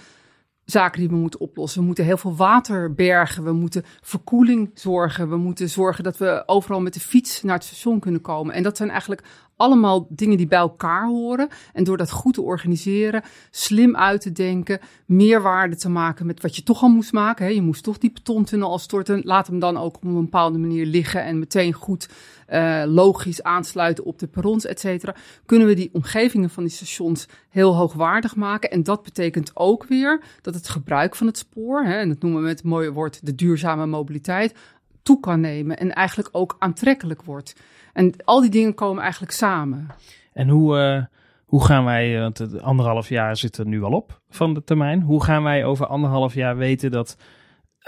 zaken 0.66 1.00
die 1.00 1.08
we 1.08 1.16
moeten 1.16 1.40
oplossen. 1.40 1.80
We 1.80 1.86
moeten 1.86 2.04
heel 2.04 2.16
veel 2.16 2.36
water 2.36 2.94
bergen. 2.94 3.44
We 3.44 3.52
moeten 3.52 3.84
verkoeling 4.00 4.70
zorgen. 4.74 5.28
We 5.28 5.36
moeten 5.36 5.68
zorgen 5.68 6.04
dat 6.04 6.16
we 6.16 6.42
overal 6.46 6.80
met 6.80 6.94
de 6.94 7.00
fiets 7.00 7.42
naar 7.42 7.54
het 7.54 7.64
station 7.64 8.00
kunnen 8.00 8.20
komen. 8.20 8.54
En 8.54 8.62
dat 8.62 8.76
zijn 8.76 8.90
eigenlijk 8.90 9.22
allemaal 9.56 10.06
dingen 10.10 10.36
die 10.36 10.46
bij 10.46 10.58
elkaar 10.58 11.06
horen. 11.06 11.48
En 11.72 11.84
door 11.84 11.96
dat 11.96 12.10
goed 12.10 12.34
te 12.34 12.42
organiseren, 12.42 13.22
slim 13.50 13.96
uit 13.96 14.20
te 14.20 14.32
denken, 14.32 14.80
meerwaarde 15.06 15.76
te 15.76 15.88
maken 15.88 16.26
met 16.26 16.42
wat 16.42 16.56
je 16.56 16.62
toch 16.62 16.82
al 16.82 16.88
moest 16.88 17.12
maken. 17.12 17.46
Hè. 17.46 17.52
Je 17.52 17.62
moest 17.62 17.82
toch 17.82 17.98
die 17.98 18.12
betontunnel 18.12 18.70
al 18.70 18.78
storten. 18.78 19.20
Laat 19.24 19.46
hem 19.46 19.58
dan 19.58 19.76
ook 19.76 19.96
op 19.96 20.04
een 20.04 20.14
bepaalde 20.14 20.58
manier 20.58 20.86
liggen 20.86 21.24
en 21.24 21.38
meteen 21.38 21.72
goed 21.72 22.08
uh, 22.52 22.82
logisch 22.86 23.42
aansluiten 23.42 24.04
op 24.04 24.18
de 24.18 24.26
perrons, 24.26 24.64
et 24.64 24.80
cetera. 24.80 25.14
Kunnen 25.46 25.66
we 25.66 25.74
die 25.74 25.90
omgevingen 25.92 26.50
van 26.50 26.62
die 26.62 26.72
stations 26.72 27.26
heel 27.48 27.74
hoogwaardig 27.74 28.36
maken. 28.36 28.70
En 28.70 28.82
dat 28.82 29.02
betekent 29.02 29.50
ook 29.54 29.84
weer 29.84 30.22
dat 30.42 30.54
het 30.54 30.68
gebruik 30.68 31.16
van 31.16 31.26
het 31.26 31.38
spoor, 31.38 31.84
hè, 31.84 31.98
en 31.98 32.08
dat 32.08 32.22
noemen 32.22 32.40
we 32.40 32.46
met 32.46 32.56
het 32.56 32.66
mooie 32.66 32.92
woord 32.92 33.26
de 33.26 33.34
duurzame 33.34 33.86
mobiliteit, 33.86 34.54
toe 35.02 35.20
kan 35.20 35.40
nemen 35.40 35.76
en 35.76 35.92
eigenlijk 35.92 36.28
ook 36.32 36.56
aantrekkelijk 36.58 37.22
wordt. 37.22 37.54
En 37.96 38.14
al 38.24 38.40
die 38.40 38.50
dingen 38.50 38.74
komen 38.74 39.02
eigenlijk 39.02 39.32
samen. 39.32 39.88
En 40.32 40.48
hoe, 40.48 40.78
uh, 40.78 41.04
hoe 41.44 41.64
gaan 41.64 41.84
wij, 41.84 42.14
eh, 42.14 42.20
want 42.20 42.38
het 42.38 42.62
anderhalf 42.62 43.08
jaar 43.08 43.36
zit 43.36 43.58
er 43.58 43.66
nu 43.66 43.82
al 43.82 43.92
op 43.92 44.20
van 44.28 44.54
de 44.54 44.64
termijn. 44.64 45.02
Hoe 45.02 45.24
gaan 45.24 45.42
wij 45.42 45.64
over 45.64 45.86
anderhalf 45.86 46.34
jaar 46.34 46.56
weten 46.56 46.90
dat 46.90 47.16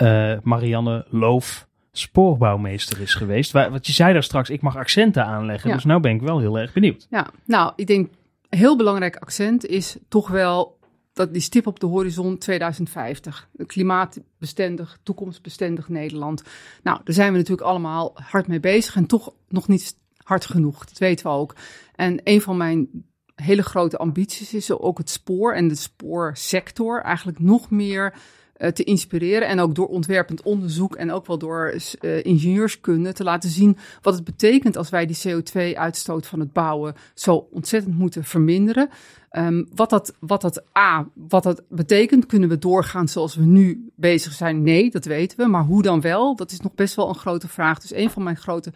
uh, 0.02 0.32
Marianne 0.42 1.06
Loof 1.08 1.68
spoorbouwmeester 1.92 3.00
is 3.00 3.14
geweest? 3.14 3.52
Wat 3.52 3.86
je 3.86 3.92
zei 3.92 4.12
daar 4.12 4.22
straks, 4.22 4.50
ik 4.50 4.60
mag 4.60 4.76
accenten 4.76 5.24
aanleggen. 5.24 5.72
Dus 5.72 5.84
nou 5.84 6.00
ben 6.00 6.14
ik 6.14 6.22
wel 6.22 6.38
heel 6.38 6.58
erg 6.58 6.72
benieuwd. 6.72 7.06
Ja, 7.10 7.26
nou, 7.44 7.72
ik 7.76 7.86
denk 7.86 8.10
heel 8.48 8.76
belangrijk 8.76 9.16
accent 9.16 9.66
is 9.66 9.96
toch 10.08 10.28
wel 10.28 10.77
dat 11.18 11.32
die 11.32 11.42
stip 11.42 11.66
op 11.66 11.80
de 11.80 11.86
horizon 11.86 12.38
2050. 12.38 13.48
Een 13.56 13.66
klimaatbestendig, 13.66 14.98
toekomstbestendig 15.02 15.88
Nederland. 15.88 16.42
Nou, 16.82 17.00
daar 17.04 17.14
zijn 17.14 17.32
we 17.32 17.38
natuurlijk 17.38 17.68
allemaal 17.68 18.12
hard 18.14 18.46
mee 18.46 18.60
bezig 18.60 18.96
en 18.96 19.06
toch 19.06 19.34
nog 19.48 19.68
niet 19.68 19.96
hard 20.16 20.46
genoeg. 20.46 20.84
Dat 20.84 20.98
weten 20.98 21.26
we 21.26 21.32
ook. 21.32 21.54
En 21.94 22.20
een 22.24 22.40
van 22.40 22.56
mijn 22.56 22.88
hele 23.34 23.62
grote 23.62 23.96
ambities 23.96 24.54
is 24.54 24.70
ook 24.70 24.98
het 24.98 25.10
spoor 25.10 25.54
en 25.54 25.68
de 25.68 25.74
spoorsector 25.74 27.02
eigenlijk 27.02 27.38
nog 27.38 27.70
meer 27.70 28.14
te 28.58 28.84
inspireren. 28.84 29.48
En 29.48 29.60
ook 29.60 29.74
door 29.74 29.88
ontwerpend 29.88 30.42
onderzoek 30.42 30.94
en 30.94 31.12
ook 31.12 31.26
wel 31.26 31.38
door 31.38 31.74
uh, 32.00 32.24
ingenieurskunde 32.24 33.12
te 33.12 33.24
laten 33.24 33.50
zien 33.50 33.76
wat 34.02 34.14
het 34.14 34.24
betekent 34.24 34.76
als 34.76 34.90
wij 34.90 35.06
die 35.06 35.18
CO2-uitstoot 35.28 36.26
van 36.26 36.40
het 36.40 36.52
bouwen 36.52 36.94
zo 37.14 37.48
ontzettend 37.50 37.98
moeten 37.98 38.24
verminderen. 38.24 38.88
Um, 39.32 39.68
wat, 39.74 39.90
dat, 39.90 40.14
wat, 40.18 40.40
dat, 40.40 40.62
A, 40.78 41.08
wat 41.14 41.42
dat 41.42 41.62
betekent, 41.68 42.26
kunnen 42.26 42.48
we 42.48 42.58
doorgaan 42.58 43.08
zoals 43.08 43.34
we 43.34 43.44
nu 43.44 43.90
bezig 43.94 44.32
zijn? 44.32 44.62
Nee, 44.62 44.90
dat 44.90 45.04
weten 45.04 45.38
we. 45.38 45.46
Maar 45.46 45.64
hoe 45.64 45.82
dan 45.82 46.00
wel? 46.00 46.36
Dat 46.36 46.50
is 46.50 46.60
nog 46.60 46.74
best 46.74 46.94
wel 46.94 47.08
een 47.08 47.14
grote 47.14 47.48
vraag. 47.48 47.78
Dus 47.78 47.94
een 47.94 48.10
van 48.10 48.22
mijn 48.22 48.36
grote 48.36 48.72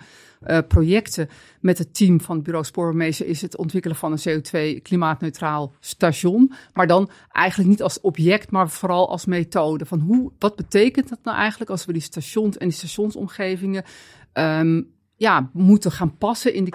uh, 0.47 0.59
projecten 0.69 1.29
met 1.61 1.79
het 1.79 1.95
team 1.95 2.21
van 2.21 2.35
het 2.35 2.45
bureau 2.45 2.65
Spoormeester 2.65 3.27
is 3.27 3.43
het 3.43 3.57
ontwikkelen 3.57 3.97
van 3.97 4.13
een 4.13 4.19
CO2-klimaatneutraal 4.29 5.73
station. 5.81 6.53
Maar 6.73 6.87
dan 6.87 7.11
eigenlijk 7.33 7.71
niet 7.71 7.83
als 7.83 8.01
object, 8.01 8.51
maar 8.51 8.71
vooral 8.71 9.09
als 9.09 9.25
methode. 9.25 9.87
Van 9.87 10.01
hoe, 10.01 10.33
wat 10.39 10.57
betekent 10.57 11.09
dat 11.09 11.19
nou 11.23 11.37
eigenlijk 11.37 11.71
als 11.71 11.85
we 11.85 11.93
die 11.93 12.03
stations 12.03 12.57
en 12.57 12.69
die 12.69 12.77
stationsomgevingen 12.77 13.85
um, 14.33 14.91
ja, 15.17 15.51
moeten 15.53 15.93
gaan 15.93 16.17
passen 16.19 16.55
in 16.55 16.65
de 16.65 16.71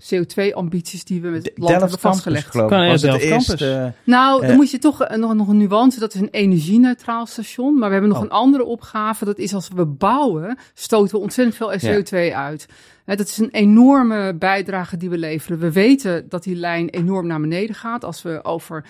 klimaat-CO2-ambities 0.00 1.04
die 1.04 1.20
we 1.20 1.28
met 1.28 1.44
het 1.44 1.58
land 1.58 1.80
hebben 1.80 1.98
vastgelegd. 1.98 2.50
Geloof 2.50 2.68
kan 2.68 2.86
was 2.86 3.02
het 3.02 3.20
eerste, 3.20 3.92
nou, 4.04 4.46
dan 4.46 4.56
moet 4.56 4.70
je 4.70 4.78
toch 4.78 5.08
nog, 5.16 5.34
nog 5.34 5.48
een 5.48 5.56
nuance. 5.56 6.00
Dat 6.00 6.14
is 6.14 6.20
een 6.20 6.30
energie-neutraal 6.30 7.26
station. 7.26 7.78
Maar 7.78 7.86
we 7.88 7.92
hebben 7.92 8.10
nog 8.10 8.18
Oh. 8.18 8.24
een 8.24 8.30
andere 8.30 8.64
opgave. 8.64 9.24
Dat 9.24 9.38
is 9.38 9.54
als 9.54 9.68
we 9.74 9.86
bouwen, 9.86 10.58
stoten 10.74 11.14
we 11.14 11.22
ontzettend 11.22 11.56
veel 11.56 11.78
CO2 11.78 12.34
uit. 12.34 12.66
Hè, 13.04 13.16
dat 13.16 13.26
is 13.26 13.38
een 13.38 13.50
enorme 13.50 14.34
bijdrage 14.34 14.96
die 14.96 15.10
we 15.10 15.18
leveren. 15.18 15.58
We 15.58 15.72
weten 15.72 16.28
dat 16.28 16.42
die 16.42 16.56
lijn 16.56 16.88
enorm 16.88 17.26
naar 17.26 17.40
beneden 17.40 17.74
gaat. 17.74 18.04
Als 18.04 18.22
we 18.22 18.44
over 18.44 18.84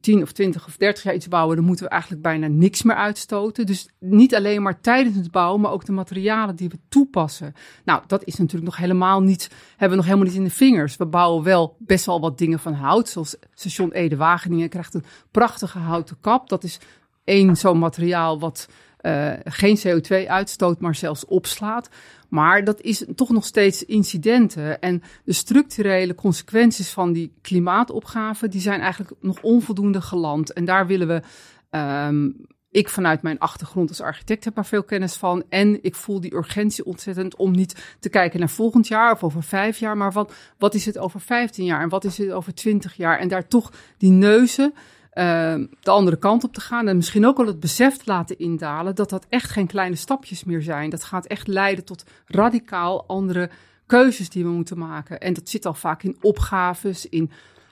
10 0.00 0.22
of 0.22 0.32
20 0.32 0.66
of 0.66 0.76
30 0.76 1.02
jaar 1.02 1.14
iets 1.14 1.28
bouwen, 1.28 1.56
dan 1.56 1.64
moeten 1.64 1.84
we 1.84 1.90
eigenlijk 1.90 2.22
bijna 2.22 2.46
niks 2.46 2.82
meer 2.82 2.96
uitstoten. 2.96 3.66
Dus 3.66 3.88
niet 4.00 4.34
alleen 4.34 4.62
maar 4.62 4.80
tijdens 4.80 5.16
het 5.16 5.30
bouwen, 5.30 5.60
maar 5.60 5.70
ook 5.70 5.84
de 5.84 5.92
materialen 5.92 6.56
die 6.56 6.68
we 6.68 6.78
toepassen. 6.88 7.52
Nou, 7.84 8.02
dat 8.06 8.24
is 8.24 8.36
natuurlijk 8.36 8.64
nog 8.64 8.76
helemaal 8.76 9.22
niet, 9.22 9.50
hebben 9.70 9.90
we 9.90 9.96
nog 9.96 10.04
helemaal 10.04 10.26
niet 10.26 10.36
in 10.36 10.44
de 10.44 10.50
vingers. 10.56 10.96
We 10.96 11.06
bouwen 11.06 11.42
wel 11.42 11.76
best 11.78 12.06
wel 12.06 12.20
wat 12.20 12.38
dingen 12.38 12.58
van 12.58 12.72
hout, 12.72 13.08
zoals 13.08 13.36
station 13.54 13.92
Ede-Wageningen 13.92 14.68
krijgt 14.68 14.94
een 14.94 15.04
prachtige 15.30 15.78
houten 15.78 16.16
kap. 16.20 16.48
Dat 16.48 16.64
is 16.64 16.78
één 17.24 17.56
zo'n 17.56 17.78
materiaal 17.78 18.38
wat 18.38 18.68
uh, 19.00 19.32
geen 19.44 19.78
CO2 19.78 20.28
uitstoot, 20.28 20.80
maar 20.80 20.94
zelfs 20.94 21.24
opslaat. 21.24 21.88
Maar 22.28 22.64
dat 22.64 22.80
is 22.80 23.04
toch 23.14 23.30
nog 23.30 23.44
steeds 23.44 23.84
incidenten. 23.84 24.80
En 24.80 25.02
de 25.24 25.32
structurele 25.32 26.14
consequenties 26.14 26.90
van 26.90 27.12
die 27.12 27.32
klimaatopgave, 27.42 28.48
die 28.48 28.60
zijn 28.60 28.80
eigenlijk 28.80 29.12
nog 29.20 29.42
onvoldoende 29.42 30.00
geland. 30.00 30.52
En 30.52 30.64
daar 30.64 30.86
willen 30.86 31.08
we. 31.08 31.22
Um, 31.78 32.46
ik 32.76 32.88
vanuit 32.88 33.22
mijn 33.22 33.38
achtergrond 33.38 33.88
als 33.88 34.00
architect 34.00 34.44
heb 34.44 34.54
daar 34.54 34.66
veel 34.66 34.82
kennis 34.82 35.14
van. 35.14 35.44
En 35.48 35.78
ik 35.82 35.94
voel 35.94 36.20
die 36.20 36.34
urgentie 36.34 36.84
ontzettend 36.84 37.36
om 37.36 37.50
niet 37.50 37.96
te 38.00 38.08
kijken 38.08 38.38
naar 38.38 38.48
volgend 38.48 38.88
jaar 38.88 39.12
of 39.12 39.24
over 39.24 39.42
vijf 39.42 39.78
jaar. 39.78 39.96
Maar 39.96 40.12
wat, 40.12 40.32
wat 40.58 40.74
is 40.74 40.86
het 40.86 40.98
over 40.98 41.20
vijftien 41.20 41.64
jaar 41.64 41.82
en 41.82 41.88
wat 41.88 42.04
is 42.04 42.18
het 42.18 42.30
over 42.30 42.54
twintig 42.54 42.94
jaar? 42.96 43.18
En 43.18 43.28
daar 43.28 43.48
toch 43.48 43.72
die 43.98 44.10
neuzen 44.10 44.74
uh, 44.74 45.54
de 45.80 45.90
andere 45.90 46.16
kant 46.16 46.44
op 46.44 46.54
te 46.54 46.60
gaan. 46.60 46.88
En 46.88 46.96
misschien 46.96 47.26
ook 47.26 47.38
al 47.38 47.46
het 47.46 47.60
besef 47.60 47.96
te 47.96 48.04
laten 48.06 48.38
indalen 48.38 48.94
dat 48.94 49.10
dat 49.10 49.26
echt 49.28 49.50
geen 49.50 49.66
kleine 49.66 49.96
stapjes 49.96 50.44
meer 50.44 50.62
zijn. 50.62 50.90
Dat 50.90 51.04
gaat 51.04 51.26
echt 51.26 51.46
leiden 51.46 51.84
tot 51.84 52.04
radicaal 52.26 53.06
andere 53.06 53.50
keuzes 53.86 54.28
die 54.28 54.44
we 54.44 54.50
moeten 54.50 54.78
maken. 54.78 55.20
En 55.20 55.32
dat 55.32 55.48
zit 55.48 55.66
al 55.66 55.74
vaak 55.74 56.02
in 56.02 56.16
opgaves, 56.20 57.08
in 57.08 57.30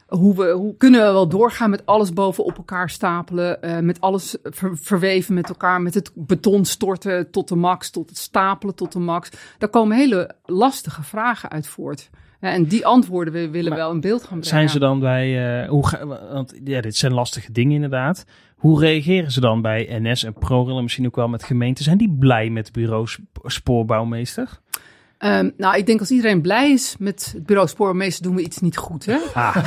hoe, 0.09 0.37
we, 0.37 0.51
hoe 0.51 0.77
kunnen 0.77 1.07
we 1.07 1.13
wel 1.13 1.29
doorgaan 1.29 1.71
met 1.71 1.87
alles 1.87 2.13
bovenop 2.13 2.57
elkaar 2.57 2.91
stapelen, 2.91 3.59
uh, 3.61 3.79
met 3.79 4.01
alles 4.01 4.37
ver, 4.43 4.79
verweven 4.79 5.35
met 5.35 5.49
elkaar, 5.49 5.83
met 5.83 5.95
het 5.95 6.13
beton 6.15 6.65
storten 6.65 7.31
tot 7.31 7.49
de 7.49 7.57
max, 7.57 7.91
tot 7.91 8.09
het 8.09 8.19
stapelen 8.19 8.75
tot 8.75 8.93
de 8.93 8.99
max. 8.99 9.31
Daar 9.59 9.69
komen 9.69 9.97
hele 9.97 10.31
lastige 10.45 11.03
vragen 11.03 11.51
uit 11.51 11.67
voort. 11.67 12.11
Ja, 12.41 12.53
en 12.53 12.65
die 12.65 12.87
antwoorden 12.87 13.33
we 13.33 13.51
willen 13.51 13.69
maar 13.69 13.79
wel 13.79 13.91
in 13.91 14.01
beeld 14.01 14.21
gaan 14.21 14.29
brengen. 14.29 14.47
Zijn 14.47 14.69
ze 14.69 14.79
dan 14.79 15.01
bij, 15.01 15.63
uh, 15.63 15.69
hoe 15.69 15.87
ga, 15.87 16.07
want 16.07 16.55
ja, 16.65 16.81
dit 16.81 16.97
zijn 16.97 17.13
lastige 17.13 17.53
dingen 17.53 17.75
inderdaad. 17.75 18.25
Hoe 18.57 18.81
reageren 18.81 19.31
ze 19.31 19.41
dan 19.41 19.63
bij 19.63 19.89
NS 20.01 20.25
en 20.25 20.33
ProRail 20.33 20.77
en 20.77 20.83
misschien 20.83 21.07
ook 21.07 21.17
wel 21.17 21.29
met 21.29 21.45
gemeenten? 21.45 21.85
Zijn 21.85 21.99
die 21.99 22.17
blij 22.19 22.51
met 22.51 22.73
bureau 22.73 23.07
spoorbouwmeester? 23.43 24.61
Um, 25.25 25.53
nou, 25.57 25.77
ik 25.77 25.87
denk 25.87 26.01
als 26.01 26.11
iedereen 26.11 26.41
blij 26.41 26.73
is 26.73 26.97
met 26.99 27.31
het 27.35 27.47
bureau 27.47 27.69
spoormeester, 27.69 28.23
doen 28.23 28.35
we 28.35 28.43
iets 28.43 28.59
niet 28.59 28.77
goed, 28.77 29.07
hè? 29.07 29.19
Ah. 29.35 29.57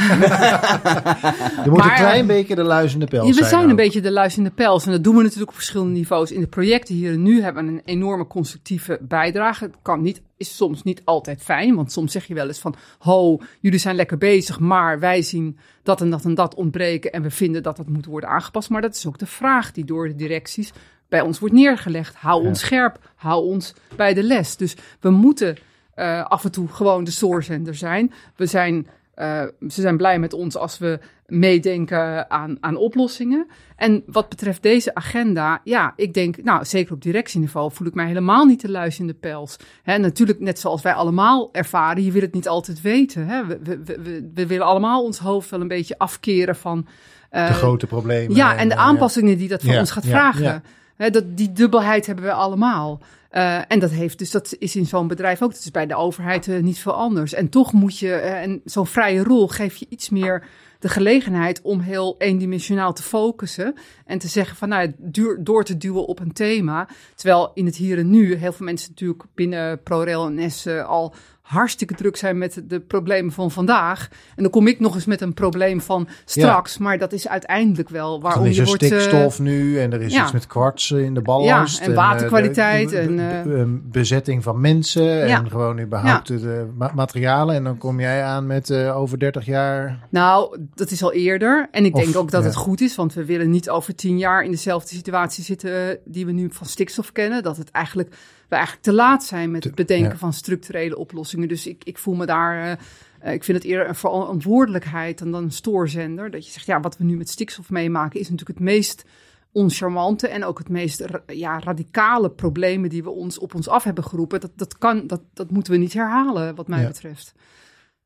Je 1.63 1.69
moet 1.69 1.77
maar, 1.77 1.89
een 1.89 1.95
klein 1.95 2.27
beetje 2.27 2.55
de 2.55 2.63
luizende 2.63 3.05
pels 3.05 3.27
ja, 3.27 3.33
zijn. 3.33 3.43
We 3.43 3.49
zijn 3.49 3.63
ook. 3.63 3.69
een 3.69 3.75
beetje 3.75 4.01
de 4.01 4.11
luizende 4.11 4.49
pels. 4.49 4.85
En 4.85 4.91
dat 4.91 5.03
doen 5.03 5.15
we 5.15 5.21
natuurlijk 5.21 5.49
op 5.49 5.55
verschillende 5.55 5.93
niveaus. 5.93 6.31
In 6.31 6.41
de 6.41 6.47
projecten 6.47 6.95
hier 6.95 7.11
en 7.11 7.21
nu 7.21 7.41
hebben 7.41 7.65
we 7.65 7.71
een 7.71 7.81
enorme 7.85 8.27
constructieve 8.27 8.99
bijdrage. 9.01 9.63
Het 9.63 9.75
kan 9.81 10.01
niet, 10.01 10.21
is 10.37 10.55
soms 10.55 10.83
niet 10.83 11.01
altijd 11.05 11.41
fijn, 11.41 11.75
want 11.75 11.91
soms 11.91 12.11
zeg 12.11 12.25
je 12.25 12.33
wel 12.33 12.47
eens 12.47 12.59
van, 12.59 12.75
ho, 12.99 13.39
jullie 13.59 13.79
zijn 13.79 13.95
lekker 13.95 14.17
bezig, 14.17 14.59
maar 14.59 14.99
wij 14.99 15.21
zien 15.21 15.57
dat 15.83 16.01
en 16.01 16.09
dat 16.09 16.25
en 16.25 16.35
dat 16.35 16.55
ontbreken 16.55 17.11
en 17.11 17.21
we 17.21 17.31
vinden 17.31 17.63
dat 17.63 17.77
dat 17.77 17.89
moet 17.89 18.05
worden 18.05 18.29
aangepast. 18.29 18.69
Maar 18.69 18.81
dat 18.81 18.95
is 18.95 19.07
ook 19.07 19.17
de 19.17 19.25
vraag 19.25 19.71
die 19.71 19.85
door 19.85 20.07
de 20.07 20.15
directies 20.15 20.71
bij 21.09 21.21
ons 21.21 21.39
wordt 21.39 21.55
neergelegd. 21.55 22.15
Hou 22.15 22.41
ja. 22.41 22.47
ons 22.47 22.59
scherp, 22.59 22.99
hou 23.15 23.45
ons 23.45 23.73
bij 23.95 24.13
de 24.13 24.23
les. 24.23 24.57
Dus 24.57 24.75
we 24.99 25.09
moeten 25.09 25.57
uh, 25.95 26.25
af 26.25 26.43
en 26.43 26.51
toe 26.51 26.67
gewoon 26.67 27.03
de 27.03 27.11
stoorzender 27.11 27.75
zijn. 27.75 28.13
We 28.35 28.45
zijn, 28.45 28.87
uh, 29.15 29.41
ze 29.67 29.81
zijn 29.81 29.97
blij 29.97 30.19
met 30.19 30.33
ons 30.33 30.57
als 30.57 30.77
we 30.77 30.99
meedenken 31.25 32.31
aan, 32.31 32.57
aan 32.59 32.75
oplossingen. 32.75 33.47
En 33.75 34.03
wat 34.05 34.29
betreft 34.29 34.63
deze 34.63 34.95
agenda, 34.95 35.61
ja, 35.63 35.93
ik 35.95 36.13
denk, 36.13 36.43
nou, 36.43 36.65
zeker 36.65 36.93
op 36.93 37.01
directieniveau 37.01 37.71
voel 37.71 37.87
ik 37.87 37.93
mij 37.93 38.07
helemaal 38.07 38.45
niet 38.45 38.59
te 38.59 38.71
luis 38.71 38.99
in 38.99 39.07
de 39.07 39.13
pels. 39.13 39.57
Hè, 39.83 39.97
natuurlijk, 39.97 40.39
net 40.39 40.59
zoals 40.59 40.81
wij 40.81 40.93
allemaal 40.93 41.49
ervaren, 41.51 42.03
je 42.03 42.11
wil 42.11 42.21
het 42.21 42.33
niet 42.33 42.47
altijd 42.47 42.81
weten. 42.81 43.27
Hè. 43.27 43.45
We, 43.45 43.59
we, 43.63 43.81
we, 43.83 44.31
we 44.33 44.47
willen 44.47 44.65
allemaal 44.65 45.03
ons 45.03 45.19
hoofd 45.19 45.49
wel 45.49 45.61
een 45.61 45.67
beetje 45.67 45.97
afkeren 45.97 46.55
van... 46.55 46.87
Uh, 47.31 47.47
de 47.47 47.53
grote 47.53 47.87
problemen. 47.87 48.35
Ja, 48.35 48.55
en 48.55 48.69
de 48.69 48.75
aanpassingen 48.75 49.37
die 49.37 49.47
dat 49.47 49.61
van 49.61 49.73
ja, 49.73 49.79
ons 49.79 49.91
gaat 49.91 50.05
vragen. 50.05 50.43
Ja. 50.43 50.61
Dat, 50.97 51.37
die 51.37 51.51
dubbelheid 51.51 52.05
hebben 52.05 52.25
we 52.25 52.33
allemaal. 52.33 53.01
Uh, 53.31 53.71
en 53.71 53.79
dat 53.79 53.91
heeft, 53.91 54.17
dus 54.17 54.31
dat 54.31 54.55
is 54.59 54.75
in 54.75 54.85
zo'n 54.85 55.07
bedrijf 55.07 55.41
ook. 55.41 55.51
Dat 55.51 55.59
is 55.59 55.71
bij 55.71 55.85
de 55.85 55.95
overheid 55.95 56.47
uh, 56.47 56.61
niet 56.61 56.79
veel 56.79 56.93
anders. 56.93 57.33
En 57.33 57.49
toch 57.49 57.73
moet 57.73 57.99
je, 57.99 58.07
uh, 58.07 58.41
en 58.41 58.61
zo'n 58.65 58.87
vrije 58.87 59.23
rol 59.23 59.47
geeft 59.47 59.79
je 59.79 59.85
iets 59.89 60.09
meer 60.09 60.47
de 60.79 60.89
gelegenheid 60.89 61.61
om 61.61 61.79
heel 61.79 62.15
eendimensionaal 62.17 62.93
te 62.93 63.03
focussen. 63.03 63.75
En 64.05 64.19
te 64.19 64.27
zeggen 64.27 64.57
van 64.57 64.69
nou, 64.69 64.93
duur, 64.97 65.43
door 65.43 65.63
te 65.63 65.77
duwen 65.77 66.07
op 66.07 66.19
een 66.19 66.33
thema. 66.33 66.87
Terwijl 67.15 67.51
in 67.53 67.65
het 67.65 67.75
hier 67.75 67.97
en 67.97 68.09
nu 68.09 68.35
heel 68.35 68.53
veel 68.53 68.65
mensen 68.65 68.89
natuurlijk 68.89 69.23
binnen 69.35 69.83
ProRail 69.83 70.27
en 70.27 70.51
S 70.51 70.67
al 70.67 71.13
hartstikke 71.47 71.93
druk 71.93 72.15
zijn 72.15 72.37
met 72.37 72.61
de 72.67 72.79
problemen 72.79 73.31
van 73.31 73.51
vandaag. 73.51 74.07
En 74.35 74.43
dan 74.43 74.51
kom 74.51 74.67
ik 74.67 74.79
nog 74.79 74.95
eens 74.95 75.05
met 75.05 75.21
een 75.21 75.33
probleem 75.33 75.81
van 75.81 76.07
straks. 76.25 76.77
Maar 76.77 76.97
dat 76.97 77.13
is 77.13 77.27
uiteindelijk 77.27 77.89
wel 77.89 78.21
waarom 78.21 78.45
is 78.45 78.55
je 78.55 78.61
er 78.61 78.67
wordt... 78.67 78.83
uh, 78.83 78.89
stikstof 78.89 79.39
nu 79.39 79.79
en 79.79 79.93
er 79.93 80.01
is 80.01 80.13
ja. 80.13 80.23
iets 80.23 80.31
met 80.31 80.47
kwarts 80.47 80.91
in 80.91 81.13
de 81.13 81.21
ballast. 81.21 81.79
Ja, 81.79 81.85
en 81.85 81.93
waterkwaliteit 81.93 82.93
uh, 82.93 83.01
de, 83.01 83.15
de, 83.15 83.21
en, 83.21 83.43
de, 83.43 83.49
de, 83.49 83.79
bezetting 83.83 84.43
van 84.43 84.59
mensen 84.61 85.03
Ja. 85.03 85.39
en 85.39 85.49
gewoon 85.49 85.79
überhaupt 85.79 86.27
de 86.27 86.67
ma- 86.77 86.91
materialen. 86.95 87.55
En 87.55 87.63
dan 87.63 87.77
kom 87.77 87.99
jij 87.99 88.23
aan 88.23 88.47
met 88.47 88.69
uh, 88.69 88.97
over 88.97 89.19
30 89.19 89.45
jaar... 89.45 90.07
Nou, 90.09 90.57
dat 90.75 90.91
is 90.91 91.03
al 91.03 91.13
eerder. 91.13 91.67
En 91.71 91.85
ik 91.85 91.95
Of, 91.95 92.03
denk 92.03 92.15
ook 92.15 92.31
dat 92.31 92.43
het 92.43 92.55
goed 92.55 92.81
is, 92.81 92.95
want 92.95 93.13
we 93.13 93.25
willen 93.25 93.49
niet 93.49 93.69
over 93.69 93.95
tien 93.95 94.17
jaar 94.17 94.43
in 94.43 94.51
dezelfde 94.51 94.95
situatie 94.95 95.43
zitten 95.43 95.89
eh, 95.89 95.97
die 96.05 96.25
we 96.25 96.31
nu 96.31 96.49
van 96.51 96.67
stikstof 96.67 97.11
kennen. 97.11 97.43
Dat 97.43 97.57
het 97.57 97.71
eigenlijk, 97.71 98.15
we 98.47 98.55
eigenlijk 98.55 98.85
te 98.85 98.93
laat 98.93 99.23
zijn 99.23 99.51
met 99.51 99.63
het 99.63 99.75
bedenken 99.75 100.11
ja. 100.11 100.17
van 100.17 100.33
structurele 100.33 100.97
oplossingen. 100.97 101.47
Dus 101.47 101.67
ik, 101.67 101.83
ik 101.83 101.97
voel 101.97 102.15
me 102.15 102.25
daar, 102.25 102.63
eh, 102.63 102.71
eh, 103.19 103.33
ik 103.33 103.43
vind 103.43 103.57
het 103.57 103.67
eerder 103.67 103.87
een 103.87 103.95
verantwoordelijkheid 103.95 105.17
dan, 105.17 105.31
dan 105.31 105.43
een 105.43 105.51
stoorzender. 105.51 106.31
Dat 106.31 106.45
je 106.45 106.51
zegt, 106.51 106.65
ja, 106.65 106.79
wat 106.79 106.97
we 106.97 107.03
nu 107.03 107.17
met 107.17 107.29
stikstof 107.29 107.69
meemaken 107.69 108.19
is 108.19 108.29
natuurlijk 108.29 108.59
het 108.59 108.67
meest 108.67 109.05
oncharmante 109.51 110.27
en 110.27 110.43
ook 110.43 110.57
het 110.57 110.69
meest 110.69 111.05
ja, 111.27 111.59
radicale 111.59 112.29
problemen 112.31 112.89
die 112.89 113.03
we 113.03 113.09
ons 113.09 113.39
op 113.39 113.55
ons 113.55 113.67
af 113.67 113.83
hebben 113.83 114.03
geroepen. 114.03 114.39
Dat, 114.39 114.51
dat, 114.55 114.77
kan, 114.77 115.07
dat, 115.07 115.21
dat 115.33 115.51
moeten 115.51 115.73
we 115.73 115.79
niet 115.79 115.93
herhalen, 115.93 116.55
wat 116.55 116.67
mij 116.67 116.81
Ja. 116.81 116.87
betreft. 116.87 117.33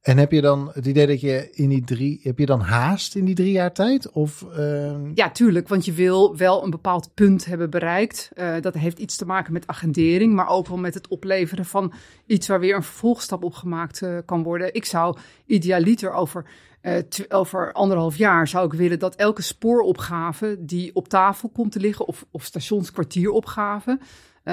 En 0.02 0.18
heb 0.18 0.32
je 0.32 0.42
dan 0.42 0.70
het 0.74 0.86
idee 0.86 1.08
dat 1.08 1.22
je 1.22 1.50
in 1.52 1.70
die 1.70 1.84
drie... 1.84 2.20
Heb 2.24 2.40
je 2.40 2.46
dan 2.46 2.60
haast 2.62 3.16
in 3.16 3.26
die 3.26 3.36
drie 3.36 3.52
jaar 3.52 3.74
tijd? 3.74 4.12
Of... 4.12 4.46
ehm, 4.56 5.12
Ja, 5.16 5.30
tuurlijk, 5.32 5.68
want 5.68 5.86
je 5.86 5.92
wil 5.92 6.38
wel 6.38 6.64
een 6.64 6.70
bepaald 6.70 7.14
punt 7.14 7.46
hebben 7.46 7.70
bereikt. 7.70 8.32
Eh, 8.34 8.56
dat 8.62 8.74
heeft 8.74 9.00
iets 9.00 9.16
te 9.16 9.26
maken 9.26 9.54
met 9.54 9.68
agendering, 9.68 10.34
maar 10.34 10.48
ook 10.48 10.68
wel 10.68 10.78
met 10.78 10.94
het 10.94 11.08
opleveren 11.08 11.66
van 11.66 11.94
iets 12.26 12.48
waar 12.48 12.60
weer 12.60 12.76
een 12.76 12.84
vervolgstap 12.84 13.44
op 13.44 13.54
gemaakt 13.54 14.02
eh, 14.02 14.18
kan 14.26 14.44
worden. 14.44 14.74
Ik 14.74 14.86
zou 14.86 15.18
idealiter 15.46 16.12
over, 16.12 16.46
eh, 16.82 16.96
over 17.30 17.72
anderhalf 17.74 18.16
jaar 18.18 18.48
zou 18.48 18.66
ik 18.66 18.74
willen 18.74 19.00
dat 19.00 19.16
elke 19.16 19.42
spooropgave 19.42 20.58
die 20.60 20.96
op 20.96 21.08
tafel 21.08 21.50
komt 21.50 21.72
te 21.72 21.80
liggen, 21.80 22.08
of, 22.08 22.26
of 22.32 22.44
stationskwartieropgave, 22.44 24.00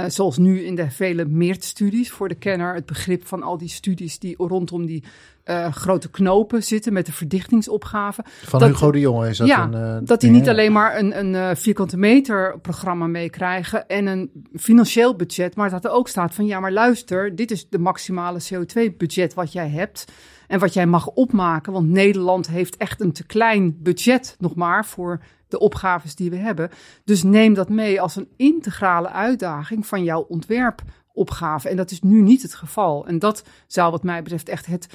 zoals 0.07 0.39
nu 0.39 0.61
in 0.61 0.75
de 0.75 0.91
vele 0.91 1.25
meertstudies 1.25 2.11
voor 2.11 2.29
de 2.29 2.35
kenner, 2.35 2.75
het 2.75 2.87
begrip 2.87 3.27
van 3.27 3.43
al 3.43 3.59
die 3.59 3.69
studies 3.69 4.19
die 4.19 4.35
rondom 4.37 4.87
die 4.87 5.05
eh, 5.49 5.73
grote 5.73 6.11
knopen 6.11 6.63
zitten 6.63 6.93
met 6.93 7.07
de 7.07 7.13
verdichtingsopgave. 7.13 8.25
van 8.45 8.61
dat- 8.61 8.69
Hugo 8.69 8.91
de 8.93 9.01
Jonge 9.01 9.29
is 9.29 9.39
dat 9.39 9.47
ja, 9.47 9.63
een... 9.63 9.75
eh, 9.75 9.97
dat 10.03 10.21
die 10.21 10.31
niet 10.31 10.45
ja. 10.45 10.51
alleen 10.51 10.73
maar 10.73 10.99
een, 10.99 11.19
een 11.19 11.35
eh, 11.35 11.51
vierkante 11.57 11.97
meter 11.97 12.59
programma 12.61 13.07
meekrijgen 13.07 13.87
en 13.89 14.07
een 14.07 14.31
financieel 14.55 15.17
budget, 15.17 15.57
maar 15.57 15.71
dat 15.71 15.85
er 15.85 15.91
ook 15.91 16.09
staat 16.09 16.35
van 16.35 16.47
ja, 16.47 16.61
maar 16.61 16.73
luister, 16.73 17.37
dit 17.37 17.51
is 17.51 17.69
de 17.69 17.79
maximale 17.79 18.41
CO2-budget 18.53 19.35
wat 19.35 19.53
jij 19.53 19.69
hebt 19.69 20.05
en 20.47 20.59
wat 20.59 20.75
jij 20.75 20.87
mag 20.87 21.07
opmaken, 21.07 21.73
want 21.73 21.89
Nederland 21.89 22.49
heeft 22.49 22.77
echt 22.77 23.01
een 23.01 23.13
te 23.13 23.27
klein 23.27 23.77
budget 23.83 24.37
nog 24.39 24.55
maar 24.55 24.85
voor 24.87 25.21
de 25.49 25.59
opgaves 25.59 26.15
die 26.15 26.31
we 26.31 26.37
hebben. 26.37 26.71
Dus 27.05 27.23
neem 27.23 27.55
dat 27.55 27.69
mee 27.69 28.01
als 28.01 28.17
een 28.17 28.29
integrale 28.37 29.09
uitdaging 29.11 29.87
van 29.87 30.05
jouw 30.05 30.21
ontwerpopgave. 30.21 31.69
En 31.69 31.77
dat 31.77 31.91
is 31.91 32.01
nu 32.03 32.23
niet 32.23 32.43
het 32.43 32.55
geval. 32.55 33.07
En 33.07 33.19
dat 33.19 33.43
zou 33.67 33.91
wat 33.91 34.03
mij 34.03 34.23
betreft 34.23 34.49
echt 34.49 34.67
het 34.67 34.87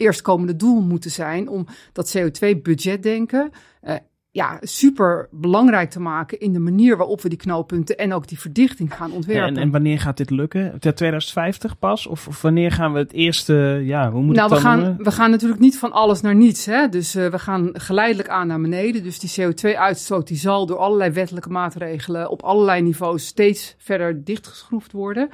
eerstkomende 0.00 0.56
doel 0.56 0.80
moeten 0.80 1.10
zijn 1.10 1.48
om 1.48 1.66
dat 1.92 2.16
CO2-budgetdenken 2.16 3.50
eh, 3.80 3.94
ja, 4.32 4.58
super 4.60 5.28
belangrijk 5.30 5.90
te 5.90 6.00
maken 6.00 6.40
in 6.40 6.52
de 6.52 6.58
manier 6.58 6.96
waarop 6.96 7.20
we 7.20 7.28
die 7.28 7.38
knooppunten 7.38 7.96
en 7.96 8.12
ook 8.12 8.28
die 8.28 8.38
verdichting 8.38 8.94
gaan 8.96 9.12
ontwerpen. 9.12 9.56
en, 9.56 9.62
en 9.62 9.70
wanneer 9.70 10.00
gaat 10.00 10.16
dit 10.16 10.30
lukken? 10.30 10.78
Ter 10.78 10.94
2050 10.94 11.78
pas? 11.78 12.06
Of, 12.06 12.28
of 12.28 12.42
wanneer 12.42 12.72
gaan 12.72 12.92
we 12.92 12.98
het 12.98 13.12
eerste, 13.12 13.80
ja, 13.84 14.10
hoe 14.10 14.22
moet 14.22 14.36
nou, 14.36 14.48
we 14.48 14.56
gaan, 14.56 14.78
noemen? 14.78 15.04
we 15.04 15.10
gaan 15.10 15.30
natuurlijk 15.30 15.60
niet 15.60 15.78
van 15.78 15.92
alles 15.92 16.20
naar 16.20 16.34
niets. 16.34 16.66
Hè? 16.66 16.88
Dus 16.88 17.14
eh, 17.14 17.26
we 17.26 17.38
gaan 17.38 17.70
geleidelijk 17.72 18.28
aan 18.28 18.46
naar 18.46 18.60
beneden. 18.60 19.02
Dus 19.02 19.18
die 19.18 19.52
CO2-uitstoot 19.52 20.28
die 20.28 20.36
zal 20.36 20.66
door 20.66 20.78
allerlei 20.78 21.10
wettelijke 21.10 21.50
maatregelen 21.50 22.30
op 22.30 22.42
allerlei 22.42 22.82
niveaus 22.82 23.26
steeds 23.26 23.74
verder 23.78 24.24
dichtgeschroefd 24.24 24.92
worden. 24.92 25.28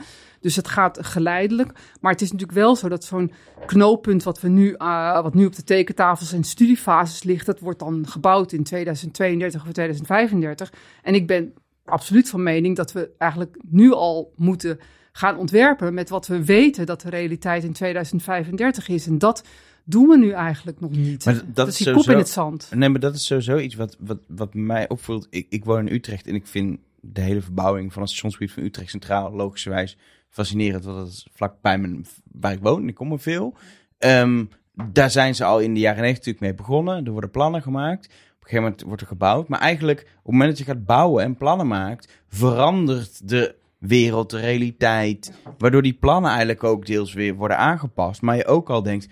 Dus 0.47 0.57
het 0.57 0.69
gaat 0.69 0.99
geleidelijk. 1.07 1.73
Maar 2.01 2.13
het 2.13 2.21
is 2.21 2.31
natuurlijk 2.33 2.59
wel 2.59 2.77
zo 2.77 2.89
dat 2.89 3.05
zo'n 3.05 3.33
knooppunt 3.67 4.23
wat, 4.23 4.41
we 4.41 4.49
nu, 4.49 4.73
eh, 4.73 5.23
wat 5.23 5.35
nu 5.35 5.47
op 5.47 5.57
de 5.57 5.65
tekentafels 5.65 6.33
en 6.33 6.45
studiefases 6.45 7.23
ligt, 7.23 7.47
dat 7.47 7.61
wordt 7.61 7.79
dan 7.79 8.07
gebouwd 8.09 8.53
in 8.53 8.63
2032 8.63 9.67
of 9.67 9.73
2035. 9.73 10.73
En 11.03 11.15
ik 11.15 11.27
ben 11.27 11.53
absoluut 11.85 12.29
van 12.29 12.43
mening 12.43 12.77
dat 12.77 12.93
we 12.93 13.11
eigenlijk 13.19 13.57
nu 13.69 13.93
al 13.93 14.33
moeten 14.37 14.79
gaan 15.13 15.39
ontwerpen 15.39 15.95
met 15.95 16.09
wat 16.09 16.27
we 16.27 16.45
weten 16.45 16.87
dat 16.87 17.01
de 17.01 17.11
realiteit 17.11 17.65
in 17.65 17.73
2035 17.73 18.89
is. 18.89 19.07
En 19.07 19.19
dat 19.19 19.45
doen 19.85 20.09
we 20.09 20.19
nu 20.19 20.31
eigenlijk 20.31 20.81
nog 20.81 20.91
niet. 20.91 21.25
Maar 21.25 21.43
dat- 21.47 21.69
is 21.69 21.77
die 21.77 21.93
kop 21.93 22.09
in 22.09 22.19
het 22.19 22.29
zand. 22.29 22.71
Nee, 22.75 22.89
maar 22.89 23.01
dat 23.01 23.15
is 23.15 23.27
sowieso 23.27 23.59
iets 23.59 23.75
wat, 23.75 23.97
wat, 24.01 24.19
wat 24.29 24.55
mij 24.55 24.89
opvoelt. 24.89 25.27
Ik, 25.31 25.47
ik 25.49 25.65
woon 25.65 25.89
in 25.89 25.95
Utrecht 25.95 26.27
en 26.27 26.35
ik 26.35 26.47
vind 26.47 26.79
de 27.13 27.21
hele 27.21 27.43
verbouwing 27.43 27.93
van 27.93 28.03
het 28.03 28.11
stationsgebied 28.11 28.53
van 28.53 28.63
Utrecht 28.63 28.91
Centraal 28.91 29.33
logischerwijs 29.33 29.97
fascinerend. 30.37 30.85
Want 30.85 30.99
dat 30.99 31.09
is 31.09 31.27
vlak 31.33 31.55
bij 31.61 31.79
mijn, 31.79 32.07
waar 32.33 32.53
ik 32.53 32.63
woon 32.63 32.89
ik 32.89 32.95
kom 32.95 33.13
er 33.13 33.21
veel. 33.21 33.55
Ehm, 33.99 34.45
daar 34.93 35.11
zijn 35.11 35.35
ze 35.35 35.45
al 35.45 35.59
in 35.59 35.75
de 35.75 35.81
jaren 35.81 36.03
90 36.03 36.27
natuurlijk 36.27 36.41
mee 36.41 36.67
begonnen. 36.67 37.05
Er 37.05 37.13
worden 37.13 37.31
plannen 37.31 37.63
gemaakt. 37.63 38.07
Op 38.07 38.13
een 38.13 38.49
gegeven 38.49 38.63
moment 38.63 38.83
wordt 38.83 39.01
er 39.01 39.09
gebouwd. 39.09 39.49
Maar 39.49 39.61
eigenlijk, 39.61 40.01
op 40.01 40.07
het 40.23 40.33
moment 40.33 40.49
dat 40.51 40.59
je 40.59 40.65
gaat 40.65 40.85
bouwen 40.85 41.25
en 41.25 41.37
plannen 41.37 41.67
maakt, 41.67 42.23
verandert 42.29 43.29
de 43.29 43.55
wereld, 43.79 44.31
de 44.31 44.41
realiteit. 44.41 45.33
Waardoor 45.59 45.83
die 45.83 45.99
plannen 46.01 46.31
eigenlijk 46.31 46.65
ook 46.65 46.87
deels 46.87 47.13
weer 47.13 47.35
worden 47.35 47.59
aangepast. 47.59 48.23
Maar 48.23 48.37
je 48.37 48.47
ook 48.47 48.71
al 48.71 48.83
denkt, 48.83 49.09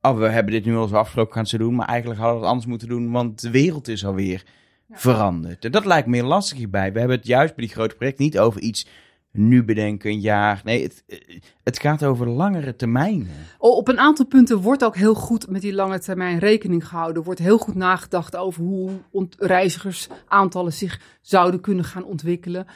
oh, 0.00 0.18
we 0.18 0.28
hebben 0.28 0.52
dit 0.52 0.64
nu 0.64 0.76
al 0.76 0.88
zo 0.88 0.94
afgesproken 0.94 1.32
gaan 1.32 1.46
ze 1.46 1.58
doen. 1.58 1.74
Maar 1.74 1.88
eigenlijk 1.88 2.20
hadden 2.20 2.36
we 2.36 2.42
het 2.42 2.52
anders 2.52 2.70
moeten 2.70 2.88
doen, 2.88 3.10
want 3.10 3.40
de 3.40 3.50
wereld 3.50 3.88
is 3.88 4.06
alweer 4.06 4.44
veranderd. 4.90 5.64
En 5.64 5.70
dat 5.70 5.84
lijkt 5.84 6.08
me 6.08 6.16
heel 6.16 6.26
lastig 6.26 6.58
hierbij. 6.58 6.92
We 6.92 6.98
hebben 6.98 7.16
het 7.16 7.26
juist 7.26 7.54
bij 7.54 7.64
die 7.64 7.74
grote 7.74 7.94
projecten 7.94 8.24
niet 8.24 8.38
over 8.38 8.60
iets 8.60 8.86
nu 9.38 9.64
bedenken, 9.64 10.10
een 10.10 10.20
jaar. 10.20 10.60
Nee, 10.64 10.82
het, 10.82 11.04
het 11.62 11.80
gaat 11.80 12.04
over 12.04 12.28
langere 12.28 12.76
termijnen. 12.76 13.28
Oh, 13.58 13.76
Op 13.76 13.88
een 13.88 13.98
aantal 13.98 14.26
punten 14.26 14.60
wordt 14.60 14.84
ook 14.84 14.96
heel 14.96 15.14
goed 15.14 15.50
met 15.50 15.60
die 15.60 15.74
lange 15.74 15.98
termijn 15.98 16.38
rekening 16.38 16.88
gehouden. 16.88 17.22
Wordt 17.22 17.40
heel 17.40 17.58
goed 17.58 17.74
nagedacht 17.74 18.36
over 18.36 18.62
hoe 18.62 18.90
reizigersaantallen 19.38 20.72
zich 20.72 21.00
zouden 21.20 21.60
kunnen 21.60 21.84
gaan 21.84 22.04
ontwikkelen. 22.04 22.66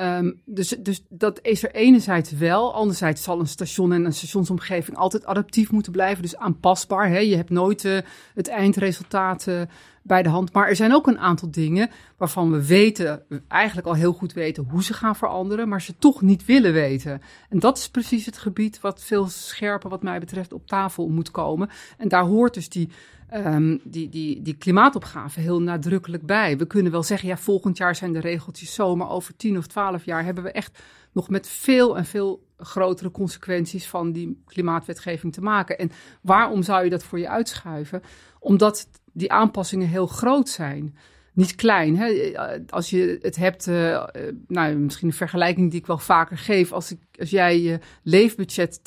Ehm, 0.00 0.32
dus, 0.44 0.68
dus 0.68 1.04
dat 1.08 1.38
is 1.42 1.62
er 1.62 1.74
enerzijds 1.74 2.32
wel. 2.32 2.74
Anderzijds 2.74 3.22
zal 3.22 3.40
een 3.40 3.46
station 3.46 3.92
en 3.92 4.04
een 4.04 4.12
stationsomgeving 4.12 4.96
altijd 4.96 5.26
adaptief 5.26 5.70
moeten 5.70 5.92
blijven. 5.92 6.22
Dus 6.22 6.36
aanpasbaar. 6.36 7.08
Hè? 7.08 7.18
Je 7.18 7.36
hebt 7.36 7.50
nooit 7.50 7.84
eh, 7.84 7.98
het 8.34 8.48
eindresultaat 8.48 9.46
eh, 9.46 9.60
bij 10.02 10.22
de 10.22 10.28
hand. 10.28 10.52
Maar 10.52 10.68
er 10.68 10.76
zijn 10.76 10.94
ook 10.94 11.06
een 11.06 11.18
aantal 11.18 11.50
dingen 11.50 11.90
waarvan 12.16 12.50
we 12.50 12.66
weten, 12.66 13.22
we 13.28 13.42
eigenlijk 13.48 13.86
al 13.86 13.94
heel 13.94 14.12
goed 14.12 14.32
weten 14.32 14.66
hoe 14.70 14.84
ze 14.84 14.94
gaan 14.94 15.16
veranderen. 15.16 15.68
Maar 15.68 15.82
ze 15.82 15.98
toch 15.98 16.22
niet 16.22 16.44
willen 16.44 16.72
weten. 16.72 17.22
En 17.48 17.58
dat 17.58 17.78
is 17.78 17.88
precies 17.88 18.26
het 18.26 18.38
gebied 18.38 18.80
wat 18.80 19.02
veel 19.02 19.26
scherper, 19.26 19.90
wat 19.90 20.02
mij 20.02 20.20
betreft, 20.20 20.52
op 20.52 20.66
tafel 20.66 21.08
moet 21.08 21.30
komen. 21.30 21.70
En 21.98 22.08
daar 22.08 22.24
hoort 22.24 22.54
dus 22.54 22.68
die, 22.68 22.88
ehm, 23.28 23.76
die, 23.82 24.08
die, 24.08 24.42
die 24.42 24.56
klimaatopgave 24.56 25.40
heel 25.40 25.62
nadrukkelijk 25.62 26.26
bij. 26.26 26.58
We 26.58 26.66
kunnen 26.66 26.92
wel 26.92 27.02
zeggen, 27.02 27.28
ja, 27.28 27.36
volgend 27.36 27.76
jaar 27.76 27.96
zijn 27.96 28.12
de 28.12 28.20
regeltjes 28.20 28.74
zo, 28.74 28.96
maar 28.96 29.10
over 29.10 29.36
tien 29.36 29.58
of 29.58 29.66
twaalf 29.66 30.04
jaar 30.04 30.24
hebben 30.24 30.44
we 30.44 30.52
echt 30.52 30.78
nog 31.12 31.28
met 31.28 31.48
veel 31.48 31.96
en 31.96 32.04
veel 32.04 32.48
grotere 32.58 33.10
consequenties 33.10 33.88
van 33.88 34.12
die 34.12 34.42
klimaatwetgeving 34.46 35.32
te 35.32 35.40
maken. 35.40 35.78
En 35.78 35.90
waarom 36.20 36.62
zou 36.62 36.84
je 36.84 36.90
dat 36.90 37.04
voor 37.04 37.18
je 37.18 37.28
uitschuiven? 37.28 38.02
Omdat 38.38 38.88
die 39.20 39.32
aanpassingen 39.32 39.88
heel 39.88 40.06
groot 40.06 40.48
zijn. 40.48 40.96
Niet 41.32 41.54
klein. 41.54 41.96
Hè? 41.96 42.32
Als 42.68 42.90
je 42.90 43.18
het 43.22 43.36
hebt, 43.36 43.66
uh, 43.66 44.02
nou, 44.48 44.74
misschien 44.74 45.08
een 45.08 45.14
vergelijking 45.14 45.70
die 45.70 45.80
ik 45.80 45.86
wel 45.86 45.98
vaker 45.98 46.38
geef. 46.38 46.72
Als, 46.72 46.90
ik, 46.90 46.98
als 47.18 47.30
jij 47.30 47.60
je 47.60 47.78
leefbudget 48.02 48.80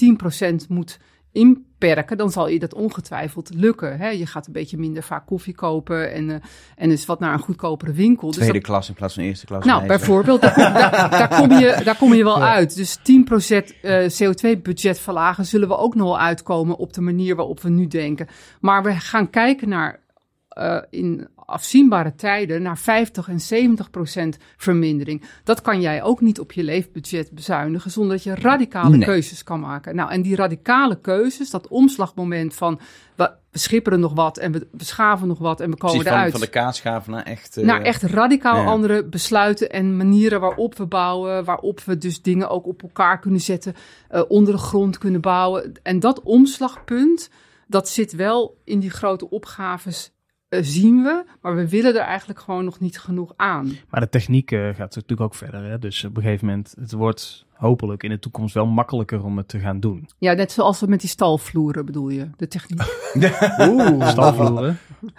10% 0.63 0.67
moet 0.67 0.99
inperken, 1.33 2.17
dan 2.17 2.31
zal 2.31 2.47
je 2.47 2.59
dat 2.59 2.73
ongetwijfeld 2.73 3.53
lukken. 3.53 3.97
Hè? 3.97 4.09
Je 4.09 4.25
gaat 4.25 4.47
een 4.47 4.53
beetje 4.53 4.77
minder 4.77 5.03
vaak 5.03 5.25
koffie 5.25 5.55
kopen 5.55 6.13
en, 6.13 6.29
uh, 6.29 6.35
en 6.75 6.89
dus 6.89 7.05
wat 7.05 7.19
naar 7.19 7.33
een 7.33 7.39
goedkopere 7.39 7.91
winkel. 7.91 8.31
Tweede 8.31 8.51
dus 8.53 8.61
dat, 8.61 8.71
klas 8.71 8.89
in 8.89 8.93
plaats 8.93 9.13
van 9.13 9.23
eerste 9.23 9.45
klas. 9.45 9.65
Nou, 9.65 9.87
bijvoorbeeld, 9.87 10.41
daar, 10.41 10.55
daar, 10.55 11.09
daar, 11.09 11.35
kom 11.35 11.51
je, 11.51 11.81
daar 11.83 11.97
kom 11.97 12.13
je 12.13 12.23
wel 12.23 12.39
ja. 12.39 12.53
uit. 12.53 12.75
Dus 12.75 12.97
10% 12.97 13.01
uh, 13.01 14.05
CO2-budget 14.09 14.99
verlagen 14.99 15.45
zullen 15.45 15.67
we 15.67 15.77
ook 15.77 15.95
nog 15.95 16.07
wel 16.07 16.19
uitkomen 16.19 16.77
op 16.77 16.93
de 16.93 17.01
manier 17.01 17.35
waarop 17.35 17.61
we 17.61 17.69
nu 17.69 17.87
denken. 17.87 18.27
Maar 18.59 18.83
we 18.83 18.91
gaan 18.91 19.29
kijken 19.29 19.69
naar 19.69 20.02
uh, 20.59 20.77
in 20.89 21.27
afzienbare 21.35 22.15
tijden 22.15 22.61
naar 22.61 22.77
50 22.77 23.27
en 23.29 23.39
70 23.39 23.89
procent 23.89 24.37
vermindering. 24.57 25.23
Dat 25.43 25.61
kan 25.61 25.81
jij 25.81 26.03
ook 26.03 26.21
niet 26.21 26.39
op 26.39 26.51
je 26.51 26.63
leefbudget 26.63 27.31
bezuinigen 27.31 27.91
zonder 27.91 28.15
dat 28.15 28.23
je 28.23 28.35
radicale 28.35 28.97
Nee. 28.97 29.05
keuzes 29.05 29.43
kan 29.43 29.59
maken. 29.59 29.95
Nou, 29.95 30.11
en 30.11 30.21
die 30.21 30.35
radicale 30.35 30.99
keuzes, 31.01 31.49
dat 31.49 31.67
omslagmoment 31.67 32.55
van 32.55 32.79
we, 33.15 33.31
schipperen 33.51 33.99
nog 33.99 34.13
wat 34.13 34.37
en 34.37 34.51
we 34.51 34.67
beschaven 34.71 35.27
nog 35.27 35.39
wat 35.39 35.59
en 35.59 35.69
we 35.69 35.77
komen 35.77 35.95
Precies, 35.95 36.09
van, 36.11 36.17
eruit. 36.17 36.31
van 36.31 36.41
de 36.41 36.47
kaasschaven 36.49 37.11
naar 37.11 37.23
echt... 37.23 37.57
eh, 37.57 37.65
naar 37.65 37.81
echt 37.81 38.01
radicaal 38.01 38.61
ja. 38.61 38.65
andere 38.65 39.05
besluiten 39.05 39.69
en 39.69 39.97
manieren 39.97 40.39
waarop 40.39 40.77
we 40.77 40.85
bouwen, 40.85 41.43
waarop 41.43 41.79
we 41.79 41.97
dus 41.97 42.21
dingen 42.21 42.49
ook 42.49 42.67
op 42.67 42.81
elkaar 42.81 43.19
kunnen 43.19 43.41
zetten, 43.41 43.73
eh, 44.09 44.21
onder 44.27 44.53
de 44.53 44.59
grond 44.59 44.97
kunnen 44.97 45.21
bouwen. 45.21 45.71
En 45.83 45.99
dat 45.99 46.21
omslagpunt, 46.23 47.29
dat 47.67 47.89
zit 47.89 48.15
wel 48.15 48.57
in 48.63 48.79
die 48.79 48.89
grote 48.89 49.29
opgaves, 49.29 50.05
eh, 50.07 50.12
zien 50.61 51.03
we, 51.03 51.23
maar 51.41 51.55
we 51.55 51.69
willen 51.69 51.95
er 51.95 52.01
eigenlijk 52.01 52.39
gewoon 52.39 52.65
nog 52.65 52.79
niet 52.79 52.99
genoeg 52.99 53.33
aan. 53.35 53.71
Maar 53.89 54.01
de 54.01 54.09
techniek 54.09 54.51
eh, 54.51 54.59
gaat 54.59 54.77
natuurlijk 54.95 55.21
ook 55.21 55.35
verder. 55.35 55.63
Hè? 55.63 55.79
Dus 55.79 56.03
op 56.03 56.17
een 56.17 56.23
gegeven 56.23 56.47
moment, 56.47 56.73
het 56.79 56.91
wordt 56.91 57.45
hopelijk 57.53 58.03
in 58.03 58.09
de 58.09 58.19
toekomst 58.19 58.53
wel 58.53 58.65
makkelijker 58.65 59.23
om 59.23 59.37
het 59.37 59.47
te 59.47 59.59
gaan 59.59 59.79
doen. 59.79 60.09
Ja, 60.17 60.33
net 60.33 60.51
zoals 60.51 60.79
we 60.79 60.87
met 60.87 60.99
die 60.99 61.09
stalvloeren 61.09 61.85
bedoel 61.85 62.09
je, 62.09 62.29
de 62.37 62.47
techniek. 62.47 62.81
Oeh. 63.69 64.07
Stalvloeren. 64.15 64.77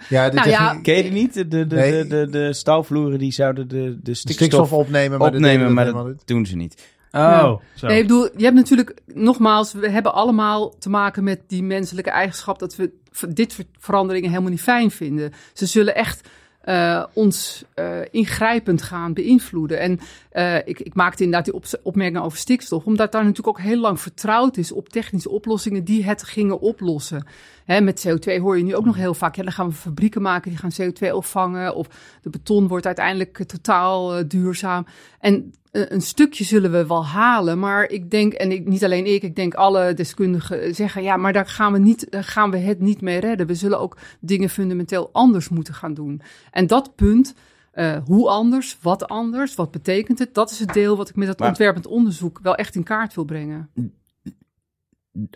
Ja, 0.09 0.29
de 0.29 0.35
Nou 0.35 0.49
ja, 0.49 0.79
Ken 0.81 0.95
je 0.95 1.03
die 1.03 1.11
niet? 1.11 1.33
De, 1.33 1.47
de, 1.47 1.67
de, 1.67 1.75
Nee. 1.75 1.91
de, 1.91 2.07
de, 2.07 2.29
de 2.29 2.53
stalvloeren 2.53 3.19
die 3.19 3.31
zouden 3.31 3.67
de, 3.67 3.99
de 4.03 4.13
stikstof, 4.13 4.35
stikstof 4.47 4.73
opnemen, 4.73 5.19
maar 5.19 5.31
dat 5.31 5.39
opnemen, 5.39 5.73
maar 5.73 5.93
dat 5.93 6.21
doen 6.25 6.45
ze 6.45 6.55
niet. 6.55 6.93
Oh, 7.11 7.21
Ja. 7.21 7.59
zo. 7.75 7.87
Nee, 7.87 7.97
ik 7.97 8.07
bedoel, 8.07 8.29
je 8.37 8.43
hebt 8.43 8.55
natuurlijk, 8.55 9.01
nogmaals, 9.13 9.73
we 9.73 9.89
hebben 9.89 10.13
allemaal 10.13 10.77
te 10.77 10.89
maken 10.89 11.23
met 11.23 11.41
die 11.47 11.63
menselijke 11.63 12.09
eigenschap 12.09 12.59
dat 12.59 12.75
we 12.75 12.91
dit 13.29 13.65
veranderingen 13.79 14.29
helemaal 14.29 14.51
niet 14.51 14.61
fijn 14.61 14.91
vinden. 14.91 15.33
Ze 15.53 15.65
zullen 15.65 15.95
echt 15.95 16.29
eh, 16.65 17.03
ons 17.13 17.63
eh, 17.73 17.99
ingrijpend 18.11 18.81
gaan 18.81 19.13
beïnvloeden. 19.13 19.79
En 19.79 19.99
eh, 20.29 20.57
ik, 20.57 20.79
ik 20.79 20.93
maakte 20.93 21.23
inderdaad 21.23 21.45
die 21.45 21.53
op, 21.53 21.65
opmerking 21.83 22.23
over 22.23 22.37
stikstof, 22.37 22.85
omdat 22.85 23.11
daar 23.11 23.21
natuurlijk 23.21 23.57
ook 23.57 23.63
heel 23.63 23.79
lang 23.79 23.99
vertrouwd 23.99 24.57
is 24.57 24.71
op 24.71 24.89
technische 24.89 25.29
oplossingen 25.29 25.83
die 25.83 26.03
het 26.03 26.23
gingen 26.23 26.59
oplossen. 26.59 27.25
Met 27.65 28.07
CO2 28.07 28.39
hoor 28.39 28.57
je 28.57 28.63
nu 28.63 28.75
ook 28.75 28.85
nog 28.85 28.95
heel 28.95 29.13
vaak, 29.13 29.35
ja, 29.35 29.43
dan 29.43 29.51
gaan 29.51 29.69
we 29.69 29.75
fabrieken 29.75 30.21
maken 30.21 30.51
die 30.51 30.59
gaan 30.59 30.91
CO2 30.93 31.11
opvangen, 31.11 31.75
of 31.75 31.87
de 32.21 32.29
beton 32.29 32.67
wordt 32.67 32.85
uiteindelijk 32.85 33.43
totaal 33.43 34.27
duurzaam. 34.27 34.85
En 35.19 35.53
een, 35.75 35.93
een 35.93 36.01
stukje 36.01 36.43
zullen 36.43 36.71
we 36.71 36.87
wel 36.87 37.05
halen, 37.05 37.59
maar 37.59 37.89
ik 37.89 38.11
denk, 38.11 38.33
en 38.33 38.51
ik, 38.51 38.65
niet 38.67 38.83
alleen 38.83 39.05
ik, 39.13 39.23
ik 39.23 39.35
denk 39.35 39.53
alle 39.53 39.93
deskundigen 39.93 40.75
zeggen, 40.75 41.03
ja, 41.03 41.17
maar 41.17 41.33
daar 41.33 41.47
gaan 41.47 41.73
we, 41.73 41.79
niet, 41.79 42.07
gaan 42.09 42.51
we 42.51 42.57
het 42.57 42.79
niet 42.79 43.01
mee 43.01 43.19
redden. 43.19 43.47
We 43.47 43.55
zullen 43.55 43.79
ook 43.79 43.97
dingen 44.19 44.49
fundamenteel 44.49 45.09
anders 45.11 45.49
moeten 45.49 45.73
gaan 45.73 45.93
doen. 45.93 46.21
En 46.51 46.67
dat 46.67 46.95
punt, 46.95 47.33
eh, 47.71 47.97
hoe 48.05 48.29
anders, 48.29 48.77
wat 48.81 49.07
anders, 49.07 49.55
wat 49.55 49.71
betekent 49.71 50.19
het, 50.19 50.33
dat 50.33 50.51
is 50.51 50.59
het 50.59 50.73
deel 50.73 50.97
wat 50.97 51.09
ik 51.09 51.15
met 51.15 51.27
dat 51.27 51.39
Maar- 51.39 51.47
ontwerpend 51.47 51.87
onderzoek 51.87 52.39
wel 52.43 52.55
echt 52.55 52.75
in 52.75 52.83
kaart 52.83 53.13
wil 53.13 53.25
brengen. 53.25 53.69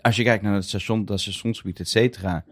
Als 0.00 0.16
je 0.16 0.22
kijkt 0.22 0.42
naar 0.42 0.54
het 0.54 0.64
station, 0.68 1.04
dat 1.04 1.20
stationsgebied, 1.20 1.80
et 1.80 1.88
cetera, 1.88 2.44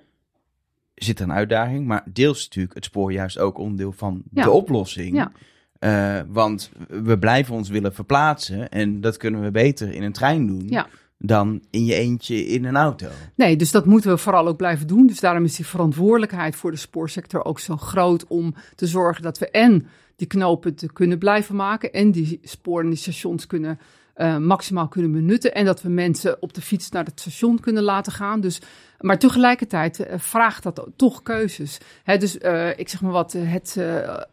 zit 0.94 1.18
er 1.18 1.24
een 1.24 1.32
uitdaging. 1.32 1.86
Maar 1.86 2.04
deels 2.12 2.44
natuurlijk 2.44 2.74
het 2.74 2.84
spoor 2.84 3.12
juist 3.12 3.38
ook 3.38 3.58
onderdeel 3.58 3.92
van 3.92 4.22
Ja. 4.32 4.42
de 4.42 4.50
oplossing. 4.50 5.16
Ja. 5.16 5.32
Eh, 5.78 6.20
want 6.28 6.70
we 6.88 7.18
blijven 7.18 7.54
ons 7.54 7.68
willen 7.68 7.94
verplaatsen. 7.94 8.68
En 8.68 9.00
dat 9.00 9.16
kunnen 9.16 9.42
we 9.42 9.50
beter 9.50 9.92
in 9.94 10.02
een 10.02 10.12
trein 10.12 10.46
doen 10.46 10.66
Ja. 10.68 10.86
dan 11.18 11.62
in 11.70 11.84
je 11.84 11.94
eentje 11.94 12.46
in 12.46 12.64
een 12.64 12.76
auto. 12.76 13.06
Nee, 13.34 13.56
dus 13.56 13.70
dat 13.70 13.86
moeten 13.86 14.10
we 14.10 14.18
vooral 14.18 14.46
ook 14.48 14.56
blijven 14.56 14.86
doen. 14.86 15.06
Dus 15.06 15.20
daarom 15.20 15.44
is 15.44 15.56
die 15.56 15.66
verantwoordelijkheid 15.66 16.56
voor 16.56 16.70
de 16.70 16.76
spoorsector 16.76 17.44
ook 17.44 17.60
zo 17.60 17.76
groot 17.76 18.26
om 18.26 18.54
te 18.74 18.86
zorgen 18.86 19.22
dat 19.22 19.38
we 19.38 19.50
en 19.50 19.86
die 20.16 20.26
knooppunten 20.26 20.92
kunnen 20.92 21.18
blijven 21.18 21.56
maken 21.56 21.92
en 21.92 22.10
die 22.10 22.38
sporen 22.42 22.84
en 22.84 22.90
die 22.90 22.98
stations 22.98 23.46
kunnen 23.46 23.78
eh, 24.18 24.36
maximaal 24.36 24.88
kunnen 24.88 25.12
benutten 25.12 25.54
en 25.54 25.64
dat 25.64 25.82
we 25.82 25.88
mensen 25.88 26.42
op 26.42 26.54
de 26.54 26.60
fiets 26.60 26.90
naar 26.90 27.04
het 27.04 27.20
station 27.20 27.60
kunnen 27.60 27.82
laten 27.82 28.12
gaan. 28.12 28.40
Dus, 28.40 28.60
maar 29.00 29.18
tegelijkertijd 29.18 30.00
eh, 30.00 30.18
vraagt 30.18 30.62
dat 30.62 30.86
toch 30.96 31.22
keuzes. 31.22 31.78
Dus 32.04 32.38
eh, 32.38 32.78
ik 32.78 32.88
zeg 32.88 33.00
maar 33.00 33.12
wat, 33.12 33.32
het 33.38 33.78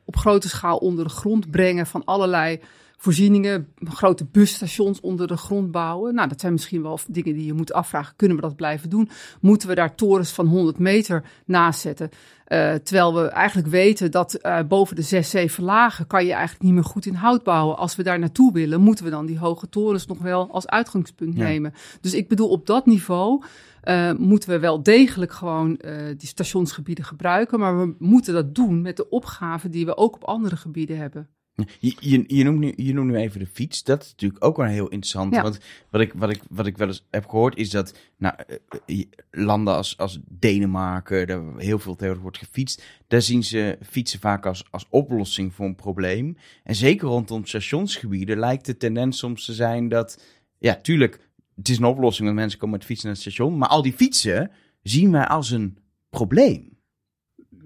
op 0.06 0.16
grote 0.16 0.50
schaal 0.50 0.78
onder 0.78 1.04
de 1.04 1.10
grond 1.10 1.52
brengen 1.52 1.86
van 1.86 2.06
allerlei 2.06 2.60
voorzieningen, 2.98 3.68
grote 3.84 4.26
busstations 4.26 5.00
onder 5.00 5.28
de 5.28 5.38
grond 5.38 5.72
bouwen. 5.72 6.14
Nou, 6.16 6.28
dat 6.28 6.40
zijn 6.40 6.54
misschien 6.54 6.82
wel 6.82 7.00
dingen 7.08 7.34
die 7.34 7.46
je 7.46 7.54
moet 7.54 7.74
afvragen. 7.74 8.16
Kunnen 8.16 8.38
we 8.38 8.44
dat 8.44 8.56
blijven 8.56 8.90
doen? 8.90 9.10
Moeten 9.42 9.68
we 9.68 9.76
daar 9.76 9.96
torens 9.96 10.32
van 10.32 10.48
100 10.48 10.78
meter 10.80 11.24
naast 11.46 11.80
zetten? 11.80 12.10
Eh, 12.46 12.74
terwijl 12.74 13.14
we 13.16 13.28
eigenlijk 13.28 13.68
weten 13.68 14.12
dat 14.12 14.34
eh, 14.34 14.60
boven 14.68 14.96
de 14.96 15.02
6, 15.02 15.30
7 15.30 15.64
lagen 15.64 16.08
kan 16.08 16.26
je 16.26 16.32
eigenlijk 16.34 16.64
niet 16.64 16.74
meer 16.74 16.84
goed 16.84 17.06
in 17.06 17.14
hout 17.14 17.44
bouwen. 17.44 17.78
Als 17.78 17.96
we 17.96 18.04
daar 18.04 18.20
naartoe 18.20 18.54
willen, 18.54 18.82
moeten 18.82 19.06
we 19.06 19.12
dan 19.12 19.26
die 19.26 19.40
hoge 19.40 19.70
torens 19.70 20.06
nog 20.06 20.18
wel 20.18 20.52
als 20.52 20.68
uitgangspunt 20.68 21.36
Ja. 21.38 21.44
nemen. 21.44 21.74
Dus 22.02 22.14
ik 22.14 22.28
bedoel, 22.28 22.50
op 22.50 22.66
dat 22.66 22.86
niveau 22.86 23.44
eh, 23.82 24.12
moeten 24.14 24.50
we 24.50 24.60
wel 24.60 24.84
degelijk 24.84 25.32
gewoon 25.32 25.80
die 26.18 26.28
stationsgebieden 26.28 27.06
gebruiken. 27.06 27.60
Maar 27.60 27.80
we 27.80 27.96
moeten 28.00 28.34
dat 28.34 28.56
doen 28.56 28.82
met 28.82 28.98
de 28.98 29.10
opgaven 29.10 29.72
die 29.72 29.86
we 29.86 29.98
ook 29.98 30.16
op 30.16 30.24
andere 30.24 30.56
gebieden 30.56 30.98
hebben. 30.98 31.30
Je, 31.56 31.96
je, 32.00 32.24
je, 32.28 32.44
noemt 32.44 32.60
nu, 32.60 32.74
je 32.76 32.94
noemt 32.94 33.12
nu 33.12 33.18
even 33.18 33.40
de 33.40 33.48
fiets. 33.48 33.84
Dat 33.84 34.04
is 34.04 34.10
natuurlijk 34.10 34.46
ook 34.46 34.58
wel 34.58 34.66
heel 34.66 34.88
interessant. 34.88 35.34
Ja. 35.34 35.42
Want 35.42 35.60
wat 35.90 36.02
ik, 36.02 36.14
wat, 36.14 36.30
ik, 36.30 36.42
wat 36.50 36.66
ik 36.66 36.78
wel 36.78 36.88
eens 36.88 37.06
heb 37.10 37.28
gehoord 37.28 37.58
is 37.58 37.70
dat 37.70 37.98
nou, 38.18 38.36
eh, 38.48 38.58
eh, 38.86 39.06
landen 39.32 39.74
als, 39.74 39.98
als 39.98 40.20
Denemarken, 40.28 41.28
daar 41.28 41.42
heel 41.58 41.80
veel 41.80 41.94
tegenwoordig 41.94 42.22
wordt 42.22 42.38
gefietst, 42.38 42.84
daar 43.08 43.22
zien 43.22 43.44
ze 43.44 43.78
fietsen 43.82 44.20
vaak 44.20 44.46
als, 44.46 44.66
als 44.72 44.86
oplossing 44.90 45.54
voor 45.54 45.66
een 45.66 45.76
probleem. 45.76 46.38
En 46.64 46.76
zeker 46.76 47.08
rondom 47.08 47.46
stationsgebieden 47.46 48.40
lijkt 48.40 48.66
de 48.66 48.78
tendens 48.78 49.18
soms 49.18 49.46
te 49.46 49.54
zijn 49.54 49.90
dat, 49.90 50.24
ja, 50.58 50.76
tuurlijk, 50.76 51.20
het 51.56 51.70
is 51.70 51.78
een 51.78 51.86
oplossing, 51.86 52.28
want 52.28 52.40
mensen 52.40 52.60
komen 52.60 52.78
met 52.78 52.88
fietsen 52.88 53.08
naar 53.08 53.16
het 53.16 53.26
station. 53.26 53.58
Maar 53.58 53.70
al 53.70 53.82
die 53.82 53.94
fietsen 53.94 54.52
zien 54.82 55.12
wij 55.12 55.28
als 55.28 55.52
een 55.52 55.78
probleem. 56.10 56.75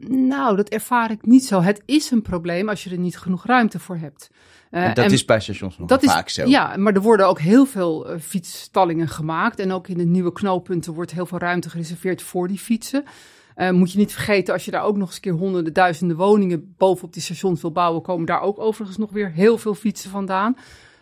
Nou, 0.08 0.56
dat 0.56 0.70
ervaar 0.70 1.12
ik 1.12 1.26
niet 1.26 1.45
zo. 1.45 1.62
Het 1.62 1.82
is 1.86 2.12
een 2.12 2.22
probleem 2.22 2.70
als 2.70 2.84
je 2.84 2.89
er 2.89 2.97
niet 2.97 3.18
genoeg 3.18 3.45
ruimte 3.45 3.80
voor 3.80 3.97
hebt. 3.97 4.30
Eh, 4.72 4.84
En 4.84 4.93
dat 4.93 5.06
en- 5.06 5.12
is 5.12 5.26
bij 5.26 5.39
stations 5.39 5.78
nog 5.78 5.88
dat 5.88 6.04
is, 6.04 6.12
vaak 6.12 6.30
zo. 6.30 6.45
Ja, 6.47 6.78
maar 6.78 6.93
er 6.93 7.02
worden 7.02 7.28
ook 7.28 7.39
heel 7.39 7.66
veel 7.66 8.08
eh, 8.10 8.20
fietsstallingen 8.20 9.08
gemaakt. 9.08 9.60
En 9.60 9.72
ook 9.72 9.88
in 9.88 9.97
de 9.97 10.06
nieuwe 10.06 10.32
knooppunten 10.32 10.93
wordt 10.93 11.12
heel 11.12 11.26
veel 11.26 11.39
ruimte 11.39 11.70
gereserveerd 11.70 12.22
voor 12.22 12.47
die 12.47 12.60
fietsen. 12.60 13.04
Eh, 13.56 13.72
moet 13.72 13.91
je 13.91 13.97
niet 13.97 14.14
vergeten, 14.14 14.54
als 14.54 14.66
je 14.66 14.72
daar 14.72 14.84
ook 14.84 14.97
nog 14.97 15.08
eens 15.08 15.16
een 15.16 15.22
keer 15.22 15.34
honderden, 15.34 15.74
duizenden 15.74 16.18
woningen 16.18 16.74
bovenop 16.78 17.14
die 17.14 17.22
stations 17.22 17.62
wil 17.62 17.72
bouwen, 17.72 18.02
komen 18.02 18.26
daar 18.26 18.41
ook 18.41 18.60
overigens 18.60 18.97
nog 18.97 19.12
weer 19.12 19.32
heel 19.32 19.58
veel 19.58 19.76
fietsen 19.76 20.10
vandaan. 20.10 20.56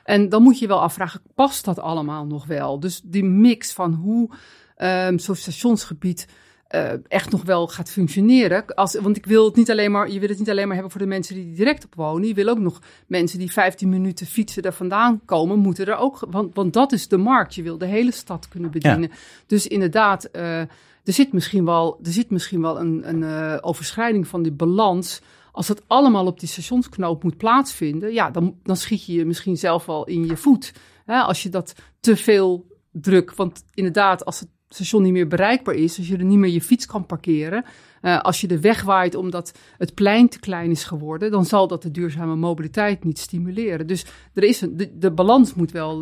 En 0.04 0.30
dan 0.30 0.44
moet 0.44 0.60
je 0.60 0.68
wel 0.68 0.82
afvragen, 0.82 1.22
past 1.36 1.66
dat 1.66 1.80
allemaal 1.80 2.26
nog 2.26 2.46
wel? 2.46 2.80
Dus 2.80 3.02
die 3.04 3.24
mix 3.24 3.74
van 3.74 3.94
hoe 3.94 4.30
ehm, 4.76 5.18
zo'n 5.18 5.36
stationsgebied 5.36 6.28
eh, 6.68 6.92
echt 7.08 7.32
nog 7.32 7.44
wel 7.44 7.68
gaat 7.68 7.90
functioneren. 7.90 8.66
Als, 8.66 9.00
want 9.00 9.18
ik 9.18 9.26
wil 9.26 9.46
het 9.46 9.56
niet 9.56 9.72
alleen 9.72 9.92
maar, 9.92 10.12
je 10.12 10.20
wil 10.20 10.30
het 10.30 10.40
niet 10.40 10.50
alleen 10.50 10.66
maar 10.66 10.74
hebben 10.74 10.92
voor 10.92 11.02
de 11.02 11.08
mensen 11.08 11.36
die 11.36 11.54
direct 11.54 11.86
op 11.86 11.96
wonen. 11.96 12.28
Je 12.28 12.34
wil 12.34 12.48
ook 12.48 12.60
nog 12.60 12.82
mensen 13.08 13.40
die 13.40 13.52
15 13.52 13.90
minuten 13.90 14.26
fietsen 14.26 14.64
er 14.64 14.74
vandaan 14.74 15.22
komen, 15.26 15.60
moeten 15.60 15.86
er 15.86 15.98
ook. 15.98 16.20
Want, 16.30 16.56
want 16.56 16.74
dat 16.74 16.92
is 16.92 17.08
de 17.08 17.18
markt. 17.18 17.56
Je 17.56 17.64
wil 17.64 17.78
de 17.78 17.86
hele 17.86 18.12
stad 18.12 18.48
kunnen 18.48 18.72
bedienen. 18.72 19.12
Dus 19.46 19.68
inderdaad, 19.68 20.24
eh, 20.24 20.60
er 20.60 21.14
zit 21.14 21.34
misschien 21.34 21.66
wel, 21.66 22.00
er 22.04 22.12
zit 22.12 22.30
misschien 22.30 22.62
wel 22.62 22.80
een, 22.80 23.10
een 23.10 23.24
eh, 23.24 23.58
overschrijding 23.62 24.28
van 24.28 24.44
die 24.44 24.54
balans. 24.54 25.22
Als 25.52 25.68
het 25.68 25.82
allemaal 25.88 26.26
op 26.26 26.40
die 26.40 26.50
stationsknoop 26.50 27.24
moet 27.24 27.38
plaatsvinden, 27.38 28.14
ja, 28.14 28.32
dan, 28.32 28.56
dan 28.64 28.78
schiet 28.78 29.06
je 29.06 29.14
je 29.14 29.26
misschien 29.26 29.58
zelf 29.58 29.86
wel 29.86 30.06
in 30.06 30.26
je 30.26 30.38
voet. 30.38 30.74
Hè, 31.06 31.20
als 31.20 31.44
je 31.44 31.50
dat 31.50 31.76
te 32.00 32.16
veel 32.16 32.66
druk. 32.92 33.36
Want 33.36 33.64
inderdaad, 33.74 34.26
als 34.26 34.40
het 34.40 34.50
station 34.70 35.04
niet 35.04 35.12
meer 35.12 35.28
bereikbaar 35.28 35.76
is, 35.76 35.98
als 35.98 36.08
je 36.08 36.18
er 36.18 36.24
niet 36.24 36.38
meer 36.38 36.50
je 36.50 36.62
fiets 36.62 36.86
kan 36.86 37.06
parkeren, 37.06 37.66
eh, 38.02 38.20
als 38.20 38.42
je 38.42 38.48
de 38.48 38.60
weg 38.60 38.84
waait 38.84 39.16
omdat 39.16 39.58
het 39.78 39.94
plein 39.94 40.30
te 40.30 40.40
klein 40.40 40.72
is 40.72 40.84
geworden, 40.84 41.32
dan 41.32 41.46
zal 41.46 41.68
dat 41.68 41.82
de 41.82 41.92
duurzame 41.92 42.36
mobiliteit 42.36 43.04
niet 43.04 43.20
stimuleren. 43.20 43.88
Dus 43.88 44.06
er 44.34 44.44
is 44.44 44.62
een, 44.62 44.78
de, 44.78 44.98
de 44.98 45.12
balans 45.12 45.54
moet 45.54 45.72
wel 45.72 46.00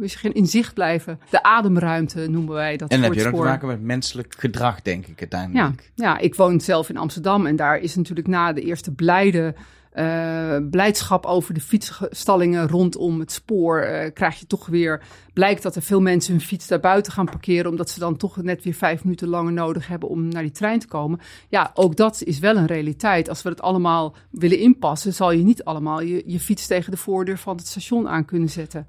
zeg 0.00 0.22
je, 0.22 0.32
in 0.32 0.46
zicht 0.46 0.74
blijven. 0.74 1.20
De 1.30 1.42
ademruimte 1.42 2.28
noemen 2.28 2.54
wij 2.54 2.76
dat. 2.76 2.90
En 2.90 3.00
dan 3.00 3.10
heb 3.10 3.20
je 3.20 3.26
ook 3.28 3.34
te 3.34 3.42
maken 3.42 3.68
met 3.68 3.82
menselijk 3.82 4.34
gedrag, 4.38 4.82
denk 4.82 5.06
ik 5.06 5.14
Ja, 5.14 5.16
uiteindelijk. 5.20 5.92
ja, 5.94 6.18
ik 6.18 6.34
woon 6.34 6.60
zelf 6.60 6.88
in 6.88 6.96
Amsterdam 6.96 7.46
en 7.46 7.56
daar 7.56 7.78
is 7.78 7.94
natuurlijk 7.94 8.26
na 8.26 8.52
de 8.52 8.62
eerste 8.62 8.94
blijde 8.94 9.54
eh, 9.94 10.56
blijdschap 10.70 11.26
over 11.26 11.54
de 11.54 11.60
fietsstallingen 11.60 12.68
rondom 12.68 13.20
het 13.20 13.32
spoor, 13.32 13.80
eh, 13.80 14.12
krijg 14.12 14.38
je 14.38 14.46
toch 14.46 14.66
weer, 14.66 15.02
blijkt 15.32 15.62
dat 15.62 15.76
er 15.76 15.82
veel 15.82 16.00
mensen 16.00 16.32
hun 16.32 16.42
fiets 16.42 16.66
daar 16.66 16.80
buiten 16.80 17.12
gaan 17.12 17.24
parkeren, 17.24 17.70
omdat 17.70 17.90
ze 17.90 17.98
dan 17.98 18.16
toch 18.16 18.42
net 18.42 18.64
weer 18.64 18.74
vijf 18.74 19.04
minuten 19.04 19.28
langer 19.28 19.52
nodig 19.52 19.86
hebben 19.86 20.08
om 20.08 20.28
naar 20.28 20.42
die 20.42 20.50
trein 20.50 20.78
te 20.78 20.86
komen. 20.86 21.20
Ja, 21.48 21.70
ook 21.74 21.96
dat 21.96 22.22
is 22.22 22.38
wel 22.38 22.56
een 22.56 22.66
realiteit. 22.66 23.28
Als 23.28 23.42
we 23.42 23.48
het 23.48 23.62
allemaal 23.62 24.14
willen 24.30 24.58
inpassen, 24.58 25.12
zal 25.12 25.32
je 25.32 25.44
niet 25.44 25.64
allemaal 25.64 26.00
je, 26.00 26.22
je 26.26 26.40
fiets 26.40 26.66
tegen 26.66 26.90
de 26.90 26.96
voordeur 26.96 27.38
van 27.38 27.56
het 27.56 27.66
station 27.66 28.08
aan 28.08 28.24
kunnen 28.24 28.48
zetten. 28.48 28.86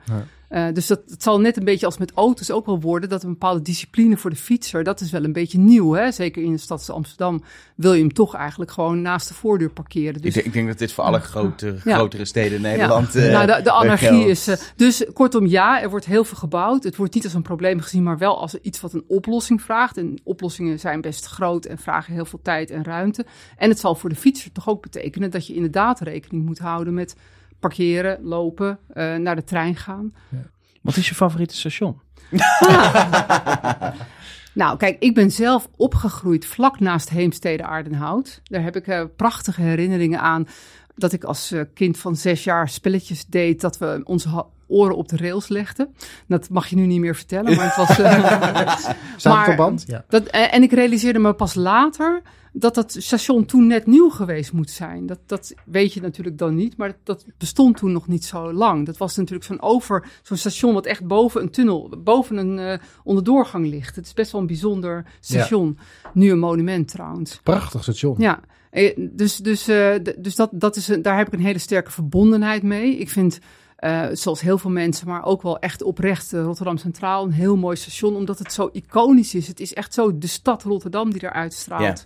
Uh, 0.55 0.67
dus 0.73 0.87
dat 0.87 1.01
het 1.07 1.23
zal 1.23 1.39
net 1.39 1.57
een 1.57 1.63
beetje 1.63 1.85
als 1.85 1.97
met 1.97 2.11
auto's 2.13 2.51
ook 2.51 2.65
wel 2.65 2.79
worden, 2.79 3.09
dat 3.09 3.23
een 3.23 3.29
bepaalde 3.29 3.61
discipline 3.61 4.17
voor 4.17 4.29
de 4.29 4.35
fietser, 4.35 4.83
dat 4.83 5.01
is 5.01 5.11
wel 5.11 5.23
een 5.23 5.33
beetje 5.33 5.57
nieuw. 5.57 5.91
Hè? 5.91 6.11
Zeker 6.11 6.43
in 6.43 6.51
de 6.51 6.57
stad 6.57 6.77
als 6.77 6.89
Amsterdam 6.89 7.43
wil 7.75 7.93
je 7.93 7.99
hem 7.99 8.13
toch 8.13 8.35
eigenlijk 8.35 8.71
gewoon 8.71 9.01
naast 9.01 9.27
de 9.27 9.33
voordeur 9.33 9.69
parkeren. 9.69 10.21
Dus, 10.21 10.23
ik, 10.23 10.33
denk, 10.33 10.45
ik 10.45 10.53
denk 10.53 10.67
dat 10.67 10.77
dit 10.77 10.91
voor 10.91 11.03
alle 11.03 11.19
grotere, 11.19 11.79
grotere 11.79 12.25
steden 12.25 12.55
in 12.55 12.61
Nederland. 12.61 13.13
Ja. 13.13 13.25
Uh, 13.25 13.31
nou, 13.31 13.45
de, 13.45 13.61
de 13.63 13.71
anarchie 13.71 14.27
is. 14.27 14.47
Uh, 14.47 14.55
dus 14.75 15.05
kortom, 15.13 15.45
ja, 15.45 15.81
er 15.81 15.89
wordt 15.89 16.05
heel 16.05 16.23
veel 16.23 16.37
gebouwd. 16.37 16.83
Het 16.83 16.95
wordt 16.95 17.13
niet 17.13 17.23
als 17.23 17.33
een 17.33 17.41
probleem 17.41 17.79
gezien, 17.79 18.03
maar 18.03 18.17
wel 18.17 18.39
als 18.41 18.55
iets 18.55 18.81
wat 18.81 18.93
een 18.93 19.03
oplossing 19.07 19.61
vraagt. 19.61 19.97
En 19.97 20.19
oplossingen 20.23 20.79
zijn 20.79 21.01
best 21.01 21.25
groot 21.25 21.65
en 21.65 21.77
vragen 21.77 22.13
heel 22.13 22.25
veel 22.25 22.39
tijd 22.41 22.69
en 22.71 22.83
ruimte. 22.83 23.25
En 23.57 23.69
het 23.69 23.79
zal 23.79 23.95
voor 23.95 24.09
de 24.09 24.15
fietser 24.15 24.51
toch 24.51 24.69
ook 24.69 24.81
betekenen 24.81 25.31
dat 25.31 25.47
je 25.47 25.53
inderdaad 25.53 25.99
rekening 25.99 26.45
moet 26.45 26.59
houden 26.59 26.93
met 26.93 27.15
parkeren, 27.67 28.19
lopen, 28.23 28.79
uh, 28.93 29.15
naar 29.15 29.35
de 29.35 29.43
trein 29.43 29.75
gaan. 29.75 30.13
Ja. 30.29 30.37
Wat 30.81 30.95
is 30.95 31.09
je 31.09 31.15
favoriete 31.15 31.55
station? 31.55 31.99
nou, 34.61 34.77
kijk, 34.77 34.95
ik 34.99 35.13
ben 35.13 35.31
zelf 35.31 35.69
opgegroeid 35.75 36.45
vlak 36.45 36.79
naast 36.79 37.09
Heemstede 37.09 37.63
Aardenhout. 37.63 38.41
Daar 38.43 38.63
heb 38.63 38.75
ik 38.75 38.87
uh, 38.87 39.03
prachtige 39.15 39.61
herinneringen 39.61 40.19
aan 40.19 40.47
dat 40.95 41.13
ik 41.13 41.23
als 41.23 41.51
uh, 41.51 41.61
kind 41.73 41.97
van 41.97 42.15
zes 42.15 42.43
jaar 42.43 42.69
spelletjes 42.69 43.25
deed 43.25 43.61
dat 43.61 43.77
we 43.77 44.01
onze 44.03 44.45
oren 44.67 44.95
op 44.95 45.07
de 45.07 45.17
rails 45.17 45.47
legden. 45.47 45.95
Dat 46.27 46.49
mag 46.49 46.67
je 46.67 46.75
nu 46.75 46.85
niet 46.85 46.99
meer 46.99 47.15
vertellen, 47.15 47.55
maar 47.55 47.65
het 47.65 47.87
was... 47.87 47.99
Uh, 49.25 49.33
maar, 49.57 49.73
ja. 49.85 50.05
dat, 50.09 50.27
en 50.27 50.63
ik 50.63 50.71
realiseerde 50.71 51.19
me 51.19 51.33
pas 51.33 51.53
later 51.53 52.21
dat 52.57 52.75
dat 52.75 52.95
station 52.99 53.45
toen 53.45 53.67
net 53.67 53.85
nieuw 53.85 54.09
geweest 54.09 54.53
moet 54.53 54.69
zijn. 54.69 55.05
Dat, 55.05 55.19
dat 55.25 55.53
weet 55.65 55.93
je 55.93 56.01
natuurlijk 56.01 56.37
dan 56.37 56.55
niet, 56.55 56.77
maar 56.77 56.97
dat 57.03 57.25
bestond 57.37 57.77
toen 57.77 57.91
nog 57.91 58.07
niet 58.07 58.25
zo 58.25 58.53
lang. 58.53 58.85
Dat 58.85 58.97
was 58.97 59.15
natuurlijk 59.15 59.45
zo'n 59.45 59.61
over, 59.61 60.07
zo'n 60.23 60.37
station 60.37 60.73
wat 60.73 60.85
echt 60.85 61.07
boven 61.07 61.41
een 61.41 61.49
tunnel, 61.49 61.93
boven 62.03 62.37
een 62.37 62.57
uh, 62.57 62.77
onderdoorgang 63.03 63.67
ligt. 63.67 63.95
Het 63.95 64.05
is 64.05 64.13
best 64.13 64.31
wel 64.31 64.41
een 64.41 64.47
bijzonder 64.47 65.05
station. 65.19 65.77
Nu 66.13 66.31
een 66.31 66.39
monument 66.39 66.87
trouwens. 66.87 67.39
Prachtig 67.43 67.83
station. 67.83 68.15
Ja, 68.17 68.39
eh, 68.71 68.95
dus, 68.97 69.37
dus, 69.37 69.69
uh, 69.69 69.95
dus 70.17 70.35
dat, 70.35 70.49
dat 70.53 70.75
is, 70.75 70.85
daar 71.01 71.17
heb 71.17 71.27
ik 71.27 71.33
een 71.33 71.45
hele 71.45 71.59
sterke 71.59 71.91
verbondenheid 71.91 72.63
mee. 72.63 72.97
Ik 72.97 73.09
vind... 73.09 73.39
Uh, 73.79 74.07
zoals 74.11 74.41
heel 74.41 74.57
veel 74.57 74.69
mensen, 74.69 75.07
maar 75.07 75.25
ook 75.25 75.41
wel 75.41 75.59
echt 75.59 75.83
oprecht 75.83 76.31
Rotterdam 76.31 76.77
Centraal. 76.77 77.23
Een 77.23 77.31
heel 77.31 77.57
mooi 77.57 77.75
station, 77.75 78.15
omdat 78.15 78.39
het 78.39 78.53
zo 78.53 78.69
iconisch 78.71 79.35
is. 79.35 79.47
Het 79.47 79.59
is 79.59 79.73
echt 79.73 79.93
zo 79.93 80.17
de 80.17 80.27
stad 80.27 80.63
Rotterdam 80.63 81.11
die 81.11 81.23
eruit 81.23 81.53
straalt. 81.53 82.05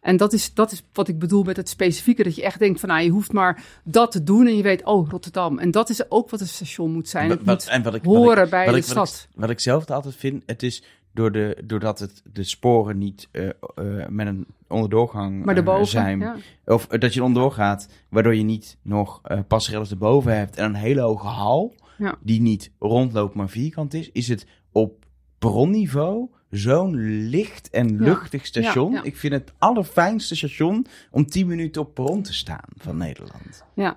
En 0.00 0.16
dat 0.16 0.32
is, 0.32 0.54
dat 0.54 0.72
is 0.72 0.82
wat 0.92 1.08
ik 1.08 1.18
bedoel 1.18 1.42
met 1.42 1.56
het 1.56 1.68
specifieke. 1.68 2.22
Dat 2.22 2.34
je 2.34 2.42
echt 2.42 2.58
denkt 2.58 2.80
van 2.80 2.88
nou, 2.88 3.02
je 3.02 3.10
hoeft 3.10 3.32
maar 3.32 3.64
dat 3.84 4.10
te 4.10 4.22
doen 4.22 4.46
en 4.46 4.56
je 4.56 4.62
weet, 4.62 4.84
oh, 4.84 5.10
Rotterdam. 5.10 5.58
En 5.58 5.70
dat 5.70 5.88
is 5.88 6.10
ook 6.10 6.30
wat 6.30 6.40
een 6.40 6.48
station 6.48 6.92
moet 6.92 7.08
zijn. 7.08 7.30
Het 7.30 7.44
moet 7.44 7.68
en 7.68 7.82
wat 7.82 7.94
ik, 7.94 8.04
horen 8.04 8.36
wat 8.36 8.44
ik, 8.44 8.50
bij 8.50 8.64
wat 8.64 8.74
de 8.74 8.80
ik, 8.80 8.86
stad. 8.86 9.28
Wat 9.34 9.50
ik, 9.50 9.60
zelf 9.60 9.90
altijd 9.90 10.16
vind, 10.16 10.42
het 10.46 10.62
is 10.62 10.82
door 11.12 11.32
de, 11.32 11.62
doordat 11.64 11.98
het 11.98 12.22
de 12.32 12.44
sporen 12.44 12.98
niet 12.98 13.28
uh, 13.32 13.48
uh, 13.76 14.06
met 14.08 14.26
een 14.26 14.46
onderdoorgang 14.68 15.44
maar 15.44 15.56
erboven, 15.56 15.86
zijn. 15.86 16.18
Ja. 16.18 16.36
Of 16.64 16.86
dat 16.86 17.14
je 17.14 17.24
onderdoor 17.24 17.52
gaat, 17.52 17.88
waardoor 18.08 18.34
je 18.34 18.42
niet 18.42 18.76
nog 18.82 19.20
uh, 19.26 19.38
passerelles 19.48 19.90
erboven 19.90 20.36
hebt 20.36 20.56
en 20.56 20.64
een 20.64 20.74
hele 20.74 21.00
hoge 21.00 21.26
hal. 21.26 21.74
Ja. 21.98 22.14
Die 22.20 22.40
niet 22.40 22.70
rondloopt, 22.78 23.34
maar 23.34 23.48
vierkant 23.48 23.94
is. 23.94 24.10
Is 24.12 24.28
het 24.28 24.46
op 24.72 25.04
bronniveau 25.38 26.28
zo'n 26.50 26.96
licht 27.28 27.70
en 27.70 28.02
luchtig 28.02 28.46
station. 28.46 28.92
Ja, 28.92 28.98
ja. 28.98 29.04
Ik 29.04 29.16
vind 29.16 29.32
het 29.32 29.52
allerfijnste 29.58 30.36
station 30.36 30.86
om 31.10 31.26
10 31.26 31.46
minuten 31.46 31.82
op 31.82 31.94
perron 31.94 32.22
te 32.22 32.34
staan 32.34 32.68
van 32.76 32.96
Nederland. 32.96 33.64
Ja. 33.74 33.96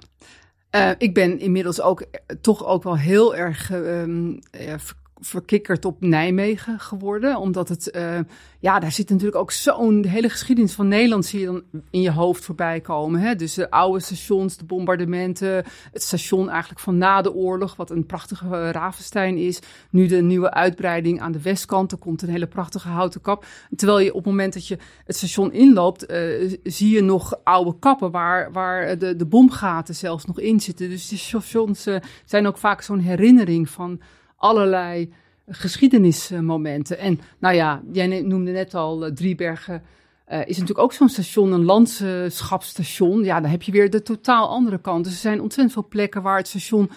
Uh, 0.75 0.91
ik 0.97 1.13
ben 1.13 1.39
inmiddels 1.39 1.81
ook 1.81 2.05
toch 2.41 2.65
ook 2.65 2.83
wel 2.83 2.97
heel 2.97 3.35
erg 3.35 3.71
uh, 3.71 4.33
verkikkerd 5.21 5.85
op 5.85 6.01
Nijmegen 6.01 6.79
geworden. 6.79 7.37
Omdat 7.37 7.69
het, 7.69 7.91
uh, 7.95 8.19
ja, 8.59 8.79
daar 8.79 8.91
zit 8.91 9.09
natuurlijk 9.09 9.37
ook 9.37 9.51
zo'n 9.51 10.05
hele 10.05 10.29
geschiedenis 10.29 10.73
van 10.73 10.87
Nederland 10.87 11.25
zie 11.25 11.39
je 11.39 11.45
dan 11.45 11.63
in 11.89 12.01
je 12.01 12.11
hoofd 12.11 12.45
voorbij 12.45 12.79
komen. 12.79 13.21
Hè? 13.21 13.35
Dus 13.35 13.53
de 13.53 13.71
oude 13.71 13.99
stations, 13.99 14.57
de 14.57 14.65
bombardementen, 14.65 15.65
het 15.91 16.03
station 16.03 16.49
eigenlijk 16.49 16.81
van 16.81 16.97
na 16.97 17.21
de 17.21 17.33
oorlog, 17.33 17.75
wat 17.75 17.89
een 17.89 18.05
prachtige 18.05 18.45
uh, 18.45 18.69
Ravenstein 18.69 19.37
is. 19.37 19.59
Nu 19.89 20.07
de 20.07 20.21
nieuwe 20.21 20.51
uitbreiding 20.51 21.21
aan 21.21 21.31
de 21.31 21.41
westkant, 21.41 21.91
er 21.91 21.97
komt 21.97 22.21
een 22.21 22.29
hele 22.29 22.47
prachtige 22.47 22.87
houten 22.87 23.21
kap. 23.21 23.45
Terwijl 23.75 23.99
je 23.99 24.09
op 24.09 24.23
het 24.23 24.25
moment 24.25 24.53
dat 24.53 24.67
je 24.67 24.77
het 25.05 25.15
station 25.15 25.53
inloopt, 25.53 26.11
uh, 26.11 26.57
zie 26.63 26.89
je 26.89 27.01
nog 27.01 27.39
oude 27.43 27.75
kappen 27.79 28.11
waar, 28.11 28.51
waar 28.51 28.97
de, 28.97 29.15
de 29.15 29.25
bomgaten 29.25 29.95
zelfs 29.95 30.25
nog 30.25 30.39
in 30.39 30.59
zitten. 30.59 30.89
Dus 30.89 31.07
die 31.07 31.17
stations 31.17 31.87
zijn 32.25 32.47
ook 32.47 32.57
vaak 32.57 32.81
zo'n 32.81 32.99
herinnering 32.99 33.69
van 33.69 34.01
allerlei 34.41 35.13
geschiedenismomenten. 35.47 36.97
En 36.97 37.19
nou 37.39 37.55
ja, 37.55 37.81
jij 37.91 38.21
noemde 38.21 38.51
net 38.51 38.73
al 38.73 39.05
uh, 39.05 39.13
Driebergen. 39.13 39.83
Uh, 40.31 40.39
is 40.39 40.57
natuurlijk 40.57 40.79
ook 40.79 40.93
zo'n 40.93 41.09
station, 41.09 41.51
een 41.51 41.63
landschapsstation. 41.63 43.23
Ja, 43.23 43.39
dan 43.39 43.51
heb 43.51 43.61
je 43.61 43.71
weer 43.71 43.89
de 43.89 44.01
totaal 44.01 44.49
andere 44.49 44.81
kant. 44.81 45.03
Dus 45.03 45.13
er 45.13 45.19
zijn 45.19 45.41
ontzettend 45.41 45.73
veel 45.73 45.87
plekken 45.87 46.21
waar 46.21 46.37
het 46.37 46.47
station, 46.47 46.89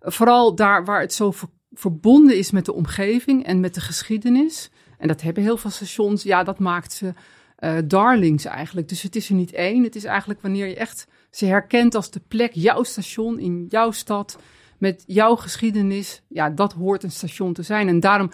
vooral 0.00 0.54
daar 0.54 0.84
waar 0.84 1.00
het 1.00 1.12
zo 1.12 1.30
ver, 1.30 1.48
verbonden 1.72 2.36
is 2.36 2.50
met 2.50 2.64
de 2.64 2.74
omgeving 2.74 3.44
en 3.44 3.60
met 3.60 3.74
de 3.74 3.80
geschiedenis. 3.80 4.70
En 4.98 5.08
dat 5.08 5.20
hebben 5.20 5.42
heel 5.42 5.56
veel 5.56 5.70
stations. 5.70 6.22
Ja, 6.22 6.42
dat 6.42 6.58
maakt 6.58 6.92
ze 6.92 7.12
uh, 7.58 7.76
darlings 7.84 8.44
eigenlijk. 8.44 8.88
Dus 8.88 9.02
het 9.02 9.16
is 9.16 9.28
er 9.28 9.34
niet 9.34 9.52
één. 9.52 9.82
Het 9.82 9.96
is 9.96 10.04
eigenlijk 10.04 10.40
wanneer 10.40 10.66
je 10.66 10.76
echt 10.76 11.06
ze 11.30 11.46
herkent 11.46 11.94
als 11.94 12.10
de 12.10 12.20
plek, 12.28 12.52
jouw 12.52 12.82
station 12.82 13.38
in 13.38 13.66
jouw 13.68 13.90
stad 13.90 14.38
met 14.80 15.04
jouw 15.06 15.36
geschiedenis, 15.36 16.22
ja, 16.28 16.50
dat 16.50 16.72
hoort 16.72 17.02
een 17.02 17.10
station 17.10 17.52
te 17.52 17.62
zijn. 17.62 17.88
En 17.88 18.00
daarom, 18.00 18.30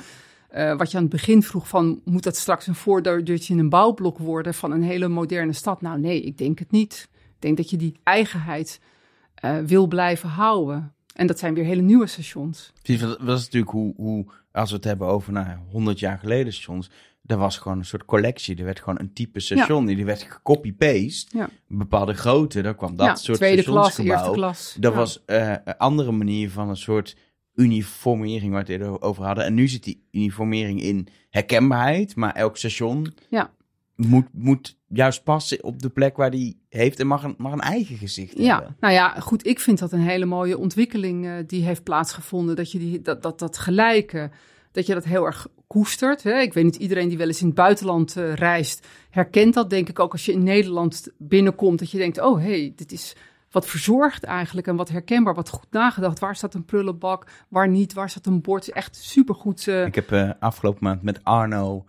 uh, 0.55 0.77
wat 0.77 0.90
je 0.90 0.97
aan 0.97 1.02
het 1.02 1.12
begin 1.12 1.43
vroeg 1.43 1.68
van, 1.68 2.01
moet 2.05 2.23
dat 2.23 2.36
straks 2.36 2.66
een 2.66 2.74
voordeurtje 2.74 3.52
in 3.52 3.59
een 3.59 3.68
bouwblok 3.68 4.18
worden 4.18 4.55
van 4.55 4.73
een 4.73 4.82
hele 4.82 5.09
moderne 5.09 5.52
stad? 5.52 5.81
Nou 5.81 6.01
nee, 6.01 6.23
ik 6.23 6.39
denk 6.39 6.59
het 6.59 6.70
niet. 6.70 7.09
Ik 7.12 7.43
denk 7.43 7.56
dat 7.56 7.70
je 7.70 7.77
die 7.77 8.01
eigenheid 8.02 8.81
uh, 9.44 9.59
wil 9.59 9.86
blijven 9.86 10.28
houden. 10.28 10.94
En 11.14 11.27
dat 11.27 11.39
zijn 11.39 11.55
weer 11.55 11.64
hele 11.64 11.82
nieuwe 11.82 12.06
stations. 12.06 12.73
Dat 12.82 13.18
was 13.20 13.44
natuurlijk 13.44 13.73
hoe, 13.73 13.94
hoe 13.97 14.27
als 14.52 14.70
we 14.70 14.77
het 14.77 14.85
hebben 14.85 15.06
over 15.06 15.32
nou, 15.32 15.59
100 15.70 15.98
jaar 15.98 16.18
geleden 16.18 16.52
stations, 16.52 16.90
er 17.27 17.36
was 17.36 17.59
gewoon 17.59 17.78
een 17.78 17.85
soort 17.85 18.05
collectie. 18.05 18.57
Er 18.57 18.65
werd 18.65 18.81
gewoon 18.81 18.98
een 18.98 19.12
type 19.12 19.40
station. 19.40 19.89
Ja. 19.89 19.94
Die 19.94 20.05
werd 20.05 20.23
gecopy-paste. 20.23 21.36
Ja. 21.39 21.48
Bepaalde 21.69 22.15
grootte. 22.15 22.62
Daar 22.62 22.74
kwam 22.74 22.97
dat 22.97 23.07
ja, 23.07 23.15
soort 23.15 23.39
tweede 23.39 23.62
klas, 23.62 23.98
eerste 23.98 24.31
klas. 24.31 24.77
Dat 24.78 24.94
was 24.94 25.23
uh, 25.27 25.55
een 25.65 25.77
andere 25.77 26.12
manier 26.12 26.51
van 26.51 26.69
een 26.69 26.77
soort 26.77 27.16
uniformering 27.55 28.53
waar 28.53 28.65
we 28.65 28.73
het 28.73 28.81
eerder 28.81 29.03
over 29.03 29.24
hadden. 29.24 29.44
En 29.44 29.55
nu 29.55 29.69
zit 29.69 29.85
die 29.85 30.07
uniformering 30.12 30.82
in 30.82 31.09
herkenbaarheid. 31.31 32.16
Maar 32.16 32.35
elk 32.35 32.57
station 32.57 33.15
ja. 33.31 33.51
moet, 33.97 34.27
moet 34.32 34.78
juist 34.89 35.23
passen 35.23 35.65
op 35.65 35.82
de 35.82 35.89
plek 35.89 36.16
waar 36.16 36.31
die 36.31 36.61
heeft. 36.69 37.01
En 37.01 37.07
mag 37.07 37.23
een, 37.23 37.35
mag 37.39 37.53
een 37.53 37.61
eigen 37.61 37.97
gezicht 37.97 38.39
ja. 38.39 38.55
hebben. 38.55 38.77
Nou 38.81 38.94
ja, 38.94 39.20
goed. 39.20 39.47
Ik 39.47 39.61
vind 39.61 39.78
dat 39.78 39.93
een 39.93 40.01
hele 40.01 40.27
mooie 40.27 40.59
ontwikkeling 40.59 41.24
uh, 41.24 41.32
die 41.47 41.65
heeft 41.65 41.82
plaatsgevonden. 41.82 42.57
Dat 42.57 42.73
je 42.73 42.78
die, 42.78 43.03
dat, 43.03 43.23
dat, 43.23 43.39
dat 43.39 43.59
gelijke 43.59 44.31
dat 44.77 44.86
je 44.86 44.94
dat 44.94 45.05
heel 45.05 45.24
erg 45.24 45.47
koestert. 45.66 46.23
Hè? 46.23 46.40
Ik 46.40 46.53
weet 46.53 46.65
niet, 46.65 46.77
iedereen 46.77 47.09
die 47.09 47.19
wel 47.19 47.27
eens 47.27 47.40
in 47.40 47.47
het 47.47 47.57
buitenland 47.57 48.16
uh, 48.16 48.35
reist, 48.35 48.86
herkent 49.11 49.55
dat 49.55 49.70
denk 49.70 49.89
ik 49.89 49.98
ook 49.98 50.12
als 50.12 50.24
je 50.24 50.32
in 50.32 50.43
Nederland 50.43 51.09
binnenkomt. 51.19 51.78
Dat 51.78 51.90
je 51.90 51.98
denkt, 51.98 52.20
oh 52.20 52.39
hé, 52.39 52.61
hey, 52.61 52.73
dit 52.77 52.93
is 52.93 53.16
wat 53.51 53.66
verzorgd 53.66 54.24
eigenlijk 54.24 54.66
en 54.66 54.77
wat 54.77 54.89
herkenbaar, 54.89 55.35
wat 55.35 55.48
goed 55.48 55.70
nagedacht. 55.70 56.19
Waar 56.19 56.36
staat 56.36 56.55
een 56.55 56.65
prullenbak, 56.65 57.27
waar 57.48 57.69
niet, 57.69 57.93
waar 57.93 58.11
staat 58.11 58.27
een 58.27 58.40
bord. 58.40 58.73
Echt 58.73 58.97
supergoed. 58.97 59.66
Uh... 59.66 59.86
Ik 59.86 59.94
heb 59.94 60.11
uh, 60.11 60.31
afgelopen 60.39 60.85
maand 60.85 61.03
met 61.03 61.24
Arno 61.24 61.85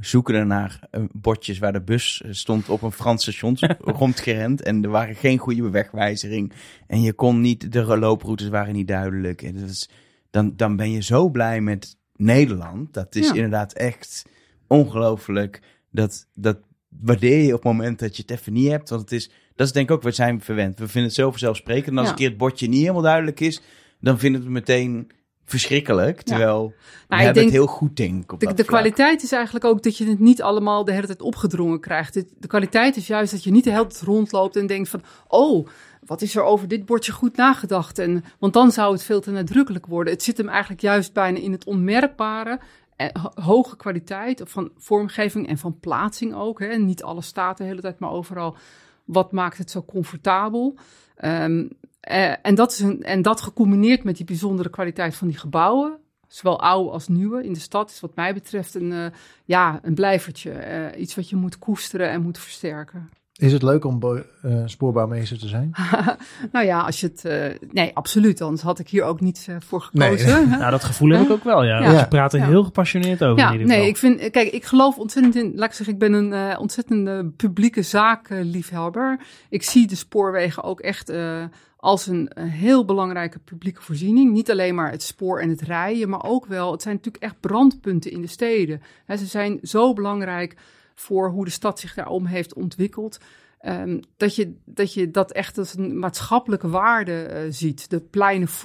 zoeken 0.00 0.46
naar 0.46 0.88
bordjes 1.12 1.58
waar 1.58 1.72
de 1.72 1.82
bus 1.82 2.22
stond 2.30 2.68
op 2.68 2.82
een 2.82 2.92
Frans 2.92 3.22
station 3.22 3.56
rondgerend. 4.00 4.62
En 4.62 4.84
er 4.84 4.90
waren 4.90 5.14
geen 5.14 5.38
goede 5.38 5.70
wegwijzering. 5.70 6.52
En 6.86 7.02
je 7.02 7.12
kon 7.12 7.40
niet, 7.40 7.72
de 7.72 7.98
looproutes 7.98 8.48
waren 8.48 8.74
niet 8.74 8.88
duidelijk. 8.88 9.42
En 9.42 9.54
dat 9.54 9.68
is, 9.68 9.88
dan, 10.30 10.56
dan 10.56 10.76
ben 10.76 10.90
je 10.90 11.02
zo 11.02 11.28
blij 11.28 11.60
met 11.60 12.00
Nederland. 12.24 12.94
Dat 12.94 13.14
is 13.14 13.26
Ja. 13.26 13.34
inderdaad 13.34 13.72
echt 13.72 14.24
ongelooflijk. 14.66 15.60
Dat, 15.90 16.26
dat 16.34 16.58
waardeer 17.00 17.42
je 17.42 17.54
op 17.54 17.62
het 17.62 17.72
moment 17.72 17.98
dat 17.98 18.16
je 18.16 18.22
het 18.22 18.30
even 18.30 18.52
niet 18.52 18.68
hebt. 18.70 18.88
Want 18.88 19.00
het 19.02 19.12
is, 19.12 19.30
dat 19.54 19.66
is 19.66 19.72
denk 19.72 19.88
ik 19.88 19.94
ook, 19.96 20.02
we 20.02 20.10
zijn 20.10 20.40
verwend. 20.40 20.78
We 20.78 20.84
vinden 20.88 21.02
het 21.10 21.14
zo 21.14 21.30
vanzelfsprekend. 21.30 21.86
En 21.88 21.96
als 21.98 22.04
Ja. 22.06 22.12
een 22.12 22.18
keer 22.18 22.28
het 22.28 22.36
bordje 22.38 22.68
niet 22.68 22.80
helemaal 22.80 23.02
duidelijk 23.02 23.40
is, 23.40 23.60
dan 24.00 24.18
vinden 24.18 24.40
we 24.40 24.46
het 24.46 24.54
meteen 24.54 25.10
verschrikkelijk. 25.44 26.22
Terwijl 26.22 26.68
we 26.68 26.74
Nou, 27.08 27.22
hebben 27.22 27.42
het 27.42 27.52
heel 27.52 27.66
goed, 27.66 27.96
denk 27.96 28.22
ik, 28.22 28.32
op 28.32 28.40
De, 28.40 28.46
dat 28.46 28.56
de 28.56 28.64
kwaliteit 28.64 29.22
is 29.22 29.32
eigenlijk 29.32 29.64
ook 29.64 29.82
dat 29.82 29.96
je 29.96 30.06
het 30.08 30.18
niet 30.18 30.42
allemaal 30.42 30.84
de 30.84 30.92
hele 30.92 31.06
tijd 31.06 31.22
opgedrongen 31.22 31.80
krijgt. 31.80 32.14
De, 32.14 32.26
de 32.38 32.46
kwaliteit 32.48 32.96
is 32.96 33.06
juist 33.06 33.32
dat 33.32 33.44
je 33.44 33.50
niet 33.50 33.64
de 33.64 33.70
hele 33.70 33.86
tijd 33.86 34.02
rondloopt 34.02 34.56
en 34.56 34.66
denkt 34.66 34.88
van... 34.88 35.02
oh, 35.28 35.66
wat 36.06 36.22
is 36.22 36.36
er 36.36 36.42
over 36.42 36.68
dit 36.68 36.86
bordje 36.86 37.12
goed 37.12 37.36
nagedacht? 37.36 37.98
En, 37.98 38.24
want 38.38 38.52
dan 38.52 38.70
zou 38.72 38.92
het 38.92 39.02
veel 39.02 39.20
te 39.20 39.30
nadrukkelijk 39.30 39.86
worden. 39.86 40.12
Het 40.12 40.22
zit 40.22 40.36
hem 40.36 40.48
eigenlijk 40.48 40.80
juist 40.80 41.12
bijna 41.12 41.38
in 41.38 41.52
het 41.52 41.64
onmerkbare... 41.64 42.60
En 42.96 43.18
ho- 43.20 43.42
hoge 43.42 43.76
kwaliteit 43.76 44.42
van 44.44 44.70
vormgeving 44.76 45.48
en 45.48 45.58
van 45.58 45.78
plaatsing 45.80 46.34
ook. 46.34 46.60
Hè. 46.60 46.76
Niet 46.76 47.02
alles 47.02 47.26
staat 47.26 47.58
de 47.58 47.64
hele 47.64 47.80
tijd, 47.80 47.98
maar 47.98 48.10
overal. 48.10 48.56
Wat 49.04 49.32
maakt 49.32 49.58
het 49.58 49.70
zo 49.70 49.82
comfortabel? 49.82 50.76
Ehm, 51.16 51.66
Eh, 52.00 52.32
en, 52.42 52.54
dat 52.54 52.72
is 52.72 52.80
een, 52.80 53.02
en 53.02 53.22
dat 53.22 53.40
gecombineerd 53.40 54.04
met 54.04 54.16
die 54.16 54.26
bijzondere 54.26 54.70
kwaliteit 54.70 55.14
van 55.14 55.28
die 55.28 55.36
gebouwen, 55.38 55.98
zowel 56.28 56.60
oude 56.60 56.90
als 56.90 57.08
nieuwe 57.08 57.44
in 57.44 57.52
de 57.52 57.58
stad, 57.60 57.90
is 57.90 58.00
wat 58.00 58.14
mij 58.14 58.34
betreft 58.34 58.74
een, 58.74 58.92
eh, 58.92 59.06
ja, 59.44 59.78
een 59.82 59.94
blijvertje. 59.94 60.50
Eh, 60.50 61.00
iets 61.00 61.14
wat 61.14 61.28
je 61.28 61.36
moet 61.36 61.58
koesteren 61.58 62.08
en 62.08 62.22
moet 62.22 62.38
versterken. 62.38 63.10
Is 63.42 63.52
het 63.52 63.62
leuk 63.62 63.84
om 63.84 63.98
bo- 63.98 64.22
eh, 64.42 64.62
spoorbouwmeester 64.64 65.38
te 65.38 65.48
zijn? 65.48 65.70
nou 66.52 66.66
ja, 66.66 66.80
als 66.80 67.00
je 67.00 67.06
het. 67.06 67.24
eh, 67.24 67.68
nee, 67.72 67.90
absoluut. 67.94 68.40
Anders 68.40 68.62
had 68.62 68.78
ik 68.78 68.88
hier 68.88 69.02
ook 69.04 69.20
niet 69.20 69.46
eh, 69.48 69.56
voor 69.58 69.80
gekozen. 69.80 70.48
Nou, 70.58 70.70
dat 70.70 70.84
gevoel 70.84 71.10
heb 71.10 71.20
ik 71.22 71.30
ook 71.30 71.44
wel, 71.44 71.64
ja. 71.64 71.78
Ja. 71.78 71.86
Want 71.86 71.98
Je 72.00 72.08
praat 72.08 72.32
er 72.32 72.38
Ja. 72.38 72.46
heel 72.46 72.64
gepassioneerd 72.64 73.24
over 73.24 73.38
Ja, 73.38 73.46
in 73.46 73.52
ieder 73.52 73.66
geval. 73.66 73.80
nee, 73.82 73.90
ik 73.90 73.96
vind, 73.96 74.30
kijk, 74.30 74.50
ik 74.52 74.64
geloof 74.64 74.98
ontzettend 74.98 75.36
in, 75.36 75.52
laat 75.54 75.68
ik 75.68 75.74
zeggen, 75.74 75.94
ik 75.94 76.00
ben 76.00 76.12
een 76.12 76.58
ontzettende 76.58 77.24
publieke 77.36 77.82
zakenliefhebber. 77.82 79.20
Ik 79.48 79.62
zie 79.62 79.86
de 79.86 79.94
spoorwegen 79.96 80.62
ook 80.62 80.80
echt 80.80 81.08
eh, 81.08 81.44
als 81.76 82.06
een, 82.06 82.30
heel 82.38 82.84
belangrijke 82.84 83.38
publieke 83.38 83.82
voorziening. 83.82 84.32
Niet 84.32 84.50
alleen 84.50 84.74
maar 84.74 84.90
het 84.90 85.02
spoor 85.02 85.40
en 85.40 85.48
het 85.48 85.60
rijden, 85.60 86.08
maar 86.08 86.24
ook 86.24 86.46
wel, 86.46 86.72
het 86.72 86.82
zijn 86.82 86.94
natuurlijk 86.94 87.24
echt 87.24 87.40
brandpunten 87.40 88.10
in 88.10 88.20
de 88.20 88.26
steden. 88.26 88.82
Hè, 89.06 89.16
ze 89.16 89.26
zijn 89.26 89.58
zo 89.62 89.92
belangrijk 89.92 90.56
voor 90.94 91.30
hoe 91.30 91.44
de 91.44 91.50
stad 91.50 91.80
zich 91.80 91.94
daarom 91.94 92.26
heeft 92.26 92.54
ontwikkeld. 92.54 93.18
ehm, 93.60 94.00
dat, 94.16 94.34
je, 94.34 94.54
dat 94.64 94.94
je 94.94 95.10
dat 95.10 95.32
echt 95.32 95.58
als 95.58 95.76
een 95.76 95.98
maatschappelijke 95.98 96.68
waarde 96.68 97.22
eh, 97.22 97.42
ziet. 97.50 97.90
De 97.90 98.00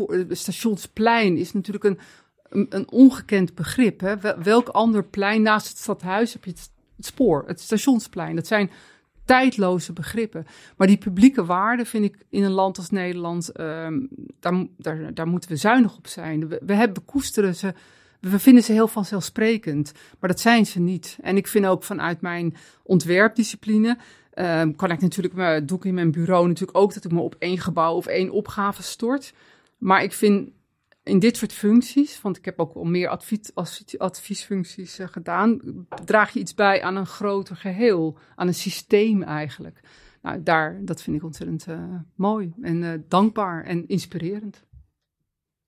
het 0.08 0.38
stationsplein 0.38 1.38
is 1.38 1.54
natuurlijk 1.54 1.84
een, 1.84 2.00
een, 2.70 2.92
ongekend 2.92 3.56
begrip. 3.56 4.00
Hè? 4.00 4.18
Wel- 4.18 4.42
Welk 4.44 4.68
ander 4.68 5.04
plein 5.04 5.42
naast 5.42 5.68
het 5.68 5.78
stadhuis 5.78 6.34
heb 6.34 6.46
je 6.46 6.52
het, 6.52 6.72
spoor, 7.00 7.44
het 7.48 7.62
stationsplein? 7.62 8.36
Dat 8.36 8.48
zijn 8.48 8.72
tijdloze 9.26 9.94
begrippen. 9.94 10.46
Maar 10.78 10.88
die 10.88 10.98
publieke 10.98 11.46
waarde 11.46 11.86
vind 11.86 12.06
ik 12.06 12.26
in 12.30 12.44
een 12.44 12.52
land 12.52 12.78
als 12.78 12.90
Nederland, 12.90 13.52
ehm, 13.52 14.00
daar, 14.40 14.66
daar, 14.78 15.14
daar 15.14 15.28
moeten 15.28 15.50
we 15.50 15.56
zuinig 15.56 15.98
op 15.98 16.08
zijn. 16.08 16.48
We, 16.48 16.62
we 16.66 16.74
hebben 16.74 16.98
we 16.98 17.12
koesteren 17.12 17.56
ze, 17.56 17.74
we 18.20 18.40
vinden 18.40 18.64
ze 18.64 18.72
heel 18.72 18.88
vanzelfsprekend, 18.88 19.92
maar 20.20 20.30
dat 20.30 20.40
zijn 20.40 20.66
ze 20.66 20.80
niet. 20.80 21.18
En 21.22 21.38
ik 21.38 21.48
vind 21.48 21.66
ook 21.66 21.84
vanuit 21.84 22.22
mijn 22.22 22.56
ontwerpdiscipline, 22.84 23.98
ehm, 24.34 24.72
kan 24.72 24.92
ik 24.92 25.02
natuurlijk, 25.02 25.68
doe 25.68 25.78
ik 25.78 25.86
in 25.86 25.94
mijn 25.94 26.12
bureau 26.12 26.48
natuurlijk 26.48 26.78
ook 26.78 26.94
dat 26.94 27.06
ik 27.06 27.12
me 27.12 27.20
op 27.20 27.36
één 27.40 27.58
gebouw 27.58 27.96
of 27.96 28.06
één 28.06 28.30
opgave 28.30 28.84
stort. 28.84 29.34
Maar 29.78 30.04
ik 30.04 30.14
vind 30.14 30.50
in 31.08 31.20
dit 31.20 31.38
soort 31.38 31.54
functies, 31.54 32.22
want 32.22 32.38
ik 32.38 32.46
heb 32.46 32.60
ook 32.60 32.74
al 32.74 32.84
meer 32.84 33.08
advies- 33.08 33.98
adviesfuncties 33.98 35.00
eh, 35.00 35.08
gedaan, 35.08 35.62
draag 36.06 36.34
je 36.34 36.40
iets 36.40 36.54
bij 36.54 36.82
aan 36.82 36.96
een 36.96 37.06
groter 37.06 37.56
geheel, 37.56 38.18
aan 38.36 38.48
een 38.48 38.54
systeem 38.54 39.24
eigenlijk. 39.24 39.80
Nou, 40.22 40.44
daar, 40.44 40.86
dat 40.86 41.02
vind 41.02 41.16
ik 41.16 41.24
ontzettend 41.24 41.68
eh, 41.68 41.96
mooi 42.16 42.54
en 42.62 42.84
eh, 42.84 43.00
dankbaar 43.08 43.64
en 43.64 43.88
inspirerend. 43.88 44.66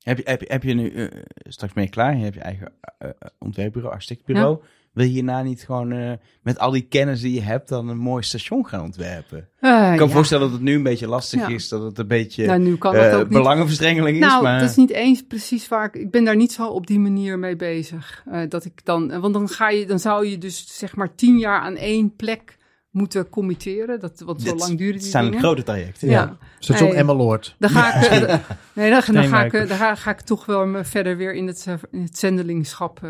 Heb 0.10 0.18
je, 0.18 0.24
heb, 0.26 0.42
je- 0.42 0.48
heb 0.50 0.64
je 0.64 0.74
nu, 0.74 0.90
eh, 0.90 1.08
straks 1.44 1.74
je 1.76 1.90
klaar, 1.90 2.18
je 2.18 2.24
hebt 2.24 2.36
je 2.36 2.42
eigen 2.42 2.72
eh, 2.82 3.10
eh, 3.10 3.30
ontwerpbureau, 3.40 3.94
architectbureau. 3.94 4.60
Wil 4.92 5.06
je 5.06 5.12
hierna 5.12 5.42
niet 5.44 5.64
gewoon 5.64 6.18
met 6.42 6.60
al 6.60 6.72
die 6.72 6.82
kennis 6.82 7.22
die 7.22 7.34
je 7.34 7.42
hebt 7.42 7.70
dan 7.70 7.88
een 7.88 7.98
mooi 7.98 8.24
station 8.24 8.68
gaan 8.68 8.82
ontwerpen? 8.82 9.38
Ik 9.38 9.46
kan 9.62 9.98
me 9.98 10.06
ja. 10.06 10.08
voorstellen 10.08 10.44
dat 10.44 10.54
het 10.54 10.62
nu 10.62 10.74
een 10.76 10.84
beetje 10.84 11.08
lastig 11.08 11.40
Ja. 11.40 11.48
is, 11.48 11.70
dat 11.70 11.82
het 11.84 11.98
een 11.98 12.08
beetje 12.08 12.46
Nou, 12.46 12.60
nu 12.60 12.78
kan 12.78 12.94
dat 12.94 13.14
ook 13.14 13.20
niet. 13.20 13.30
belangenverstrengeling 13.38 14.18
is. 14.18 14.26
Nou, 14.26 14.44
maar... 14.44 14.60
dat 14.60 14.70
is 14.70 14.76
niet 14.76 14.90
eens 14.90 15.22
precies 15.22 15.68
waar 15.68 15.86
ik. 15.86 15.96
Ik 15.96 16.12
ben 16.12 16.24
daar 16.24 16.36
niet 16.36 16.52
zo 16.52 16.68
op 16.68 16.88
die 16.88 17.00
manier 17.00 17.40
mee 17.40 17.56
bezig. 17.56 18.24
Dat 18.50 18.66
ik 18.66 18.86
dan, 18.86 19.20
want 19.20 19.34
dan 19.34 19.50
ga 19.50 19.70
je, 19.70 19.86
dan 19.86 20.00
zou 20.00 20.28
je 20.28 20.38
dus 20.38 20.78
zeg 20.78 20.96
maar 20.96 21.16
tien 21.16 21.38
jaar 21.38 21.60
aan 21.62 21.76
één 21.76 22.16
plek 22.16 22.58
moeten 22.92 23.30
committeren. 23.30 24.00
Dat, 24.00 24.20
want 24.26 24.42
zo 24.42 24.56
lang 24.56 24.78
duren 24.78 25.00
die 25.00 25.10
zijn 25.10 25.24
dingen. 25.24 25.40
grote 25.40 25.64
trajecten. 25.64 26.10
Ja. 26.10 26.38
Station 26.60 26.90
Nee. 26.90 26.98
Emmeloord. 26.98 27.56
Dan 27.60 27.70
ga 27.70 27.94
ik, 27.94 28.12
eh, 28.12 28.38
nee, 28.74 28.90
dan, 28.90 29.02
dan, 29.14 29.28
ga 29.28 29.44
ik, 29.44 29.54
eh, 29.54 29.68
dan 29.68 29.78
ga, 29.78 29.96
ga 29.96 30.12
ik 30.12 30.22
toch 30.22 30.46
wel 30.46 30.66
me 30.66 30.84
verder 30.84 31.18
weer 31.18 31.34
in 31.34 31.48
het, 31.48 31.66
eh, 31.68 31.74
in 31.92 32.02
het 32.02 32.18
zendelingschap 32.18 33.02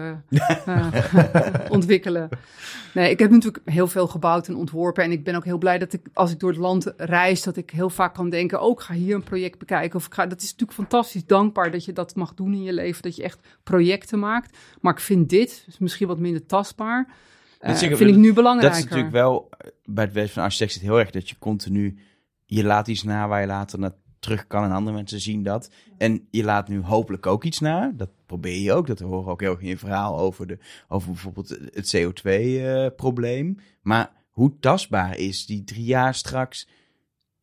ontwikkelen. 1.69 2.29
Nee, 2.93 3.11
ik 3.11 3.19
heb 3.19 3.31
natuurlijk 3.31 3.69
heel 3.69 3.87
veel 3.87 4.07
gebouwd 4.07 4.47
en 4.47 4.55
ontworpen. 4.55 5.03
En 5.03 5.11
ik 5.11 5.23
ben 5.23 5.35
ook 5.35 5.45
heel 5.45 5.57
blij 5.57 5.77
dat 5.77 5.93
ik, 5.93 6.07
als 6.13 6.31
ik 6.31 6.39
door 6.39 6.49
het 6.49 6.59
land 6.59 6.93
reis, 6.97 7.43
dat 7.43 7.57
ik 7.57 7.69
heel 7.69 7.89
vaak 7.89 8.13
kan 8.13 8.29
denken: 8.29 8.61
oh, 8.61 8.71
ik 8.71 8.79
ga 8.79 8.93
hier 8.93 9.15
een 9.15 9.23
project 9.23 9.59
bekijken. 9.59 9.99
Of 9.99 10.05
ik 10.05 10.13
ga, 10.13 10.25
dat 10.27 10.41
is 10.41 10.51
natuurlijk 10.51 10.79
fantastisch 10.79 11.25
dankbaar 11.25 11.71
dat 11.71 11.85
je 11.85 11.93
dat 11.93 12.15
mag 12.15 12.33
doen 12.33 12.53
in 12.53 12.63
je 12.63 12.73
leven. 12.73 13.01
Dat 13.01 13.15
je 13.15 13.23
echt 13.23 13.39
projecten 13.63 14.19
maakt. 14.19 14.57
Maar 14.81 14.93
ik 14.93 14.99
vind 14.99 15.29
dit, 15.29 15.63
is 15.67 15.77
misschien 15.77 16.07
wat 16.07 16.19
minder 16.19 16.45
tastbaar. 16.45 17.07
Eh, 17.59 17.69
Dat 17.69 17.79
zeker- 17.79 17.97
vind 17.97 18.09
ik 18.09 18.15
nu 18.15 18.33
belangrijker. 18.33 18.69
Dat 18.69 18.79
is 18.79 18.83
natuurlijk 18.89 19.13
wel, 19.13 19.49
eh, 19.57 19.69
bij 19.85 20.03
het 20.03 20.13
werk 20.13 20.29
van 20.29 20.43
architect 20.43 20.71
zit 20.73 20.81
heel 20.81 20.99
erg 20.99 21.09
dat 21.09 21.29
je 21.29 21.35
continu, 21.39 21.99
je 22.45 22.63
laat 22.63 22.87
iets 22.87 23.03
na 23.03 23.27
waar 23.27 23.41
je 23.41 23.47
later 23.47 23.79
naar 23.79 23.93
terug 24.19 24.47
kan 24.47 24.63
en 24.63 24.71
andere 24.71 24.95
mensen 24.95 25.19
zien 25.19 25.43
dat. 25.43 25.71
En 25.97 26.27
je 26.31 26.43
laat 26.43 26.67
nu 26.67 26.81
hopelijk 26.81 27.25
ook 27.25 27.43
iets 27.43 27.59
na, 27.59 27.91
dat 27.95 28.09
probeer 28.25 28.61
je 28.61 28.73
ook, 28.73 28.87
dat 28.87 28.99
horen 28.99 29.31
ook 29.31 29.41
heel 29.41 29.51
erg 29.51 29.61
in 29.61 29.67
je 29.67 29.77
verhaal 29.77 30.19
over, 30.19 30.47
de, 30.47 30.57
over 30.87 31.11
bijvoorbeeld 31.11 31.49
het 31.49 31.95
CO2-probleem. 31.97 33.57
maar 33.81 34.11
hoe 34.29 34.59
tastbaar 34.59 35.17
is 35.17 35.45
die 35.45 35.63
drie 35.63 35.83
jaar 35.85 36.15
straks? 36.15 36.67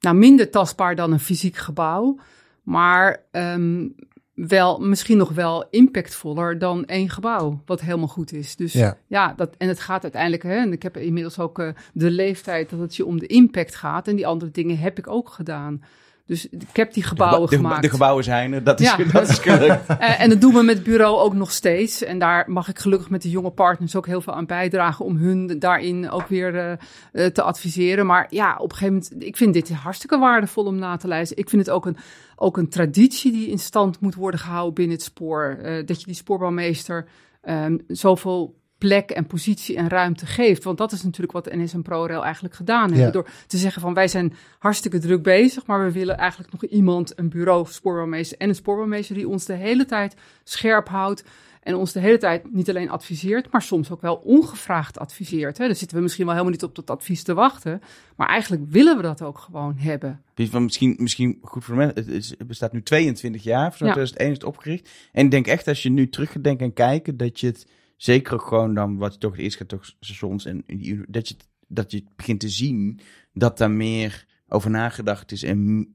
nou, 0.01 0.17
minder 0.17 0.51
tastbaar 0.51 0.95
dan 0.95 1.13
een 1.13 1.21
fysiek 1.21 1.57
gebouw, 1.57 2.19
maar 2.63 3.25
ehm, 3.31 3.89
wel, 4.37 4.79
misschien 4.79 5.17
nog 5.17 5.31
wel 5.31 5.65
impactvoller 5.71 6.59
dan 6.59 6.85
één 6.85 7.11
gebouw, 7.11 7.61
wat 7.67 7.81
helemaal 7.81 8.09
goed 8.09 8.33
is. 8.33 8.57
Dus 8.57 8.73
ja, 8.73 8.97
Ja. 9.07 9.33
dat, 9.37 9.55
en 9.59 9.69
het 9.69 9.81
gaat 9.81 10.03
uiteindelijk, 10.03 10.43
hè, 10.43 10.57
en 10.57 10.73
ik 10.73 10.83
heb 10.83 10.97
inmiddels 10.97 11.39
ook 11.39 11.59
eh, 11.59 11.69
de 11.93 12.11
leeftijd 12.11 12.71
dat 12.71 12.79
het 12.79 12.97
je 12.97 13.07
om 13.07 13.19
de 13.19 13.27
impact 13.27 13.75
gaat, 13.75 14.09
en 14.09 14.17
die 14.17 14.27
andere 14.27 14.51
dingen 14.51 14.79
heb 14.79 14.99
ik 14.99 15.09
ook 15.09 15.29
gedaan. 15.29 15.83
Dus 16.27 16.49
ik 16.49 16.77
heb 16.77 16.93
die 16.93 17.03
gebouwen 17.03 17.51
de, 17.51 17.57
gemaakt. 17.57 17.83
de 17.83 17.89
gebouwen 17.89 18.25
zijn 18.25 18.53
er, 18.53 18.65
dat 18.65 18.81
is, 18.81 18.87
Ja. 18.87 18.97
dat 19.13 19.29
is 19.29 19.39
gelukt. 19.39 19.87
Eh, 19.99 20.21
en 20.21 20.29
dat 20.29 20.41
doen 20.41 20.55
we 20.55 20.63
met 20.63 20.75
het 20.75 20.85
bureau 20.85 21.17
ook 21.19 21.35
nog 21.35 21.53
steeds. 21.53 22.03
En 22.03 22.19
daar 22.19 22.51
mag 22.51 22.69
ik 22.69 22.79
gelukkig 22.79 23.11
met 23.11 23.23
de 23.23 23.31
jonge 23.31 23.51
partners 23.51 23.97
ook 23.97 24.07
heel 24.07 24.21
veel 24.21 24.33
aan 24.33 24.47
bijdragen 24.47 25.05
om 25.05 25.17
hun 25.17 25.59
daarin 25.59 26.11
ook 26.11 26.29
weer 26.29 26.57
eh, 26.57 26.73
eh, 27.13 27.33
te 27.33 27.43
adviseren. 27.43 28.07
Maar 28.07 28.27
ja, 28.31 28.57
op 28.59 28.71
een 28.71 28.77
gegeven 28.77 29.03
moment, 29.11 29.25
ik 29.27 29.37
vind 29.37 29.55
dit 29.55 29.73
hartstikke 29.73 30.19
waardevol 30.19 30.65
om 30.65 30.79
na 30.79 30.97
te 30.97 31.09
lezen. 31.09 31.37
Ik 31.37 31.49
vind 31.49 31.67
het 31.67 31.75
ook 31.75 31.87
een, 31.87 31.97
ook 32.37 32.57
een 32.57 32.69
traditie 32.69 33.33
die 33.33 33.49
in 33.51 33.59
stand 33.59 34.01
moet 34.01 34.15
worden 34.15 34.41
gehouden 34.41 34.75
binnen 34.75 34.97
het 34.97 35.05
spoor. 35.05 35.59
Dat 35.85 36.01
je 36.01 36.07
die 36.07 36.15
spoorbouwmeester 36.15 37.07
ehm, 37.43 37.79
zoveel 37.87 38.55
plek 38.79 39.11
en 39.11 39.27
positie 39.27 39.77
en 39.77 39.89
ruimte 39.89 40.27
geeft. 40.27 40.65
Want 40.65 40.79
dat 40.79 40.93
is 40.93 41.03
natuurlijk 41.03 41.33
wat 41.33 41.55
NS 41.55 41.73
en 41.73 41.83
ProRail 41.83 42.25
eigenlijk 42.25 42.55
gedaan 42.55 42.87
hebben. 42.89 43.07
Ja. 43.07 43.11
Door 43.11 43.29
te 43.47 43.57
zeggen 43.57 43.83
van 43.83 43.95
wij 43.95 44.09
zijn 44.09 44.33
hartstikke 44.59 44.99
druk 44.99 45.23
bezig, 45.23 45.67
maar 45.67 45.85
we 45.85 45.93
willen 45.93 46.17
eigenlijk 46.17 46.53
nog 46.53 46.65
iemand, 46.65 47.13
een 47.19 47.29
bureau, 47.29 47.67
spoorbouwmeester 47.69 48.39
en 48.39 48.49
een 48.49 48.55
spoorbouwmeester 48.55 49.15
die 49.15 49.29
ons 49.29 49.45
de 49.45 49.55
hele 49.55 49.85
tijd 49.85 50.15
scherp 50.45 50.89
houdt. 50.89 51.25
En 51.63 51.75
ons 51.75 51.93
de 51.93 52.01
hele 52.01 52.19
tijd 52.19 52.53
niet 52.53 52.69
alleen 52.69 52.91
adviseert, 52.91 53.53
maar 53.53 53.63
soms 53.63 53.91
ook 53.91 54.01
wel 54.01 54.15
ongevraagd 54.15 54.99
adviseert. 54.99 55.59
Hè. 55.59 55.67
Daar 55.67 55.75
zitten 55.77 55.97
we 55.97 56.03
misschien 56.03 56.25
wel 56.25 56.33
helemaal 56.35 56.55
niet 56.55 56.65
op 56.65 56.75
dat 56.75 56.91
advies 56.91 57.23
te 57.23 57.35
wachten. 57.35 57.81
Maar 58.17 58.29
eigenlijk 58.29 58.63
willen 58.69 58.97
we 58.97 59.03
dat 59.03 59.23
ook 59.23 59.39
gewoon 59.39 59.75
hebben. 59.79 60.23
Van 60.35 60.65
misschien, 60.65 60.95
misschien 60.99 61.39
goed 61.43 61.65
voor 61.65 61.77
mensen. 61.77 61.97
Het, 61.97 62.09
is- 62.09 62.35
het 62.39 62.47
bestaat 62.47 62.73
nu 62.73 62.83
22 62.83 63.43
jaar, 63.43 63.73
vanaf 63.73 63.79
Ja. 63.79 63.93
2001 63.93 64.29
is 64.31 64.35
het 64.37 64.45
opgericht. 64.47 64.91
En 65.13 65.25
ik 65.25 65.31
denk 65.31 65.47
echt 65.47 65.69
als 65.69 65.83
je 65.83 65.91
nu 65.91 66.09
terug 66.09 66.33
gaat 66.33 66.45
denken 66.45 66.67
en 66.67 66.73
kijken, 66.73 67.17
dat 67.17 67.41
je 67.41 67.47
het 67.47 67.67
zeker 67.97 68.35
ook 68.35 68.43
gewoon 68.47 68.75
dan, 68.75 68.97
wat 68.97 69.13
je 69.13 69.19
toch 69.19 69.39
eerst 69.39 69.57
gaat, 69.57 69.69
toch 69.69 69.85
stations 70.01 70.45
en 70.45 70.63
die- 70.67 71.05
dat 71.09 71.29
je, 71.29 71.35
het- 71.35 71.49
dat 71.69 71.91
je 71.91 71.97
het 71.97 72.17
begint 72.17 72.41
te 72.41 72.49
zien 72.49 73.01
dat 73.33 73.59
daar 73.59 73.71
meer 73.71 74.27
over 74.49 74.71
nagedacht 74.71 75.33
is 75.33 75.43
en 75.43 75.89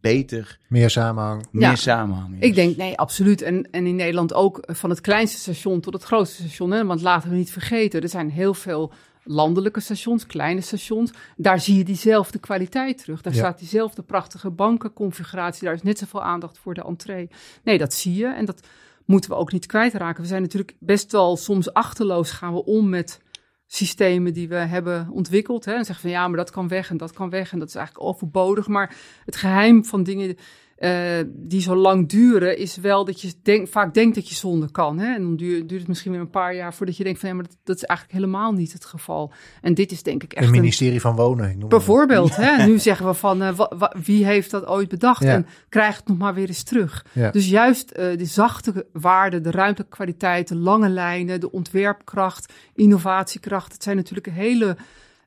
beter, 0.00 0.58
Meer 0.68 0.90
samenhang. 0.90 1.46
meer 1.50 1.62
Ja. 1.62 1.74
samenhang 1.76 2.34
is. 2.40 2.46
Ik 2.48 2.54
denk, 2.54 2.76
nee, 2.76 2.96
absoluut. 2.98 3.42
En, 3.42 3.70
en 3.70 3.86
in 3.86 3.96
Nederland 3.96 4.34
ook 4.34 4.58
eh, 4.58 4.74
van 4.74 4.90
het 4.90 5.00
kleinste 5.00 5.38
station 5.38 5.80
tot 5.80 5.92
het 5.92 6.02
grootste 6.02 6.42
station. 6.42 6.70
Hè? 6.70 6.84
Want 6.84 7.00
laten 7.00 7.30
we 7.30 7.36
niet 7.36 7.50
vergeten, 7.52 8.02
er 8.02 8.08
zijn 8.08 8.30
heel 8.30 8.54
veel 8.54 8.92
landelijke 9.24 9.80
stations, 9.80 10.26
kleine 10.26 10.60
stations. 10.60 11.10
Daar 11.36 11.60
zie 11.60 11.76
je 11.76 11.84
diezelfde 11.84 12.38
kwaliteit 12.38 12.98
terug. 12.98 13.22
Daar 13.22 13.32
Ja. 13.32 13.38
staat 13.38 13.58
diezelfde 13.58 14.02
prachtige 14.02 14.50
bankenconfiguratie. 14.50 15.64
Daar 15.64 15.74
is 15.74 15.82
net 15.82 15.98
zoveel 15.98 16.22
aandacht 16.22 16.58
voor 16.58 16.74
de 16.74 16.84
entree. 16.84 17.28
Nee, 17.64 17.78
dat 17.78 17.94
zie 17.94 18.14
je. 18.14 18.26
En 18.26 18.44
dat 18.44 18.66
moeten 19.12 19.30
we 19.30 19.36
ook 19.36 19.52
niet 19.52 19.66
kwijtraken. 19.66 20.22
We 20.22 20.28
zijn 20.28 20.42
natuurlijk 20.42 20.76
best 20.78 21.12
wel 21.12 21.36
soms 21.36 21.72
achterloos 21.72 22.30
gaan 22.30 22.54
we 22.54 22.64
om 22.64 22.88
met 22.88 23.20
systemen 23.66 24.32
die 24.32 24.48
we 24.48 24.54
hebben 24.54 25.08
ontwikkeld. 25.10 25.64
Hè? 25.64 25.72
En 25.72 25.84
zeggen 25.84 26.04
van 26.04 26.10
ja, 26.10 26.28
maar 26.28 26.36
dat 26.36 26.50
kan 26.50 26.68
weg 26.68 26.90
en 26.90 26.96
dat 26.96 27.12
kan 27.12 27.30
weg. 27.30 27.52
En 27.52 27.58
dat 27.58 27.68
is 27.68 27.74
eigenlijk 27.74 28.06
overbodig. 28.06 28.66
Maar 28.66 28.96
het 29.24 29.36
geheim 29.36 29.84
van 29.84 30.02
dingen 30.02 30.36
eh, 30.82 31.24
die 31.28 31.60
zo 31.60 31.74
lang 31.76 32.08
duren, 32.08 32.58
is 32.58 32.76
wel 32.76 33.04
dat 33.04 33.20
je 33.20 33.32
denk, 33.42 33.68
vaak 33.68 33.94
denkt 33.94 34.14
dat 34.14 34.28
je 34.28 34.34
zonder 34.34 34.70
kan. 34.70 34.98
Hè? 34.98 35.14
En 35.14 35.22
dan 35.22 35.36
duurt, 35.36 35.68
duurt 35.68 35.80
het 35.80 35.88
misschien 35.88 36.12
weer 36.12 36.20
een 36.20 36.30
paar 36.30 36.54
jaar 36.54 36.74
voordat 36.74 36.96
je 36.96 37.04
denkt 37.04 37.20
van 37.20 37.28
ja, 37.28 37.34
maar 37.34 37.44
dat, 37.44 37.56
dat 37.64 37.76
is 37.76 37.82
eigenlijk 37.84 38.18
helemaal 38.18 38.52
niet 38.52 38.72
het 38.72 38.84
geval. 38.84 39.32
En 39.60 39.74
dit 39.74 39.90
is 39.92 40.02
denk 40.02 40.22
ik 40.22 40.32
echt 40.32 40.44
Het 40.44 40.54
een, 40.54 40.60
ministerie 40.60 41.00
van 41.00 41.16
Wonen. 41.16 41.58
noem. 41.58 41.68
Bijvoorbeeld, 41.68 42.36
hè? 42.36 42.64
nu 42.66 42.78
zeggen 42.78 43.06
we 43.06 43.14
van 43.14 43.42
eh, 43.42 43.54
wa- 43.54 43.72
wa- 43.78 43.94
wie 44.02 44.24
heeft 44.24 44.50
dat 44.50 44.66
ooit 44.66 44.88
bedacht 44.88 45.22
Ja. 45.22 45.34
en 45.34 45.46
krijgt 45.68 45.98
het 45.98 46.08
nog 46.08 46.18
maar 46.18 46.34
weer 46.34 46.48
eens 46.48 46.62
terug. 46.62 47.04
Ja. 47.12 47.30
Dus 47.30 47.48
juist 47.48 47.90
eh 47.90 48.18
de 48.18 48.24
zachte 48.24 48.86
waarden, 48.92 49.42
de 49.42 49.50
ruimtelijke 49.50 49.96
kwaliteit, 49.96 50.48
de 50.48 50.56
lange 50.56 50.88
lijnen, 50.88 51.40
de 51.40 51.50
ontwerpkracht, 51.52 52.52
innovatiekracht, 52.74 53.72
het 53.72 53.82
zijn 53.82 53.96
natuurlijk 53.96 54.26
hele 54.30 54.76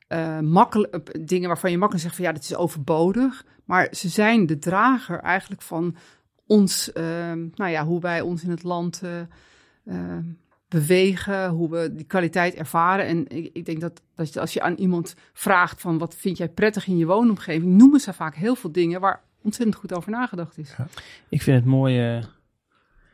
eh, 0.06 0.38
dingen 1.20 1.48
waarvan 1.48 1.70
je 1.70 1.78
makkelijk 1.78 2.04
zegt 2.04 2.16
van 2.16 2.24
ja, 2.24 2.32
dit 2.32 2.42
is 2.42 2.54
overbodig. 2.54 3.44
Maar 3.64 3.88
ze 3.90 4.08
zijn 4.08 4.46
de 4.46 4.58
drager 4.58 5.20
eigenlijk 5.20 5.62
van 5.62 5.96
ons, 6.46 6.92
ehm, 6.92 7.48
nou 7.54 7.70
ja, 7.70 7.84
hoe 7.84 8.00
wij 8.00 8.20
ons 8.20 8.44
in 8.44 8.50
het 8.50 8.62
land 8.62 9.02
eh, 9.02 9.20
ehm, 9.86 10.24
bewegen, 10.68 11.48
hoe 11.48 11.70
we 11.70 11.94
die 11.94 12.06
kwaliteit 12.06 12.54
ervaren. 12.54 13.06
En 13.06 13.28
ik, 13.28 13.50
ik 13.52 13.64
denk 13.64 13.80
dat, 13.80 14.02
dat 14.14 14.38
als 14.38 14.52
je 14.52 14.62
aan 14.62 14.74
iemand 14.74 15.14
vraagt 15.32 15.80
van 15.80 15.98
wat 15.98 16.14
vind 16.14 16.36
jij 16.36 16.48
prettig 16.48 16.86
in 16.86 16.96
je 16.96 17.06
woonomgeving, 17.06 17.72
noemen 17.72 18.00
ze 18.00 18.12
vaak 18.12 18.34
heel 18.34 18.54
veel 18.54 18.72
dingen 18.72 19.00
waar 19.00 19.22
ontzettend 19.42 19.76
goed 19.76 19.94
over 19.94 20.10
nagedacht 20.10 20.58
is. 20.58 20.74
Ik 21.28 21.42
vind 21.42 21.56
het 21.56 21.66
mooie, 21.66 22.22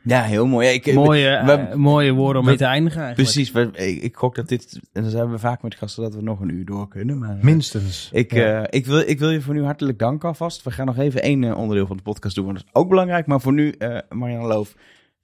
Ja, 0.03 0.21
heel 0.21 0.47
mooi. 0.47 0.67
Ja, 0.67 0.73
ik, 0.73 0.93
mooie, 0.93 1.41
we- 1.45 1.51
eh, 1.51 1.73
mooie 1.75 2.11
woorden 2.11 2.37
om 2.37 2.43
we- 2.43 2.49
mee 2.49 2.59
te 2.59 2.65
eindigen 2.65 3.01
eigenlijk. 3.01 3.31
Precies. 3.31 3.51
we- 3.51 3.85
ik, 3.87 4.01
ik 4.01 4.15
gok 4.15 4.35
dat 4.35 4.47
dit... 4.47 4.79
En 4.93 5.01
dan 5.01 5.11
zijn 5.11 5.31
we 5.31 5.39
vaak 5.39 5.61
met 5.61 5.75
gasten 5.75 6.03
dat 6.03 6.15
we 6.15 6.21
nog 6.21 6.39
een 6.39 6.49
uur 6.49 6.65
door 6.65 6.87
kunnen. 6.87 7.17
Maar, 7.17 7.37
eh, 7.37 7.43
Minstens. 7.43 8.09
Ik, 8.11 8.33
Ja. 8.33 8.61
eh, 8.63 8.79
ik, 8.79 8.85
wil, 8.85 8.99
ik 8.99 9.19
wil 9.19 9.29
je 9.31 9.41
voor 9.41 9.53
nu 9.53 9.63
hartelijk 9.63 9.99
danken 9.99 10.27
alvast. 10.27 10.63
We 10.63 10.71
gaan 10.71 10.85
nog 10.85 10.97
even 10.97 11.21
één 11.21 11.43
eh, 11.43 11.57
onderdeel 11.57 11.87
van 11.87 11.97
de 11.97 12.03
podcast 12.03 12.35
doen, 12.35 12.45
want 12.45 12.57
dat 12.57 12.65
is 12.67 12.73
ook 12.73 12.89
belangrijk. 12.89 13.25
Maar 13.25 13.41
voor 13.41 13.53
nu, 13.53 13.69
eh 13.71 13.97
Marianne 14.09 14.47
Loof, 14.47 14.75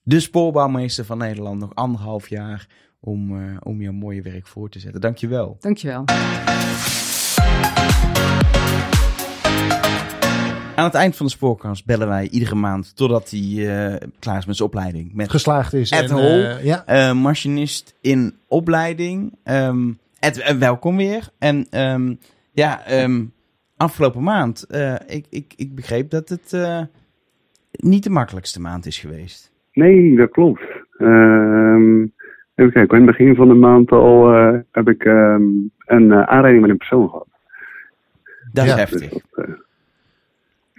de 0.03 0.19
spoorbouwmeester 0.19 1.05
van 1.05 1.17
Nederland, 1.17 1.59
nog 1.59 1.75
anderhalf 1.75 2.29
jaar 2.29 2.67
om, 2.99 3.37
eh, 3.41 3.57
om 3.59 3.81
je 3.81 3.91
mooie 3.91 4.21
werk 4.21 4.47
voor 4.47 4.69
te 4.69 4.79
zetten. 4.79 5.01
Dankjewel. 5.01 5.57
Dankjewel. 5.59 6.03
Aan 10.79 10.85
het 10.85 10.93
eind 10.93 11.15
van 11.15 11.25
de 11.25 11.31
spoorkast 11.31 11.85
bellen 11.85 12.07
wij 12.07 12.27
iedere 12.29 12.55
maand 12.55 12.95
totdat 12.95 13.29
hij 13.29 13.39
eh, 13.39 14.07
klaar 14.19 14.37
is 14.37 14.45
met 14.45 14.55
zijn 14.55 14.69
opleiding. 14.69 15.13
Met 15.13 15.29
Geslaagd 15.29 15.73
is. 15.73 15.91
Ed 15.91 16.09
en, 16.09 16.15
Hol. 16.15 16.21
eh, 16.43 16.63
ja. 16.63 16.85
eh, 16.85 17.13
machinist 17.13 17.95
in 18.01 18.33
opleiding. 18.47 19.33
Ehm, 19.43 19.91
Ed, 20.19 20.57
welkom 20.59 20.97
weer. 20.97 21.29
En 21.39 21.67
ehm, 21.69 22.13
ja, 22.51 22.85
ehm, 22.85 23.23
afgelopen 23.77 24.23
maand, 24.23 24.63
eh, 24.63 24.95
ik, 25.07 25.25
ik, 25.29 25.53
ik 25.55 25.75
begreep 25.75 26.09
dat 26.09 26.29
het 26.29 26.53
eh, 26.53 26.81
niet 27.71 28.03
de 28.03 28.09
makkelijkste 28.09 28.61
maand 28.61 28.85
is 28.85 28.97
geweest. 28.97 29.51
Nee, 29.73 30.15
dat 30.17 30.31
klopt. 30.31 30.61
Ehm, 30.97 32.01
even 32.55 32.71
kijken, 32.73 32.97
in 32.97 33.07
het 33.07 33.17
begin 33.17 33.35
van 33.35 33.47
de 33.47 33.53
maand 33.53 33.91
al 33.91 34.33
eh, 34.33 34.59
heb 34.71 34.89
ik 34.89 35.03
ehm, 35.03 35.43
een 35.85 36.13
aanrijding 36.13 36.61
met 36.61 36.69
een 36.71 36.77
persoon 36.77 37.09
gehad. 37.09 37.27
Dat 38.51 38.65
Ja. 38.65 38.71
is 38.73 38.77
heftig. 38.79 39.09
Dus 39.09 39.21
dat, 39.35 39.45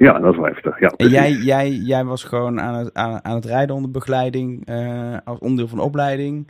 ja, 0.07 0.19
dat 0.19 0.33
is 0.33 0.37
wel 0.39 0.47
heftig. 0.47 0.81
Ja, 0.81 0.89
En 0.89 0.97
precies. 0.97 1.15
jij, 1.15 1.31
jij, 1.33 1.71
jij 1.71 2.05
was 2.05 2.25
gewoon 2.25 2.61
aan 2.61 2.75
het, 2.75 2.95
aan, 2.95 3.25
aan 3.25 3.35
het 3.35 3.45
rijden 3.45 3.75
onder 3.77 3.91
begeleiding, 3.91 4.67
eh, 4.67 5.17
als 5.25 5.39
onderdeel 5.39 5.69
van 5.69 5.79
de 5.79 5.85
opleiding. 5.85 6.49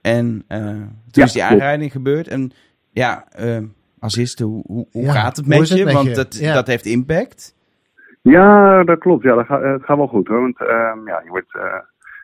En 0.00 0.44
eh, 0.48 0.58
toen 0.66 0.86
Ja, 1.10 1.24
is 1.24 1.32
die 1.32 1.44
aanrijding 1.44 1.92
gebeurd. 1.92 2.28
En 2.28 2.50
ja, 2.90 3.24
eh 3.30 3.58
assisten, 3.98 4.46
hoe, 4.46 4.62
hoe, 4.66 4.86
hoe 4.92 5.02
Ja, 5.02 5.12
gaat 5.12 5.36
het 5.36 5.46
hoe 5.46 5.58
met 5.58 5.68
het 5.68 5.78
je? 5.78 5.84
met 5.84 5.92
Want 5.94 6.06
je? 6.08 6.14
dat, 6.14 6.38
Ja. 6.38 6.54
dat 6.54 6.66
heeft 6.66 6.86
impact. 6.86 7.54
Ja, 8.22 8.84
dat 8.84 8.98
klopt. 8.98 9.22
Ja, 9.22 9.34
dat 9.34 9.46
gaat, 9.46 9.62
het 9.62 9.84
gaat 9.84 9.96
wel 9.96 10.06
goed 10.08 10.28
hoor. 10.28 10.40
Want 10.40 10.60
ehm, 10.60 11.06
ja, 11.06 11.20
je, 11.24 11.28
wordt, 11.28 11.54
eh, 11.54 11.62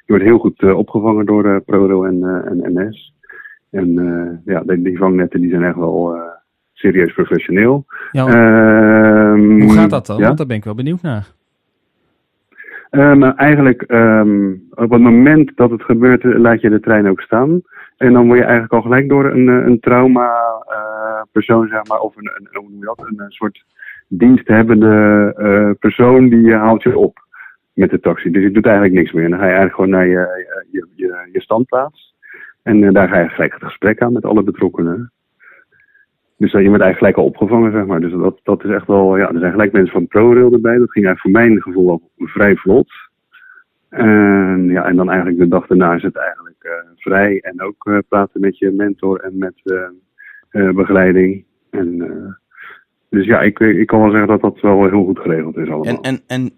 je 0.04 0.06
wordt 0.06 0.24
heel 0.24 0.38
goed 0.38 0.62
eh, 0.62 0.76
opgevangen 0.78 1.26
door 1.26 1.44
eh, 1.54 1.56
ProRail 1.66 2.04
en, 2.06 2.22
eh, 2.22 2.50
en 2.50 2.72
NS. 2.86 3.14
En 3.70 3.98
eh, 3.98 4.54
ja, 4.54 4.60
die, 4.66 4.82
die 4.82 4.98
vangnetten 4.98 5.40
die 5.40 5.50
zijn 5.50 5.64
echt 5.64 5.76
wel 5.76 6.14
eh, 6.14 6.20
serieus 6.72 7.12
professioneel. 7.12 7.84
Ja, 8.12 8.26
Ehm, 9.32 9.60
hoe 9.60 9.72
gaat 9.72 9.90
dat 9.90 10.06
dan? 10.06 10.18
ja? 10.18 10.24
Want 10.24 10.38
daar 10.38 10.46
ben 10.46 10.56
ik 10.56 10.64
wel 10.64 10.74
benieuwd 10.74 11.02
naar. 11.02 11.36
Eh, 12.90 13.14
maar 13.14 13.34
eigenlijk, 13.34 13.82
ehm, 13.82 14.52
op 14.70 14.90
het 14.90 15.00
moment 15.00 15.52
dat 15.56 15.70
het 15.70 15.82
gebeurt, 15.82 16.24
eh, 16.24 16.38
laat 16.38 16.60
je 16.60 16.70
de 16.70 16.80
trein 16.80 17.08
ook 17.08 17.20
staan. 17.20 17.62
En 17.96 18.12
dan 18.12 18.26
word 18.26 18.38
je 18.38 18.44
eigenlijk 18.44 18.72
al 18.72 18.82
gelijk 18.82 19.08
door 19.08 19.24
een, 19.24 19.48
eh, 19.48 19.66
een 19.66 19.80
trauma 19.80 20.46
persoon, 21.32 21.68
zeg 21.68 21.86
maar, 21.86 21.98
of 21.98 22.16
een, 22.16 22.30
een, 22.36 22.48
hoe 22.52 22.68
noem 22.68 22.78
je 22.78 22.84
dat, 22.84 23.06
een, 23.06 23.30
soort 23.30 23.64
diensthebbende 24.08 25.76
persoon 25.78 26.28
die 26.28 26.54
haalt 26.54 26.82
je 26.82 26.98
op 26.98 27.18
met 27.72 27.90
de 27.90 28.00
taxi. 28.00 28.30
Dus 28.30 28.42
je 28.42 28.50
doet 28.50 28.66
eigenlijk 28.66 28.94
niks 28.94 29.12
meer. 29.12 29.24
En 29.24 29.30
dan 29.30 29.38
ga 29.38 29.44
je 29.44 29.52
eigenlijk 29.52 29.80
gewoon 29.80 29.98
naar 29.98 30.06
je, 30.06 30.46
je, 30.70 30.86
je, 30.94 31.28
je 31.32 31.40
standplaats. 31.40 32.14
En 32.62 32.92
daar 32.92 33.08
ga 33.08 33.18
je 33.18 33.28
gelijk 33.28 33.52
het 33.52 33.64
gesprek 33.64 34.02
aan 34.02 34.12
met 34.12 34.24
alle 34.24 34.42
betrokkenen. 34.42 35.12
Dus 36.38 36.52
je 36.52 36.68
wordt 36.68 36.82
eigenlijk 36.82 36.98
gelijk 36.98 37.16
al 37.16 37.24
opgevangen, 37.24 37.72
zeg 37.72 37.86
maar. 37.86 38.00
Dus 38.00 38.12
dat, 38.12 38.40
dat 38.42 38.64
is 38.64 38.70
echt 38.70 38.86
wel, 38.86 39.16
ja, 39.16 39.28
er 39.28 39.38
zijn 39.38 39.50
gelijk 39.50 39.72
mensen 39.72 39.92
van 39.92 40.06
ProRail 40.06 40.52
erbij. 40.52 40.78
Dat 40.78 40.90
ging 40.90 41.06
eigenlijk 41.06 41.20
voor 41.20 41.30
mijn 41.30 41.62
gevoel 41.62 41.90
al 41.90 42.10
vrij 42.16 42.56
vlot. 42.56 42.90
En, 43.88 44.68
ja, 44.70 44.84
en 44.84 44.96
dan 44.96 45.08
eigenlijk 45.08 45.38
de 45.38 45.48
dag 45.48 45.66
daarna 45.66 45.94
is 45.94 46.02
het 46.02 46.16
eigenlijk 46.16 46.56
eh, 46.58 46.72
vrij. 46.96 47.40
En 47.40 47.62
ook 47.62 47.86
eh, 47.86 47.98
praten 48.08 48.40
met 48.40 48.58
je 48.58 48.70
mentor 48.70 49.20
en 49.20 49.38
met 49.38 49.54
eh, 50.50 50.70
begeleiding. 50.70 51.44
En, 51.70 51.98
dus 53.10 53.26
ja, 53.26 53.40
ik, 53.40 53.58
ik 53.58 53.86
kan 53.86 54.00
wel 54.00 54.10
zeggen 54.10 54.28
dat 54.28 54.40
dat 54.40 54.60
wel 54.60 54.88
heel 54.88 55.04
goed 55.04 55.18
geregeld 55.18 55.56
is 55.56 55.68
allemaal. 55.68 56.02
En, 56.02 56.20
en, 56.26 56.50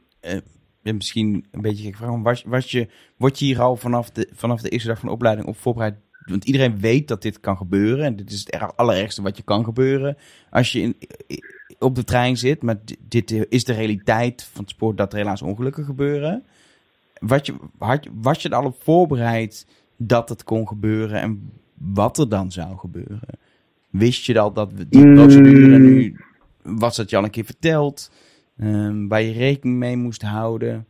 en 0.83 0.97
misschien 0.97 1.45
een 1.51 1.61
beetje 1.61 1.85
gek 1.85 1.97
vraag, 1.97 2.23
was, 2.23 2.45
was 2.45 2.71
je, 2.71 2.89
word 3.17 3.39
je 3.39 3.45
hier 3.45 3.61
al 3.61 3.77
vanaf 3.77 4.11
de, 4.11 4.29
vanaf 4.33 4.61
de 4.61 4.69
eerste 4.69 4.89
dag 4.89 4.99
van 4.99 5.09
de 5.09 5.15
opleiding 5.15 5.49
op 5.49 5.57
voorbereid? 5.57 5.95
Want 6.25 6.45
iedereen 6.45 6.79
weet 6.81 7.09
dat 7.09 7.23
dit 7.23 7.41
kan 7.41 7.57
gebeuren. 7.57 8.05
En 8.05 8.17
dit 8.17 8.31
is 8.31 8.39
het 8.41 8.55
er- 8.55 8.75
allerergste 8.75 9.23
wat 9.23 9.37
je 9.37 9.43
kan 9.43 9.65
gebeuren 9.65 10.17
als 10.51 10.73
je 10.73 10.81
in, 10.81 10.97
op 11.79 11.95
de 11.95 12.05
trein 12.05 12.37
zit. 12.37 12.63
Maar 12.63 12.77
di- 12.85 12.97
dit 13.09 13.47
is 13.49 13.65
de 13.65 13.73
realiteit 13.73 14.43
van 14.53 14.61
het 14.63 14.71
spoor 14.71 14.95
dat 14.95 15.13
er 15.13 15.19
helaas 15.19 15.43
ongelukken 15.43 15.85
gebeuren. 15.85 16.45
Was 17.21 17.41
je, 17.47 17.55
had, 17.79 18.09
was 18.15 18.43
je 18.43 18.49
er 18.49 18.55
al 18.55 18.65
op 18.65 18.83
voorbereid 18.83 19.67
dat 19.97 20.29
het 20.29 20.45
kon 20.45 20.69
gebeuren 20.69 21.21
en 21.21 21.51
wat 21.75 22.19
er 22.19 22.29
dan 22.29 22.53
zou 22.53 22.77
gebeuren? 22.79 23.21
Wist 23.91 24.25
je 24.27 24.39
al 24.39 24.53
dat 24.53 24.73
we 24.73 24.89
die 24.89 25.05
Mm. 25.07 25.15
procedure 25.15 25.79
nu, 25.79 26.17
was 26.63 26.97
dat 26.97 27.11
je 27.11 27.17
al 27.17 27.25
een 27.25 27.31
keer 27.31 27.45
verteld? 27.45 28.13
Ehm, 28.59 29.07
waar 29.09 29.23
je 29.23 29.33
rekening 29.33 29.79
mee 29.79 29.97
moest 29.97 30.23
houden. 30.23 30.87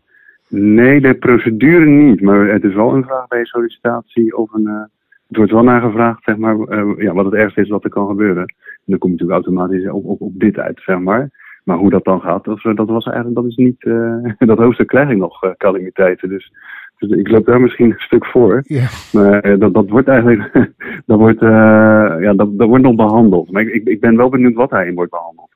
Nee, 0.48 1.01
de 1.01 1.15
procedure 1.15 1.86
niet. 1.86 2.20
Maar 2.20 2.47
het 2.48 2.65
is 2.65 2.74
wel 2.74 2.94
een 2.94 3.05
vraag 3.05 3.27
bij 3.28 3.44
sollicitatie 3.44 4.36
of 4.36 4.52
een. 4.52 4.66
eh, 4.66 4.82
het 5.31 5.39
wordt 5.39 5.52
wel 5.52 5.62
nagevraagd, 5.62 6.23
zeg 6.24 6.36
maar, 6.36 6.59
eh, 6.59 6.93
ja, 6.97 7.12
wat 7.12 7.24
het 7.24 7.35
ergste 7.35 7.61
is 7.61 7.69
wat 7.69 7.85
er 7.85 7.90
kan 7.90 8.09
gebeuren. 8.09 8.43
En 8.47 8.85
dan 8.85 8.98
kom 8.98 9.11
je 9.11 9.16
natuurlijk 9.16 9.47
automatisch 9.47 9.90
op, 9.90 10.05
op, 10.05 10.20
op 10.20 10.32
dit 10.39 10.59
uit, 10.59 10.81
zeg 10.85 10.98
maar. 10.98 11.31
Maar 11.65 11.77
hoe 11.77 11.90
dat 11.90 12.05
dan 12.05 12.20
gaat, 12.20 12.44
dat, 12.44 12.61
dat 12.62 12.89
was 12.89 13.05
eigenlijk, 13.05 13.36
dat 13.36 13.44
is 13.44 13.57
niet, 13.57 13.85
eh, 13.85 14.16
dat 14.48 14.59
hoofdstuk 14.59 14.86
krijg 14.86 15.11
ik 15.11 15.16
nog, 15.16 15.43
eh, 15.43 15.51
calamiteiten. 15.57 16.28
Dus, 16.28 16.52
dus 16.98 17.11
ik 17.11 17.28
loop 17.28 17.47
daar 17.47 17.61
misschien 17.61 17.90
een 17.90 17.98
stuk 17.98 18.27
voor. 18.27 18.61
Ja. 18.62 18.86
Maar 19.12 19.59
dat, 19.59 19.74
dat 19.74 19.89
wordt 19.89 20.09
eigenlijk, 20.09 20.70
dat 21.07 21.19
wordt, 21.19 21.40
ja, 21.40 22.32
dat, 22.35 22.59
dat 22.59 22.69
wordt 22.69 22.85
nog 22.85 22.94
behandeld. 22.94 23.51
Maar 23.51 23.62
ik, 23.62 23.85
ik, 23.85 24.01
ben 24.01 24.16
wel 24.16 24.28
benieuwd 24.28 24.55
wat 24.55 24.70
daarin 24.70 24.94
wordt 24.94 25.11
behandeld. 25.11 25.51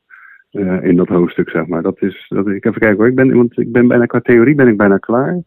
eh, 0.50 0.88
in 0.88 0.96
dat 0.96 1.08
hoofdstuk, 1.08 1.50
zeg 1.50 1.66
maar. 1.66 1.82
Dat 1.82 2.02
is, 2.02 2.26
dat, 2.28 2.46
ik 2.46 2.64
even 2.64 2.80
kijken 2.80 2.96
hoor. 2.96 3.08
Ik 3.08 3.14
ben, 3.14 3.36
want 3.36 3.58
ik 3.58 3.72
ben 3.72 3.88
bijna, 3.88 4.06
qua 4.06 4.20
theorie 4.20 4.54
ben 4.54 4.68
ik 4.68 4.76
bijna 4.76 4.98
klaar. 4.98 5.42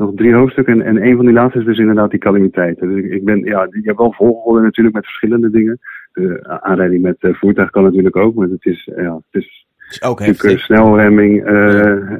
Nog 0.00 0.12
drie 0.14 0.34
hoofdstukken. 0.34 0.80
En, 0.82 0.96
en 0.96 1.06
een 1.06 1.16
van 1.16 1.24
die 1.24 1.34
laatste 1.34 1.58
is 1.58 1.64
dus 1.64 1.78
inderdaad 1.78 2.10
die 2.10 2.18
calamiteiten. 2.20 2.88
Dus 2.88 3.04
ik, 3.04 3.10
ik 3.12 3.24
ben, 3.24 3.38
ja, 3.44 3.68
je 3.70 3.80
hebt 3.82 3.98
wel 3.98 4.12
volgorde 4.12 4.62
natuurlijk 4.62 4.94
met 4.96 5.04
verschillende 5.04 5.50
dingen. 5.50 5.78
De 6.12 6.60
aanrijding 6.62 7.02
met 7.02 7.16
eh, 7.20 7.34
voertuig 7.34 7.70
kan 7.70 7.82
natuurlijk 7.82 8.16
ook. 8.16 8.34
Maar 8.34 8.48
het 8.48 8.64
is, 8.64 8.90
ja, 8.96 9.14
het 9.30 9.42
is 9.42 9.66
ook 10.00 10.20
natuurlijk 10.20 10.60
snelremming. 10.60 11.44
eh, 11.44 12.14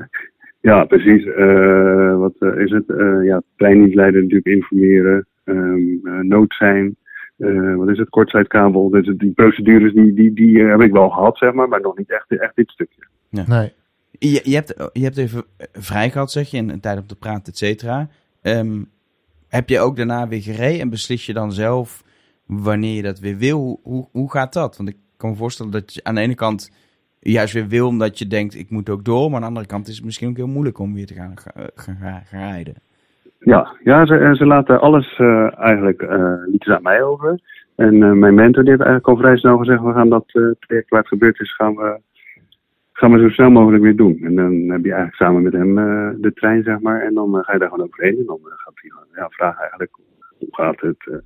ja, 0.61 0.85
precies. 0.85 1.25
eh, 1.25 2.17
wat 2.19 2.35
is 2.57 2.71
het? 2.71 2.89
Eh 2.91 3.25
ja, 3.25 3.43
treindienstleider 3.57 4.21
natuurlijk 4.21 4.47
informeren. 4.49 5.27
ehm 5.45 5.79
eh, 6.05 6.19
nood 6.21 6.55
zijn. 6.55 6.97
eh, 7.37 7.75
wat 7.77 7.89
is 7.89 7.99
het? 7.99 8.09
Kortzijtkabel. 8.09 8.91
Dus 8.91 9.07
die 9.17 9.33
procedures 9.33 9.93
die, 9.93 10.15
die, 10.15 10.33
die 10.33 10.59
heb 10.65 10.81
ik 10.81 10.93
wel 10.93 11.09
gehad, 11.09 11.39
zeg 11.39 11.53
maar. 11.53 11.69
Maar 11.69 11.81
nog 11.81 11.99
niet 11.99 12.11
echt, 12.11 12.41
echt 12.41 12.57
dit 12.57 12.71
stukje. 12.71 13.03
Nee. 13.31 13.73
Je, 14.19 14.41
je, 14.45 14.55
hebt, 14.55 14.75
je 14.93 15.03
hebt 15.03 15.17
even 15.17 15.45
eh, 15.57 15.67
vrij 15.73 16.11
gehad, 16.11 16.31
zeg 16.31 16.51
je, 16.51 16.57
en 16.57 16.69
een 16.69 16.81
tijd 16.81 16.99
om 16.99 17.07
te 17.07 17.17
praten, 17.17 17.53
et 17.53 17.59
cetera. 17.59 18.09
Ehm, 18.43 18.83
heb 19.49 19.69
je 19.69 19.81
ook 19.81 19.97
daarna 19.97 20.29
weer 20.29 20.43
gereden 20.43 20.81
en 20.81 20.91
beslis 20.91 21.27
je 21.27 21.33
dan 21.33 21.53
zelf 21.53 22.05
wanneer 22.47 22.95
je 22.95 23.03
dat 23.03 23.19
weer 23.19 23.37
wil? 23.37 23.81
Hoe, 23.83 24.09
hoe, 24.13 24.31
gaat 24.31 24.53
dat? 24.53 24.77
Want 24.77 24.89
ik 24.89 24.97
kan 25.17 25.31
me 25.31 25.37
voorstellen 25.37 25.73
dat 25.73 25.95
je 25.95 26.05
aan 26.05 26.15
de 26.15 26.21
ene 26.21 26.35
kant 26.35 26.73
juist 27.21 27.55
weer 27.55 27.69
wil 27.69 27.87
omdat 27.87 28.19
je 28.19 28.27
denkt, 28.27 28.55
ik 28.55 28.71
moet 28.71 28.91
ook 28.91 29.05
door. 29.05 29.27
Maar 29.27 29.35
aan 29.35 29.41
de 29.41 29.47
andere 29.47 29.67
kant 29.67 29.89
is 29.89 29.97
het 29.97 30.05
misschien 30.05 30.29
ook 30.29 30.37
heel 30.37 30.47
moeilijk 30.47 30.79
om 30.79 30.95
weer 30.95 31.07
te 31.07 31.15
gaan, 31.15 31.39
gaan, 31.39 31.69
gaan, 31.75 31.97
gaan 32.01 32.23
rijden. 32.31 32.75
Ja, 33.39 33.77
ja 33.85 34.07
ze, 34.07 34.17
eh, 34.17 34.33
ze 34.33 34.47
laten 34.47 34.81
alles 34.81 35.17
eh, 35.19 35.59
eigenlijk 35.59 36.03
uh, 36.03 36.35
ze 36.59 36.77
aan 36.77 36.83
mij 36.83 37.03
over. 37.03 37.41
En 37.75 38.19
mijn 38.19 38.35
mentor 38.35 38.65
heeft 38.65 38.81
eigenlijk 38.81 39.09
al 39.09 39.17
vrij 39.17 39.37
snel 39.37 39.59
gezegd, 39.59 39.83
we 39.83 39.93
gaan 39.93 40.09
dat 40.09 40.27
traject 40.29 40.89
waar 40.89 41.01
het 41.01 41.09
gebeurd 41.09 41.41
is, 41.41 41.55
gaan 41.55 41.75
we, 41.75 42.01
gaan 43.01 43.13
we 43.13 43.19
zo 43.19 43.29
snel 43.29 43.51
mogelijk 43.51 43.83
weer 43.83 43.97
doen. 43.97 44.19
En 44.23 44.35
dan 44.35 44.53
heb 44.53 44.85
je 44.85 44.93
eigenlijk 44.93 45.15
samen 45.15 45.43
met 45.43 45.53
hem 45.53 45.79
uh, 45.79 46.11
de 46.17 46.33
trein, 46.33 46.63
zeg 46.63 46.81
maar. 46.81 47.03
En 47.03 47.15
dan 47.15 47.45
ga 47.45 47.53
je 47.53 47.59
daar 47.59 47.69
gewoon 47.69 47.87
overheen. 47.87 48.19
En 48.19 48.25
dan 48.27 48.39
gaat 48.43 48.73
hij 48.75 48.91
ja, 49.15 49.29
vragen 49.29 49.61
eigenlijk, 49.61 49.97
hoe 50.39 50.49
gaat 50.51 50.81
het? 50.81 51.23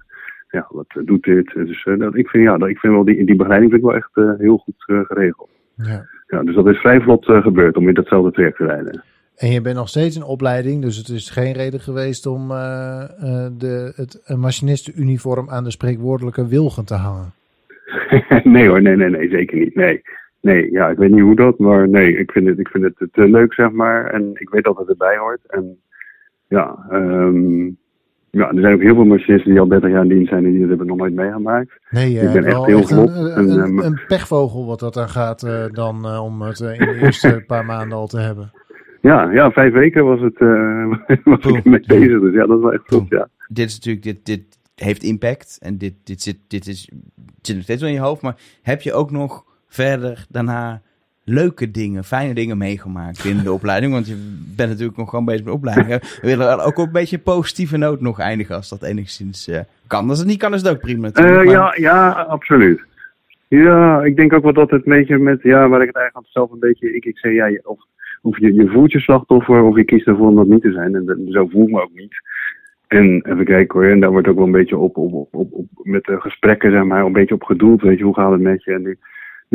Ja, 0.51 0.67
wat 0.69 0.87
doet 1.05 1.23
dit? 1.23 1.53
Dus 1.55 1.89
dat, 1.99 2.17
ik, 2.17 2.29
vind, 2.29 2.45
ja, 2.45 2.59
dat, 2.59 2.69
ik 2.69 2.79
vind 2.79 2.93
wel 2.93 3.05
die, 3.05 3.25
die 3.25 3.37
begeleiding 3.37 3.73
vind 3.73 3.85
ik 3.85 3.91
wel 3.91 3.99
echt 3.99 4.39
heel 4.41 4.57
goed 4.57 4.75
geregeld. 5.07 5.51
Ja. 5.75 6.07
ja. 6.27 6.43
dus 6.43 6.55
dat 6.55 6.69
is 6.69 6.79
vrij 6.79 7.01
vlot 7.01 7.25
gebeurd 7.25 7.77
om 7.77 7.89
in 7.89 7.95
datzelfde 7.95 8.31
traject 8.31 8.57
te 8.57 8.67
rijden. 8.67 9.03
En 9.37 9.51
je 9.51 9.61
bent 9.61 9.77
nog 9.77 9.89
steeds 9.89 10.17
in 10.17 10.23
opleiding, 10.23 10.83
dus 10.83 10.97
het 10.97 11.09
is 11.09 11.31
geen 11.31 11.53
reden 11.53 11.81
geweest 11.81 12.27
om 12.27 12.51
uh, 12.51 13.05
de, 13.59 13.93
het 13.97 14.35
machinistenuniform 14.37 15.51
aan 15.51 15.65
de 15.65 15.71
spreekwoordelijke 15.71 16.49
wilgen 16.49 16.85
te 16.85 16.95
hangen. 16.95 17.33
nee 18.55 18.69
hoor, 18.69 18.83
nee, 18.83 18.97
nee, 18.97 19.11
nee, 19.11 19.29
zeker 19.29 19.59
niet. 19.59 19.75
Nee. 19.75 20.03
Nee, 20.45 20.71
ja, 20.71 20.89
ik 20.89 20.99
weet 20.99 21.11
niet 21.11 21.21
hoe 21.21 21.37
dat, 21.37 21.59
maar 21.59 21.89
nee, 21.89 22.17
ik 22.17 22.31
vind 22.33 22.47
het, 22.47 22.59
ik 22.59 22.69
vind 22.69 22.85
het 22.85 23.13
te 23.13 23.29
leuk, 23.29 23.55
zeg 23.55 23.71
maar. 23.71 24.07
En 24.07 24.31
ik 24.35 24.49
weet 24.49 24.65
dat 24.65 24.79
het 24.79 24.89
erbij 24.89 25.17
hoort. 25.17 25.41
En 25.47 25.81
ja, 26.49 26.87
ehm, 26.91 27.65
ja, 28.31 28.49
er 28.53 28.61
zijn 28.61 28.75
ook 28.75 28.81
heel 28.81 28.95
veel 28.95 29.05
machinisten 29.05 29.51
die 29.51 29.61
al 29.61 29.69
30 29.69 29.91
jaar 29.91 30.03
in 30.03 30.09
dienst 30.09 30.29
zijn 30.29 30.45
en 30.45 30.51
die 30.51 30.61
dat 30.61 30.69
hebben 30.69 30.87
nog 30.87 30.97
nooit 30.97 31.15
meegemaakt. 31.15 31.79
Nee, 31.91 32.13
Ik 32.13 32.21
ben 32.21 32.33
hebt 32.33 32.47
echt 32.47 32.55
wel 32.55 32.65
heel 32.65 32.79
echt 32.79 32.91
een, 32.91 32.99
een, 32.99 33.31
En, 33.31 33.49
een, 33.49 33.79
eh, 33.79 33.85
een 33.85 34.01
pechvogel 34.07 34.67
wat 34.67 34.81
dat 34.81 34.97
aan 34.97 35.09
gaat 35.09 35.43
eh, 35.43 35.65
dan 35.73 36.05
eh, 36.05 36.25
om 36.25 36.43
het 36.43 36.61
eh, 36.61 36.81
in 36.81 36.87
de 36.87 37.01
eerste 37.01 37.43
paar 37.47 37.65
maanden 37.65 37.99
al 37.99 38.07
te 38.07 38.19
hebben. 38.19 38.53
Ja, 39.01 39.31
ja, 39.31 39.51
vijf 39.51 39.73
weken 39.73 40.05
was 40.05 40.21
het, 40.21 40.37
eh 40.37 40.95
was 41.25 41.45
ik 41.45 41.65
ermee 41.65 41.85
bezig. 41.87 42.21
Dus 42.21 42.35
ja, 42.35 42.47
dat 42.47 42.57
is 42.57 42.63
wel 42.63 42.73
echt 42.73 42.87
goed, 42.87 43.09
ja. 43.09 43.29
dit 43.49 43.69
is 43.69 43.75
natuurlijk, 43.75 44.05
dit, 44.05 44.27
dit 44.27 44.59
heeft 44.75 45.03
impact 45.03 45.59
en 45.63 45.79
dit, 45.79 45.95
dit, 46.05 46.23
zit, 46.23 46.39
dit 46.49 46.67
is, 46.67 46.91
zit 47.43 47.55
nog 47.55 47.65
steeds 47.65 47.81
wel 47.81 47.91
in 47.91 47.97
je 47.97 48.03
hoofd. 48.03 48.23
Maar 48.23 48.37
heb 48.63 48.83
je 48.83 48.93
ook 48.93 49.11
nog 49.11 49.45
verder 49.75 50.25
daarna 50.29 50.81
leuke 51.25 51.71
dingen, 51.71 52.05
fijne 52.05 52.35
dingen 52.35 52.59
meegemaakt 52.59 53.25
in 53.25 53.39
de 53.43 53.53
opleiding? 53.53 53.93
Want 53.93 54.07
je 54.09 54.15
bent 54.57 54.71
natuurlijk 54.71 54.97
nog 54.99 55.09
gewoon 55.11 55.25
bezig 55.25 55.45
met 55.45 55.55
opleiding. 55.55 55.89
We 55.89 56.19
willen 56.37 56.65
ook 56.65 56.79
op 56.79 56.87
een 56.87 56.93
beetje 56.93 57.17
een 57.17 57.23
positieve 57.23 57.77
noot 57.77 58.01
nog 58.01 58.19
eindigen 58.21 58.55
als 58.57 58.69
dat 58.69 58.83
enigszins 58.83 59.49
eh, 59.49 59.61
kan. 59.87 60.09
Als 60.09 60.19
het 60.19 60.27
niet 60.29 60.39
kan, 60.39 60.55
is 60.55 60.63
het 60.63 60.71
ook 60.71 60.81
prima 60.81 61.11
maar- 61.15 61.45
ja, 61.45 61.75
ja, 61.77 62.11
absoluut. 62.11 62.81
Ja, 63.49 64.03
ik 64.03 64.17
denk 64.17 64.33
ook 64.33 64.43
wel 64.43 64.53
dat 64.53 64.71
het 64.71 64.87
een 64.87 64.93
beetje 64.93 65.19
met, 65.19 65.43
ja, 65.43 65.69
waar 65.69 65.81
ik 65.81 65.87
het 65.87 65.97
eigenlijk 65.97 66.29
zelf 66.31 66.51
een 66.51 66.59
beetje, 66.59 66.95
ik, 66.95 67.05
ik 67.05 67.19
zei, 67.19 67.35
ja, 67.35 67.47
je- 67.47 67.61
of, 67.69 67.79
of 68.23 68.39
je, 68.39 68.55
je 68.55 68.69
voelt 68.69 68.93
je 68.93 69.01
slachtoffer 69.01 69.63
of 69.63 69.77
je 69.77 69.85
kiest 69.85 70.07
ervoor 70.07 70.29
om 70.29 70.37
dat 70.37 70.47
niet 70.47 70.63
te 70.63 70.73
zijn. 70.73 70.95
En 70.95 71.05
dat- 71.05 71.19
zo 71.29 71.47
voel 71.47 71.63
ik 71.67 71.73
me 71.75 71.83
ook 71.83 71.95
niet. 71.95 72.15
En 72.87 73.25
even 73.29 73.45
kijken 73.45 73.81
hoor, 73.81 73.91
en 73.91 74.01
daar 74.01 74.11
wordt 74.11 74.29
ook 74.29 74.37
wel 74.37 74.45
een 74.45 74.51
beetje 74.53 74.77
op, 74.79 74.97
op, 74.97 75.13
op, 75.13 75.35
op, 75.35 75.53
op 75.53 75.67
met 75.83 76.05
de 76.05 76.21
gesprekken, 76.21 76.71
zeg 76.71 76.85
maar, 76.85 77.05
een 77.05 77.13
beetje 77.13 77.35
op 77.35 77.43
gedoeld, 77.43 77.83
weet 77.83 77.99
je, 77.99 78.05
hoe 78.05 78.15
gaat 78.15 78.31
het 78.33 78.41
met 78.41 78.65
je? 78.65 78.73
En, 78.73 78.83
die- 78.85 78.99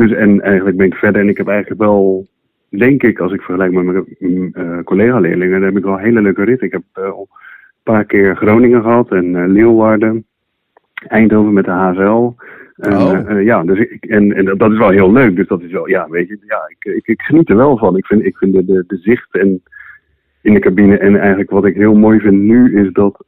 dus, 0.00 0.12
en 0.12 0.40
eigenlijk 0.40 0.76
ben 0.76 0.86
ik 0.86 0.94
verder 0.94 1.20
en 1.20 1.28
ik 1.28 1.36
heb 1.36 1.48
eigenlijk 1.48 1.80
wel, 1.80 2.26
denk 2.68 3.02
ik, 3.02 3.18
als 3.18 3.32
ik 3.32 3.42
vergelijk 3.42 3.72
met 3.72 3.84
mijn 3.84 4.52
eh, 4.52 4.78
collega-leerlingen, 4.84 5.52
dan 5.60 5.68
heb 5.68 5.76
ik 5.76 5.84
wel 5.84 5.92
een 5.92 6.04
hele 6.04 6.22
leuke 6.22 6.44
rit. 6.44 6.62
Ik 6.62 6.72
heb 6.72 6.82
eh, 6.92 7.04
een 7.04 7.26
paar 7.82 8.04
keer 8.04 8.36
Groningen 8.36 8.82
gehad 8.82 9.10
en 9.10 9.36
eh, 9.36 9.48
Leeuwarden. 9.48 10.24
Eindhoven 11.08 11.52
met 11.52 11.64
de 11.64 11.70
HSL. 11.70 12.32
En, 12.76 12.92
Oh. 12.96 13.30
eh, 13.30 13.44
ja, 13.44 13.62
dus 13.62 13.78
ik, 13.78 14.04
en, 14.04 14.32
en 14.32 14.44
dat 14.44 14.72
is 14.72 14.78
wel 14.78 14.90
heel 14.90 15.12
leuk. 15.12 15.36
Dus 15.36 15.46
dat 15.48 15.62
is 15.62 15.72
wel, 15.72 15.88
ja, 15.88 16.08
weet 16.08 16.28
je, 16.28 16.38
ja, 16.46 16.60
ik, 16.68 16.94
ik, 16.94 17.06
ik 17.06 17.22
geniet 17.22 17.50
er 17.50 17.56
wel 17.56 17.78
van. 17.78 17.96
Ik 17.96 18.06
vind, 18.06 18.24
ik 18.24 18.36
vind 18.36 18.52
de, 18.54 18.64
de, 18.64 18.84
de 18.86 18.96
zicht 18.96 19.34
en 19.34 19.62
in 20.42 20.54
de 20.54 20.60
cabine 20.60 20.98
en 20.98 21.16
eigenlijk 21.16 21.50
wat 21.50 21.64
ik 21.64 21.74
heel 21.74 21.94
mooi 21.94 22.20
vind 22.20 22.42
nu 22.42 22.80
is 22.80 22.92
dat 22.92 23.24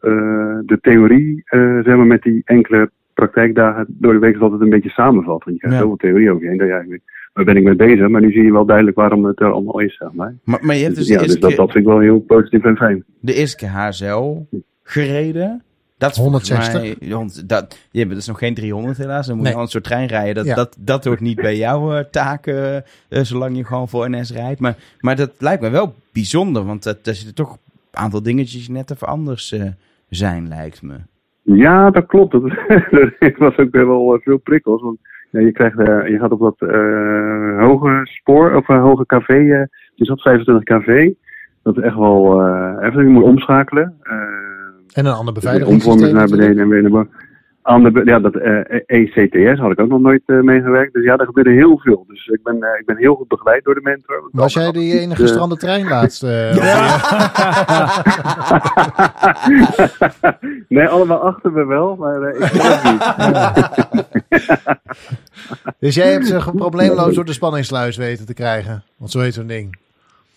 de 0.67 0.79
theorie, 0.81 1.43
zeg 1.85 1.97
maar, 1.97 2.07
met 2.07 2.23
die 2.23 2.43
enkele 2.45 2.91
praktijkdagen 3.27 3.85
door 3.89 4.13
de 4.13 4.19
week 4.19 4.35
is 4.35 4.41
altijd 4.41 4.61
een 4.61 4.71
beetje 4.71 4.89
samenvat. 4.91 5.45
Want 5.45 5.57
je 5.57 5.59
krijgt 5.59 5.77
Ja. 5.77 5.83
zoveel 5.83 5.97
theorie 5.97 6.31
over 6.31 6.43
je 6.43 6.49
heen. 6.49 6.59
Dat 6.59 6.67
je 6.67 6.73
eigenlijk, 6.73 7.03
waar 7.33 7.45
ben 7.45 7.57
ik 7.57 7.63
mee 7.65 7.75
bezig? 7.77 8.09
Maar 8.09 8.21
nu 8.21 8.33
zie 8.33 8.43
je 8.45 8.53
wel 8.53 8.65
duidelijk 8.65 8.97
waarom 8.97 9.25
het 9.25 9.41
er 9.41 9.53
allemaal 9.53 9.79
is, 9.81 9.97
zeg 9.97 10.13
maar. 10.13 10.35
maar, 10.45 10.59
maar 10.63 10.77
je 10.77 10.83
hebt 10.83 10.97
dus, 10.97 11.07
Dus, 11.07 11.17
ja, 11.17 11.23
dus 11.23 11.39
dat, 11.41 11.51
dat 11.57 11.71
vind 11.73 11.85
ik 11.85 11.91
wel 11.91 11.99
heel 12.01 12.21
positief 12.21 12.65
en 12.65 12.77
fijn. 12.77 13.05
de 13.21 13.35
eerste 13.35 13.57
keer 13.57 13.69
HSL 13.69 14.39
gereden. 14.83 15.63
Dat 15.99 16.11
is 16.11 16.17
volgens 16.17 16.49
160. 16.49 16.99
Mij, 17.01 17.11
want 17.11 17.49
dat, 17.49 17.79
je 17.91 17.99
hebt 18.01 18.15
dus 18.15 18.27
nog 18.27 18.39
geen 18.39 18.55
300 18.55 18.97
helaas. 18.99 19.27
Dan 19.27 19.35
moet 19.35 19.43
Nee. 19.45 19.53
je 19.53 19.59
al 19.59 19.65
een 19.65 19.71
soort 19.71 19.85
trein 19.85 20.07
rijden. 20.09 20.35
Dat, 20.35 20.47
Ja. 20.47 20.55
dat, 20.55 20.77
dat 20.79 21.05
hoort 21.05 21.21
niet 21.21 21.37
bij 21.41 21.57
jouw 21.57 21.93
eh, 21.95 22.05
taken, 22.11 22.85
eh, 23.09 23.23
zolang 23.23 23.57
je 23.57 23.65
gewoon 23.65 23.89
voor 23.89 24.11
NS 24.11 24.33
rijdt. 24.33 24.61
Maar, 24.61 24.77
maar 25.01 25.17
dat 25.17 25.31
lijkt 25.39 25.63
me 25.63 25.71
wel 25.71 25.95
bijzonder, 26.13 26.65
want 26.65 26.83
dat, 26.83 27.05
daar 27.05 27.15
zitten 27.15 27.35
toch 27.35 27.53
een 27.53 27.99
aantal 27.99 28.23
dingetjes 28.23 28.67
die 28.67 28.75
net 28.75 28.91
even 28.91 29.07
anders 29.07 29.53
eh, 29.53 29.63
zijn, 30.09 30.49
lijkt 30.49 30.83
me. 30.83 30.95
Ja, 31.43 31.91
dat 31.91 32.07
klopt. 32.07 32.33
Dat, 32.33 32.43
was 33.39 33.57
ook 33.57 33.71
wel 33.71 34.15
eh, 34.15 34.21
veel 34.23 34.39
prikkels. 34.39 34.83
Want 34.83 34.99
ja, 35.31 35.41
je, 35.41 35.53
krijgt, 35.53 35.79
eh, 35.79 36.09
je 36.09 36.19
gaat 36.19 36.31
op 36.31 36.41
dat 36.41 36.71
eh, 36.71 37.65
hoge 37.65 38.01
spoor, 38.05 38.55
of 38.55 38.69
uh, 38.69 38.83
hoge 38.83 39.07
eh 39.07 39.69
je 39.95 40.05
zat 40.05 40.21
25 40.21 40.65
kV. 40.65 41.13
Dat 41.63 41.77
is 41.77 41.83
echt 41.83 41.97
wel 41.97 42.43
even. 42.81 43.03
Je 43.03 43.09
moet 43.09 43.23
omschakelen. 43.23 43.95
En 44.93 45.07
een 45.07 45.13
ander 45.13 45.35
omvormers 45.35 45.35
beveiligingssysteem. 45.35 46.15
naar 46.15 46.29
beneden 46.29 46.59
en 46.59 46.69
weer 46.69 46.83
naar 46.83 46.91
boven. 46.91 47.11
Aan 47.63 47.83
de, 47.83 48.03
ja, 48.05 48.19
dat 48.19 48.35
eh, 48.35 48.81
ECTS 48.87 49.61
had 49.61 49.71
ik 49.71 49.81
ook 49.81 49.89
nog 49.89 50.01
nooit 50.01 50.23
eh, 50.27 50.41
meegewerkt. 50.41 50.93
Dus 50.93 51.05
ja, 51.05 51.17
daar 51.17 51.27
gebeurde 51.27 51.51
heel 51.51 51.79
veel. 51.79 52.05
Dus 52.09 52.27
ik 52.27 52.43
ben, 52.43 52.63
eh, 52.63 52.81
ik 52.81 52.87
ben 52.87 52.97
heel 52.97 53.15
goed 53.15 53.29
begeleid 53.29 53.65
door 53.65 53.75
de 53.75 53.81
mentor. 53.81 54.29
Was 54.33 54.53
jij 54.53 54.73
die 54.73 55.01
enige 55.01 55.23
gestrande 55.23 55.57
trein 55.57 55.89
laatst? 55.89 56.23
nee, 60.69 60.87
allemaal 60.87 61.19
achter 61.19 61.53
me 61.53 61.67
wel, 61.67 61.97
maar 61.97 62.35
ik 62.35 62.45
zelf 62.45 62.85
niet. 62.85 63.03
Dus 65.79 65.95
jij 65.95 66.13
hebt 66.13 66.27
ze 66.27 66.51
probleemloos 66.55 67.15
door 67.15 67.25
de 67.25 67.33
spanningssluis 67.33 67.97
weten 67.97 68.27
te 68.27 68.35
krijgen. 68.35 68.85
Want 68.97 69.11
zo 69.11 69.21
heet 69.21 69.35
zo'n 69.35 69.47
ding. 69.47 69.82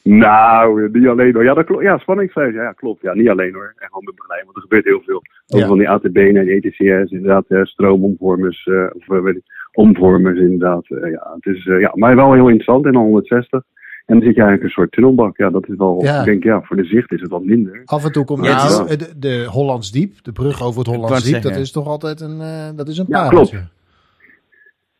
Nou, 0.09 0.89
niet 0.91 1.07
alleen 1.07 1.33
hoor. 1.33 1.43
Ja, 1.43 1.53
dat 1.53 1.65
klopt. 1.65 1.83
Ja, 1.83 1.97
spanningsvlees. 1.97 2.53
Ja, 2.53 2.71
klopt. 2.71 3.01
Ja, 3.01 3.13
niet 3.13 3.29
alleen 3.29 3.53
hoor. 3.53 3.73
En 3.77 3.87
gewoon 3.87 4.03
met 4.03 4.15
begeleiding, 4.15 4.53
want 4.53 4.55
er 4.55 4.61
gebeurt 4.69 4.85
heel 4.85 5.01
veel. 5.05 5.21
Ook 5.47 5.59
Ja. 5.61 5.67
van 5.67 5.77
die 5.77 5.89
ATB 5.89 6.31
naar 6.33 6.43
die 6.45 6.53
ETCS, 6.61 7.11
inderdaad, 7.11 7.45
eh, 7.47 7.63
stroomomvormers, 7.63 8.65
eh, 8.65 8.85
of 8.93 9.09
eh, 9.09 9.23
weet 9.23 9.35
ik, 9.35 9.43
omvormers 9.73 10.39
inderdaad. 10.39 10.85
Eh, 10.89 11.11
ja, 11.11 11.31
het 11.41 11.55
is, 11.55 11.65
eh, 11.67 11.79
ja, 11.79 11.91
maar 11.95 12.15
wel 12.15 12.33
heel 12.33 12.45
interessant. 12.47 12.85
En 12.85 12.91
dan 12.91 13.01
160. 13.03 13.63
En 14.05 14.15
dan 14.15 14.23
zit 14.25 14.35
je 14.35 14.41
eigenlijk 14.41 14.63
een 14.63 14.75
soort 14.81 14.91
tunnelbak. 14.91 15.37
Ja, 15.37 15.49
dat 15.49 15.67
is 15.67 15.75
wel, 15.77 16.03
Ja. 16.03 16.19
ik 16.19 16.25
denk 16.25 16.43
ja, 16.43 16.61
voor 16.61 16.75
de 16.75 16.83
zicht 16.85 17.11
is 17.11 17.21
het 17.21 17.29
wat 17.29 17.43
minder. 17.43 17.81
Af 17.85 18.05
en 18.05 18.11
toe 18.11 18.25
komt 18.25 18.45
Ja, 18.45 18.67
nou, 18.67 18.87
het 18.89 18.99
de, 18.99 19.13
de 19.19 19.45
Hollands 19.49 19.91
Diep, 19.91 20.13
de 20.23 20.31
brug 20.31 20.63
over 20.63 20.79
het 20.79 20.87
Hollands 20.87 21.23
Diep, 21.23 21.33
zeggen. 21.33 21.51
dat 21.51 21.59
is 21.59 21.71
toch 21.71 21.87
altijd 21.87 22.21
een, 22.21 22.41
eh, 22.41 22.69
dat 22.75 22.87
is 22.87 22.97
een 22.97 23.05
Ja, 23.07 23.23
pareltje. 23.29 23.57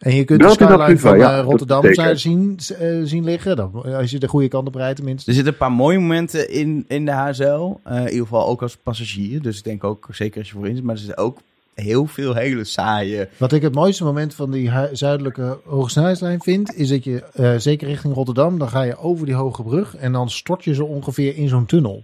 En 0.06 0.16
je 0.16 0.24
kunt 0.24 0.42
Dat 0.42 0.58
de 0.58 0.66
skyline 0.66 0.98
van 0.98 1.18
ja, 1.18 1.38
eh, 1.38 1.44
Rotterdam 1.44 1.84
zien, 2.18 2.60
eh, 2.80 3.00
zien 3.04 3.24
liggen. 3.24 3.56
Dan, 3.56 3.84
als 3.96 4.12
je 4.12 4.20
de 4.20 4.28
goede 4.28 4.48
kant 4.48 4.68
op 4.68 4.76
rijdt 4.76 4.96
tenminste. 4.96 5.30
Er 5.30 5.36
zitten 5.36 5.54
een 5.54 5.60
paar 5.60 5.72
mooie 5.72 6.00
momenten 6.00 6.50
in, 6.50 6.86
in 6.88 7.06
de 7.06 7.12
HSL. 7.12 7.44
eh, 7.84 7.98
in 7.98 8.04
ieder 8.04 8.22
geval 8.22 8.48
ook 8.48 8.62
als 8.62 8.78
passagier. 8.78 9.42
Dus 9.42 9.58
ik 9.58 9.64
denk 9.64 9.84
ook, 9.84 10.08
zeker 10.12 10.40
als 10.40 10.48
je 10.48 10.54
voorin 10.54 10.76
zit. 10.76 10.84
Maar 10.84 10.96
er 10.96 11.02
zitten 11.02 11.18
ook 11.18 11.40
heel 11.74 12.06
veel 12.06 12.34
hele 12.34 12.64
saaie... 12.64 13.30
Wat 13.38 13.52
ik 13.52 13.62
het 13.62 13.74
mooiste 13.74 14.04
moment 14.04 14.34
van 14.34 14.52
die 14.52 14.72
zuidelijke 14.92 15.58
hogesnelheidslijn 15.66 16.40
vind, 16.42 16.76
is 16.76 16.90
dat 16.90 17.04
je, 17.04 17.24
eh, 17.34 17.56
zeker 17.58 17.88
richting 17.88 18.14
Rotterdam, 18.14 18.60
dan 18.60 18.70
ga 18.70 18.82
je 18.82 18.98
over 18.98 19.26
die 19.26 19.36
hoge 19.36 19.64
brug 19.64 19.96
en 19.96 20.12
dan 20.12 20.30
stort 20.30 20.64
je 20.64 20.74
zo 20.74 20.84
ongeveer 20.84 21.38
in 21.38 21.48
zo'n 21.48 21.66
tunnel. 21.66 22.04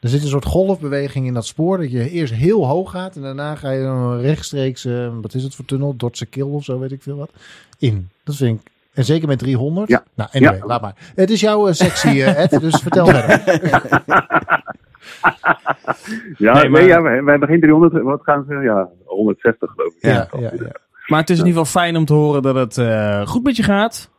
Er 0.00 0.08
zit 0.08 0.22
een 0.22 0.28
soort 0.28 0.44
golfbeweging 0.44 1.26
in 1.26 1.34
dat 1.34 1.46
spoor, 1.46 1.78
dat 1.78 1.90
je 1.90 2.10
eerst 2.10 2.32
heel 2.34 2.66
hoog 2.66 2.90
gaat 2.90 3.16
en 3.16 3.22
daarna 3.22 3.54
ga 3.54 3.70
je 3.70 3.82
dan 3.82 4.20
rechtstreeks, 4.20 4.84
eh, 4.84 5.08
wat 5.20 5.34
is 5.34 5.42
het 5.42 5.54
voor 5.54 5.64
tunnel, 5.64 5.96
Dordtse 5.96 6.26
Kil 6.26 6.48
of 6.48 6.64
zo, 6.64 6.78
weet 6.78 6.92
ik 6.92 7.02
veel 7.02 7.16
wat, 7.16 7.30
in. 7.78 8.08
Dat 8.24 8.36
vind 8.36 8.60
ik, 8.60 8.70
en 8.94 9.04
zeker 9.04 9.28
met 9.28 9.38
300. 9.38 9.88
Ja. 9.88 10.02
Nou, 10.14 10.30
anyway, 10.32 10.56
Ja. 10.56 10.66
laat 10.66 10.80
maar. 10.80 10.94
Het 11.14 11.30
is 11.30 11.40
jouw 11.40 11.68
eh, 11.68 11.72
sectie, 11.74 12.24
eh, 12.24 12.42
Ed, 12.42 12.60
dus 12.60 12.76
vertel 12.82 13.06
verder. 13.14 13.42
Ja, 16.38 16.62
Nee, 16.62 16.84
ja, 16.86 17.02
wij, 17.02 17.22
wij 17.22 17.30
hebben 17.30 17.48
geen 17.48 17.60
300, 17.60 18.02
wat 18.02 18.20
gaan 18.22 18.44
ze? 18.48 18.54
Ja, 18.54 18.88
160 19.04 19.70
geloof 19.70 19.92
ik. 19.94 20.02
Ja, 20.02 20.28
ja, 20.32 20.40
ja. 20.40 20.72
Maar 21.06 21.20
het 21.20 21.30
is 21.30 21.38
in 21.38 21.46
ieder 21.46 21.62
geval 21.64 21.80
fijn 21.82 21.96
om 21.96 22.04
te 22.04 22.12
horen 22.12 22.42
dat 22.42 22.54
het 22.54 22.78
eh, 22.78 23.26
goed 23.26 23.44
met 23.44 23.56
je 23.56 23.62
gaat. 23.62 24.10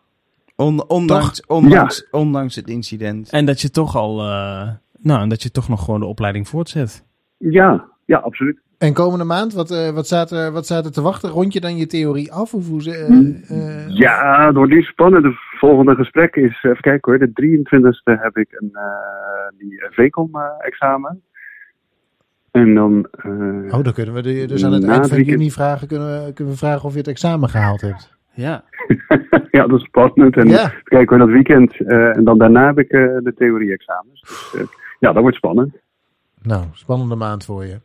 On, 0.55 0.87
ondanks, 0.89 1.45
ondanks, 1.45 2.07
ondanks 2.11 2.55
het 2.55 2.67
incident. 2.67 3.29
En 3.29 3.45
dat 3.45 3.61
je 3.61 3.69
toch 3.71 3.95
al, 3.95 4.19
eh, 4.19 4.67
nou, 5.01 5.21
en 5.21 5.29
dat 5.29 5.43
je 5.43 5.51
toch 5.51 5.69
nog 5.69 5.83
gewoon 5.83 5.99
de 5.99 6.05
opleiding 6.05 6.47
voortzet. 6.47 7.05
Ja, 7.37 7.85
ja, 8.05 8.17
absoluut. 8.17 8.59
En 8.77 8.93
komende 8.93 9.23
maand, 9.25 9.53
wat, 9.53 9.71
eh, 9.71 9.89
wat, 9.89 10.05
staat 10.05 10.31
er, 10.31 10.51
wat 10.51 10.65
staat 10.65 10.85
er 10.85 10.91
te 10.91 11.01
wachten? 11.01 11.29
Rond 11.29 11.53
je 11.53 11.59
dan 11.59 11.77
je 11.77 11.85
theorie 11.87 12.31
af? 12.33 12.53
Of 12.53 12.67
hoe 12.67 12.81
ze, 12.81 12.91
eh, 12.91 13.01
eh, 13.01 13.85
Hm. 13.87 13.91
Ja, 13.91 14.51
door 14.51 14.67
die 14.69 14.83
spannende 14.83 15.31
volgende 15.59 15.95
gesprek 15.95 16.35
is, 16.35 16.63
even 16.63 16.81
kijken 16.81 17.11
hoor, 17.11 17.19
de 17.19 17.31
23e 17.33 18.17
heb 18.21 18.37
ik 18.37 18.47
een, 18.51 18.69
eh 18.73 19.57
die 19.57 19.81
VCOM-examen. 19.89 21.21
en 22.51 22.73
dan, 22.75 23.07
eh, 23.11 23.77
Oh, 23.77 23.83
dan 23.83 23.93
kunnen 23.93 24.13
we 24.13 24.21
de, 24.21 24.45
dus 24.45 24.65
aan 24.65 24.73
het 24.73 24.83
eind 24.83 25.01
het 25.01 25.09
van 25.09 25.23
juni 25.23 25.51
vragen, 25.51 25.87
kunnen 25.87 26.25
we, 26.25 26.33
kunnen 26.33 26.53
we 26.53 26.59
vragen 26.59 26.83
of 26.85 26.91
je 26.91 26.97
het 26.97 27.07
examen 27.07 27.49
gehaald 27.49 27.81
hebt. 27.81 28.17
Ja. 28.33 28.63
ja, 29.51 29.67
dat 29.67 29.79
is 29.79 29.85
spannend. 29.85 30.37
En 30.37 30.47
Ja. 30.47 30.65
even 30.65 30.81
kijken 30.83 31.09
hoor, 31.17 31.25
dat 31.25 31.35
weekend. 31.35 31.79
eh, 31.79 32.17
en 32.17 32.23
dan 32.23 32.37
daarna 32.37 32.65
heb 32.65 32.79
ik 32.79 32.91
eh, 32.91 32.99
de 33.23 33.33
theorie-examens. 33.35 34.21
Dus, 34.21 34.61
eh, 34.61 34.67
ja, 34.99 35.11
dat 35.13 35.21
wordt 35.21 35.37
spannend. 35.37 35.75
Nou, 36.41 36.65
spannende 36.73 37.15
maand 37.15 37.45
voor 37.45 37.65
je. 37.65 37.81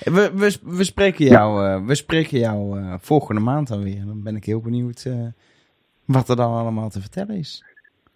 We, 0.00 0.30
we, 0.34 0.58
we 0.62 0.84
spreken 0.84 1.26
jou, 1.26 1.66
eh, 1.66 1.86
we 1.86 1.94
spreken 1.94 2.38
jou 2.38 2.80
eh, 2.80 2.94
volgende 3.00 3.40
maand 3.40 3.68
dan 3.68 3.82
weer. 3.82 4.04
Dan 4.06 4.22
ben 4.22 4.36
ik 4.36 4.44
heel 4.44 4.60
benieuwd 4.60 5.04
eh, 5.04 5.26
wat 6.04 6.28
er 6.28 6.36
dan 6.36 6.52
allemaal 6.52 6.88
te 6.90 7.00
vertellen 7.00 7.36
is. 7.36 7.64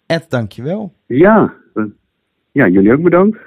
Ed, 0.05 0.29
dankjewel. 0.29 0.93
Ja, 1.05 1.53
eh, 1.73 1.83
ja, 2.51 2.67
jullie 2.67 2.93
ook 2.93 3.01
bedankt. 3.01 3.37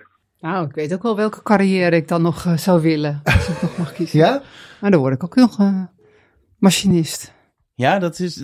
Nou, 0.41 0.67
ik 0.67 0.75
weet 0.75 0.95
ook 0.95 1.03
wel 1.03 1.17
welke 1.17 1.43
carrière 1.43 1.97
ik 1.97 2.09
dan 2.09 2.23
nog 2.23 2.45
eh, 2.45 2.57
zou 2.57 2.83
willen. 2.83 3.21
Als 3.25 3.49
ik 3.49 3.63
nog 3.63 3.79
mag 3.79 3.93
kiezen. 3.93 4.19
Ja? 4.25 4.43
Nou, 4.81 4.93
dan 4.93 5.01
word 5.01 5.15
ik 5.15 5.25
ook 5.25 5.35
nog 5.35 5.59
eh, 5.59 5.83
machinist. 6.59 7.35
Ja, 7.77 7.99
dat 8.07 8.19
is. 8.19 8.41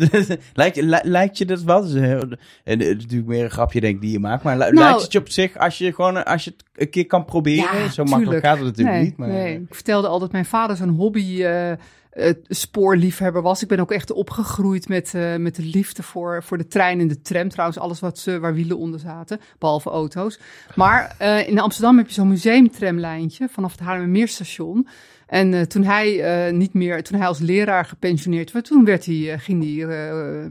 lijkt, 0.54 0.76
li- 0.76 1.00
lijkt 1.02 1.38
je 1.38 1.44
dat 1.44 1.62
wel? 1.62 1.84
En 1.84 2.38
het 2.64 2.80
is 2.80 2.94
natuurlijk 2.94 3.28
meer 3.28 3.44
een 3.44 3.50
grapje, 3.50 3.80
denk 3.80 3.94
ik, 3.94 4.00
die 4.00 4.10
je 4.12 4.18
maakt. 4.18 4.42
Maar 4.42 4.56
Nou- 4.56 4.74
lijkt 4.74 5.02
het 5.02 5.12
je 5.12 5.18
op 5.18 5.28
zich, 5.28 5.58
als 5.58 5.78
je, 5.78 5.94
gewoon, 5.94 6.24
als 6.24 6.44
je 6.44 6.50
het 6.50 6.64
een 6.74 6.90
keer 6.90 7.06
kan 7.06 7.24
proberen. 7.24 7.92
zo 7.92 8.04
makkelijk 8.04 8.22
tuurlijk. 8.22 8.44
gaat 8.44 8.56
het 8.56 8.66
natuurlijk 8.66 8.96
nee, 8.96 9.04
niet. 9.04 9.16
Maar, 9.16 9.28
nee. 9.28 9.54
Ik 9.54 9.74
vertelde 9.74 10.08
al 10.08 10.18
dat 10.18 10.32
mijn 10.32 10.44
vader 10.44 10.76
zo'n 10.76 10.88
hobby 10.88 11.42
eh, 11.42 11.70
eh, 11.70 12.34
spoorliefhebber 12.48 13.42
was. 13.42 13.62
Ik 13.62 13.68
ben 13.68 13.80
ook 13.80 13.90
echt 13.92 14.12
opgegroeid 14.12 14.88
met, 14.88 15.14
eh, 15.14 15.36
met 15.36 15.56
de 15.56 15.62
liefde 15.64 16.02
voor, 16.02 16.42
voor 16.42 16.58
de 16.58 16.66
trein 16.66 17.00
en 17.00 17.08
de 17.08 17.20
tram. 17.20 17.48
Trouwens, 17.48 17.78
alles 17.78 18.00
wat, 18.00 18.18
ze 18.18 18.38
waar 18.40 18.54
wielen 18.54 18.78
onder 18.78 19.00
zaten, 19.00 19.40
behalve 19.58 19.90
auto's. 19.90 20.38
Maar 20.74 21.14
eh, 21.18 21.48
in 21.48 21.60
Amsterdam 21.60 21.96
heb 21.96 22.06
je 22.08 22.14
zo'n 22.14 22.28
museumtramlijntje 22.28 23.48
vanaf 23.48 23.70
het 23.72 23.80
Haarlemmermeerstation. 23.80 24.88
En 25.32 25.54
eh, 25.54 25.60
toen 25.60 25.84
hij 25.84 26.20
eh, 26.20 26.52
niet 26.52 26.74
meer, 26.74 27.02
toen 27.02 27.18
hij 27.18 27.26
als 27.26 27.38
leraar 27.38 27.84
gepensioneerd 27.84 28.52
werd, 28.52 28.64
toen 28.64 28.84
werd 28.84 29.06
hij, 29.06 29.32
eh, 29.32 29.38
ging 29.38 29.86
hij 29.86 30.48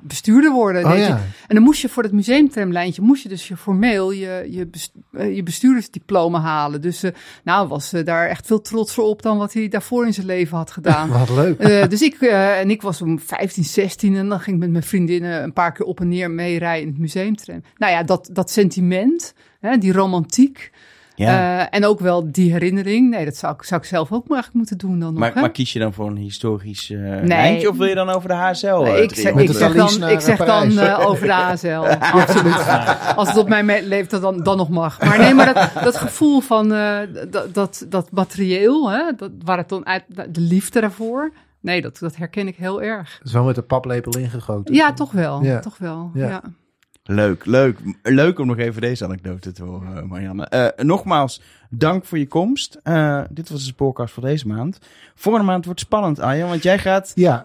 bestuurder 0.00 0.52
worden. 0.52 0.84
Oh 0.84 0.96
ja. 0.96 1.20
en 1.46 1.54
dan 1.54 1.62
moest 1.62 1.80
je 1.80 1.88
voor 1.88 2.02
dat 2.02 2.12
museumtramlijntje, 2.12 3.02
moest 3.02 3.22
je 3.22 3.28
dus 3.28 3.48
je 3.48 3.56
formeel 3.56 4.12
je, 4.12 4.46
je, 4.50 4.66
bes- 4.66 4.92
je 5.34 5.42
bestuurdersdiploma 5.42 6.40
halen. 6.40 6.80
Dus 6.80 7.04
nou 7.44 7.68
was 7.68 7.90
daar 7.90 8.28
echt 8.28 8.46
veel 8.46 8.60
trotser 8.60 9.02
op 9.02 9.22
dan 9.22 9.38
wat 9.38 9.52
hij 9.52 9.68
daarvoor 9.68 10.06
in 10.06 10.14
zijn 10.14 10.26
leven 10.26 10.56
had 10.56 10.70
gedaan. 10.70 11.08
Wat 11.18 11.30
leuk. 11.30 11.90
Dus 11.90 12.02
ik, 12.02 12.20
en 12.20 12.70
ik 12.70 12.82
was 12.82 13.02
om 13.02 13.18
15, 13.18 13.64
16 13.64 14.16
en 14.16 14.28
dan 14.28 14.40
ging 14.40 14.56
ik 14.56 14.62
met 14.62 14.70
mijn 14.70 14.84
vriendinnen 14.84 15.42
een 15.42 15.52
paar 15.52 15.72
keer 15.72 15.86
op 15.86 16.00
en 16.00 16.08
neer 16.08 16.30
meerijden 16.30 16.86
in 16.86 16.92
het 16.92 17.00
museumtram. 17.00 17.62
Nou 17.76 17.92
ja, 17.92 18.02
dat, 18.02 18.28
dat 18.32 18.50
sentiment, 18.50 19.34
hè, 19.60 19.78
die 19.78 19.92
romantiek 19.92 20.70
ja. 21.14 21.60
eh, 21.60 21.66
en 21.70 21.84
ook 21.86 22.00
wel 22.00 22.32
die 22.32 22.52
herinnering. 22.52 23.10
Nee, 23.10 23.24
dat 23.24 23.36
zou 23.36 23.54
ik, 23.54 23.62
zou 23.62 23.80
ik 23.80 23.86
zelf 23.86 24.12
ook 24.12 24.28
maar 24.28 24.36
eigenlijk 24.42 24.54
moeten 24.54 24.88
doen 24.88 24.98
dan 25.00 25.10
nog. 25.10 25.18
maar, 25.18 25.34
hè? 25.34 25.40
maar 25.40 25.50
kies 25.50 25.72
je 25.72 25.78
dan 25.78 25.92
voor 25.92 26.06
een 26.06 26.16
historisch 26.16 26.90
eh 26.90 26.98
lijntje 27.22 27.68
of 27.68 27.76
wil 27.76 27.86
je 27.86 27.94
dan 27.94 28.08
over 28.08 28.28
de 28.28 28.34
HSL? 28.34 28.66
eh, 28.66 28.82
Nee, 28.82 29.02
ik 29.02 29.14
zeg, 29.14 29.34
ik 29.34 29.50
zeg 29.52 29.74
dan, 29.74 30.08
ik 30.08 30.20
zeg 30.20 30.44
dan 30.44 30.78
eh, 30.78 31.06
over 31.08 31.26
de 31.26 31.32
ASL. 31.34 31.66
Absoluut. 32.20 32.66
Als 33.16 33.28
het 33.28 33.36
op 33.36 33.48
mijn 33.48 33.86
leeftijd 33.86 34.22
dan, 34.22 34.42
dan 34.42 34.56
nog 34.56 34.68
mag. 34.68 35.00
Maar 35.00 35.18
nee, 35.18 35.34
maar 35.34 35.54
dat, 35.54 35.84
dat 35.84 35.96
gevoel 35.96 36.40
van 36.40 36.72
eh, 36.72 36.98
dat, 37.30 37.54
dat, 37.54 37.86
dat 37.88 38.10
materieel, 38.10 38.90
hè, 38.90 39.02
dat, 39.16 39.30
waar 39.44 39.58
het 39.58 39.68
dan 39.68 39.86
uit, 39.86 40.04
de 40.08 40.40
liefde 40.40 40.80
daarvoor. 40.80 41.32
Nee, 41.60 41.80
dat, 41.80 41.98
dat 41.98 42.16
herken 42.16 42.46
ik 42.46 42.56
heel 42.56 42.82
erg. 42.82 43.20
Wel 43.32 43.44
met 43.44 43.54
de 43.54 43.62
paplepel 43.62 44.18
ingegoten. 44.18 44.74
Ja, 44.74 44.92
toch 44.92 45.12
wel. 45.12 45.42
Ja. 45.42 45.60
Toch 45.60 45.78
wel. 45.78 46.10
Ja. 46.14 46.42
Leuk, 47.08 47.44
leuk. 47.44 47.78
Leuk 48.02 48.38
om 48.38 48.46
nog 48.46 48.58
even 48.58 48.80
deze 48.80 49.04
anekdote 49.04 49.52
te 49.52 49.62
horen, 49.64 49.96
eh, 49.96 50.02
Marianne. 50.02 50.46
Eh, 50.46 50.84
nogmaals, 50.84 51.40
dank 51.70 52.04
voor 52.04 52.18
je 52.18 52.26
komst. 52.26 52.78
Eh, 52.82 53.20
dit 53.30 53.48
was 53.50 53.60
de 53.60 53.66
spoorkast 53.66 54.14
voor 54.14 54.22
deze 54.22 54.46
maand. 54.46 54.78
Volgende 55.14 55.46
maand 55.46 55.64
wordt 55.64 55.80
spannend, 55.80 56.20
Arjen, 56.20 56.48
want 56.48 56.62
jij 56.62 56.78
gaat 56.78 57.12
Ja, 57.14 57.44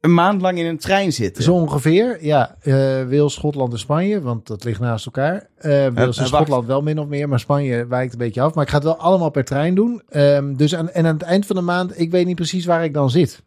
een 0.00 0.14
maand 0.14 0.40
lang 0.40 0.58
in 0.58 0.66
een 0.66 0.78
trein 0.78 1.12
zitten. 1.12 1.42
zo 1.42 1.52
ongeveer. 1.54 2.24
Ja, 2.24 2.56
eh 2.60 2.72
Wales, 3.08 3.32
Schotland 3.34 3.72
en 3.72 3.78
Spanje, 3.78 4.20
want 4.20 4.46
dat 4.46 4.64
ligt 4.64 4.80
naast 4.80 5.06
elkaar. 5.06 5.46
Wales 5.94 6.18
en. 6.18 6.26
Schotland 6.26 6.66
wel 6.66 6.82
min 6.82 6.98
of 6.98 7.06
meer, 7.06 7.28
maar 7.28 7.40
Spanje 7.40 7.86
wijkt 7.86 8.12
een 8.12 8.18
beetje 8.18 8.40
af. 8.40 8.54
Maar 8.54 8.64
ik 8.64 8.70
ga 8.70 8.76
het 8.76 8.84
wel 8.84 8.96
allemaal 8.98 9.30
per 9.30 9.44
trein 9.44 9.74
doen. 9.74 10.02
Ehm, 10.08 10.54
dus 10.54 10.74
aan, 10.74 10.90
en 10.90 11.06
aan 11.06 11.14
het 11.14 11.22
eind 11.22 11.46
van 11.46 11.56
de 11.56 11.62
maand, 11.62 12.00
ik 12.00 12.10
weet 12.10 12.26
niet 12.26 12.36
precies 12.36 12.64
waar 12.64 12.84
ik 12.84 12.94
dan 12.94 13.10
zit. 13.10 13.42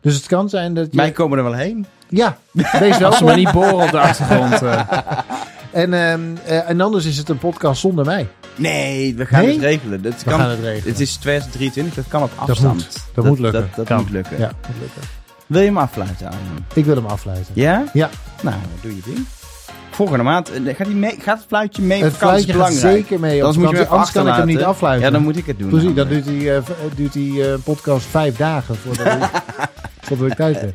Dus 0.00 0.14
het 0.14 0.26
kan 0.26 0.48
zijn 0.48 0.74
dat 0.74 0.86
je... 0.90 0.96
Wij 0.96 1.12
komen 1.12 1.38
er 1.38 1.44
wel 1.44 1.54
heen. 1.54 1.86
Ja, 2.14 2.36
wees 2.52 2.92
Als 2.92 2.98
wel. 2.98 3.12
ze 3.12 3.24
maar 3.24 3.36
niet 3.36 3.52
boren 3.52 3.74
op 3.84 3.90
de 3.90 3.98
achtergrond. 4.00 4.62
eh. 4.62 4.80
En, 5.70 5.94
ehm, 5.94 6.20
eh, 6.44 6.68
en 6.68 6.80
anders 6.80 7.04
is 7.04 7.16
het 7.16 7.28
een 7.28 7.38
podcast 7.38 7.80
zonder 7.80 8.04
mij. 8.04 8.28
Nee, 8.56 9.14
we 9.14 9.26
gaan 9.26 9.42
Nee? 9.44 9.52
het 9.52 9.60
regelen. 9.62 10.02
Dat 10.02 10.22
We 10.24 10.30
kan, 10.30 10.40
gaan 10.40 10.50
het 10.50 10.60
regelen. 10.60 10.90
Het 10.92 11.00
is 11.00 11.16
2023, 11.16 11.94
dat 11.94 12.04
kan 12.08 12.22
op 12.22 12.30
afstand. 12.36 12.74
moet. 12.74 13.02
Dat 13.14 13.24
moet 13.24 13.38
lukken. 13.38 13.60
Dat, 13.60 13.74
dat 13.76 13.86
Kan. 13.86 13.96
moet 13.96 14.10
lukken. 14.10 14.38
Ja, 14.38 14.50
moet 14.68 14.76
lukken. 14.80 15.02
Wil 15.46 15.60
je 15.60 15.66
hem 15.66 15.78
afluiten, 15.78 16.26
Arjen? 16.26 16.66
Ik 16.74 16.84
wil 16.84 16.94
hem 16.94 17.06
afsluiten. 17.06 17.46
Ja? 17.54 17.84
Ja. 17.92 18.10
Nou, 18.42 18.56
doe 18.80 18.94
je 18.96 19.00
ding. 19.04 19.26
Volgende 19.90 20.22
maand 20.24 20.50
eh, 20.52 20.74
gaat, 20.76 20.86
die 20.86 20.96
mee, 20.96 21.16
gaat 21.20 21.36
het 21.38 21.46
fluitje 21.48 21.82
mee? 21.82 22.02
Het 22.02 22.12
op 22.12 22.18
vakantie? 22.18 22.44
fluitje 22.44 22.52
gaat 22.52 22.80
belangrijk. 22.80 23.06
zeker 23.06 23.20
mee 23.20 23.36
op 23.40 23.46
Anders 23.46 23.64
moet 23.66 23.78
je 23.78 23.86
anders 23.88 24.12
kan 24.12 24.28
ik 24.28 24.34
hem 24.34 24.46
niet 24.46 24.62
afluiten. 24.62 25.06
Ja, 25.06 25.12
dan 25.12 25.22
moet 25.22 25.36
ik 25.36 25.46
het 25.46 25.58
doen. 25.58 25.68
Precies, 25.68 25.94
dan 25.94 26.08
duurt 26.08 26.24
die, 26.24 26.52
eh, 26.54 26.62
v- 26.64 26.94
duurt 26.96 27.12
die 27.12 27.48
eh, 27.48 27.54
podcast 27.64 28.06
vijf 28.06 28.36
dagen 28.36 28.76
voordat 28.76 29.06
ik, 29.06 29.30
voordat 30.06 30.26
ik 30.26 30.34
thuis 30.34 30.60
ben. 30.60 30.74